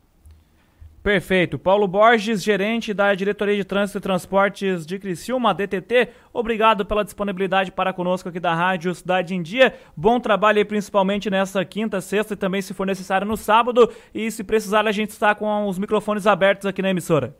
Perfeito. 1.02 1.58
Paulo 1.58 1.88
Borges, 1.88 2.42
gerente 2.42 2.92
da 2.92 3.14
Diretoria 3.14 3.56
de 3.56 3.64
Trânsito 3.64 3.96
e 3.96 4.02
Transportes 4.02 4.84
de 4.84 4.98
Criciúma, 4.98 5.54
DTT, 5.54 6.10
obrigado 6.30 6.84
pela 6.84 7.02
disponibilidade 7.02 7.72
para 7.72 7.90
conosco 7.90 8.28
aqui 8.28 8.38
da 8.38 8.54
Rádio 8.54 8.94
Cidade 8.94 9.34
em 9.34 9.40
Dia. 9.40 9.72
Bom 9.96 10.20
trabalho 10.20 10.58
aí, 10.58 10.64
principalmente 10.64 11.30
nessa 11.30 11.64
quinta, 11.64 12.02
sexta 12.02 12.34
e 12.34 12.36
também, 12.36 12.60
se 12.60 12.74
for 12.74 12.86
necessário, 12.86 13.26
no 13.26 13.34
sábado. 13.34 13.90
E 14.14 14.30
se 14.30 14.44
precisar, 14.44 14.86
a 14.86 14.92
gente 14.92 15.08
está 15.08 15.34
com 15.34 15.66
os 15.66 15.78
microfones 15.78 16.26
abertos 16.26 16.66
aqui 16.66 16.82
na 16.82 16.90
emissora. 16.90 17.34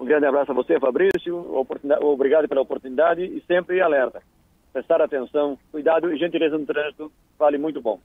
Um 0.00 0.06
grande 0.06 0.24
abraço 0.24 0.52
a 0.52 0.54
você, 0.54 0.80
Fabrício. 0.80 1.66
Obrigado 2.00 2.48
pela 2.48 2.62
oportunidade 2.62 3.22
e 3.22 3.42
sempre 3.46 3.82
alerta. 3.82 4.22
Prestar 4.72 5.02
atenção, 5.02 5.58
cuidado 5.70 6.10
e 6.10 6.16
gentileza 6.16 6.56
no 6.56 6.64
trânsito 6.64 7.12
vale 7.38 7.58
muito 7.58 7.82
bom. 7.82 8.00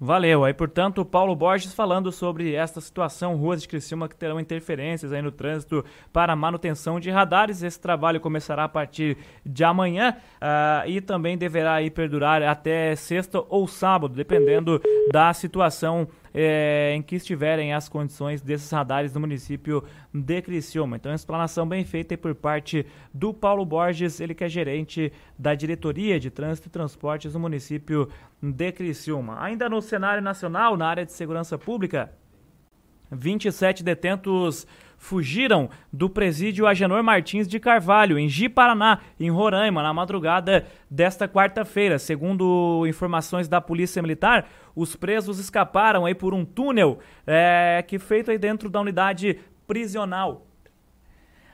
Valeu. 0.00 0.44
Aí, 0.44 0.54
portanto, 0.54 1.04
Paulo 1.04 1.34
Borges 1.34 1.74
falando 1.74 2.12
sobre 2.12 2.54
esta 2.54 2.80
situação, 2.80 3.34
ruas 3.34 3.60
de 3.60 3.66
Criciúma 3.66 4.08
que 4.08 4.14
terão 4.14 4.38
interferências 4.38 5.12
aí 5.12 5.20
no 5.20 5.32
trânsito 5.32 5.84
para 6.12 6.36
manutenção 6.36 7.00
de 7.00 7.10
radares. 7.10 7.64
Esse 7.64 7.80
trabalho 7.80 8.20
começará 8.20 8.62
a 8.62 8.68
partir 8.68 9.16
de 9.44 9.64
amanhã 9.64 10.16
uh, 10.36 10.88
e 10.88 11.00
também 11.00 11.36
deverá 11.36 11.74
aí 11.74 11.90
perdurar 11.90 12.44
até 12.44 12.94
sexta 12.94 13.42
ou 13.48 13.66
sábado, 13.66 14.14
dependendo 14.14 14.80
da 15.10 15.32
situação 15.32 16.06
é, 16.32 16.92
em 16.94 17.02
que 17.02 17.16
estiverem 17.16 17.72
as 17.72 17.88
condições 17.88 18.42
desses 18.42 18.70
radares 18.70 19.12
no 19.14 19.20
município 19.20 19.84
de 20.12 20.42
Criciúma. 20.42 20.96
Então, 20.96 21.12
explanação 21.12 21.66
bem 21.66 21.84
feita 21.84 22.16
por 22.16 22.34
parte 22.34 22.86
do 23.12 23.32
Paulo 23.32 23.64
Borges, 23.64 24.20
ele 24.20 24.34
que 24.34 24.44
é 24.44 24.48
gerente 24.48 25.12
da 25.38 25.54
Diretoria 25.54 26.18
de 26.18 26.30
Trânsito 26.30 26.68
e 26.68 26.70
Transportes 26.70 27.34
no 27.34 27.40
município 27.40 28.08
de 28.42 28.72
Criciúma. 28.72 29.42
Ainda 29.42 29.68
no 29.68 29.80
cenário 29.80 30.22
nacional, 30.22 30.76
na 30.76 30.86
área 30.86 31.04
de 31.04 31.12
segurança 31.12 31.58
pública, 31.58 32.12
27 33.10 33.82
detentos 33.82 34.66
fugiram 34.98 35.70
do 35.92 36.10
presídio 36.10 36.66
Agenor 36.66 37.02
Martins 37.02 37.46
de 37.46 37.58
Carvalho, 37.60 38.18
em 38.18 38.28
Ji-Paraná, 38.28 38.98
em 39.18 39.30
Roraima, 39.30 39.82
na 39.82 39.94
madrugada 39.94 40.66
desta 40.90 41.28
quarta-feira. 41.28 41.98
Segundo 41.98 42.84
informações 42.86 43.48
da 43.48 43.60
Polícia 43.60 44.02
Militar, 44.02 44.46
os 44.74 44.96
presos 44.96 45.38
escaparam 45.38 46.04
aí 46.04 46.14
por 46.14 46.34
um 46.34 46.44
túnel 46.44 46.98
é, 47.26 47.82
que 47.86 47.98
feito 47.98 48.30
aí 48.30 48.38
dentro 48.38 48.68
da 48.68 48.80
unidade 48.80 49.38
prisional. 49.66 50.47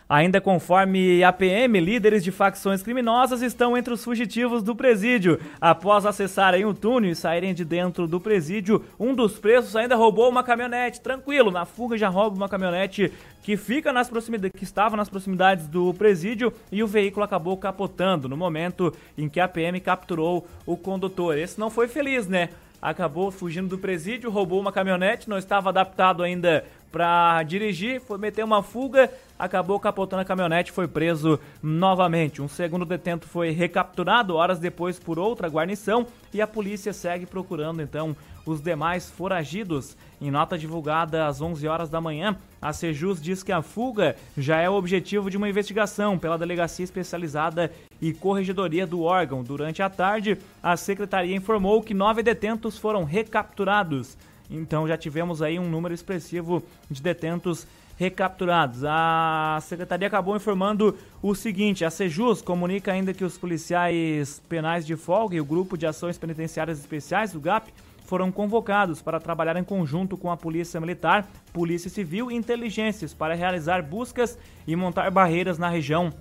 Ainda 0.09 0.39
conforme 0.39 1.25
a 1.25 1.33
PM, 1.33 1.81
líderes 1.81 2.23
de 2.23 2.31
facções 2.31 2.83
criminosas 2.83 3.41
estão 3.41 3.77
entre 3.77 3.95
os 3.95 4.05
fugitivos 4.05 4.63
do 4.63 4.77
presídio. 4.77 5.41
Após 5.59 6.05
acessarem 6.05 6.67
o 6.67 6.75
túnel 6.75 7.11
e 7.11 7.17
saírem 7.17 7.55
de 7.55 7.65
dentro 7.65 8.07
do 8.07 8.21
presídio, 8.21 8.85
um 9.01 9.15
dos 9.15 9.39
presos 9.39 9.75
ainda 9.75 9.97
roubou 9.97 10.29
uma 10.29 10.43
caminhonete. 10.43 11.01
Tranquilo, 11.01 11.51
na 11.51 11.65
fuga 11.65 11.97
já 11.97 12.11
rouba 12.11 12.37
uma 12.37 12.51
caminhonete 12.51 13.11
que 13.43 13.57
fica 13.57 13.93
nas 13.93 14.09
proximidades, 14.09 14.59
que 14.59 14.65
estava 14.65 14.97
nas 14.97 15.09
proximidades 15.09 15.67
do 15.69 15.95
presídio 15.95 16.53
e 16.71 16.83
o 16.83 16.87
veículo 16.87 17.25
acabou 17.25 17.57
capotando 17.57 18.29
no 18.29 18.37
momento 18.37 18.93
em 19.17 19.29
que 19.29 19.41
a 19.41 19.49
PM 19.49 19.81
capturou 19.81 20.47
o 20.67 20.77
condutor. 20.77 21.39
Esse 21.39 21.59
não 21.59 21.71
foi 21.71 21.89
feliz, 21.89 22.27
né? 22.29 22.51
Acabou 22.81 23.31
fugindo 23.31 23.69
do 23.69 23.79
presídio, 23.79 24.31
roubou 24.31 24.61
uma 24.61 24.73
caminhonete, 24.73 25.29
não 25.29 25.39
estava 25.39 25.71
adaptado 25.71 26.23
ainda 26.23 26.65
para 26.95 27.43
dirigir, 27.43 28.01
foi 28.01 28.19
meter 28.19 28.45
uma 28.45 28.63
fuga, 28.63 29.11
acabou 29.37 29.81
capotando 29.81 30.23
a 30.23 30.25
caminhonete 30.25 30.71
foi 30.71 30.87
preso 30.87 31.41
novamente. 31.61 32.41
Um 32.41 32.47
segundo 32.47 32.85
detento 32.85 33.27
foi 33.27 33.51
recapturado 33.51 34.37
horas 34.37 34.61
depois 34.61 34.97
por 34.97 35.19
outra 35.19 35.49
guarnição 35.49 36.07
e 36.33 36.41
a 36.41 36.47
polícia 36.47 36.93
segue 36.93 37.27
procurando 37.27 37.83
então 37.83 38.15
os 38.47 38.61
demais 38.61 39.11
foragidos. 39.11 39.97
Em 40.25 40.31
nota 40.31 40.57
divulgada 40.57 41.27
às 41.27 41.43
11 41.43 41.69
horas 41.69 41.91
da 41.91 42.01
manhã, 42.01 42.35
a 42.59 42.73
Sejus 42.73 43.21
diz 43.21 43.43
que 43.43 43.53
a 43.53 43.61
fuga 43.61 44.17
já 44.39 44.59
é 44.59 44.71
o 44.71 44.73
objetivo 44.73 45.29
de 45.29 45.37
uma 45.37 45.51
investigação 45.51 46.19
pela 46.19 46.39
Delegacia 46.39 46.83
Especializada 46.83 47.71
e 48.01 48.11
Corregedoria 48.15 48.87
do 48.87 49.03
órgão. 49.03 49.45
Durante 49.45 49.83
a 49.83 49.91
tarde, 49.91 50.39
a 50.63 50.79
secretaria 50.79 51.37
informou 51.37 51.83
que 51.83 51.93
nove 51.93 52.23
detentos 52.23 52.79
foram 52.79 53.05
recapturados. 53.05 54.17
Então 54.51 54.89
já 54.89 54.97
tivemos 54.97 55.43
aí 55.43 55.59
um 55.59 55.69
número 55.69 55.93
expressivo 55.93 56.63
de 56.91 57.03
detentos 57.03 57.67
recapturados. 57.99 58.83
A 58.83 59.59
secretaria 59.61 60.09
acabou 60.09 60.35
informando 60.35 60.97
o 61.21 61.35
seguinte: 61.35 61.85
a 61.85 61.91
Sejus 61.91 62.41
comunica 62.41 62.91
ainda 62.91 63.13
que 63.13 63.27
os 63.27 63.37
policiais 63.37 64.41
penais 64.49 64.87
de 64.87 64.97
folga 64.97 65.37
e 65.37 65.41
o 65.41 65.45
grupo 65.45 65.77
de 65.77 65.87
ações 65.87 66.17
penitenciárias 66.17 66.79
especiais, 66.79 67.35
o 67.35 67.41
GAP, 67.41 67.71
foram 68.05 68.31
convocados 68.31 69.03
para 69.03 69.19
trabalhar 69.19 69.57
em 69.57 69.65
conjunto 69.65 70.17
com 70.17 70.31
a 70.31 70.37
Polícia 70.37 70.81
Militar, 70.81 71.27
Polícia 71.53 71.91
Civil 71.91 72.31
e 72.31 72.35
Inteligências 72.35 73.13
para 73.13 73.35
realizar 73.35 73.83
buscas 73.83 74.39
e 74.67 74.77
montar 74.77 75.11
barreiras 75.11 75.59
na 75.59 75.69
região 75.69 76.13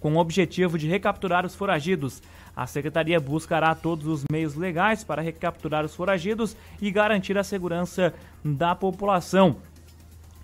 com 0.00 0.14
o 0.14 0.18
objetivo 0.18 0.78
de 0.78 0.86
recapturar 0.86 1.46
os 1.46 1.54
foragidos. 1.54 2.22
A 2.54 2.66
secretaria 2.66 3.20
buscará 3.20 3.74
todos 3.74 4.06
os 4.06 4.24
meios 4.30 4.54
legais 4.54 5.04
para 5.04 5.22
recapturar 5.22 5.84
os 5.84 5.94
foragidos 5.94 6.56
e 6.80 6.90
garantir 6.90 7.36
a 7.38 7.44
segurança 7.44 8.12
da 8.44 8.74
população. 8.74 9.56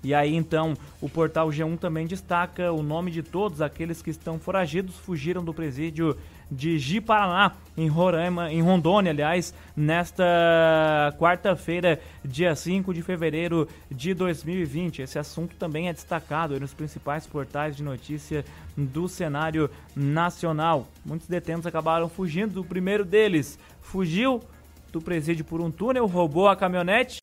E 0.05 0.13
aí 0.13 0.35
então 0.35 0.75
o 1.01 1.09
portal 1.09 1.49
G1 1.49 1.79
também 1.79 2.07
destaca 2.07 2.73
o 2.73 2.83
nome 2.83 3.11
de 3.11 3.23
todos 3.23 3.63
aqueles 3.63 4.03
que 4.03 4.11
estão 4.11 4.39
foragidos, 4.39 4.97
fugiram 4.97 5.45
do 5.45 5.55
presídio 5.55 6.17
de 6.53 6.79
Ji-Paraná, 6.79 7.53
em 7.77 7.89
Roraima, 7.89 8.53
em 8.53 8.61
Rondônia, 8.61 9.11
aliás, 9.11 9.55
nesta 9.75 11.15
quarta-feira, 11.19 11.99
dia 12.23 12.55
5 12.55 12.93
de 12.93 13.03
fevereiro 13.03 13.67
de 13.91 14.13
2020. 14.13 15.01
Esse 15.01 15.19
assunto 15.19 15.57
também 15.57 15.89
é 15.89 15.93
destacado 15.93 16.61
nos 16.61 16.75
principais 16.75 17.27
portais 17.27 17.75
de 17.75 17.83
notícia 17.83 18.45
do 18.77 19.09
cenário 19.09 19.71
nacional. 19.97 20.87
Muitos 21.05 21.27
detentos 21.27 21.67
acabaram 21.67 22.09
fugindo. 22.09 22.61
O 22.61 22.65
primeiro 22.65 23.05
deles 23.05 23.59
fugiu 23.81 24.43
do 24.93 25.01
presídio 25.01 25.45
por 25.45 25.63
um 25.63 25.71
túnel, 25.71 26.07
roubou 26.07 26.49
a 26.49 26.57
caminhonete 26.57 27.19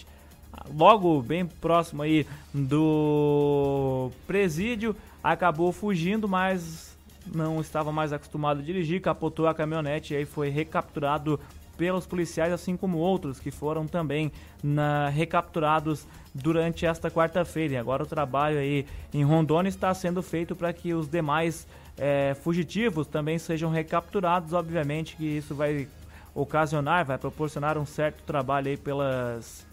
logo 0.76 1.22
bem 1.22 1.46
próximo 1.46 2.02
aí 2.02 2.26
do 2.54 4.12
presídio, 4.28 4.96
acabou 5.24 5.72
fugindo, 5.72 6.28
mas 6.28 6.89
não 7.34 7.62
estava 7.62 7.92
mais 7.92 8.14
acostumado 8.14 8.60
a 8.60 8.64
dirigir, 8.64 9.02
capotou 9.02 9.48
a 9.48 9.54
caminhonete 9.54 10.14
e 10.14 10.18
aí 10.18 10.26
foi 10.26 10.50
recapturado 10.50 11.40
pelos 11.78 12.06
policiais, 12.06 12.52
assim 12.52 12.76
como 12.76 12.98
outros 12.98 13.40
que 13.40 13.52
foram 13.52 13.88
também 13.88 14.34
na, 14.62 15.08
recapturados 15.08 16.06
durante 16.36 16.86
esta 16.86 17.10
quarta-feira. 17.10 17.80
Agora 17.80 18.04
o 18.04 18.06
trabalho 18.06 18.58
aí 18.58 18.86
em 19.14 19.24
Rondônia 19.24 19.70
está 19.70 19.94
sendo 19.94 20.22
feito 20.22 20.58
para 20.58 20.74
que 20.74 20.94
os 20.94 21.08
demais 21.08 21.66
é, 21.98 22.36
fugitivos 22.44 23.08
também 23.08 23.40
sejam 23.40 23.72
recapturados. 23.72 24.52
Obviamente 24.52 25.16
que 25.16 25.26
isso 25.26 25.56
vai 25.56 25.88
ocasionar, 26.36 27.06
vai 27.06 27.18
proporcionar 27.18 27.78
um 27.78 27.86
certo 27.86 28.24
trabalho 28.24 28.68
aí 28.68 28.78
pelas 28.78 29.66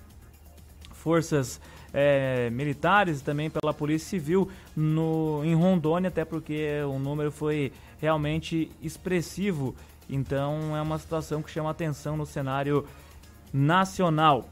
forças 0.92 1.60
é, 1.98 2.50
militares 2.50 3.20
e 3.20 3.24
também 3.24 3.48
pela 3.48 3.72
Polícia 3.72 4.10
Civil 4.10 4.50
no, 4.76 5.40
em 5.42 5.54
Rondônia, 5.54 6.08
até 6.08 6.26
porque 6.26 6.82
o 6.86 6.98
número 6.98 7.32
foi 7.32 7.72
realmente 7.98 8.70
expressivo. 8.82 9.74
Então 10.08 10.76
é 10.76 10.82
uma 10.82 10.98
situação 10.98 11.42
que 11.42 11.50
chama 11.50 11.70
atenção 11.70 12.14
no 12.14 12.26
cenário 12.26 12.86
nacional. 13.50 14.46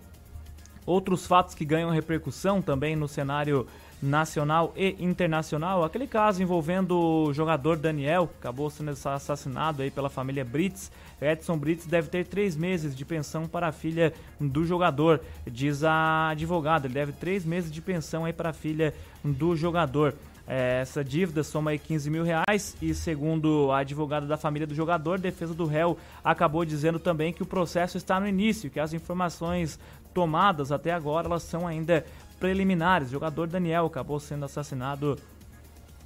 Outros 0.87 1.27
fatos 1.27 1.55
que 1.55 1.65
ganham 1.65 1.91
repercussão 1.91 2.61
também 2.61 2.95
no 2.95 3.09
cenário 3.09 3.67
nacional 4.03 4.73
e 4.77 4.97
internacional, 4.99 5.83
aquele 5.83 6.07
caso 6.07 6.43
envolvendo 6.43 6.99
o 6.99 7.33
jogador 7.33 7.77
Daniel, 7.79 8.27
que 8.27 8.35
acabou 8.39 8.69
sendo 8.69 8.91
assassinado 8.91 9.83
aí 9.83 9.91
pela 9.91 10.11
família 10.11 10.45
Brits, 10.45 10.91
Edson 11.21 11.57
Brits 11.57 11.87
deve 11.87 12.09
ter 12.09 12.27
três 12.27 12.55
meses 12.55 12.95
de 12.95 13.05
pensão 13.05 13.47
para 13.47 13.69
a 13.69 13.73
filha 13.73 14.13
do 14.39 14.67
jogador, 14.67 15.21
diz 15.47 15.83
a 15.83 16.29
advogada. 16.31 16.87
Ele 16.87 16.95
deve 16.95 17.13
três 17.13 17.45
meses 17.45 17.73
de 17.73 17.81
pensão 17.81 18.25
aí 18.25 18.33
para 18.33 18.51
a 18.51 18.53
filha 18.53 18.93
do 19.23 19.57
jogador. 19.57 20.15
É, 20.47 20.81
essa 20.83 21.03
dívida 21.03 21.43
soma 21.43 21.71
aí 21.71 21.79
15 21.79 22.11
mil 22.11 22.23
reais 22.23 22.77
e 22.83 22.93
segundo 22.93 23.73
a 23.73 23.79
advogada 23.79 24.27
da 24.27 24.37
família 24.37 24.67
do 24.67 24.75
jogador, 24.75 25.19
defesa 25.19 25.55
do 25.55 25.65
réu 25.65 25.97
acabou 26.23 26.67
dizendo 26.67 26.99
também 26.99 27.33
que 27.33 27.43
o 27.43 27.47
processo 27.47 27.97
está 27.97 28.21
no 28.21 28.29
início, 28.29 28.69
que 28.69 28.79
as 28.79 28.93
informações 28.93 29.79
tomadas 30.15 30.73
até 30.73 30.93
agora 30.93 31.27
elas 31.27 31.43
são 31.43 31.67
ainda 31.67 32.07
preliminares. 32.39 33.09
O 33.09 33.13
jogador 33.13 33.49
Daniel 33.49 33.87
acabou 33.87 34.21
sendo 34.21 34.45
assassinado 34.45 35.19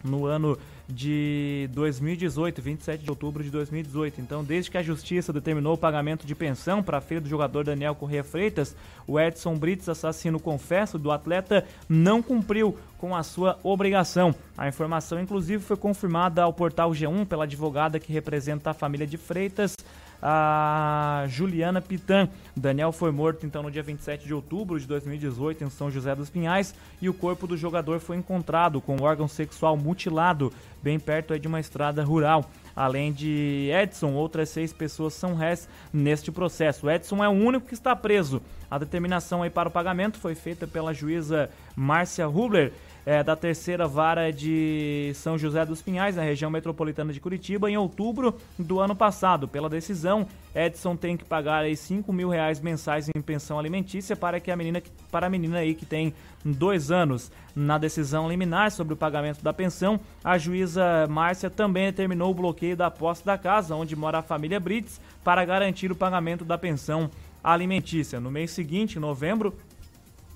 no 0.03 0.27
ano 0.27 0.59
de 0.89 1.69
2018, 1.73 2.63
27 2.63 3.05
de 3.05 3.11
outubro 3.11 3.43
de 3.43 3.51
2018. 3.51 4.21
Então, 4.21 4.43
desde 4.43 4.71
que 4.71 4.79
a 4.79 4.83
justiça 4.83 5.33
determinou 5.33 5.75
o 5.75 5.79
pagamento 5.79 6.27
de 6.27 6.35
pensão 6.35 6.83
para 6.83 6.99
a 6.99 7.01
filha 7.01 7.21
do 7.21 7.29
jogador 7.29 7.65
Daniel 7.65 7.95
Corrêa 7.95 8.25
Freitas, 8.25 8.75
o 9.07 9.21
Edson 9.21 9.55
Brits, 9.55 9.89
assassino 9.89 10.41
confesso 10.41 10.99
do 10.99 11.13
atleta, 11.13 11.65
não 11.89 12.23
cumpriu 12.23 12.79
com 12.97 13.15
a 13.15 13.23
sua 13.23 13.59
obrigação. 13.63 14.35
A 14.57 14.67
informação, 14.67 15.21
inclusive, 15.21 15.63
foi 15.63 15.77
confirmada 15.77 16.43
ao 16.43 16.55
portal 16.55 16.91
G1 16.93 17.27
pela 17.27 17.45
advogada 17.45 18.01
que 18.01 18.13
representa 18.13 18.71
a 18.71 18.75
família 18.75 19.07
de 19.07 19.19
Freitas, 19.19 19.75
a 20.23 21.25
Juliana 21.29 21.81
Pitan. 21.81 22.29
Daniel 22.57 22.93
foi 22.93 23.11
morto 23.11 23.47
então 23.47 23.63
no 23.63 23.71
dia 23.71 23.83
27 23.83 24.27
de 24.27 24.35
outubro 24.35 24.79
de 24.79 24.87
2018 24.87 25.65
em 25.65 25.71
São 25.71 25.91
José 25.91 26.15
dos 26.15 26.31
Pinhais 26.31 26.75
e 27.01 27.09
o 27.09 27.15
corpo 27.15 27.47
do 27.47 27.57
jogador 27.57 28.01
foi 28.01 28.17
encontrado 28.17 28.81
com 28.81 28.97
o 28.97 29.03
órgão 29.03 29.29
sexual 29.29 29.77
mutilado 29.77 30.53
bem 30.83 30.99
perto 30.99 31.39
de 31.39 31.49
uma 31.49 31.61
estrada 31.61 32.05
rural. 32.05 32.49
Além 32.75 33.13
de 33.13 33.71
Edson, 33.73 34.13
outras 34.13 34.51
seis 34.51 34.73
pessoas 34.73 35.15
são 35.15 35.35
réis 35.35 35.69
neste 35.93 36.31
processo. 36.31 36.89
Edson 36.89 37.25
é 37.25 37.29
o 37.29 37.33
único 37.33 37.67
que 37.67 37.75
está 37.75 37.95
preso. 37.97 38.41
A 38.71 38.79
determinação 38.79 39.43
aí 39.43 39.51
para 39.51 39.69
o 39.69 39.73
pagamento 39.73 40.19
foi 40.19 40.35
feita 40.35 40.67
pela 40.67 40.95
juíza 40.95 41.51
Márcia 41.75 42.29
Hubler 42.29 42.73
é, 43.05 43.23
da 43.23 43.35
terceira 43.35 43.87
vara 43.87 44.31
de 44.33 45.13
São 45.15 45.39
José 45.39 45.65
dos 45.65 45.81
Pinhais, 45.83 46.17
na 46.17 46.23
região 46.23 46.51
metropolitana 46.51 47.13
de 47.13 47.21
Curitiba, 47.21 47.71
em 47.71 47.77
outubro 47.77 48.37
do 48.59 48.81
ano 48.81 48.95
passado. 48.95 49.49
Pela 49.49 49.69
decisão, 49.69 50.27
Edson 50.55 50.97
tem 50.97 51.17
que 51.17 51.25
pagar 51.25 51.65
aí 51.65 51.77
5 51.77 52.13
mil 52.13 52.29
reais 52.29 52.61
mensais 52.61 53.09
em 53.09 53.21
pensão 53.21 53.59
alimentícia 53.59 54.17
para, 54.17 54.41
que 54.41 54.51
a 54.51 54.57
menina, 54.57 54.83
para 55.11 55.27
a 55.27 55.31
menina 55.31 55.59
aí 55.59 55.75
que 55.75 55.87
tem 55.87 56.13
dois 56.45 56.91
anos. 56.91 57.31
Na 57.55 57.77
decisão 57.77 58.29
liminar 58.29 58.71
sobre 58.71 58.95
o 58.95 58.97
pagamento 58.97 59.43
da 59.43 59.53
pensão, 59.53 59.99
a 60.23 60.39
juíza 60.39 61.07
Márcia 61.09 61.51
também 61.51 61.87
determinou 61.87 62.31
o 62.31 62.35
bloqueio 62.35 62.77
da 62.77 62.91
posse 62.91 63.25
da 63.25 63.37
casa 63.37 63.75
onde 63.75 63.97
mora 63.97 64.19
a 64.19 64.23
família 64.23 64.61
Brits 64.61 65.01
para 65.25 65.45
garantir 65.45 65.91
o 65.91 65.97
pagamento 65.97 66.45
da 66.45 66.57
pensão 66.57 67.11
alimentícia. 67.43 68.21
No 68.21 68.31
mês 68.31 68.51
seguinte, 68.51 68.97
em 68.97 69.01
novembro, 69.01 69.55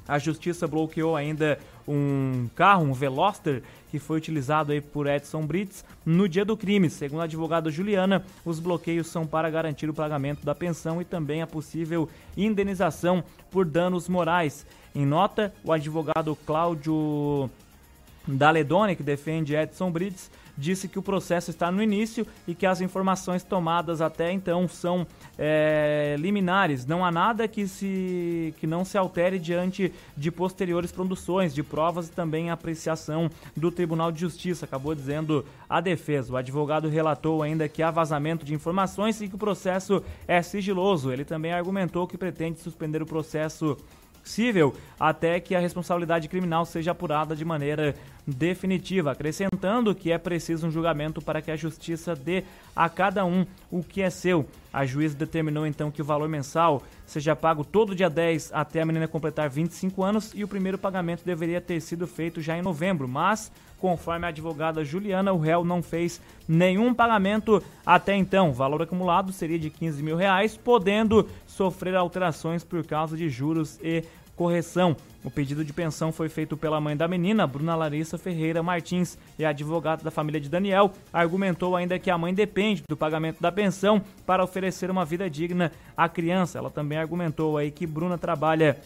a 0.07 0.19
justiça 0.19 0.67
bloqueou 0.67 1.17
ainda 1.17 1.59
um 1.87 2.49
carro, 2.55 2.85
um 2.85 2.93
Veloster, 2.93 3.63
que 3.91 3.99
foi 3.99 4.17
utilizado 4.17 4.73
aí 4.73 4.81
por 4.81 5.07
Edson 5.07 5.47
Brits 5.47 5.85
no 6.05 6.29
dia 6.29 6.45
do 6.45 6.57
crime. 6.57 6.89
Segundo 6.89 7.21
a 7.21 7.25
advogada 7.25 7.71
Juliana, 7.71 8.25
os 8.45 8.59
bloqueios 8.59 9.07
são 9.07 9.27
para 9.27 9.51
garantir 9.51 9.89
o 9.91 9.95
pagamento 9.95 10.45
da 10.45 10.55
pensão 10.55 11.01
e 11.01 11.05
também 11.05 11.43
a 11.43 11.47
possível 11.47 12.09
indenização 12.37 13.23
por 13.51 13.65
danos 13.65 14.09
morais. 14.09 14.67
Em 14.95 15.05
nota, 15.05 15.53
o 15.65 15.73
advogado 15.73 16.37
Cláudio 16.47 17.51
Daledoni, 18.27 18.97
que 18.97 19.03
defende 19.03 19.55
Edson 19.55 19.91
Brits, 19.91 20.31
disse 20.63 20.87
que 20.87 20.99
o 20.99 21.03
processo 21.03 21.51
está 21.51 21.71
no 21.73 21.83
início 21.83 22.25
e 22.47 22.55
que 22.55 22.65
as 22.65 22.81
informações 22.81 23.43
tomadas 23.43 24.01
até 24.01 24.31
então 24.31 24.69
são 24.69 25.05
é, 25.37 26.15
liminares. 26.19 26.87
Não 26.87 27.05
há 27.05 27.11
nada 27.11 27.49
que, 27.49 27.67
se, 27.67 28.55
que 28.59 28.67
não 28.67 28.85
se 28.85 28.97
altere 28.97 29.39
diante 29.39 29.93
de 30.17 30.31
posteriores 30.31 30.93
produções 30.93 31.53
de 31.53 31.63
provas 31.63 32.09
e 32.09 32.13
também 32.13 32.51
apreciação 32.51 33.29
do 33.57 33.73
Tribunal 33.73 34.13
de 34.13 34.21
Justiça, 34.21 34.65
acabou 34.65 34.95
dizendo 34.95 35.45
a 35.69 35.81
defesa. 35.81 36.33
O 36.33 36.37
advogado 36.37 36.89
relatou 36.89 37.43
ainda 37.43 37.69
que 37.69 37.83
há 37.83 37.91
vazamento 37.91 38.47
de 38.47 38.55
informações 38.55 39.21
e 39.21 39.29
que 39.29 39.35
o 39.35 39.39
processo 39.39 40.03
é 40.29 40.41
sigiloso. 40.43 41.11
Ele 41.11 41.25
também 41.25 41.53
argumentou 41.53 42.07
que 42.07 42.17
pretende 42.17 42.61
suspender 42.61 43.03
o 43.03 43.07
processo 43.07 43.77
cível 44.23 44.75
até 44.99 45.41
que 45.41 45.55
a 45.55 45.61
responsabilidade 45.61 46.29
criminal 46.29 46.65
seja 46.65 46.93
apurada 46.93 47.35
de 47.35 47.45
maneira 47.45 47.95
definitiva, 48.27 49.11
acrescentando 49.11 49.95
que 49.95 50.13
é 50.13 50.19
preciso 50.19 50.67
um 50.67 50.71
julgamento 50.71 51.21
para 51.21 51.43
que 51.43 51.51
a 51.51 51.57
justiça 51.57 52.15
dê 52.15 52.45
a 52.75 52.89
cada 52.89 53.25
um 53.25 53.45
o 53.71 53.83
que 53.83 54.01
é 54.01 54.11
seu. 54.11 54.47
A 54.73 54.87
juíza 54.87 55.17
determinou 55.17 55.67
então 55.67 55.91
que 55.91 56.01
o 56.01 56.05
valor 56.05 56.29
mensal 56.29 56.83
seja 57.05 57.35
pago 57.35 57.65
todo 57.65 57.95
dia 57.95 58.09
10 58.09 58.53
até 58.55 58.81
a 58.81 58.87
menina 58.87 59.09
completar 59.09 59.51
25 59.51 60.03
anos 60.03 60.33
e 60.35 60.45
o 60.45 60.49
primeiro 60.49 60.79
pagamento 60.79 61.25
deveria 61.25 61.61
ter 61.61 61.81
sido 61.81 62.07
feito 62.07 62.41
já 62.41 62.57
em 62.57 62.63
novembro, 62.63 63.09
mas 63.09 63.51
conforme 63.83 64.27
a 64.27 64.29
advogada 64.29 64.85
Juliana, 64.85 65.33
o 65.33 65.41
réu 65.41 65.65
não 65.65 65.83
fez 65.83 66.23
nenhum 66.47 66.95
pagamento 66.95 67.61
até 67.85 68.15
então. 68.15 68.51
O 68.51 68.55
valor 68.55 68.81
acumulado 68.81 69.33
seria 69.33 69.59
de 69.59 69.69
15 69.69 70.01
mil 70.01 70.17
reais, 70.17 70.57
podendo 70.57 71.29
sofrer 71.57 71.95
alterações 71.95 72.65
por 72.65 72.85
causa 72.85 73.17
de 73.17 73.29
juros 73.29 73.79
e 73.83 74.05
correção. 74.35 74.97
O 75.23 75.31
pedido 75.31 75.65
de 75.65 75.73
pensão 75.73 76.11
foi 76.11 76.29
feito 76.29 76.57
pela 76.57 76.81
mãe 76.81 76.97
da 76.97 77.07
menina, 77.07 77.47
Bruna 77.47 77.77
Larissa 77.77 78.19
Ferreira 78.19 78.63
Martins, 78.63 79.19
e 79.39 79.45
a 79.45 79.51
advogada 79.51 80.03
da 80.03 80.11
família 80.11 80.41
de 80.41 80.49
Daniel 80.49 80.93
argumentou 81.13 81.77
ainda 81.77 81.99
que 81.99 82.11
a 82.11 82.19
mãe 82.19 82.33
depende 82.35 82.83
do 82.89 82.97
pagamento 82.97 83.41
da 83.41 83.53
pensão 83.53 84.03
para 84.27 84.43
oferecer 84.43 84.91
uma 84.91 85.05
vida 85.05 85.29
digna 85.29 85.71
à 85.97 86.09
criança. 86.09 86.59
Ela 86.59 86.71
também 86.71 86.99
argumentou 86.99 87.57
aí 87.57 87.71
que 87.71 87.87
Bruna 87.87 88.17
trabalha 88.17 88.79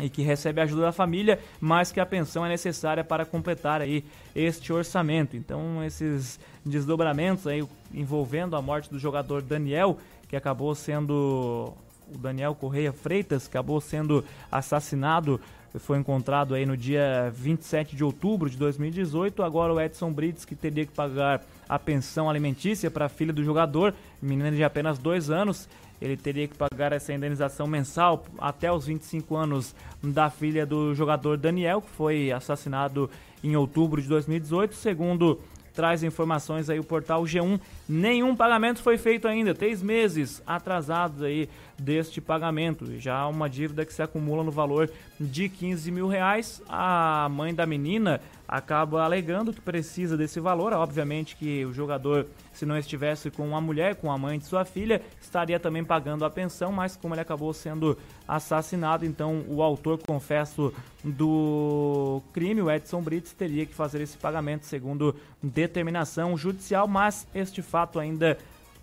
e 0.00 0.08
que 0.08 0.22
recebe 0.22 0.60
ajuda 0.60 0.82
da 0.82 0.92
família, 0.92 1.40
mas 1.60 1.90
que 1.90 1.98
a 1.98 2.06
pensão 2.06 2.46
é 2.46 2.48
necessária 2.48 3.02
para 3.02 3.26
completar 3.26 3.82
aí 3.82 4.04
este 4.34 4.72
orçamento. 4.72 5.36
Então, 5.36 5.82
esses 5.84 6.38
desdobramentos 6.64 7.48
aí 7.48 7.66
envolvendo 7.92 8.54
a 8.54 8.62
morte 8.62 8.88
do 8.88 8.98
jogador 8.98 9.42
Daniel, 9.42 9.98
que 10.28 10.36
acabou 10.36 10.72
sendo 10.74 11.74
o 12.14 12.18
Daniel 12.18 12.54
Correia 12.54 12.92
Freitas 12.92 13.46
acabou 13.46 13.80
sendo 13.80 14.24
assassinado, 14.50 15.40
foi 15.78 15.98
encontrado 15.98 16.54
aí 16.54 16.64
no 16.64 16.76
dia 16.76 17.32
27 17.34 17.94
de 17.94 18.02
outubro 18.02 18.48
de 18.48 18.56
2018. 18.56 19.42
Agora 19.42 19.72
o 19.72 19.80
Edson 19.80 20.12
Brits, 20.12 20.44
que 20.44 20.54
teria 20.54 20.86
que 20.86 20.92
pagar 20.92 21.42
a 21.68 21.78
pensão 21.78 22.30
alimentícia 22.30 22.90
para 22.90 23.06
a 23.06 23.08
filha 23.08 23.32
do 23.32 23.44
jogador, 23.44 23.94
menina 24.20 24.50
de 24.50 24.64
apenas 24.64 24.98
dois 24.98 25.30
anos, 25.30 25.68
ele 26.00 26.16
teria 26.16 26.48
que 26.48 26.56
pagar 26.56 26.92
essa 26.92 27.12
indenização 27.12 27.66
mensal 27.66 28.24
até 28.38 28.72
os 28.72 28.86
25 28.86 29.36
anos 29.36 29.74
da 30.02 30.30
filha 30.30 30.64
do 30.64 30.94
jogador 30.94 31.36
Daniel, 31.36 31.82
que 31.82 31.90
foi 31.90 32.32
assassinado 32.32 33.10
em 33.42 33.56
outubro 33.56 34.00
de 34.00 34.08
2018, 34.08 34.74
segundo 34.74 35.38
traz 35.74 36.02
informações 36.02 36.68
aí 36.68 36.80
o 36.80 36.84
portal 36.84 37.22
G1. 37.22 37.60
Nenhum 37.88 38.34
pagamento 38.34 38.82
foi 38.82 38.98
feito 38.98 39.28
ainda, 39.28 39.54
três 39.54 39.80
meses 39.80 40.42
atrasados 40.44 41.22
aí 41.22 41.48
deste 41.78 42.20
pagamento. 42.20 42.98
Já 42.98 43.26
uma 43.26 43.48
dívida 43.48 43.84
que 43.84 43.94
se 43.94 44.02
acumula 44.02 44.42
no 44.42 44.50
valor 44.50 44.90
de 45.18 45.48
15 45.48 45.90
mil 45.90 46.08
reais. 46.08 46.60
A 46.68 47.28
mãe 47.30 47.54
da 47.54 47.64
menina 47.64 48.20
acaba 48.48 49.04
alegando 49.04 49.52
que 49.52 49.60
precisa 49.60 50.16
desse 50.16 50.40
valor. 50.40 50.72
Obviamente 50.72 51.36
que 51.36 51.64
o 51.66 51.72
jogador, 51.72 52.26
se 52.52 52.66
não 52.66 52.76
estivesse 52.76 53.30
com 53.30 53.46
uma 53.46 53.60
mulher, 53.60 53.96
com 53.96 54.10
a 54.10 54.18
mãe 54.18 54.38
de 54.38 54.46
sua 54.46 54.64
filha, 54.64 55.02
estaria 55.20 55.60
também 55.60 55.84
pagando 55.84 56.24
a 56.24 56.30
pensão, 56.30 56.72
mas 56.72 56.96
como 56.96 57.14
ele 57.14 57.20
acabou 57.20 57.52
sendo 57.52 57.96
assassinado, 58.26 59.06
então 59.06 59.44
o 59.48 59.62
autor, 59.62 59.98
confesso, 59.98 60.72
do 61.04 62.20
crime, 62.32 62.60
o 62.60 62.70
Edson 62.70 63.00
Brits, 63.00 63.32
teria 63.32 63.64
que 63.64 63.74
fazer 63.74 64.00
esse 64.00 64.16
pagamento 64.16 64.66
segundo 64.66 65.14
determinação 65.42 66.36
judicial, 66.36 66.88
mas 66.88 67.26
este 67.34 67.62
fato 67.62 67.98
ainda 67.98 68.36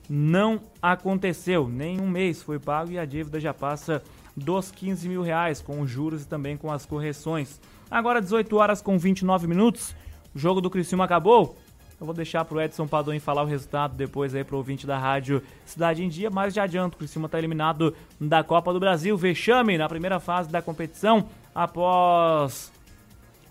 não 0.10 0.62
aconteceu. 0.82 1.68
Nem 1.68 2.00
um 2.00 2.10
mês 2.10 2.42
foi 2.42 2.60
pago 2.60 2.92
e 2.92 3.00
a 3.00 3.06
dívida 3.06 3.40
já 3.40 3.54
passa 3.54 4.02
dos 4.36 4.72
15 4.72 5.08
mil 5.08 5.22
reais, 5.22 5.62
com 5.62 5.82
os 5.82 5.90
juros 5.90 6.24
e 6.24 6.28
também 6.28 6.58
com 6.58 6.72
as 6.72 6.86
correções. 6.86 7.60
Agora 7.90 8.22
18 8.22 8.56
horas 8.58 8.82
com 8.82 8.98
29 8.98 9.48
minutos. 9.48 9.96
O 10.34 10.40
jogo 10.40 10.60
do 10.60 10.70
Criciúma 10.70 11.06
acabou. 11.06 11.56
Eu 12.00 12.06
vou 12.06 12.14
deixar 12.14 12.44
pro 12.44 12.62
Edson 12.62 12.86
Padoim 12.88 13.20
falar 13.20 13.44
o 13.44 13.46
resultado 13.46 13.96
depois 13.96 14.36
aí 14.36 14.44
pro 14.44 14.58
ouvinte 14.58 14.86
da 14.86 14.98
rádio 14.98 15.42
Cidade 15.66 16.04
em 16.04 16.10
Dia, 16.10 16.30
mas 16.30 16.54
já 16.54 16.64
adianto, 16.64 16.96
o 16.96 16.98
Criciúma 16.98 17.30
tá 17.30 17.38
eliminado 17.38 17.96
da 18.20 18.44
Copa 18.44 18.74
do 18.74 18.80
Brasil. 18.82 19.16
Vexame 19.16 19.78
na 19.78 19.88
primeira 19.88 20.20
fase 20.20 20.50
da 20.50 20.62
competição 20.62 21.30
após 21.54 22.75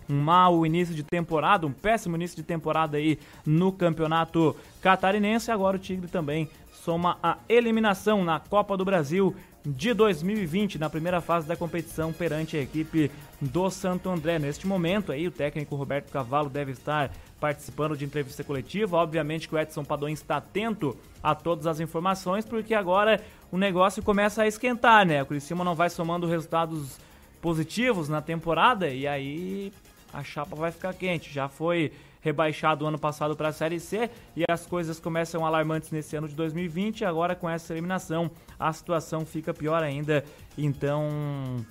um 0.09 0.19
mau 0.19 0.65
início 0.65 0.93
de 0.93 1.03
temporada, 1.03 1.65
um 1.65 1.71
péssimo 1.71 2.15
início 2.15 2.37
de 2.37 2.43
temporada 2.43 2.97
aí 2.97 3.19
no 3.45 3.71
Campeonato 3.71 4.55
Catarinense. 4.81 5.51
Agora 5.51 5.77
o 5.77 5.79
Tigre 5.79 6.07
também 6.07 6.49
soma 6.71 7.17
a 7.21 7.37
eliminação 7.49 8.23
na 8.23 8.39
Copa 8.39 8.77
do 8.77 8.85
Brasil 8.85 9.35
de 9.65 9.93
2020 9.93 10.77
na 10.77 10.89
primeira 10.89 11.19
fase 11.19 11.47
da 11.47 11.55
competição 11.55 12.13
perante 12.13 12.55
a 12.55 12.61
equipe 12.61 13.09
do 13.41 13.69
Santo 13.71 14.09
André. 14.09 14.37
Neste 14.37 14.67
momento 14.67 15.11
aí 15.11 15.27
o 15.27 15.31
técnico 15.31 15.75
Roberto 15.75 16.11
Cavalo 16.11 16.49
deve 16.49 16.71
estar 16.71 17.11
participando 17.39 17.97
de 17.97 18.05
entrevista 18.05 18.43
coletiva. 18.43 18.97
Obviamente 18.97 19.49
que 19.49 19.55
o 19.55 19.59
Edson 19.59 19.83
Padoim 19.83 20.13
está 20.13 20.37
atento 20.37 20.95
a 21.23 21.33
todas 21.33 21.65
as 21.65 21.79
informações, 21.79 22.45
porque 22.45 22.75
agora 22.75 23.19
o 23.51 23.57
negócio 23.57 24.03
começa 24.03 24.43
a 24.43 24.47
esquentar, 24.47 25.05
né? 25.05 25.23
O 25.23 25.25
Criciúma 25.25 25.63
não 25.63 25.73
vai 25.73 25.89
somando 25.89 26.27
resultados 26.27 26.99
positivos 27.41 28.07
na 28.07 28.21
temporada 28.21 28.87
e 28.89 29.07
aí 29.07 29.73
a 30.15 30.23
chapa 30.23 30.55
vai 30.55 30.71
ficar 30.71 30.93
quente. 30.93 31.31
Já 31.31 31.49
foi 31.49 31.91
rebaixado 32.21 32.87
ano 32.87 32.97
passado 32.97 33.35
para 33.35 33.49
a 33.49 33.53
Série 33.53 33.79
C 33.79 34.09
e 34.35 34.43
as 34.49 34.65
coisas 34.65 34.99
começam 34.99 35.45
alarmantes 35.45 35.91
nesse 35.91 36.15
ano 36.15 36.27
de 36.27 36.33
2020. 36.33 37.05
Agora, 37.05 37.35
com 37.35 37.49
essa 37.49 37.73
eliminação, 37.73 38.31
a 38.57 38.71
situação 38.71 39.25
fica 39.25 39.53
pior 39.53 39.83
ainda. 39.83 40.23
Então, 40.57 41.63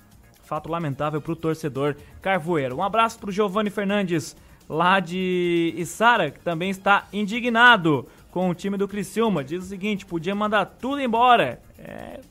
fato 0.43 0.69
lamentável 0.69 1.19
para 1.19 1.31
o 1.31 1.35
torcedor 1.35 1.95
carvoeiro. 2.21 2.77
Um 2.77 2.83
abraço 2.83 3.19
para 3.19 3.29
o 3.29 3.33
Giovanni 3.33 3.69
Fernandes, 3.69 4.37
lá 4.69 4.99
de 4.99 5.73
Isara, 5.75 6.29
que 6.29 6.39
também 6.39 6.69
está 6.69 7.07
indignado 7.11 8.07
com 8.31 8.49
o 8.49 8.55
time 8.55 8.77
do 8.77 8.87
Criciúma. 8.87 9.43
Diz 9.43 9.63
o 9.63 9.67
seguinte: 9.67 10.05
podia 10.05 10.35
mandar 10.35 10.65
tudo 10.65 11.01
embora. 11.01 11.59
É, 11.79 12.21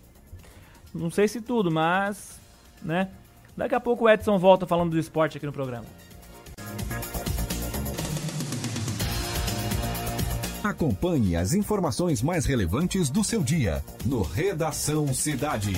não 0.94 1.10
sei 1.10 1.26
se 1.26 1.40
tudo, 1.40 1.70
mas, 1.70 2.40
né? 2.82 3.10
Daqui 3.56 3.74
a 3.74 3.80
pouco 3.80 4.04
o 4.04 4.08
Edson 4.08 4.38
volta 4.38 4.66
falando 4.66 4.92
do 4.92 4.98
esporte 4.98 5.36
aqui 5.36 5.46
no 5.46 5.52
programa. 5.52 6.03
Acompanhe 10.64 11.36
as 11.36 11.52
informações 11.52 12.22
mais 12.22 12.46
relevantes 12.46 13.10
do 13.10 13.22
seu 13.22 13.42
dia 13.42 13.84
no 14.06 14.22
Redação 14.22 15.12
Cidade. 15.12 15.74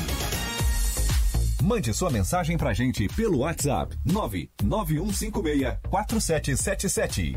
Mande 1.61 1.93
sua 1.93 2.09
mensagem 2.09 2.57
pra 2.57 2.73
gente 2.73 3.09
pelo 3.09 3.39
WhatsApp 3.39 3.99
99156 4.05 5.79
4777. 5.91 7.37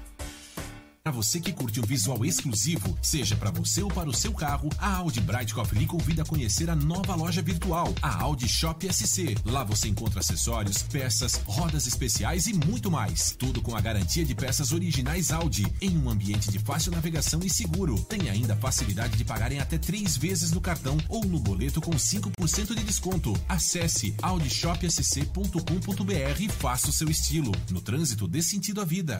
Para 1.03 1.13
você 1.13 1.39
que 1.39 1.51
curte 1.51 1.79
um 1.79 1.83
visual 1.83 2.23
exclusivo, 2.23 2.95
seja 3.01 3.35
para 3.35 3.49
você 3.49 3.81
ou 3.81 3.89
para 3.89 4.07
o 4.07 4.13
seu 4.13 4.31
carro, 4.31 4.69
a 4.77 4.97
Audi 4.97 5.19
Brightcoff 5.19 5.73
lhe 5.73 5.87
convida 5.87 6.21
a 6.21 6.25
conhecer 6.25 6.69
a 6.69 6.75
nova 6.75 7.15
loja 7.15 7.41
virtual, 7.41 7.91
a 8.03 8.21
Audi 8.21 8.47
Shop 8.47 8.87
SC. 8.93 9.35
Lá 9.43 9.63
você 9.63 9.87
encontra 9.87 10.19
acessórios, 10.19 10.83
peças, 10.83 11.41
rodas 11.47 11.87
especiais 11.87 12.45
e 12.45 12.53
muito 12.53 12.91
mais. 12.91 13.35
Tudo 13.35 13.63
com 13.63 13.75
a 13.75 13.81
garantia 13.81 14.23
de 14.23 14.35
peças 14.35 14.71
originais 14.71 15.31
Audi, 15.31 15.65
em 15.81 15.97
um 15.97 16.07
ambiente 16.07 16.51
de 16.51 16.59
fácil 16.59 16.91
navegação 16.91 17.39
e 17.43 17.49
seguro. 17.49 17.99
Tem 18.03 18.29
ainda 18.29 18.53
a 18.53 18.57
facilidade 18.57 19.17
de 19.17 19.25
pagar 19.25 19.51
em 19.51 19.59
até 19.59 19.79
três 19.79 20.15
vezes 20.15 20.51
no 20.51 20.61
cartão 20.61 20.97
ou 21.09 21.25
no 21.25 21.39
boleto 21.39 21.81
com 21.81 21.93
5% 21.93 22.75
de 22.75 22.83
desconto. 22.83 23.33
Acesse 23.49 24.13
audishopsc.com.br 24.21 26.41
e 26.41 26.47
faça 26.47 26.89
o 26.89 26.93
seu 26.93 27.09
estilo. 27.09 27.51
No 27.71 27.81
trânsito, 27.81 28.27
dê 28.27 28.43
sentido 28.43 28.81
à 28.81 28.85
vida. 28.85 29.19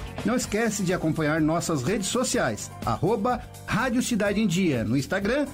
Não 0.25 0.35
esquece 0.35 0.83
de 0.83 0.93
acompanhar 0.93 1.41
nossas 1.41 1.81
redes 1.81 2.07
sociais, 2.07 2.69
arroba 2.85 3.41
Rádio 3.65 4.03
Cidade 4.03 4.39
em 4.39 4.47
Dia, 4.47 4.83
no 4.83 4.95
Instagram, 4.95 5.47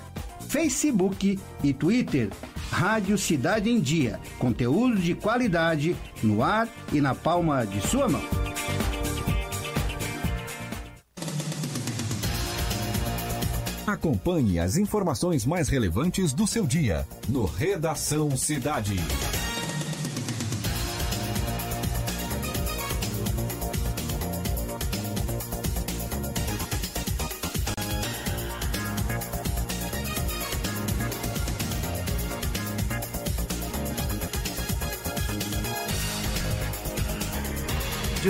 Facebook 0.48 1.40
e 1.64 1.74
Twitter. 1.74 2.30
Rádio 2.70 3.18
Cidade 3.18 3.70
em 3.70 3.80
Dia, 3.80 4.20
conteúdo 4.38 4.98
de 4.98 5.16
qualidade 5.16 5.96
no 6.22 6.44
ar 6.44 6.68
e 6.92 7.00
na 7.00 7.16
palma 7.16 7.66
de 7.66 7.80
sua 7.82 8.10
mão. 8.10 8.22
Acompanhe 13.88 14.60
as 14.60 14.76
informações 14.76 15.46
mais 15.46 15.70
relevantes 15.70 16.34
do 16.34 16.46
seu 16.46 16.68
dia 16.68 17.08
no 17.30 17.46
Redação 17.46 18.36
Cidade. 18.36 18.98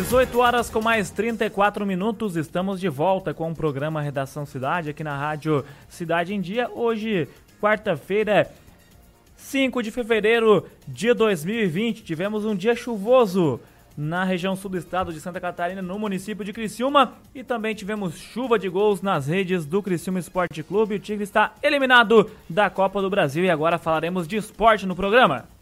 Dezoito 0.08 0.40
horas 0.40 0.70
com 0.70 0.82
mais 0.82 1.10
34 1.10 1.86
minutos, 1.86 2.38
estamos 2.38 2.80
de 2.80 2.88
volta 2.88 3.34
com 3.34 3.52
o 3.52 3.54
programa 3.54 4.02
Redação 4.02 4.46
Cidade 4.46 4.92
aqui 4.92 5.04
na 5.04 5.18
Rádio 5.18 5.66
Cidade 5.90 6.34
em 6.34 6.40
Dia. 6.40 6.72
Hoje, 6.74 7.28
quarta-feira, 7.60 8.50
5 9.36 9.84
de 9.84 9.92
fevereiro 9.92 10.66
de 10.88 11.14
2020, 11.14 12.06
tivemos 12.06 12.46
um 12.46 12.56
dia 12.56 12.74
chuvoso 12.74 13.60
na 13.98 14.24
região 14.24 14.56
sul 14.56 14.72
do 14.72 14.78
estado 14.78 15.12
de 15.12 15.20
Santa 15.20 15.42
Catarina, 15.42 15.82
no 15.82 16.00
município 16.00 16.46
de 16.46 16.54
Criciúma, 16.54 17.16
e 17.36 17.44
também 17.44 17.76
tivemos 17.76 18.18
chuva 18.18 18.58
de 18.58 18.70
gols 18.70 19.02
nas 19.02 19.28
redes 19.28 19.66
do 19.66 19.84
Criciúma 19.84 20.20
Esporte 20.20 20.64
Clube. 20.64 20.96
O 20.96 21.00
Tigre 21.00 21.26
está 21.26 21.54
eliminado 21.62 22.32
da 22.50 22.70
Copa 22.70 23.02
do 23.02 23.10
Brasil 23.10 23.44
e 23.44 23.50
agora 23.50 23.78
falaremos 23.78 24.26
de 24.26 24.38
esporte 24.38 24.86
no 24.86 24.96
programa. 24.96 25.57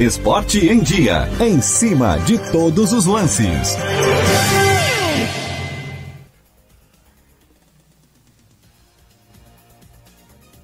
Esporte 0.00 0.66
em 0.66 0.78
Dia, 0.78 1.28
em 1.38 1.60
cima 1.60 2.18
de 2.20 2.38
todos 2.50 2.90
os 2.90 3.04
lances. 3.04 3.76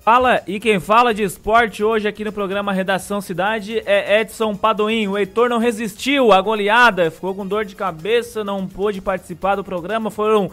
Fala, 0.01 0.41
e 0.47 0.59
quem 0.59 0.81
fala 0.81 1.13
de 1.13 1.23
esporte 1.23 1.85
hoje 1.85 2.09
aqui 2.09 2.25
no 2.25 2.33
programa 2.33 2.73
Redação 2.73 3.21
Cidade 3.21 3.83
é 3.85 4.23
Edson 4.23 4.57
Padoim. 4.57 5.07
O 5.07 5.19
Heitor 5.19 5.51
não 5.51 5.59
resistiu 5.59 6.33
à 6.33 6.41
goleada, 6.41 7.11
ficou 7.11 7.35
com 7.35 7.47
dor 7.47 7.67
de 7.67 7.77
cabeça, 7.77 8.43
não 8.43 8.67
pôde 8.67 9.03
participar 9.03 9.57
do 9.57 9.63
programa. 9.63 10.11
Foram, 10.11 10.51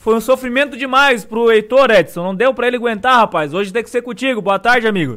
foi 0.00 0.16
um 0.16 0.20
sofrimento 0.20 0.76
demais 0.76 1.24
pro 1.24 1.52
Heitor, 1.52 1.88
Edson. 1.92 2.24
Não 2.24 2.34
deu 2.34 2.52
para 2.52 2.66
ele 2.66 2.78
aguentar, 2.78 3.14
rapaz. 3.14 3.54
Hoje 3.54 3.72
tem 3.72 3.84
que 3.84 3.90
ser 3.90 4.02
contigo. 4.02 4.42
Boa 4.42 4.58
tarde, 4.58 4.88
amigo. 4.88 5.14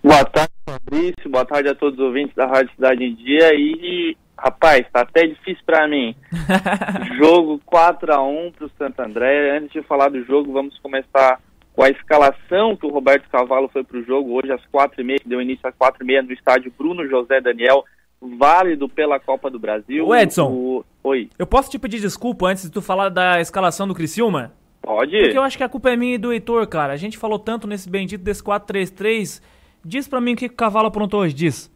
Boa 0.00 0.24
tarde, 0.24 0.53
Fabrício. 0.64 1.30
Boa 1.30 1.44
tarde 1.44 1.68
a 1.68 1.74
todos 1.74 1.98
os 1.98 2.04
ouvintes 2.04 2.34
da 2.34 2.46
Rádio 2.46 2.74
Cidade 2.74 3.04
em 3.04 3.14
Dia. 3.14 3.54
E, 3.54 4.16
rapaz, 4.36 4.86
tá 4.92 5.02
até 5.02 5.26
difícil 5.26 5.62
para 5.66 5.86
mim. 5.86 6.14
jogo 7.18 7.60
4 7.66 8.12
a 8.14 8.22
1 8.22 8.52
pro 8.52 8.70
Santo 8.78 9.00
André. 9.00 9.58
Antes 9.58 9.72
de 9.72 9.82
falar 9.82 10.08
do 10.08 10.24
jogo, 10.24 10.52
vamos 10.52 10.78
começar 10.78 11.38
com 11.74 11.82
a 11.82 11.90
escalação 11.90 12.76
que 12.76 12.86
o 12.86 12.90
Roberto 12.90 13.28
Cavalo 13.28 13.68
foi 13.68 13.84
pro 13.84 14.04
jogo 14.04 14.32
hoje 14.32 14.52
às 14.52 14.62
4h30, 14.72 15.22
que 15.22 15.28
deu 15.28 15.42
início 15.42 15.68
às 15.68 15.74
4h30 15.74 16.22
no 16.22 16.32
estádio 16.32 16.72
Bruno 16.78 17.06
José 17.08 17.40
Daniel, 17.40 17.84
válido 18.20 18.88
pela 18.88 19.20
Copa 19.20 19.50
do 19.50 19.58
Brasil. 19.58 20.06
O 20.06 20.14
Edson. 20.14 20.50
O... 20.50 20.84
Oi. 21.02 21.28
Eu 21.38 21.46
posso 21.46 21.70
te 21.70 21.78
pedir 21.78 22.00
desculpa 22.00 22.46
antes 22.46 22.62
de 22.62 22.70
tu 22.70 22.80
falar 22.80 23.08
da 23.10 23.40
escalação 23.40 23.86
do 23.86 23.94
Criciúma? 23.94 24.52
Pode. 24.80 25.18
Porque 25.18 25.38
eu 25.38 25.42
acho 25.42 25.58
que 25.58 25.64
a 25.64 25.68
culpa 25.68 25.90
é 25.90 25.96
minha 25.96 26.14
e 26.14 26.18
do 26.18 26.32
Heitor, 26.32 26.66
cara. 26.68 26.92
A 26.92 26.96
gente 26.96 27.18
falou 27.18 27.38
tanto 27.38 27.66
nesse 27.66 27.88
bendito 27.88 28.22
desse 28.22 28.42
4-3-3. 28.42 29.42
Diz 29.84 30.08
pra 30.08 30.20
mim 30.20 30.32
o 30.32 30.36
que 30.36 30.46
o 30.46 30.52
Cavalo 30.52 30.86
aprontou 30.86 31.20
hoje, 31.20 31.34
diz. 31.34 31.72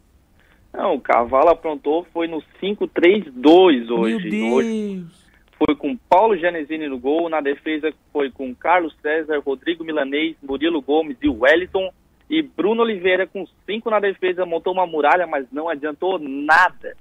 Não, 0.72 0.94
o 0.94 1.00
Cavalo 1.00 1.50
aprontou 1.50 2.06
foi 2.12 2.26
no 2.26 2.42
5-3-2 2.62 3.90
hoje. 3.90 4.16
Meu 4.16 4.30
Deus. 4.30 4.52
Hoje 4.52 5.06
foi 5.58 5.74
com 5.74 5.96
Paulo 5.96 6.36
Genesini 6.36 6.88
no 6.88 6.98
gol, 6.98 7.28
na 7.28 7.40
defesa 7.40 7.92
foi 8.12 8.30
com 8.30 8.54
Carlos 8.54 8.94
César, 9.02 9.40
Rodrigo 9.40 9.82
Milanês, 9.82 10.36
Murilo 10.40 10.80
Gomes 10.80 11.16
e 11.20 11.28
Wellington. 11.28 11.92
E 12.30 12.42
Bruno 12.42 12.82
Oliveira, 12.82 13.26
com 13.26 13.46
cinco 13.66 13.90
na 13.90 13.98
defesa, 13.98 14.46
montou 14.46 14.72
uma 14.72 14.86
muralha, 14.86 15.26
mas 15.26 15.46
não 15.50 15.68
adiantou 15.68 16.18
nada. 16.18 16.94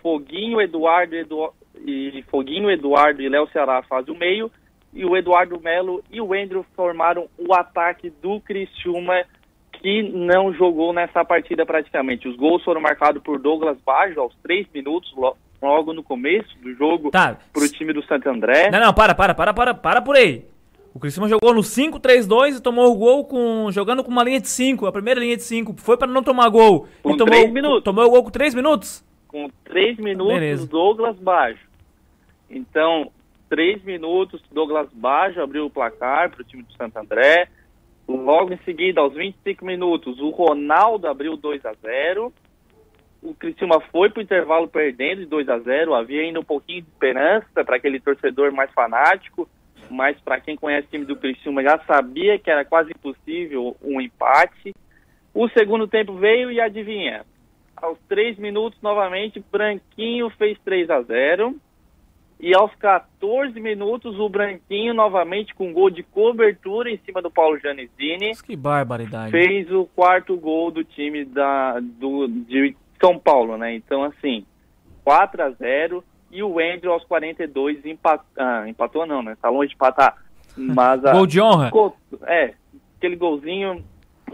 Foguinho, 0.00 0.60
Eduardo, 0.60 1.14
Edu... 1.14 1.52
e 1.84 2.24
Foguinho, 2.30 2.70
Eduardo 2.70 3.20
e 3.20 3.28
Léo 3.28 3.48
Ceará 3.48 3.82
fazem 3.82 4.14
o 4.14 4.18
meio. 4.18 4.50
E 4.94 5.04
o 5.04 5.16
Eduardo 5.16 5.60
Melo 5.60 6.02
e 6.10 6.20
o 6.20 6.32
Andrew 6.32 6.64
formaram 6.76 7.26
o 7.38 7.52
ataque 7.54 8.10
do 8.22 8.40
Criciúma, 8.40 9.24
que 9.82 10.02
não 10.02 10.54
jogou 10.54 10.92
nessa 10.92 11.24
partida 11.24 11.66
praticamente. 11.66 12.28
Os 12.28 12.36
gols 12.36 12.62
foram 12.62 12.80
marcados 12.80 13.22
por 13.22 13.38
Douglas 13.38 13.76
Baggio 13.84 14.20
aos 14.20 14.34
três 14.42 14.66
minutos, 14.72 15.12
logo 15.60 15.92
no 15.92 16.02
começo 16.02 16.56
do 16.62 16.72
jogo, 16.74 17.10
tá. 17.10 17.36
pro 17.52 17.68
time 17.68 17.92
do 17.92 18.02
Santo 18.04 18.28
André. 18.28 18.70
Não, 18.70 18.80
não, 18.80 18.94
para, 18.94 19.14
para, 19.14 19.34
para, 19.34 19.52
para, 19.52 19.74
para 19.74 20.00
por 20.00 20.16
aí. 20.16 20.44
O 20.94 21.00
Criciúma 21.00 21.28
jogou 21.28 21.54
no 21.54 21.62
5-3-2 21.62 22.58
e 22.58 22.60
tomou 22.60 22.92
o 22.92 22.94
gol 22.94 23.24
com, 23.24 23.72
jogando 23.72 24.04
com 24.04 24.10
uma 24.10 24.22
linha 24.22 24.40
de 24.40 24.48
5, 24.48 24.86
a 24.86 24.92
primeira 24.92 25.18
linha 25.18 25.36
de 25.36 25.42
5. 25.42 25.74
Foi 25.78 25.96
para 25.96 26.06
não 26.06 26.22
tomar 26.22 26.48
gol. 26.50 26.86
Com 27.02 27.12
e 27.12 27.16
tomou, 27.16 27.34
3 27.34 27.50
minutos. 27.50 27.82
Tomou 27.82 28.04
o 28.04 28.10
gol 28.10 28.24
com 28.24 28.30
3 28.30 28.54
minutos? 28.54 29.04
Com 29.26 29.50
3 29.64 29.96
minutos, 29.96 30.34
Beleza. 30.34 30.66
Douglas 30.66 31.16
Baggio. 31.16 31.66
Então, 32.50 33.10
3 33.48 33.82
minutos, 33.84 34.42
Douglas 34.52 34.88
Baggio 34.92 35.42
abriu 35.42 35.64
o 35.64 35.70
placar 35.70 36.30
para 36.30 36.42
o 36.42 36.44
time 36.44 36.62
do 36.62 36.72
Santo 36.74 36.98
André. 36.98 37.48
Logo 38.06 38.52
em 38.52 38.58
seguida, 38.58 39.00
aos 39.00 39.14
25 39.14 39.64
minutos, 39.64 40.18
o 40.20 40.30
Ronaldo 40.30 41.06
abriu 41.06 41.36
2 41.36 41.64
a 41.64 41.72
0 41.74 42.32
O 43.22 43.34
Criciúma 43.34 43.80
foi 43.92 44.10
para 44.10 44.20
o 44.20 44.22
intervalo 44.22 44.68
perdendo 44.68 45.20
de 45.20 45.26
2 45.26 45.48
a 45.48 45.58
0 45.58 45.94
Havia 45.94 46.22
ainda 46.22 46.40
um 46.40 46.44
pouquinho 46.44 46.82
de 46.82 46.88
esperança 46.88 47.64
para 47.64 47.76
aquele 47.76 48.00
torcedor 48.00 48.52
mais 48.52 48.70
fanático, 48.72 49.48
mas 49.90 50.18
para 50.20 50.40
quem 50.40 50.56
conhece 50.56 50.88
o 50.88 50.90
time 50.90 51.04
do 51.04 51.16
Criciúma 51.16 51.62
já 51.62 51.78
sabia 51.86 52.38
que 52.38 52.50
era 52.50 52.64
quase 52.64 52.90
impossível 52.90 53.76
um 53.82 54.00
empate. 54.00 54.74
O 55.32 55.48
segundo 55.48 55.86
tempo 55.86 56.14
veio 56.14 56.50
e 56.50 56.60
adivinha? 56.60 57.24
Aos 57.76 57.98
3 58.08 58.38
minutos, 58.38 58.78
novamente, 58.82 59.42
Branquinho 59.50 60.28
fez 60.30 60.58
3 60.64 60.90
a 60.90 61.02
0 61.02 61.56
e 62.42 62.52
aos 62.56 62.74
14 62.74 63.58
minutos, 63.60 64.18
o 64.18 64.28
Branquinho, 64.28 64.92
novamente 64.92 65.54
com 65.54 65.72
gol 65.72 65.88
de 65.88 66.02
cobertura 66.02 66.90
em 66.90 66.98
cima 67.06 67.22
do 67.22 67.30
Paulo 67.30 67.56
Janesini, 67.60 68.32
Que 68.44 68.56
barbaridade. 68.56 69.30
fez 69.30 69.70
o 69.70 69.86
quarto 69.94 70.36
gol 70.36 70.72
do 70.72 70.82
time 70.82 71.24
da, 71.24 71.78
do, 71.80 72.26
de 72.26 72.76
São 73.00 73.16
Paulo, 73.16 73.56
né? 73.56 73.72
Então, 73.76 74.02
assim, 74.02 74.44
4 75.04 75.40
a 75.42 75.50
0 75.50 76.02
e 76.32 76.42
o 76.42 76.58
Andrew 76.58 76.92
aos 76.92 77.04
42 77.04 77.86
empat, 77.86 78.20
ah, 78.36 78.64
empatou 78.68 79.06
não, 79.06 79.22
né? 79.22 79.36
Tá 79.40 79.48
longe 79.48 79.68
de 79.68 79.74
empatar. 79.76 80.16
Mas 80.56 81.02
a- 81.06 81.12
Gol 81.12 81.26
de 81.28 81.40
honra? 81.40 81.70
É, 82.26 82.54
aquele 82.98 83.14
golzinho 83.14 83.84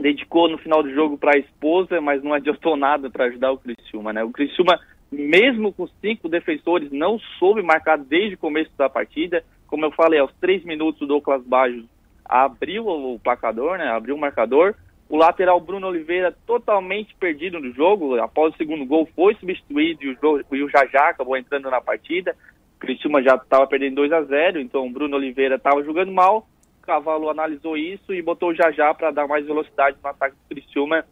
dedicou 0.00 0.48
no 0.48 0.56
final 0.58 0.82
do 0.82 0.94
jogo 0.94 1.18
para 1.18 1.36
a 1.36 1.38
esposa, 1.38 2.00
mas 2.00 2.22
não 2.22 2.32
adiantou 2.32 2.74
nada 2.76 3.10
para 3.10 3.26
ajudar 3.26 3.52
o 3.52 3.58
Criciúma, 3.58 4.12
né? 4.14 4.22
O 4.24 4.30
Criciúma, 4.30 4.78
mesmo 5.10 5.72
com 5.72 5.86
cinco 6.00 6.28
defensores, 6.28 6.90
não 6.90 7.18
soube 7.38 7.62
marcar 7.62 7.96
desde 7.98 8.34
o 8.34 8.38
começo 8.38 8.70
da 8.76 8.88
partida. 8.88 9.42
Como 9.66 9.84
eu 9.84 9.90
falei, 9.92 10.18
aos 10.20 10.32
três 10.40 10.64
minutos 10.64 11.00
o 11.02 11.06
Douglas 11.06 11.42
Baggio 11.44 11.84
abriu 12.24 12.86
o 12.86 13.18
placador, 13.18 13.78
né? 13.78 13.88
Abriu 13.88 14.14
o 14.14 14.18
marcador. 14.18 14.74
O 15.08 15.16
lateral 15.16 15.58
Bruno 15.58 15.86
Oliveira 15.86 16.36
totalmente 16.46 17.14
perdido 17.14 17.58
no 17.58 17.72
jogo. 17.72 18.20
Após 18.20 18.52
o 18.52 18.56
segundo 18.58 18.84
gol 18.84 19.08
foi 19.16 19.34
substituído 19.36 20.04
e 20.04 20.10
o, 20.10 20.16
jo- 20.16 20.44
e 20.52 20.62
o 20.62 20.68
Jajá 20.68 21.08
acabou 21.08 21.36
entrando 21.36 21.70
na 21.70 21.80
partida. 21.80 22.36
O 22.76 22.80
Criciúma 22.80 23.22
já 23.22 23.34
estava 23.34 23.66
perdendo 23.66 23.96
2 23.96 24.12
a 24.12 24.22
0 24.22 24.60
então 24.60 24.86
o 24.86 24.90
Bruno 24.90 25.16
Oliveira 25.16 25.54
estava 25.56 25.82
jogando 25.82 26.12
mal. 26.12 26.46
O 26.82 26.86
Cavalo 26.86 27.30
analisou 27.30 27.76
isso 27.76 28.12
e 28.12 28.20
botou 28.20 28.50
o 28.50 28.54
Jajá 28.54 28.92
para 28.92 29.10
dar 29.10 29.26
mais 29.26 29.46
velocidade 29.46 29.96
no 30.02 30.08
ataque 30.10 30.36
do 30.36 30.54
Criciúma 30.54 31.04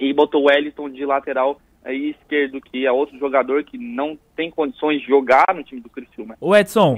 e 0.00 0.12
botou 0.12 0.42
o 0.42 0.46
Wellington 0.46 0.90
de 0.90 1.04
lateral 1.04 1.60
aí 1.84 2.10
esquerdo, 2.10 2.60
que 2.60 2.86
é 2.86 2.92
outro 2.92 3.18
jogador 3.18 3.64
que 3.64 3.78
não 3.78 4.18
tem 4.36 4.50
condições 4.50 5.00
de 5.00 5.06
jogar 5.06 5.54
no 5.54 5.62
time 5.62 5.80
do 5.80 5.88
Criciúma. 5.88 6.36
Ô 6.40 6.54
Edson, 6.54 6.96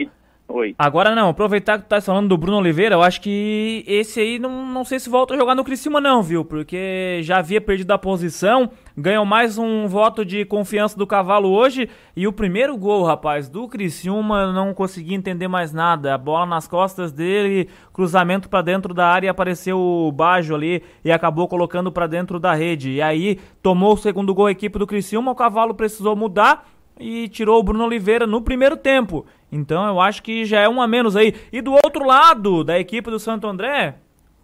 Oi. 0.53 0.75
agora 0.77 1.15
não, 1.15 1.29
aproveitar 1.29 1.79
que 1.79 1.85
tu 1.85 1.89
tá 1.89 2.01
falando 2.01 2.29
do 2.29 2.37
Bruno 2.37 2.59
Oliveira, 2.59 2.97
eu 2.97 3.03
acho 3.03 3.21
que 3.21 3.85
esse 3.87 4.19
aí 4.19 4.39
não, 4.39 4.67
não 4.67 4.85
sei 4.85 4.99
se 4.99 5.09
volta 5.09 5.33
a 5.33 5.37
jogar 5.37 5.55
no 5.55 5.63
Criciúma 5.63 6.01
não, 6.01 6.23
viu? 6.23 6.45
Porque 6.45 7.21
já 7.23 7.39
havia 7.39 7.61
perdido 7.61 7.93
a 7.93 7.99
posição, 7.99 8.71
ganhou 8.97 9.25
mais 9.25 9.59
um 9.59 9.87
voto 9.87 10.25
de 10.25 10.45
confiança 10.45 10.99
do 10.99 11.07
Cavalo 11.07 11.51
hoje 11.51 11.89
e 12.17 12.27
o 12.27 12.33
primeiro 12.33 12.77
gol, 12.77 13.05
rapaz, 13.05 13.49
do 13.49 13.69
Criciúma, 13.69 14.43
eu 14.43 14.53
não 14.53 14.75
consegui 14.75 15.15
entender 15.15 15.47
mais 15.47 15.73
nada. 15.73 16.15
A 16.15 16.19
bola 16.19 16.45
nas 16.45 16.67
costas 16.67 17.13
dele, 17.13 17.69
cruzamento 17.93 18.49
pra 18.49 18.61
dentro 18.61 18.93
da 18.93 19.07
área 19.07 19.31
apareceu 19.31 19.79
o 19.79 20.11
Bajo 20.11 20.55
ali 20.55 20.83
e 21.05 21.13
acabou 21.13 21.47
colocando 21.47 21.93
pra 21.93 22.09
dentro 22.09 22.41
da 22.41 22.55
rede. 22.55 22.91
E 22.91 23.03
aí 23.03 23.39
tomou 23.63 23.95
o 23.95 23.97
segundo 23.97 24.35
gol 24.35 24.47
a 24.47 24.51
equipe 24.51 24.79
do 24.79 24.87
Criciúma, 24.87 25.31
o 25.31 25.37
Cavalo 25.37 25.75
precisou 25.75 26.17
mudar 26.17 26.67
e 27.01 27.29
tirou 27.29 27.59
o 27.59 27.63
Bruno 27.63 27.85
Oliveira 27.85 28.27
no 28.27 28.43
primeiro 28.43 28.77
tempo. 28.77 29.25
Então 29.53 29.87
eu 29.87 30.01
acho 30.01 30.23
que 30.23 30.45
já 30.45 30.61
é 30.61 30.69
um 30.69 30.81
a 30.81 30.87
menos 30.87 31.17
aí. 31.17 31.35
E 31.53 31.61
do 31.61 31.73
outro 31.73 32.05
lado 32.07 32.63
da 32.65 32.79
equipe 32.79 33.11
do 33.11 33.19
Santo 33.19 33.47
André, 33.47 33.95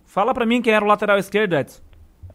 fala 0.04 0.32
pra 0.34 0.46
mim 0.46 0.60
quem 0.62 0.72
era 0.72 0.84
o 0.84 0.88
lateral 0.88 1.18
esquerdo, 1.18 1.54
Edson. 1.54 1.84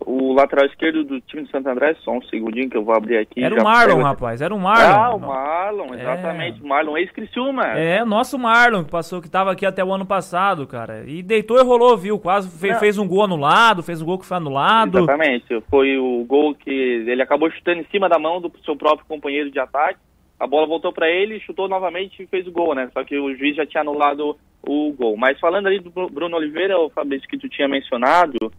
O 0.03 0.34
lateral 0.34 0.65
esquerdo 0.65 1.03
do 1.03 1.22
time 1.22 1.43
do 1.43 1.49
Santo 1.52 1.69
André, 1.69 1.95
só 2.03 2.11
um 2.11 2.22
segundinho 2.23 2.68
que 2.68 2.76
eu 2.76 2.84
vou 2.84 2.95
abrir 2.95 3.18
aqui. 3.18 3.43
Era 3.43 3.53
o 3.53 3.64
Marlon, 3.64 3.95
pego- 3.98 4.02
rapaz, 4.07 4.41
era 4.41 4.56
o 4.56 4.60
Marlon. 4.60 4.99
Ah, 5.03 5.14
o 5.15 5.19
Marlon, 5.19 5.93
exatamente. 5.93 6.60
O 6.64 6.68
Marlon 6.68 6.98
ex-Criciúma. 6.98 7.68
É, 7.77 8.03
nosso 8.03 8.39
Marlon, 8.39 8.84
que 8.84 8.89
passou, 8.89 9.22
que 9.22 9.30
tava 9.30 9.52
aqui 9.52 9.64
até 9.64 9.84
o 9.85 9.93
ano 9.93 10.03
passado, 10.06 10.65
cara. 10.65 11.03
E 11.06 11.22
deitou 11.22 11.60
e 11.60 11.64
rolou, 11.64 11.95
viu? 11.95 12.18
Quase 12.18 12.49
fe- 12.49 12.73
fez 12.80 12.98
um 12.98 13.07
gol 13.07 13.26
anulado, 13.26 13.84
fez 13.84 14.02
um 14.02 14.06
gol 14.06 14.18
que 14.18 14.26
foi 14.26 14.38
anulado. 14.38 14.98
Exatamente. 14.98 15.61
Foi 15.69 15.95
o 15.99 16.26
gol 16.27 16.56
que 16.56 16.72
ele 16.72 17.22
acabou 17.22 17.52
chutando 17.52 17.81
em 17.81 17.85
cima 17.91 18.10
da 18.10 18.18
mão 18.18 18.41
do 18.41 18.52
seu 18.65 18.76
próprio 18.76 19.06
companheiro 19.07 19.52
de 19.52 19.60
ataque. 19.60 19.99
A 20.41 20.47
bola 20.47 20.65
voltou 20.65 20.91
para 20.91 21.07
ele, 21.07 21.39
chutou 21.39 21.68
novamente 21.69 22.23
e 22.23 22.26
fez 22.26 22.47
o 22.47 22.51
gol, 22.51 22.73
né? 22.73 22.89
Só 22.93 23.03
que 23.03 23.15
o 23.15 23.35
juiz 23.35 23.55
já 23.55 23.63
tinha 23.63 23.81
anulado 23.81 24.35
o 24.68 24.91
gol. 24.91 25.15
Mas 25.15 25.39
falando 25.39 25.68
ali 25.68 25.80
do 25.80 25.91
Bru- 25.91 26.09
Bruno 26.09 26.35
Oliveira, 26.35 26.80
o 26.80 26.89
Fabrício, 26.89 27.30
que 27.30 27.38
tu 27.38 27.47
tinha 27.47 27.68
mencionado, 27.68 28.51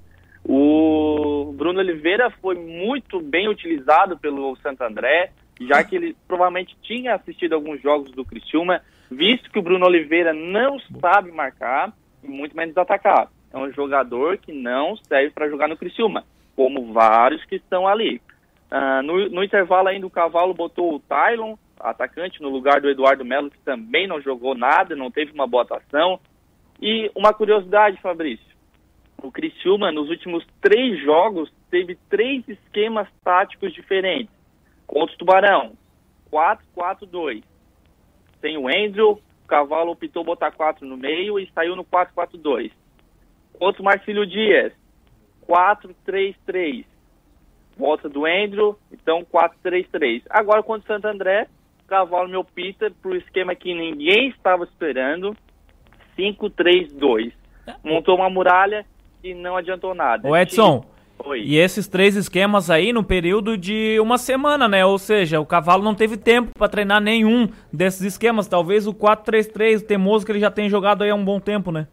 o 0.45 1.53
Bruno 1.57 1.81
Oliveira 1.81 2.31
foi 2.41 2.55
muito 2.55 3.21
bem 3.21 3.49
utilizado 3.49 4.17
pelo 4.17 4.55
Santo 4.57 4.83
André, 4.83 5.31
já 5.61 5.83
que 5.83 5.97
ele 5.97 6.17
provavelmente 6.29 6.77
tinha 6.83 7.15
assistido 7.15 7.55
alguns 7.55 7.81
jogos 7.83 8.13
do 8.13 8.25
Criciúma, 8.25 8.81
visto 9.11 9.51
que 9.51 9.59
o 9.59 9.63
Bruno 9.63 9.87
Oliveira 9.87 10.33
não 10.33 10.79
sabe 11.01 11.33
marcar 11.33 11.93
e 12.23 12.29
muito 12.29 12.57
menos 12.57 12.77
atacar. 12.77 13.29
É 13.53 13.59
um 13.59 13.73
jogador 13.73 14.39
que 14.39 14.53
não 14.53 14.97
serve 14.97 15.31
para 15.31 15.49
jogar 15.49 15.69
no 15.69 15.77
Criciúma, 15.77 16.25
como 16.55 16.93
vários 16.93 17.45
que 17.45 17.57
estão 17.57 17.89
ali. 17.89 18.21
Ah, 18.71 19.03
no, 19.03 19.29
no 19.29 19.45
intervalo 19.45 19.89
ainda 19.89 20.07
o 20.07 20.11
Cavalo 20.11 20.55
botou 20.55 20.95
o 20.95 21.01
Tylon, 21.01 21.57
atacante, 21.83 22.41
no 22.41 22.49
lugar 22.49 22.81
do 22.81 22.89
Eduardo 22.89 23.25
Melo, 23.25 23.51
que 23.51 23.59
também 23.59 24.07
não 24.07 24.21
jogou 24.21 24.55
nada, 24.55 24.95
não 24.95 25.11
teve 25.11 25.33
uma 25.33 25.47
boa 25.47 25.63
atuação. 25.63 26.21
E 26.81 27.11
uma 27.15 27.33
curiosidade, 27.33 28.01
Fabrício, 28.01 28.53
o 29.23 29.31
Criciúma 29.31 29.93
nos 29.93 30.09
últimos 30.09 30.45
três 30.61 31.01
jogos 31.03 31.53
teve 31.71 31.97
três 32.09 32.47
esquemas 32.49 33.09
táticos 33.23 33.73
diferentes. 33.73 34.35
Contra 34.87 35.15
o 35.15 35.19
Tubarão, 35.19 35.73
4-4-2. 36.31 37.43
Tem 38.41 38.59
o 38.59 38.67
Andrew, 38.67 39.13
o 39.13 39.47
Cavalo 39.47 39.93
optou 39.93 40.25
botar 40.25 40.51
4 40.51 40.87
no 40.87 40.97
meio 40.97 41.39
e 41.39 41.49
saiu 41.55 41.77
no 41.77 41.85
4-4-2. 41.85 42.73
Contra 43.53 43.81
o 43.81 43.85
Marcílio 43.85 44.27
Dias, 44.27 44.73
4-3-3. 45.49 46.85
Volta 47.77 48.09
do 48.09 48.27
Andrew, 48.27 48.77
então 48.91 49.25
4-3-3. 49.25 50.23
Agora 50.29 50.63
contra 50.63 50.85
o 50.85 50.95
Santo 50.95 51.07
André, 51.07 51.49
Cavalo 51.93 52.27
me 52.27 52.37
opta 52.37 52.91
para 53.03 53.11
o 53.11 53.15
esquema 53.15 53.55
que 53.55 53.75
ninguém 53.75 54.31
estava 54.31 54.65
esperando, 54.65 55.37
5-3-2. 56.19 57.31
Montou 57.85 58.17
uma 58.17 58.31
muralha 58.31 58.87
e 59.23 59.35
não 59.35 59.59
adiantou 59.59 59.95
nada. 59.95 60.27
Ô 60.27 60.35
Edson, 60.35 60.87
Oi. 61.19 61.43
e 61.43 61.59
esses 61.59 61.87
três 61.87 62.17
esquemas 62.17 62.71
aí 62.71 62.95
no 62.95 63.05
período 63.05 63.59
de 63.59 64.01
uma 64.01 64.17
semana, 64.17 64.67
né? 64.67 64.87
Ou 64.87 64.97
seja, 64.97 65.39
o 65.39 65.45
Cavalo 65.45 65.85
não 65.85 65.95
teve 65.95 66.17
tempo 66.17 66.53
pra 66.57 66.67
treinar 66.67 66.99
nenhum 66.99 67.47
desses 67.71 68.01
esquemas. 68.01 68.49
Talvez 68.49 68.87
o 68.87 68.95
4-3-3, 68.95 69.83
o 69.83 69.87
teimoso 69.87 70.25
que 70.25 70.33
ele 70.33 70.41
já 70.41 70.51
tem 70.51 70.71
jogado 70.71 71.05
aí 71.05 71.11
há 71.11 71.15
um 71.15 71.23
bom 71.23 71.39
tempo, 71.39 71.71
né? 71.71 71.87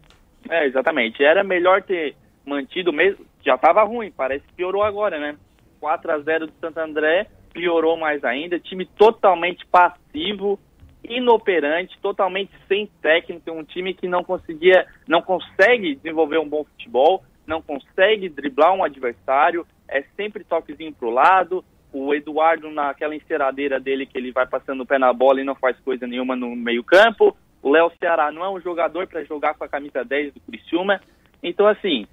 É, 0.48 0.64
exatamente. 0.64 1.22
Era 1.22 1.44
melhor 1.44 1.82
ter 1.82 2.16
mantido 2.46 2.90
mesmo. 2.90 3.26
Já 3.44 3.56
estava 3.56 3.84
ruim, 3.84 4.10
parece 4.10 4.46
que 4.46 4.54
piorou 4.54 4.82
agora, 4.82 5.18
né? 5.20 5.36
4 5.78 6.10
a 6.10 6.18
0 6.20 6.46
do 6.46 6.52
Santo 6.58 6.78
André, 6.78 7.26
piorou 7.52 7.96
mais 7.96 8.24
ainda. 8.24 8.58
Time 8.58 8.84
totalmente 8.84 9.66
passivo, 9.66 10.58
inoperante, 11.04 11.98
totalmente 12.00 12.52
sem 12.68 12.88
técnica. 13.00 13.52
Um 13.52 13.64
time 13.64 13.94
que 13.94 14.08
não 14.08 14.22
conseguia, 14.22 14.86
não 15.06 15.22
consegue 15.22 15.94
desenvolver 15.96 16.38
um 16.38 16.48
bom 16.48 16.64
futebol, 16.64 17.22
não 17.46 17.60
consegue 17.60 18.28
driblar 18.28 18.74
um 18.74 18.84
adversário. 18.84 19.66
É 19.88 20.02
sempre 20.16 20.44
toquezinho 20.44 20.92
pro 20.92 21.10
lado. 21.10 21.64
O 21.92 22.14
Eduardo, 22.14 22.70
naquela 22.70 23.16
enceradeira 23.16 23.80
dele, 23.80 24.06
que 24.06 24.16
ele 24.16 24.30
vai 24.30 24.46
passando 24.46 24.82
o 24.82 24.86
pé 24.86 24.98
na 24.98 25.12
bola 25.12 25.40
e 25.40 25.44
não 25.44 25.56
faz 25.56 25.76
coisa 25.80 26.06
nenhuma 26.06 26.36
no 26.36 26.54
meio-campo. 26.54 27.36
O 27.62 27.70
Léo 27.70 27.90
Ceará 27.98 28.30
não 28.30 28.44
é 28.44 28.50
um 28.50 28.60
jogador 28.60 29.06
para 29.08 29.24
jogar 29.24 29.54
com 29.54 29.64
a 29.64 29.68
camisa 29.68 30.04
10 30.04 30.34
do 30.34 30.40
Criciúma. 30.40 31.00
Então, 31.42 31.66
assim, 31.66 32.06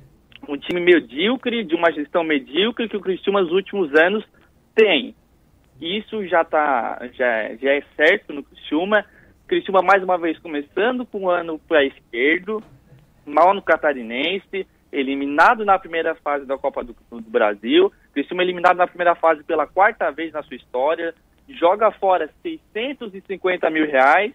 um 0.48 0.58
time 0.58 0.82
medíocre, 0.82 1.64
de 1.64 1.76
uma 1.76 1.92
gestão 1.92 2.24
medíocre 2.24 2.90
que 2.90 2.98
o 2.98 3.02
Criciúma 3.02 3.42
nos 3.42 3.52
últimos 3.52 3.94
anos 3.96 4.26
tem. 4.76 5.16
Isso 5.82 6.26
já 6.28 6.44
tá, 6.44 7.00
já, 7.14 7.56
já 7.56 7.74
é 7.74 7.84
certo 7.96 8.34
no 8.34 8.44
Criciúma. 8.44 9.06
Criciúma 9.48 9.82
mais 9.82 10.04
uma 10.04 10.18
vez 10.18 10.38
começando 10.40 11.06
com 11.06 11.26
o 11.26 11.30
ano 11.30 11.60
para 11.68 11.86
esquerdo, 11.86 12.62
mal 13.26 13.54
no 13.54 13.62
catarinense, 13.62 14.68
eliminado 14.92 15.64
na 15.64 15.78
primeira 15.80 16.16
fase 16.16 16.46
da 16.46 16.58
Copa 16.58 16.84
do, 16.84 16.96
do 17.12 17.30
Brasil, 17.30 17.92
Criciúma 18.14 18.44
eliminado 18.44 18.78
na 18.78 18.88
primeira 18.88 19.16
fase 19.16 19.44
pela 19.44 19.68
quarta 19.68 20.12
vez 20.12 20.34
na 20.34 20.44
sua 20.44 20.56
história, 20.58 21.14
joga 21.48 21.92
fora 21.92 22.30
650 22.44 23.70
mil 23.70 23.86
reais, 23.86 24.34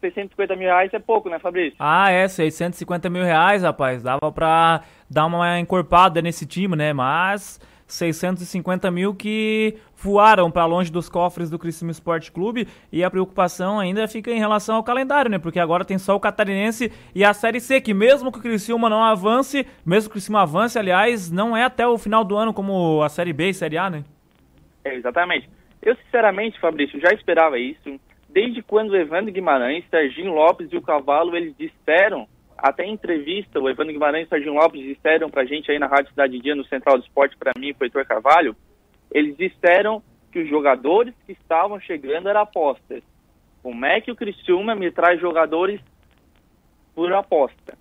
650 0.00 0.56
mil 0.56 0.66
reais 0.66 0.92
é 0.92 0.98
pouco, 0.98 1.28
né, 1.28 1.38
Fabrício? 1.38 1.76
Ah, 1.78 2.10
é, 2.10 2.26
650 2.26 3.08
mil 3.08 3.22
reais, 3.22 3.62
rapaz. 3.62 4.02
Dava 4.02 4.32
pra 4.32 4.82
dar 5.08 5.26
uma 5.26 5.60
encorpada 5.60 6.20
nesse 6.20 6.44
time, 6.44 6.74
né? 6.74 6.92
Mas 6.92 7.60
650 7.92 8.90
mil 8.90 9.14
que 9.14 9.76
voaram 9.94 10.50
para 10.50 10.64
longe 10.64 10.90
dos 10.90 11.08
cofres 11.08 11.50
do 11.50 11.58
Criciúma 11.58 11.92
Esporte 11.92 12.32
Clube 12.32 12.66
e 12.90 13.04
a 13.04 13.10
preocupação 13.10 13.78
ainda 13.78 14.08
fica 14.08 14.30
em 14.30 14.38
relação 14.38 14.76
ao 14.76 14.82
calendário, 14.82 15.30
né? 15.30 15.38
Porque 15.38 15.60
agora 15.60 15.84
tem 15.84 15.98
só 15.98 16.16
o 16.16 16.20
Catarinense 16.20 16.90
e 17.14 17.22
a 17.24 17.34
Série 17.34 17.60
C, 17.60 17.80
que 17.80 17.92
mesmo 17.92 18.32
que 18.32 18.38
o 18.38 18.42
Criciúma 18.42 18.88
não 18.88 19.04
avance, 19.04 19.66
mesmo 19.84 20.08
que 20.08 20.12
o 20.12 20.18
Criciúma 20.18 20.42
avance, 20.42 20.78
aliás, 20.78 21.30
não 21.30 21.56
é 21.56 21.64
até 21.64 21.86
o 21.86 21.98
final 21.98 22.24
do 22.24 22.36
ano 22.36 22.54
como 22.54 23.02
a 23.02 23.08
Série 23.08 23.32
B 23.32 23.50
e 23.50 23.54
Série 23.54 23.76
A, 23.76 23.90
né? 23.90 24.04
É, 24.84 24.94
exatamente. 24.94 25.48
Eu, 25.82 25.94
sinceramente, 25.96 26.58
Fabrício, 26.60 26.98
já 27.00 27.10
esperava 27.10 27.58
isso 27.58 28.00
desde 28.32 28.62
quando 28.62 28.90
o 28.90 28.96
Evandro 28.96 29.30
Guimarães, 29.30 29.84
Serginho 29.90 30.32
Lopes 30.32 30.72
e 30.72 30.76
o 30.76 30.82
Cavalo, 30.82 31.36
eles 31.36 31.54
disseram, 31.58 32.26
até 32.58 32.84
em 32.84 32.92
entrevista, 32.92 33.60
o 33.60 33.68
Evandro 33.68 33.92
Guimarães 33.92 34.24
e 34.24 34.26
o 34.26 34.28
Serginho 34.28 34.54
Lopes 34.54 34.80
disseram 34.80 35.30
pra 35.30 35.44
gente 35.44 35.70
aí 35.70 35.78
na 35.78 35.86
Rádio 35.86 36.10
Cidade 36.10 36.38
Dia, 36.38 36.54
no 36.54 36.64
Central 36.64 36.98
do 36.98 37.04
Esporte, 37.04 37.36
para 37.36 37.52
mim 37.58 37.68
e 37.68 37.74
pro 37.74 37.86
Heitor 37.86 38.06
Carvalho, 38.06 38.56
eles 39.10 39.36
disseram 39.36 40.02
que 40.30 40.40
os 40.40 40.48
jogadores 40.48 41.14
que 41.26 41.32
estavam 41.32 41.78
chegando 41.80 42.28
eram 42.28 42.40
apostas. 42.40 43.02
Como 43.62 43.84
é 43.84 44.00
que 44.00 44.10
o 44.10 44.16
Criciúma 44.16 44.74
me 44.74 44.90
traz 44.90 45.20
jogadores 45.20 45.80
por 46.94 47.12
aposta? 47.12 47.76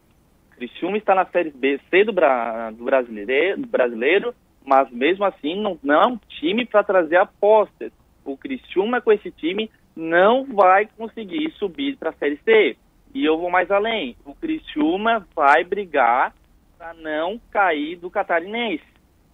Criciúma 0.51 0.97
está 0.97 1.15
na 1.15 1.25
Série 1.25 1.49
B 1.49 1.79
C 1.89 2.03
do, 2.03 2.13
Bra 2.13 2.69
do 2.71 2.83
brasileiro, 2.83 3.61
brasileiro, 3.65 4.35
mas 4.63 4.91
mesmo 4.91 5.25
assim 5.25 5.59
não, 5.59 5.79
não 5.81 6.01
é 6.01 6.07
um 6.07 6.17
time 6.27 6.65
para 6.65 6.83
trazer 6.83 7.15
apostas. 7.15 7.91
O 8.23 8.37
Criciúma 8.37 9.01
com 9.01 9.11
esse 9.11 9.31
time 9.31 9.71
não 9.95 10.45
vai 10.45 10.87
conseguir 10.97 11.51
subir 11.53 11.97
para 11.97 12.11
a 12.11 12.13
Série 12.13 12.37
C. 12.43 12.77
E 13.13 13.25
eu 13.25 13.37
vou 13.37 13.49
mais 13.49 13.69
além. 13.69 14.15
O 14.25 14.33
Criciúma 14.33 15.27
vai 15.35 15.63
brigar 15.63 16.33
para 16.77 16.93
não 16.93 17.39
cair 17.51 17.97
do 17.97 18.09
catarinense. 18.09 18.83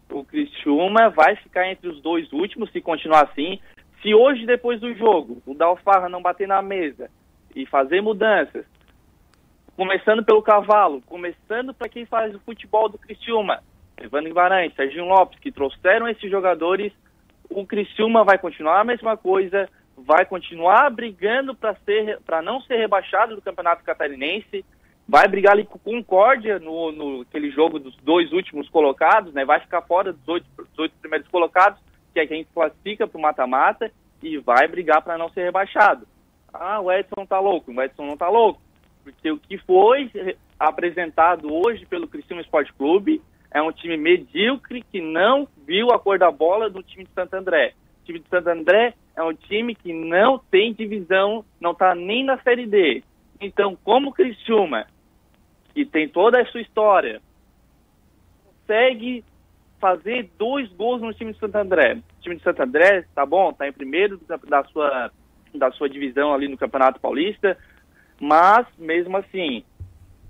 O 0.10 0.24
Criciúma 0.24 1.10
vai 1.10 1.36
ficar 1.36 1.70
entre 1.70 1.88
os 1.88 2.02
dois 2.02 2.32
últimos 2.32 2.72
se 2.72 2.82
continuar 2.82 3.26
assim. 3.26 3.60
Se 4.02 4.14
hoje, 4.14 4.46
depois 4.46 4.80
do 4.80 4.94
jogo, 4.96 5.42
o 5.46 5.54
Dalfarra 5.54 6.10
não 6.10 6.22
bater 6.22 6.48
na 6.48 6.62
mesa 6.62 7.10
e 7.56 7.66
fazer 7.66 8.02
mudanças, 8.02 8.66
começando 9.76 10.24
pelo 10.24 10.42
cavalo, 10.42 11.02
começando 11.06 11.74
para 11.74 11.90
quem 11.90 12.06
faz 12.06 12.34
o 12.34 12.40
futebol 12.40 12.90
do 12.90 12.98
Criciúma, 12.98 13.62
Evandro 14.00 14.30
Guimarães, 14.30 14.74
Serginho 14.76 15.06
Lopes, 15.06 15.40
que 15.40 15.52
trouxeram 15.52 16.08
esses 16.08 16.30
jogadores, 16.30 16.94
o 17.50 17.66
Criciúma 17.66 18.24
vai 18.24 18.38
continuar 18.38 18.82
a 18.82 18.84
mesma 18.84 19.18
coisa, 19.18 19.70
vai 19.98 20.26
continuar 20.26 20.90
brigando 20.92 21.56
para 21.56 22.42
não 22.42 22.62
ser 22.62 22.78
rebaixado 22.78 23.36
do 23.36 23.42
Campeonato 23.42 23.84
Catarinense, 23.84 24.64
vai 25.08 25.28
brigar 25.28 25.54
ali 25.54 25.66
com 25.66 25.80
Concórdia 25.80 26.60
no, 26.60 26.92
no 26.92 27.22
aquele 27.22 27.50
jogo 27.50 27.80
dos 27.80 27.96
dois 27.98 28.32
últimos 28.32 28.70
colocados, 28.70 29.34
né? 29.34 29.44
Vai 29.44 29.60
ficar 29.60 29.82
fora 29.82 30.14
dos 30.14 30.28
oito, 30.28 30.46
dos 30.56 30.80
oito 30.80 30.96
primeiros 31.00 31.28
colocados, 31.30 31.80
que 32.14 32.20
é 32.20 32.28
quem 32.28 32.46
classifica 32.54 33.08
para 33.08 33.18
o 33.18 33.22
mata-mata, 33.22 33.92
e 34.22 34.38
vai 34.38 34.68
brigar 34.68 35.02
para 35.02 35.18
não 35.18 35.30
ser 35.30 35.44
rebaixado. 35.44 36.08
Ah, 36.54 36.80
o 36.80 36.92
Edson 36.92 37.26
tá 37.26 37.40
louco, 37.40 37.72
o 37.72 37.82
Edson 37.82 38.06
não 38.06 38.18
tá 38.18 38.30
louco, 38.30 38.62
porque 39.04 39.32
o 39.32 39.38
que 39.38 39.58
foi 39.60 40.12
apresentado 40.60 41.54
hoje 41.54 41.86
pelo 41.86 42.08
Criciúma 42.08 42.42
Esporte 42.42 42.74
Clube 42.74 43.22
é 43.52 43.62
um 43.62 43.72
time 43.72 43.96
medíocre 43.96 44.84
que 44.92 45.02
não 45.02 45.48
viu 45.66 45.92
a 45.92 46.00
cor 46.00 46.20
da 46.20 46.32
bola 46.32 46.70
do 46.70 46.84
time 46.84 47.04
de 47.06 47.12
Santo 47.12 47.34
André. 47.36 47.74
O 48.02 48.06
time 48.06 48.20
de 48.20 48.28
Santo 48.28 48.50
André 48.50 48.94
é 49.18 49.24
um 49.24 49.34
time 49.34 49.74
que 49.74 49.92
não 49.92 50.38
tem 50.38 50.72
divisão, 50.72 51.44
não 51.60 51.72
está 51.72 51.96
nem 51.96 52.24
na 52.24 52.38
Série 52.44 52.68
D. 52.68 53.04
Então, 53.42 53.76
como 53.84 54.10
o 54.10 54.14
Criciúma, 54.14 54.86
que 55.74 55.84
tem 55.84 56.08
toda 56.08 56.40
a 56.40 56.46
sua 56.46 56.62
história, 56.62 57.20
consegue 58.46 59.26
fazer 59.80 60.30
dois 60.38 60.72
gols 60.74 61.02
no 61.02 61.14
time 61.14 61.34
de 61.34 61.40
Santo 61.40 61.56
André. 61.56 61.96
O 61.96 62.22
time 62.22 62.36
de 62.36 62.44
Santo 62.44 62.62
André, 62.62 63.06
tá 63.16 63.26
bom, 63.26 63.52
tá 63.52 63.68
em 63.68 63.74
primeiro 63.74 64.22
da 64.48 64.64
sua, 64.66 65.12
da 65.54 65.72
sua 65.72 65.90
divisão 65.90 66.32
ali 66.32 66.48
no 66.48 66.58
Campeonato 66.58 67.00
Paulista, 67.00 67.58
mas 68.22 68.68
mesmo 68.78 69.18
assim, 69.18 69.64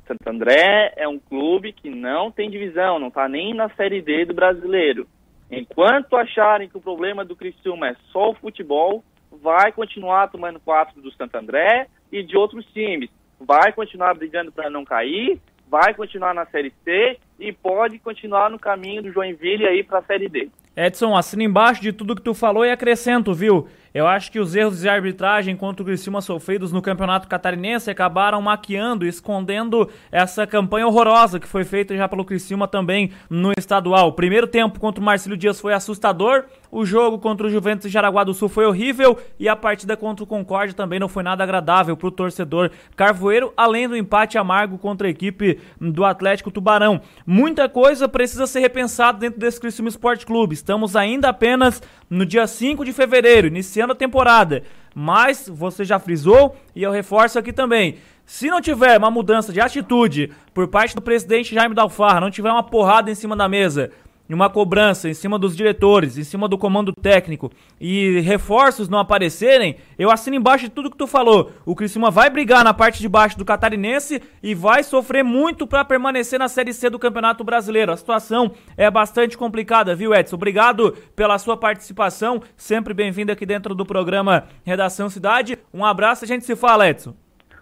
Santo 0.08 0.30
André 0.30 0.94
é 0.96 1.06
um 1.08 1.20
clube 1.20 1.74
que 1.74 1.90
não 1.90 2.32
tem 2.32 2.50
divisão, 2.50 3.00
não 3.00 3.12
tá 3.12 3.28
nem 3.28 3.54
na 3.54 3.70
Série 3.72 4.02
D 4.02 4.24
do 4.24 4.34
brasileiro. 4.34 5.06
Enquanto 5.50 6.16
acharem 6.16 6.68
que 6.68 6.78
o 6.78 6.82
problema 6.82 7.24
do 7.24 7.36
Criciúma 7.36 7.90
é 7.90 7.96
só 8.12 8.32
o 8.32 8.36
futebol, 8.36 9.04
vai 9.32 9.72
continuar 9.72 10.30
tomando 10.30 10.60
quatro 10.60 11.02
do 11.02 11.12
Santo 11.14 11.36
André 11.36 11.88
e 12.12 12.24
de 12.24 12.38
outros 12.38 12.66
times. 12.68 13.10
Vai 13.40 13.72
continuar 13.72 14.14
brigando 14.16 14.52
para 14.52 14.70
não 14.70 14.84
cair, 14.84 15.40
vai 15.70 15.94
continuar 15.94 16.34
na 16.34 16.46
Série 16.46 16.74
C 16.84 17.18
e 17.40 17.52
pode 17.54 18.00
continuar 18.00 18.50
no 18.50 18.60
caminho 18.60 19.04
do 19.04 19.12
Joinville 19.12 19.68
aí 19.68 19.84
para 19.84 20.00
a 20.00 20.04
Série 20.04 20.28
D. 20.28 20.50
Edson, 20.76 21.16
assina 21.16 21.44
embaixo 21.44 21.82
de 21.82 21.92
tudo 21.92 22.16
que 22.16 22.22
tu 22.22 22.34
falou 22.34 22.64
e 22.64 22.72
acrescento, 22.72 23.34
viu? 23.34 23.68
Eu 23.94 24.08
acho 24.08 24.32
que 24.32 24.40
os 24.40 24.56
erros 24.56 24.82
de 24.82 24.90
arbitragem 24.90 25.56
contra 25.56 25.82
o 25.82 25.86
Criciúma 25.86 26.22
sofridos 26.22 26.72
no 26.72 26.82
Campeonato 26.82 27.28
Catarinense 27.28 27.90
acabaram 27.90 28.42
maquiando 28.42 29.06
escondendo 29.06 29.90
essa 30.12 30.46
campanha 30.46 30.88
horrorosa 30.88 31.40
que 31.40 31.48
foi 31.48 31.64
feita 31.64 31.96
já 31.96 32.08
pelo 32.08 32.26
Criciúma 32.26 32.68
também 32.68 33.12
no 33.30 33.52
estadual. 33.58 34.10
O 34.10 34.14
primeiro 34.14 34.48
tempo 34.48 34.80
contra 34.80 35.02
o 35.02 35.04
Marcelo 35.04 35.38
Dias 35.38 35.60
foi 35.60 35.74
assustador, 35.74 36.46
o 36.72 36.86
jogo 36.86 37.18
contra 37.20 37.48
o 37.48 37.50
Juventus 37.50 37.88
de 37.88 37.94
Jaraguá 37.94 38.24
do 38.24 38.34
Sul 38.34 38.50
foi 38.50 38.66
horrível 38.66 39.18
e 39.40 39.48
a 39.48 39.56
partida 39.56 39.96
contra 39.96 40.24
o 40.24 40.28
Concórdia 40.28 40.76
também 40.76 41.00
não 41.00 41.08
foi 41.08 41.24
nada 41.24 41.44
agradável 41.44 41.96
para 41.96 42.08
o 42.08 42.12
torcedor 42.12 42.72
carvoeiro, 42.96 43.54
além 43.56 43.88
do 43.88 43.96
empate 43.96 44.38
amargo 44.38 44.78
contra 44.78 45.08
a 45.08 45.10
equipe 45.10 45.60
do 45.80 46.04
Atlético 46.04 46.52
Tubarão. 46.52 47.02
Muita 47.26 47.70
coisa 47.70 48.08
precisa 48.08 48.46
ser 48.46 48.60
repensada 48.60 49.18
dentro 49.18 49.40
desse 49.40 49.60
Criciúma 49.60 49.90
Esporte 49.90 50.26
Clube. 50.26 50.54
Estamos 50.54 50.96
ainda 50.96 51.30
apenas 51.30 51.82
no 52.10 52.26
dia 52.26 52.46
5 52.48 52.86
de 52.86 52.94
fevereiro, 52.94 53.48
a 53.82 53.96
temporada. 53.96 54.64
Mas 54.94 55.48
você 55.48 55.86
já 55.86 56.00
frisou 56.00 56.56
e 56.76 56.84
eu 56.84 56.92
reforço 56.92 57.38
aqui 57.38 57.54
também. 57.54 57.98
Se 58.26 58.50
não 58.50 58.60
tiver 58.60 58.98
uma 58.98 59.10
mudança 59.10 59.54
de 59.54 59.62
atitude 59.62 60.32
por 60.54 60.68
parte 60.68 60.96
do 60.96 61.02
presidente 61.02 61.56
Jaime 61.56 61.74
Dalfarra, 61.74 62.20
não 62.20 62.32
tiver 62.32 62.52
uma 62.52 62.64
porrada 62.64 63.10
em 63.10 63.16
cima 63.16 63.36
da 63.36 63.48
mesa, 63.48 63.92
uma 64.34 64.50
cobrança 64.50 65.10
em 65.10 65.14
cima 65.14 65.40
dos 65.40 65.56
diretores, 65.56 66.18
em 66.18 66.24
cima 66.24 66.48
do 66.48 66.58
comando 66.58 66.94
técnico 66.94 67.52
e 67.80 68.20
reforços 68.20 68.90
não 68.90 69.00
aparecerem, 69.00 69.78
eu 69.98 70.12
assino 70.12 70.36
embaixo 70.36 70.66
de 70.66 70.72
tudo 70.72 70.92
que 70.92 70.98
tu 70.98 71.08
falou. 71.08 71.52
O 71.66 71.76
Criciúma 71.76 72.12
vai 72.12 72.30
brigar 72.30 72.64
na 72.64 72.74
parte 72.74 73.00
de 73.00 73.08
baixo 73.08 73.38
do 73.38 73.46
Catarinense 73.46 74.22
e 74.44 74.54
vai 74.54 74.84
sofrer 74.84 75.24
muito 75.24 75.66
para 75.66 75.86
permanecer 75.86 76.38
na 76.38 76.48
Série 76.48 76.74
C 76.74 76.90
do 76.90 77.00
Campeonato 77.00 77.44
Brasileiro. 77.44 77.92
A 77.92 77.98
situação 77.98 78.52
é 78.76 78.90
bastante 78.92 79.38
complicada, 79.38 79.96
viu, 79.96 80.14
Edson? 80.14 80.36
Obrigado 80.36 80.96
pela 81.16 81.38
sua 81.38 81.56
participação, 81.56 82.42
sempre 82.56 82.94
bem-vindo 82.94 83.32
aqui 83.32 83.46
dentro 83.46 83.74
do 83.74 83.86
programa 83.86 84.46
Redação 84.66 85.10
Cidade. 85.10 85.58
Um 85.74 85.86
abraço, 85.86 86.26
a 86.26 86.28
gente 86.28 86.46
se 86.46 86.56
fala, 86.56 86.90
Edson. 86.90 87.14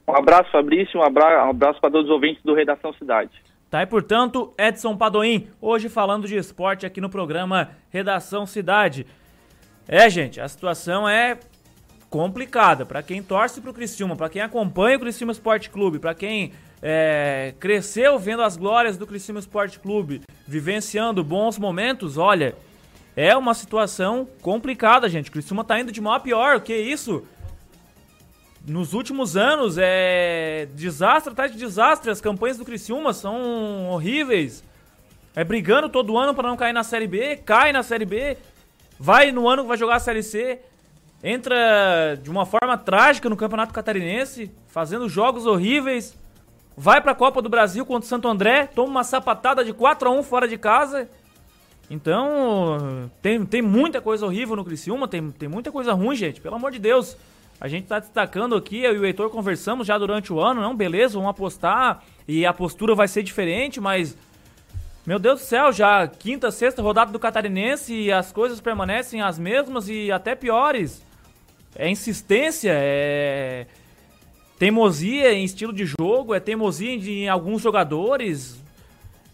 Um 0.08 0.16
abraço, 0.16 0.52
Fabrício, 0.52 1.00
um 1.00 1.04
abraço, 1.04 1.48
um 1.48 1.50
abraço 1.50 1.82
para 1.82 1.90
todos 1.90 2.06
os 2.06 2.14
ouvintes 2.14 2.42
do 2.44 2.54
Redação 2.54 2.94
Cidade. 2.94 3.32
Tá, 3.76 3.84
e 3.84 3.86
portanto, 3.86 4.54
Edson 4.58 4.96
Padoim, 4.96 5.50
hoje 5.60 5.90
falando 5.90 6.30
de 6.30 6.38
esporte 6.38 6.86
aqui 6.86 7.02
no 7.02 7.10
programa 7.10 7.72
Redação 7.90 8.46
Cidade. 8.46 9.06
É, 9.86 10.10
gente, 10.10 10.40
a 10.40 10.48
situação 10.48 11.10
é 11.10 11.38
complicada 12.10 12.86
para 12.86 13.04
quem 13.04 13.22
torce 13.22 13.60
pro 13.60 13.74
Criciúma, 13.74 14.16
para 14.16 14.30
quem 14.30 14.42
acompanha 14.42 14.96
o 14.96 15.00
Criciúma 15.02 15.34
Esporte 15.34 15.70
Clube, 15.70 16.00
para 16.00 16.16
quem 16.16 16.54
é, 16.82 17.54
cresceu 17.60 18.18
vendo 18.18 18.44
as 18.44 18.56
glórias 18.56 18.96
do 18.96 19.06
Criciúma 19.06 19.42
Esporte 19.42 19.78
Clube, 19.78 20.22
vivenciando 20.48 21.22
bons 21.22 21.60
momentos, 21.60 22.18
olha, 22.18 22.56
é 23.14 23.36
uma 23.36 23.54
situação 23.54 24.26
complicada, 24.42 25.10
gente. 25.10 25.28
O 25.28 25.34
Criciúma 25.34 25.66
tá 25.66 25.78
indo 25.78 25.92
de 25.92 26.00
mal 26.00 26.14
a 26.14 26.20
pior, 26.22 26.56
o 26.56 26.62
que 26.62 26.72
é 26.72 26.80
isso? 26.80 27.28
Nos 28.68 28.94
últimos 28.94 29.38
anos 29.38 29.78
é 29.78 30.68
desastre 30.74 31.32
atrás 31.32 31.52
de 31.52 31.58
desastre. 31.58 32.10
As 32.10 32.20
campanhas 32.20 32.58
do 32.58 32.66
Criciúma 32.66 33.14
são 33.14 33.90
horríveis. 33.90 34.64
É 35.36 35.44
brigando 35.44 35.90
todo 35.90 36.18
ano 36.18 36.34
para 36.34 36.48
não 36.48 36.56
cair 36.56 36.74
na 36.74 36.84
Série 36.84 37.08
B, 37.08 37.36
cai 37.38 37.74
na 37.74 37.84
Série 37.84 38.06
B, 38.06 38.38
vai 38.98 39.34
no 39.34 39.50
ano 39.50 39.64
que 39.64 39.68
vai 39.68 39.78
jogar 39.78 39.98
a 39.98 40.00
Série 40.00 40.24
C, 40.24 40.62
entra 41.22 42.18
de 42.24 42.30
uma 42.30 42.46
forma 42.46 42.78
trágica 42.78 43.28
no 43.28 43.36
Campeonato 43.36 43.74
Catarinense, 43.74 44.50
fazendo 44.68 45.10
jogos 45.10 45.46
horríveis. 45.46 46.18
vai 46.78 47.02
pra 47.02 47.14
Copa 47.14 47.42
do 47.42 47.50
Brasil 47.50 47.86
contra 47.86 48.06
o 48.06 48.10
Santo 48.10 48.30
André, 48.30 48.68
toma 48.68 48.90
uma 48.90 49.04
sapatada 49.04 49.64
de 49.64 49.74
4 49.74 50.08
a 50.08 50.12
1 50.14 50.24
fora 50.24 50.48
de 50.48 50.58
casa. 50.58 51.10
Então, 51.90 53.12
tem, 53.22 53.46
tem 53.46 53.62
muita 53.62 54.00
coisa 54.00 54.26
horrível 54.26 54.56
no 54.56 54.64
Criciúma, 54.64 55.06
tem, 55.06 55.32
tem 55.32 55.50
muita 55.50 55.70
coisa 55.70 55.92
ruim, 55.92 56.16
gente, 56.16 56.40
pelo 56.40 56.56
amor 56.56 56.72
de 56.72 56.80
Deus. 56.80 57.18
A 57.60 57.68
gente 57.68 57.88
tá 57.88 58.00
destacando 58.00 58.56
aqui, 58.56 58.84
eu 58.84 58.96
e 58.96 59.00
o 59.00 59.06
Heitor 59.06 59.30
conversamos 59.30 59.88
já 59.88 59.98
durante 59.98 60.32
o 60.34 60.40
ano, 60.40 60.62
não, 60.62 60.76
beleza, 60.76 61.14
vamos 61.14 61.30
apostar 61.30 62.04
e 62.28 62.46
a 62.46 62.54
postura 62.54 62.94
vai 62.94 63.08
ser 63.08 63.24
diferente, 63.24 63.80
mas 63.80 64.18
meu 65.06 65.20
Deus 65.20 65.40
do 65.40 65.46
céu, 65.46 65.72
já 65.72 66.08
quinta, 66.08 66.50
sexta 66.52 66.82
rodada 66.82 67.12
do 67.12 67.20
Catarinense 67.20 67.94
e 67.94 68.12
as 68.12 68.32
coisas 68.32 68.60
permanecem 68.60 69.22
as 69.22 69.38
mesmas 69.38 69.88
e 69.88 70.12
até 70.12 70.34
piores. 70.36 71.06
É 71.76 71.90
insistência, 71.90 72.72
é 72.74 73.68
teimosia 74.58 75.32
em 75.34 75.44
estilo 75.44 75.72
de 75.72 75.86
jogo, 75.86 76.34
é 76.34 76.40
teimosia 76.40 76.90
em 76.90 77.30
alguns 77.30 77.62
jogadores. 77.62 78.65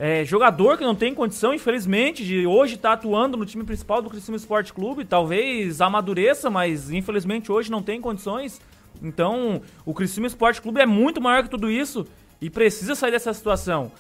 É, 0.03 0.26
jogador 0.26 0.80
que 0.80 0.84
não 0.84 0.95
tem 0.95 1.14
condição, 1.14 1.53
infelizmente, 1.53 2.26
de 2.26 2.48
hoje 2.48 2.73
estar 2.73 2.90
tá 2.90 2.94
atuando 2.95 3.38
no 3.38 3.45
time 3.45 3.64
principal 3.64 4.02
do 4.02 4.10
Criciúma 4.10 4.36
Esporte 4.36 4.73
Clube. 4.73 5.06
Talvez 5.06 5.80
amadureça, 5.80 6.49
mas 6.49 6.90
infelizmente 6.90 7.52
hoje 7.52 7.69
não 7.69 7.84
tem 7.84 8.02
condições. 8.02 8.60
Então, 8.99 9.61
o 9.86 9.94
Criciúma 9.94 10.26
Esporte 10.26 10.60
Clube 10.60 10.82
é 10.82 10.88
muito 10.88 11.22
maior 11.22 11.44
que 11.44 11.52
tudo 11.52 11.69
isso 11.69 12.07
e 12.41 12.49
precisa 12.49 12.95
sair 12.95 13.11
dessa 13.11 13.32
situação. 13.32 13.91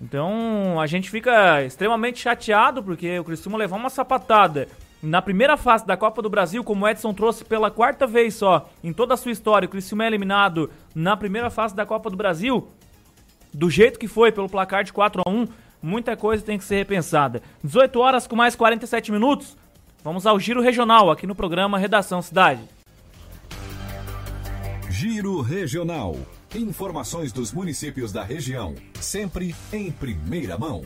Então, 0.00 0.80
a 0.80 0.86
gente 0.86 1.10
fica 1.10 1.60
extremamente 1.64 2.20
chateado 2.20 2.80
porque 2.80 3.18
o 3.18 3.24
Criciúma 3.24 3.58
levou 3.58 3.80
uma 3.80 3.90
sapatada 3.90 4.68
na 5.02 5.20
primeira 5.20 5.56
fase 5.56 5.84
da 5.84 5.96
Copa 5.96 6.22
do 6.22 6.30
Brasil, 6.30 6.62
como 6.62 6.84
o 6.84 6.88
Edson 6.88 7.12
trouxe 7.12 7.44
pela 7.44 7.68
quarta 7.68 8.06
vez 8.06 8.34
só 8.34 8.70
em 8.82 8.92
toda 8.92 9.14
a 9.14 9.16
sua 9.16 9.32
história, 9.32 9.66
o 9.66 9.68
Criciúma 9.68 10.04
é 10.04 10.06
eliminado 10.06 10.70
na 10.94 11.16
primeira 11.16 11.50
fase 11.50 11.74
da 11.74 11.84
Copa 11.84 12.08
do 12.10 12.16
Brasil 12.16 12.68
do 13.56 13.70
jeito 13.70 13.98
que 13.98 14.06
foi, 14.06 14.30
pelo 14.30 14.50
placar 14.50 14.84
de 14.84 14.92
4 14.92 15.22
a 15.24 15.30
1 15.30 15.48
muita 15.82 16.14
coisa 16.14 16.44
tem 16.44 16.58
que 16.58 16.64
ser 16.64 16.76
repensada. 16.76 17.42
18 17.64 17.98
horas 17.98 18.26
com 18.26 18.36
mais 18.36 18.54
47 18.54 19.10
minutos, 19.10 19.56
vamos 20.04 20.26
ao 20.26 20.38
Giro 20.38 20.60
Regional 20.60 21.10
aqui 21.10 21.26
no 21.26 21.34
programa 21.34 21.78
Redação 21.78 22.20
Cidade. 22.20 22.60
Giro 24.90 25.40
Regional. 25.40 26.16
Informações 26.54 27.32
dos 27.32 27.50
municípios 27.50 28.12
da 28.12 28.22
região, 28.22 28.74
sempre 29.00 29.54
em 29.72 29.90
primeira 29.90 30.58
mão. 30.58 30.84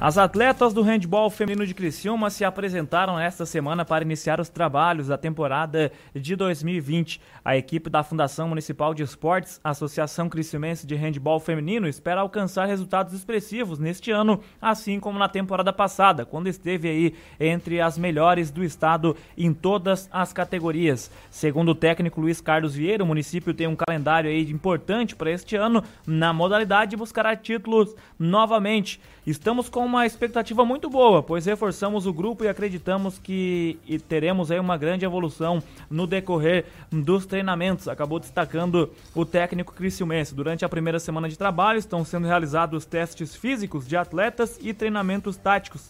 As 0.00 0.18
atletas 0.18 0.74
do 0.74 0.82
handball 0.82 1.30
feminino 1.30 1.64
de 1.66 1.72
Criciúma 1.72 2.28
se 2.28 2.44
apresentaram 2.44 3.18
esta 3.18 3.46
semana 3.46 3.84
para 3.84 4.04
iniciar 4.04 4.40
os 4.40 4.48
trabalhos 4.48 5.06
da 5.06 5.16
temporada 5.16 5.90
de 6.12 6.34
2020. 6.34 7.20
A 7.44 7.56
equipe 7.56 7.88
da 7.88 8.02
Fundação 8.02 8.48
Municipal 8.48 8.92
de 8.92 9.02
Esportes, 9.02 9.60
Associação 9.62 10.28
Criciumense 10.28 10.86
de 10.86 10.94
Handball 10.94 11.38
Feminino, 11.38 11.88
espera 11.88 12.20
alcançar 12.20 12.66
resultados 12.66 13.14
expressivos 13.14 13.78
neste 13.78 14.10
ano, 14.10 14.40
assim 14.60 14.98
como 14.98 15.18
na 15.18 15.28
temporada 15.28 15.72
passada, 15.72 16.26
quando 16.26 16.48
esteve 16.48 16.88
aí 16.88 17.14
entre 17.38 17.80
as 17.80 17.96
melhores 17.96 18.50
do 18.50 18.64
estado 18.64 19.16
em 19.38 19.54
todas 19.54 20.08
as 20.12 20.32
categorias. 20.32 21.10
Segundo 21.30 21.70
o 21.70 21.74
técnico 21.74 22.20
Luiz 22.20 22.40
Carlos 22.40 22.74
Vieira, 22.74 23.04
o 23.04 23.06
município 23.06 23.54
tem 23.54 23.68
um 23.68 23.76
calendário 23.76 24.28
aí 24.28 24.50
importante 24.50 25.14
para 25.14 25.30
este 25.30 25.56
ano 25.56 25.82
na 26.06 26.32
modalidade 26.32 26.96
buscará 26.96 27.34
títulos 27.36 27.94
novamente. 28.18 29.00
Estamos 29.26 29.70
com 29.70 29.86
uma 29.86 30.04
expectativa 30.04 30.66
muito 30.66 30.90
boa, 30.90 31.22
pois 31.22 31.46
reforçamos 31.46 32.04
o 32.06 32.12
grupo 32.12 32.44
e 32.44 32.48
acreditamos 32.48 33.18
que 33.18 33.78
teremos 34.06 34.50
aí 34.50 34.60
uma 34.60 34.76
grande 34.76 35.06
evolução 35.06 35.62
no 35.88 36.06
decorrer 36.06 36.66
dos 36.92 37.24
treinamentos. 37.24 37.88
Acabou 37.88 38.20
destacando 38.20 38.92
o 39.14 39.24
técnico 39.24 39.72
Criciumense. 39.72 40.34
Durante 40.34 40.62
a 40.62 40.68
primeira 40.68 41.00
semana 41.00 41.26
de 41.26 41.38
trabalho 41.38 41.78
estão 41.78 42.04
sendo 42.04 42.26
realizados 42.26 42.84
testes 42.84 43.34
físicos 43.34 43.88
de 43.88 43.96
atletas 43.96 44.58
e 44.60 44.74
treinamentos 44.74 45.38
táticos. 45.38 45.88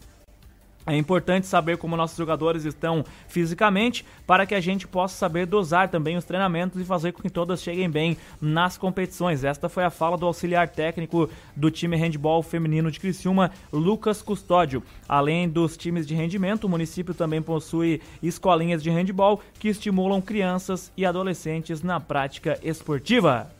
É 0.86 0.96
importante 0.96 1.46
saber 1.46 1.78
como 1.78 1.96
nossos 1.96 2.16
jogadores 2.16 2.64
estão 2.64 3.04
fisicamente 3.26 4.04
para 4.26 4.44
que 4.44 4.54
a 4.54 4.60
gente 4.60 4.86
possa 4.86 5.16
saber 5.16 5.46
dosar 5.46 5.88
também 5.88 6.16
os 6.16 6.24
treinamentos 6.24 6.80
e 6.80 6.84
fazer 6.84 7.12
com 7.12 7.22
que 7.22 7.30
todas 7.30 7.62
cheguem 7.62 7.88
bem 7.88 8.16
nas 8.40 8.76
competições. 8.76 9.44
Esta 9.44 9.68
foi 9.68 9.84
a 9.84 9.90
fala 9.90 10.18
do 10.18 10.26
auxiliar 10.26 10.68
técnico 10.68 11.30
do 11.56 11.70
time 11.70 11.96
handball 11.96 12.42
feminino 12.42 12.90
de 12.90 13.00
Criciúma, 13.00 13.50
Lucas 13.72 14.20
Custódio. 14.20 14.82
Além 15.08 15.48
dos 15.48 15.76
times 15.76 16.06
de 16.06 16.14
rendimento, 16.14 16.64
o 16.64 16.68
município 16.68 17.14
também 17.14 17.40
possui 17.40 18.02
escolinhas 18.22 18.82
de 18.82 18.90
handball 18.90 19.40
que 19.58 19.68
estimulam 19.68 20.20
crianças 20.20 20.92
e 20.96 21.06
adolescentes 21.06 21.82
na 21.82 21.98
prática 21.98 22.58
esportiva. 22.62 23.53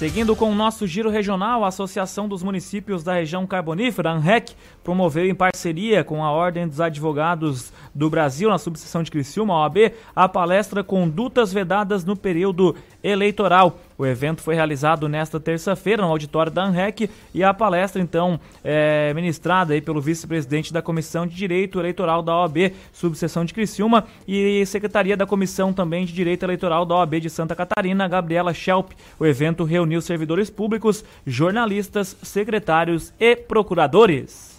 Seguindo 0.00 0.34
com 0.34 0.50
o 0.50 0.54
nosso 0.54 0.86
giro 0.86 1.10
regional, 1.10 1.62
a 1.62 1.68
Associação 1.68 2.26
dos 2.26 2.42
Municípios 2.42 3.04
da 3.04 3.12
Região 3.12 3.46
Carbonífera, 3.46 4.10
ANREC, 4.10 4.54
promoveu 4.82 5.26
em 5.26 5.34
parceria 5.34 6.02
com 6.02 6.24
a 6.24 6.30
Ordem 6.30 6.66
dos 6.66 6.80
Advogados 6.80 7.70
do 7.94 8.08
Brasil, 8.08 8.48
na 8.48 8.56
subseção 8.56 9.02
de 9.02 9.10
Criciúma, 9.10 9.52
OAB, 9.60 9.92
a 10.16 10.26
palestra 10.26 10.82
Condutas 10.82 11.52
Vedadas 11.52 12.02
no 12.02 12.16
Período 12.16 12.74
Eleitoral. 13.02 13.78
O 13.96 14.06
evento 14.06 14.40
foi 14.40 14.54
realizado 14.54 15.08
nesta 15.08 15.38
terça-feira 15.38 16.02
no 16.02 16.08
auditório 16.08 16.50
da 16.50 16.64
ANREC 16.64 17.10
e 17.34 17.44
a 17.44 17.52
palestra, 17.52 18.00
então, 18.00 18.40
é 18.64 19.12
ministrada 19.14 19.74
aí 19.74 19.80
pelo 19.80 20.00
vice-presidente 20.00 20.72
da 20.72 20.80
Comissão 20.80 21.26
de 21.26 21.34
Direito 21.34 21.78
Eleitoral 21.78 22.22
da 22.22 22.34
OAB, 22.34 22.72
subseção 22.92 23.44
de 23.44 23.52
Criciúma, 23.52 24.06
e 24.26 24.64
secretaria 24.64 25.16
da 25.16 25.26
Comissão 25.26 25.72
também 25.72 26.06
de 26.06 26.12
Direito 26.12 26.44
Eleitoral 26.44 26.86
da 26.86 26.96
OAB 26.96 27.20
de 27.20 27.28
Santa 27.28 27.54
Catarina, 27.54 28.08
Gabriela 28.08 28.54
Schelp. 28.54 28.92
O 29.18 29.26
evento 29.26 29.64
reuniu 29.64 30.00
servidores 30.00 30.48
públicos, 30.48 31.04
jornalistas, 31.26 32.16
secretários 32.22 33.12
e 33.20 33.36
procuradores. 33.36 34.49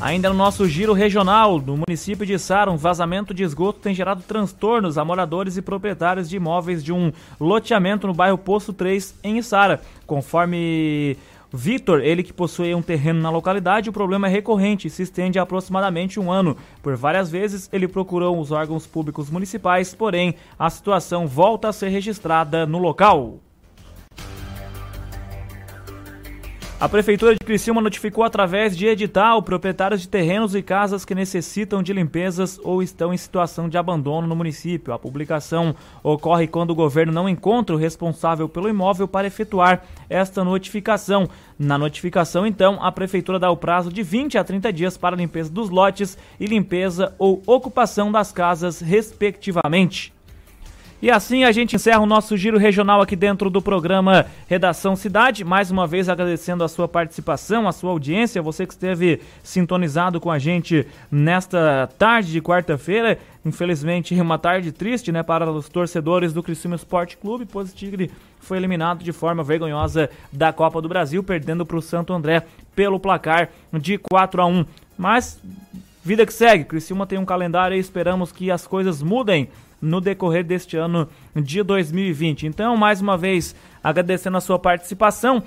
Ainda 0.00 0.28
no 0.28 0.34
nosso 0.34 0.68
giro 0.68 0.92
regional, 0.92 1.60
no 1.60 1.78
município 1.78 2.26
de 2.26 2.36
Sara, 2.38 2.70
um 2.70 2.76
vazamento 2.76 3.32
de 3.32 3.44
esgoto 3.44 3.78
tem 3.78 3.94
gerado 3.94 4.22
transtornos 4.22 4.98
a 4.98 5.04
moradores 5.04 5.56
e 5.56 5.62
proprietários 5.62 6.28
de 6.28 6.36
imóveis 6.36 6.82
de 6.82 6.92
um 6.92 7.12
loteamento 7.40 8.06
no 8.06 8.12
bairro 8.12 8.36
Poço 8.36 8.72
3, 8.72 9.14
em 9.22 9.40
Sara. 9.40 9.80
Conforme 10.04 11.16
Vitor, 11.52 12.00
ele 12.00 12.24
que 12.24 12.32
possui 12.32 12.74
um 12.74 12.82
terreno 12.82 13.20
na 13.20 13.30
localidade, 13.30 13.88
o 13.88 13.92
problema 13.92 14.26
é 14.26 14.30
recorrente 14.30 14.88
e 14.88 14.90
se 14.90 15.02
estende 15.02 15.38
há 15.38 15.42
aproximadamente 15.42 16.18
um 16.18 16.30
ano. 16.30 16.56
Por 16.82 16.96
várias 16.96 17.30
vezes, 17.30 17.70
ele 17.72 17.86
procurou 17.86 18.40
os 18.40 18.50
órgãos 18.50 18.88
públicos 18.88 19.30
municipais, 19.30 19.94
porém, 19.94 20.34
a 20.58 20.68
situação 20.68 21.28
volta 21.28 21.68
a 21.68 21.72
ser 21.72 21.90
registrada 21.90 22.66
no 22.66 22.78
local. 22.78 23.38
A 26.84 26.88
Prefeitura 26.94 27.32
de 27.32 27.38
Criciúma 27.38 27.80
notificou 27.80 28.22
através 28.24 28.76
de 28.76 28.86
edital 28.86 29.42
proprietários 29.42 30.02
de 30.02 30.06
terrenos 30.06 30.54
e 30.54 30.60
casas 30.60 31.02
que 31.02 31.14
necessitam 31.14 31.82
de 31.82 31.94
limpezas 31.94 32.60
ou 32.62 32.82
estão 32.82 33.14
em 33.14 33.16
situação 33.16 33.70
de 33.70 33.78
abandono 33.78 34.26
no 34.26 34.36
município. 34.36 34.92
A 34.92 34.98
publicação 34.98 35.74
ocorre 36.02 36.46
quando 36.46 36.72
o 36.72 36.74
governo 36.74 37.10
não 37.10 37.26
encontra 37.26 37.74
o 37.74 37.78
responsável 37.78 38.50
pelo 38.50 38.68
imóvel 38.68 39.08
para 39.08 39.26
efetuar 39.26 39.82
esta 40.10 40.44
notificação. 40.44 41.26
Na 41.58 41.78
notificação, 41.78 42.46
então, 42.46 42.78
a 42.82 42.92
Prefeitura 42.92 43.38
dá 43.38 43.50
o 43.50 43.56
prazo 43.56 43.90
de 43.90 44.02
20 44.02 44.36
a 44.36 44.44
30 44.44 44.70
dias 44.70 44.98
para 44.98 45.16
a 45.16 45.18
limpeza 45.18 45.50
dos 45.50 45.70
lotes 45.70 46.18
e 46.38 46.44
limpeza 46.44 47.14
ou 47.18 47.42
ocupação 47.46 48.12
das 48.12 48.30
casas, 48.30 48.82
respectivamente. 48.82 50.13
E 51.04 51.10
assim 51.10 51.44
a 51.44 51.52
gente 51.52 51.76
encerra 51.76 52.00
o 52.00 52.06
nosso 52.06 52.34
giro 52.34 52.56
regional 52.56 53.02
aqui 53.02 53.14
dentro 53.14 53.50
do 53.50 53.60
programa 53.60 54.24
Redação 54.48 54.96
Cidade. 54.96 55.44
Mais 55.44 55.70
uma 55.70 55.86
vez 55.86 56.08
agradecendo 56.08 56.64
a 56.64 56.68
sua 56.68 56.88
participação, 56.88 57.68
a 57.68 57.72
sua 57.72 57.90
audiência, 57.90 58.40
você 58.40 58.66
que 58.66 58.72
esteve 58.72 59.20
sintonizado 59.42 60.18
com 60.18 60.30
a 60.30 60.38
gente 60.38 60.86
nesta 61.10 61.90
tarde 61.98 62.32
de 62.32 62.40
quarta-feira. 62.40 63.18
Infelizmente, 63.44 64.18
uma 64.18 64.38
tarde 64.38 64.72
triste, 64.72 65.12
né, 65.12 65.22
para 65.22 65.52
os 65.52 65.68
torcedores 65.68 66.32
do 66.32 66.42
Criciúma 66.42 66.76
Esporte 66.76 67.18
Clube, 67.18 67.44
pois 67.44 67.70
o 67.70 67.74
Tigre 67.74 68.10
foi 68.40 68.56
eliminado 68.56 69.04
de 69.04 69.12
forma 69.12 69.44
vergonhosa 69.44 70.08
da 70.32 70.54
Copa 70.54 70.80
do 70.80 70.88
Brasil, 70.88 71.22
perdendo 71.22 71.66
para 71.66 71.76
o 71.76 71.82
Santo 71.82 72.14
André 72.14 72.44
pelo 72.74 72.98
placar 72.98 73.50
de 73.74 73.98
4 73.98 74.40
a 74.40 74.46
1. 74.46 74.64
Mas 74.96 75.38
vida 76.02 76.24
que 76.24 76.32
segue, 76.32 76.64
Criciúma 76.64 77.06
tem 77.06 77.18
um 77.18 77.26
calendário 77.26 77.76
e 77.76 77.80
esperamos 77.80 78.32
que 78.32 78.50
as 78.50 78.66
coisas 78.66 79.02
mudem 79.02 79.50
no 79.84 80.00
decorrer 80.00 80.44
deste 80.44 80.76
ano 80.76 81.08
de 81.34 81.62
2020. 81.62 82.46
Então, 82.46 82.76
mais 82.76 83.00
uma 83.00 83.16
vez, 83.16 83.54
agradecendo 83.82 84.36
a 84.36 84.40
sua 84.40 84.58
participação. 84.58 85.42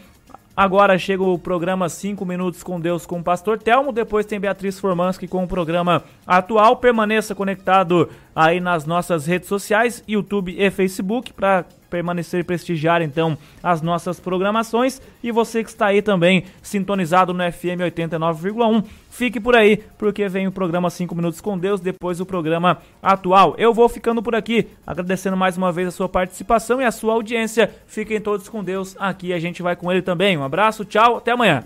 Agora 0.57 0.97
chega 0.97 1.21
o 1.21 1.37
programa 1.37 1.87
5 1.87 2.25
Minutos 2.25 2.63
com 2.63 2.79
Deus 2.79 3.05
com 3.05 3.19
o 3.19 3.23
Pastor 3.23 3.59
Telmo. 3.59 3.91
Depois 3.91 4.25
tem 4.25 4.39
Beatriz 4.39 4.79
Formanski 4.79 5.27
com 5.27 5.43
o 5.43 5.47
programa 5.47 6.03
atual. 6.25 6.77
Permaneça 6.77 7.35
conectado 7.35 8.09
aí 8.37 8.59
nas 8.59 8.85
nossas 8.85 9.25
redes 9.25 9.49
sociais, 9.49 10.03
YouTube 10.07 10.55
e 10.55 10.69
Facebook, 10.69 11.33
para 11.33 11.65
permanecer 11.89 12.41
e 12.41 12.43
prestigiar 12.43 13.01
então 13.01 13.35
as 13.63 13.81
nossas 13.81 14.19
programações 14.19 15.01
e 15.23 15.31
você 15.31 15.63
que 15.63 15.69
está 15.69 15.87
aí 15.87 16.03
também 16.03 16.43
sintonizado 16.61 17.33
no 17.33 17.51
FM 17.51 17.81
89,1, 17.81 18.83
fique 19.09 19.39
por 19.39 19.55
aí 19.55 19.77
porque 19.97 20.29
vem 20.29 20.45
o 20.45 20.51
programa 20.51 20.91
5 20.91 21.15
minutos 21.15 21.41
com 21.41 21.57
Deus, 21.57 21.81
depois 21.81 22.19
o 22.19 22.27
programa 22.27 22.77
atual. 23.01 23.55
Eu 23.57 23.73
vou 23.73 23.89
ficando 23.89 24.21
por 24.21 24.35
aqui, 24.35 24.67
agradecendo 24.85 25.35
mais 25.35 25.57
uma 25.57 25.71
vez 25.71 25.87
a 25.87 25.91
sua 25.91 26.07
participação 26.07 26.79
e 26.79 26.85
a 26.85 26.91
sua 26.91 27.13
audiência. 27.13 27.73
Fiquem 27.87 28.21
todos 28.21 28.47
com 28.47 28.63
Deus. 28.63 28.95
Aqui 28.99 29.33
a 29.33 29.39
gente 29.39 29.63
vai 29.63 29.75
com 29.75 29.91
ele 29.91 30.03
também. 30.03 30.37
Um 30.37 30.43
abraço, 30.43 30.85
tchau, 30.85 31.17
até 31.17 31.31
amanhã. 31.31 31.63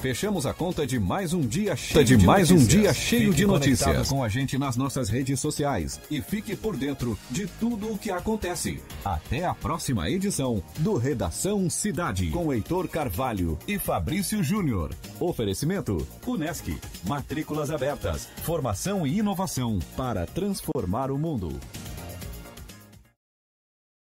Fechamos 0.00 0.46
a 0.46 0.54
conta 0.54 0.86
de 0.86 0.98
mais 0.98 1.32
um 1.32 1.40
dia 1.40 1.74
cheio 1.74 2.04
de, 2.04 2.16
de 2.16 2.24
mais 2.24 2.50
notícias. 2.50 2.74
um 2.74 2.80
dia 2.80 2.94
cheio 2.94 3.22
fique 3.24 3.36
de 3.36 3.46
notícias. 3.46 4.08
com 4.08 4.22
a 4.22 4.28
gente 4.28 4.56
nas 4.56 4.76
nossas 4.76 5.08
redes 5.08 5.40
sociais 5.40 6.00
e 6.08 6.22
fique 6.22 6.54
por 6.54 6.76
dentro 6.76 7.18
de 7.28 7.48
tudo 7.48 7.92
o 7.92 7.98
que 7.98 8.08
acontece. 8.10 8.80
Até 9.04 9.44
a 9.44 9.52
próxima 9.54 10.08
edição 10.08 10.62
do 10.78 10.96
Redação 10.96 11.68
Cidade 11.68 12.30
com 12.30 12.52
Heitor 12.52 12.86
Carvalho 12.88 13.58
e 13.66 13.76
Fabrício 13.76 14.42
Júnior. 14.42 14.94
Oferecimento 15.18 16.06
Unesc, 16.24 16.78
matrículas 17.04 17.70
abertas, 17.70 18.28
formação 18.44 19.04
e 19.04 19.18
inovação 19.18 19.80
para 19.96 20.26
transformar 20.26 21.10
o 21.10 21.18
mundo. 21.18 21.58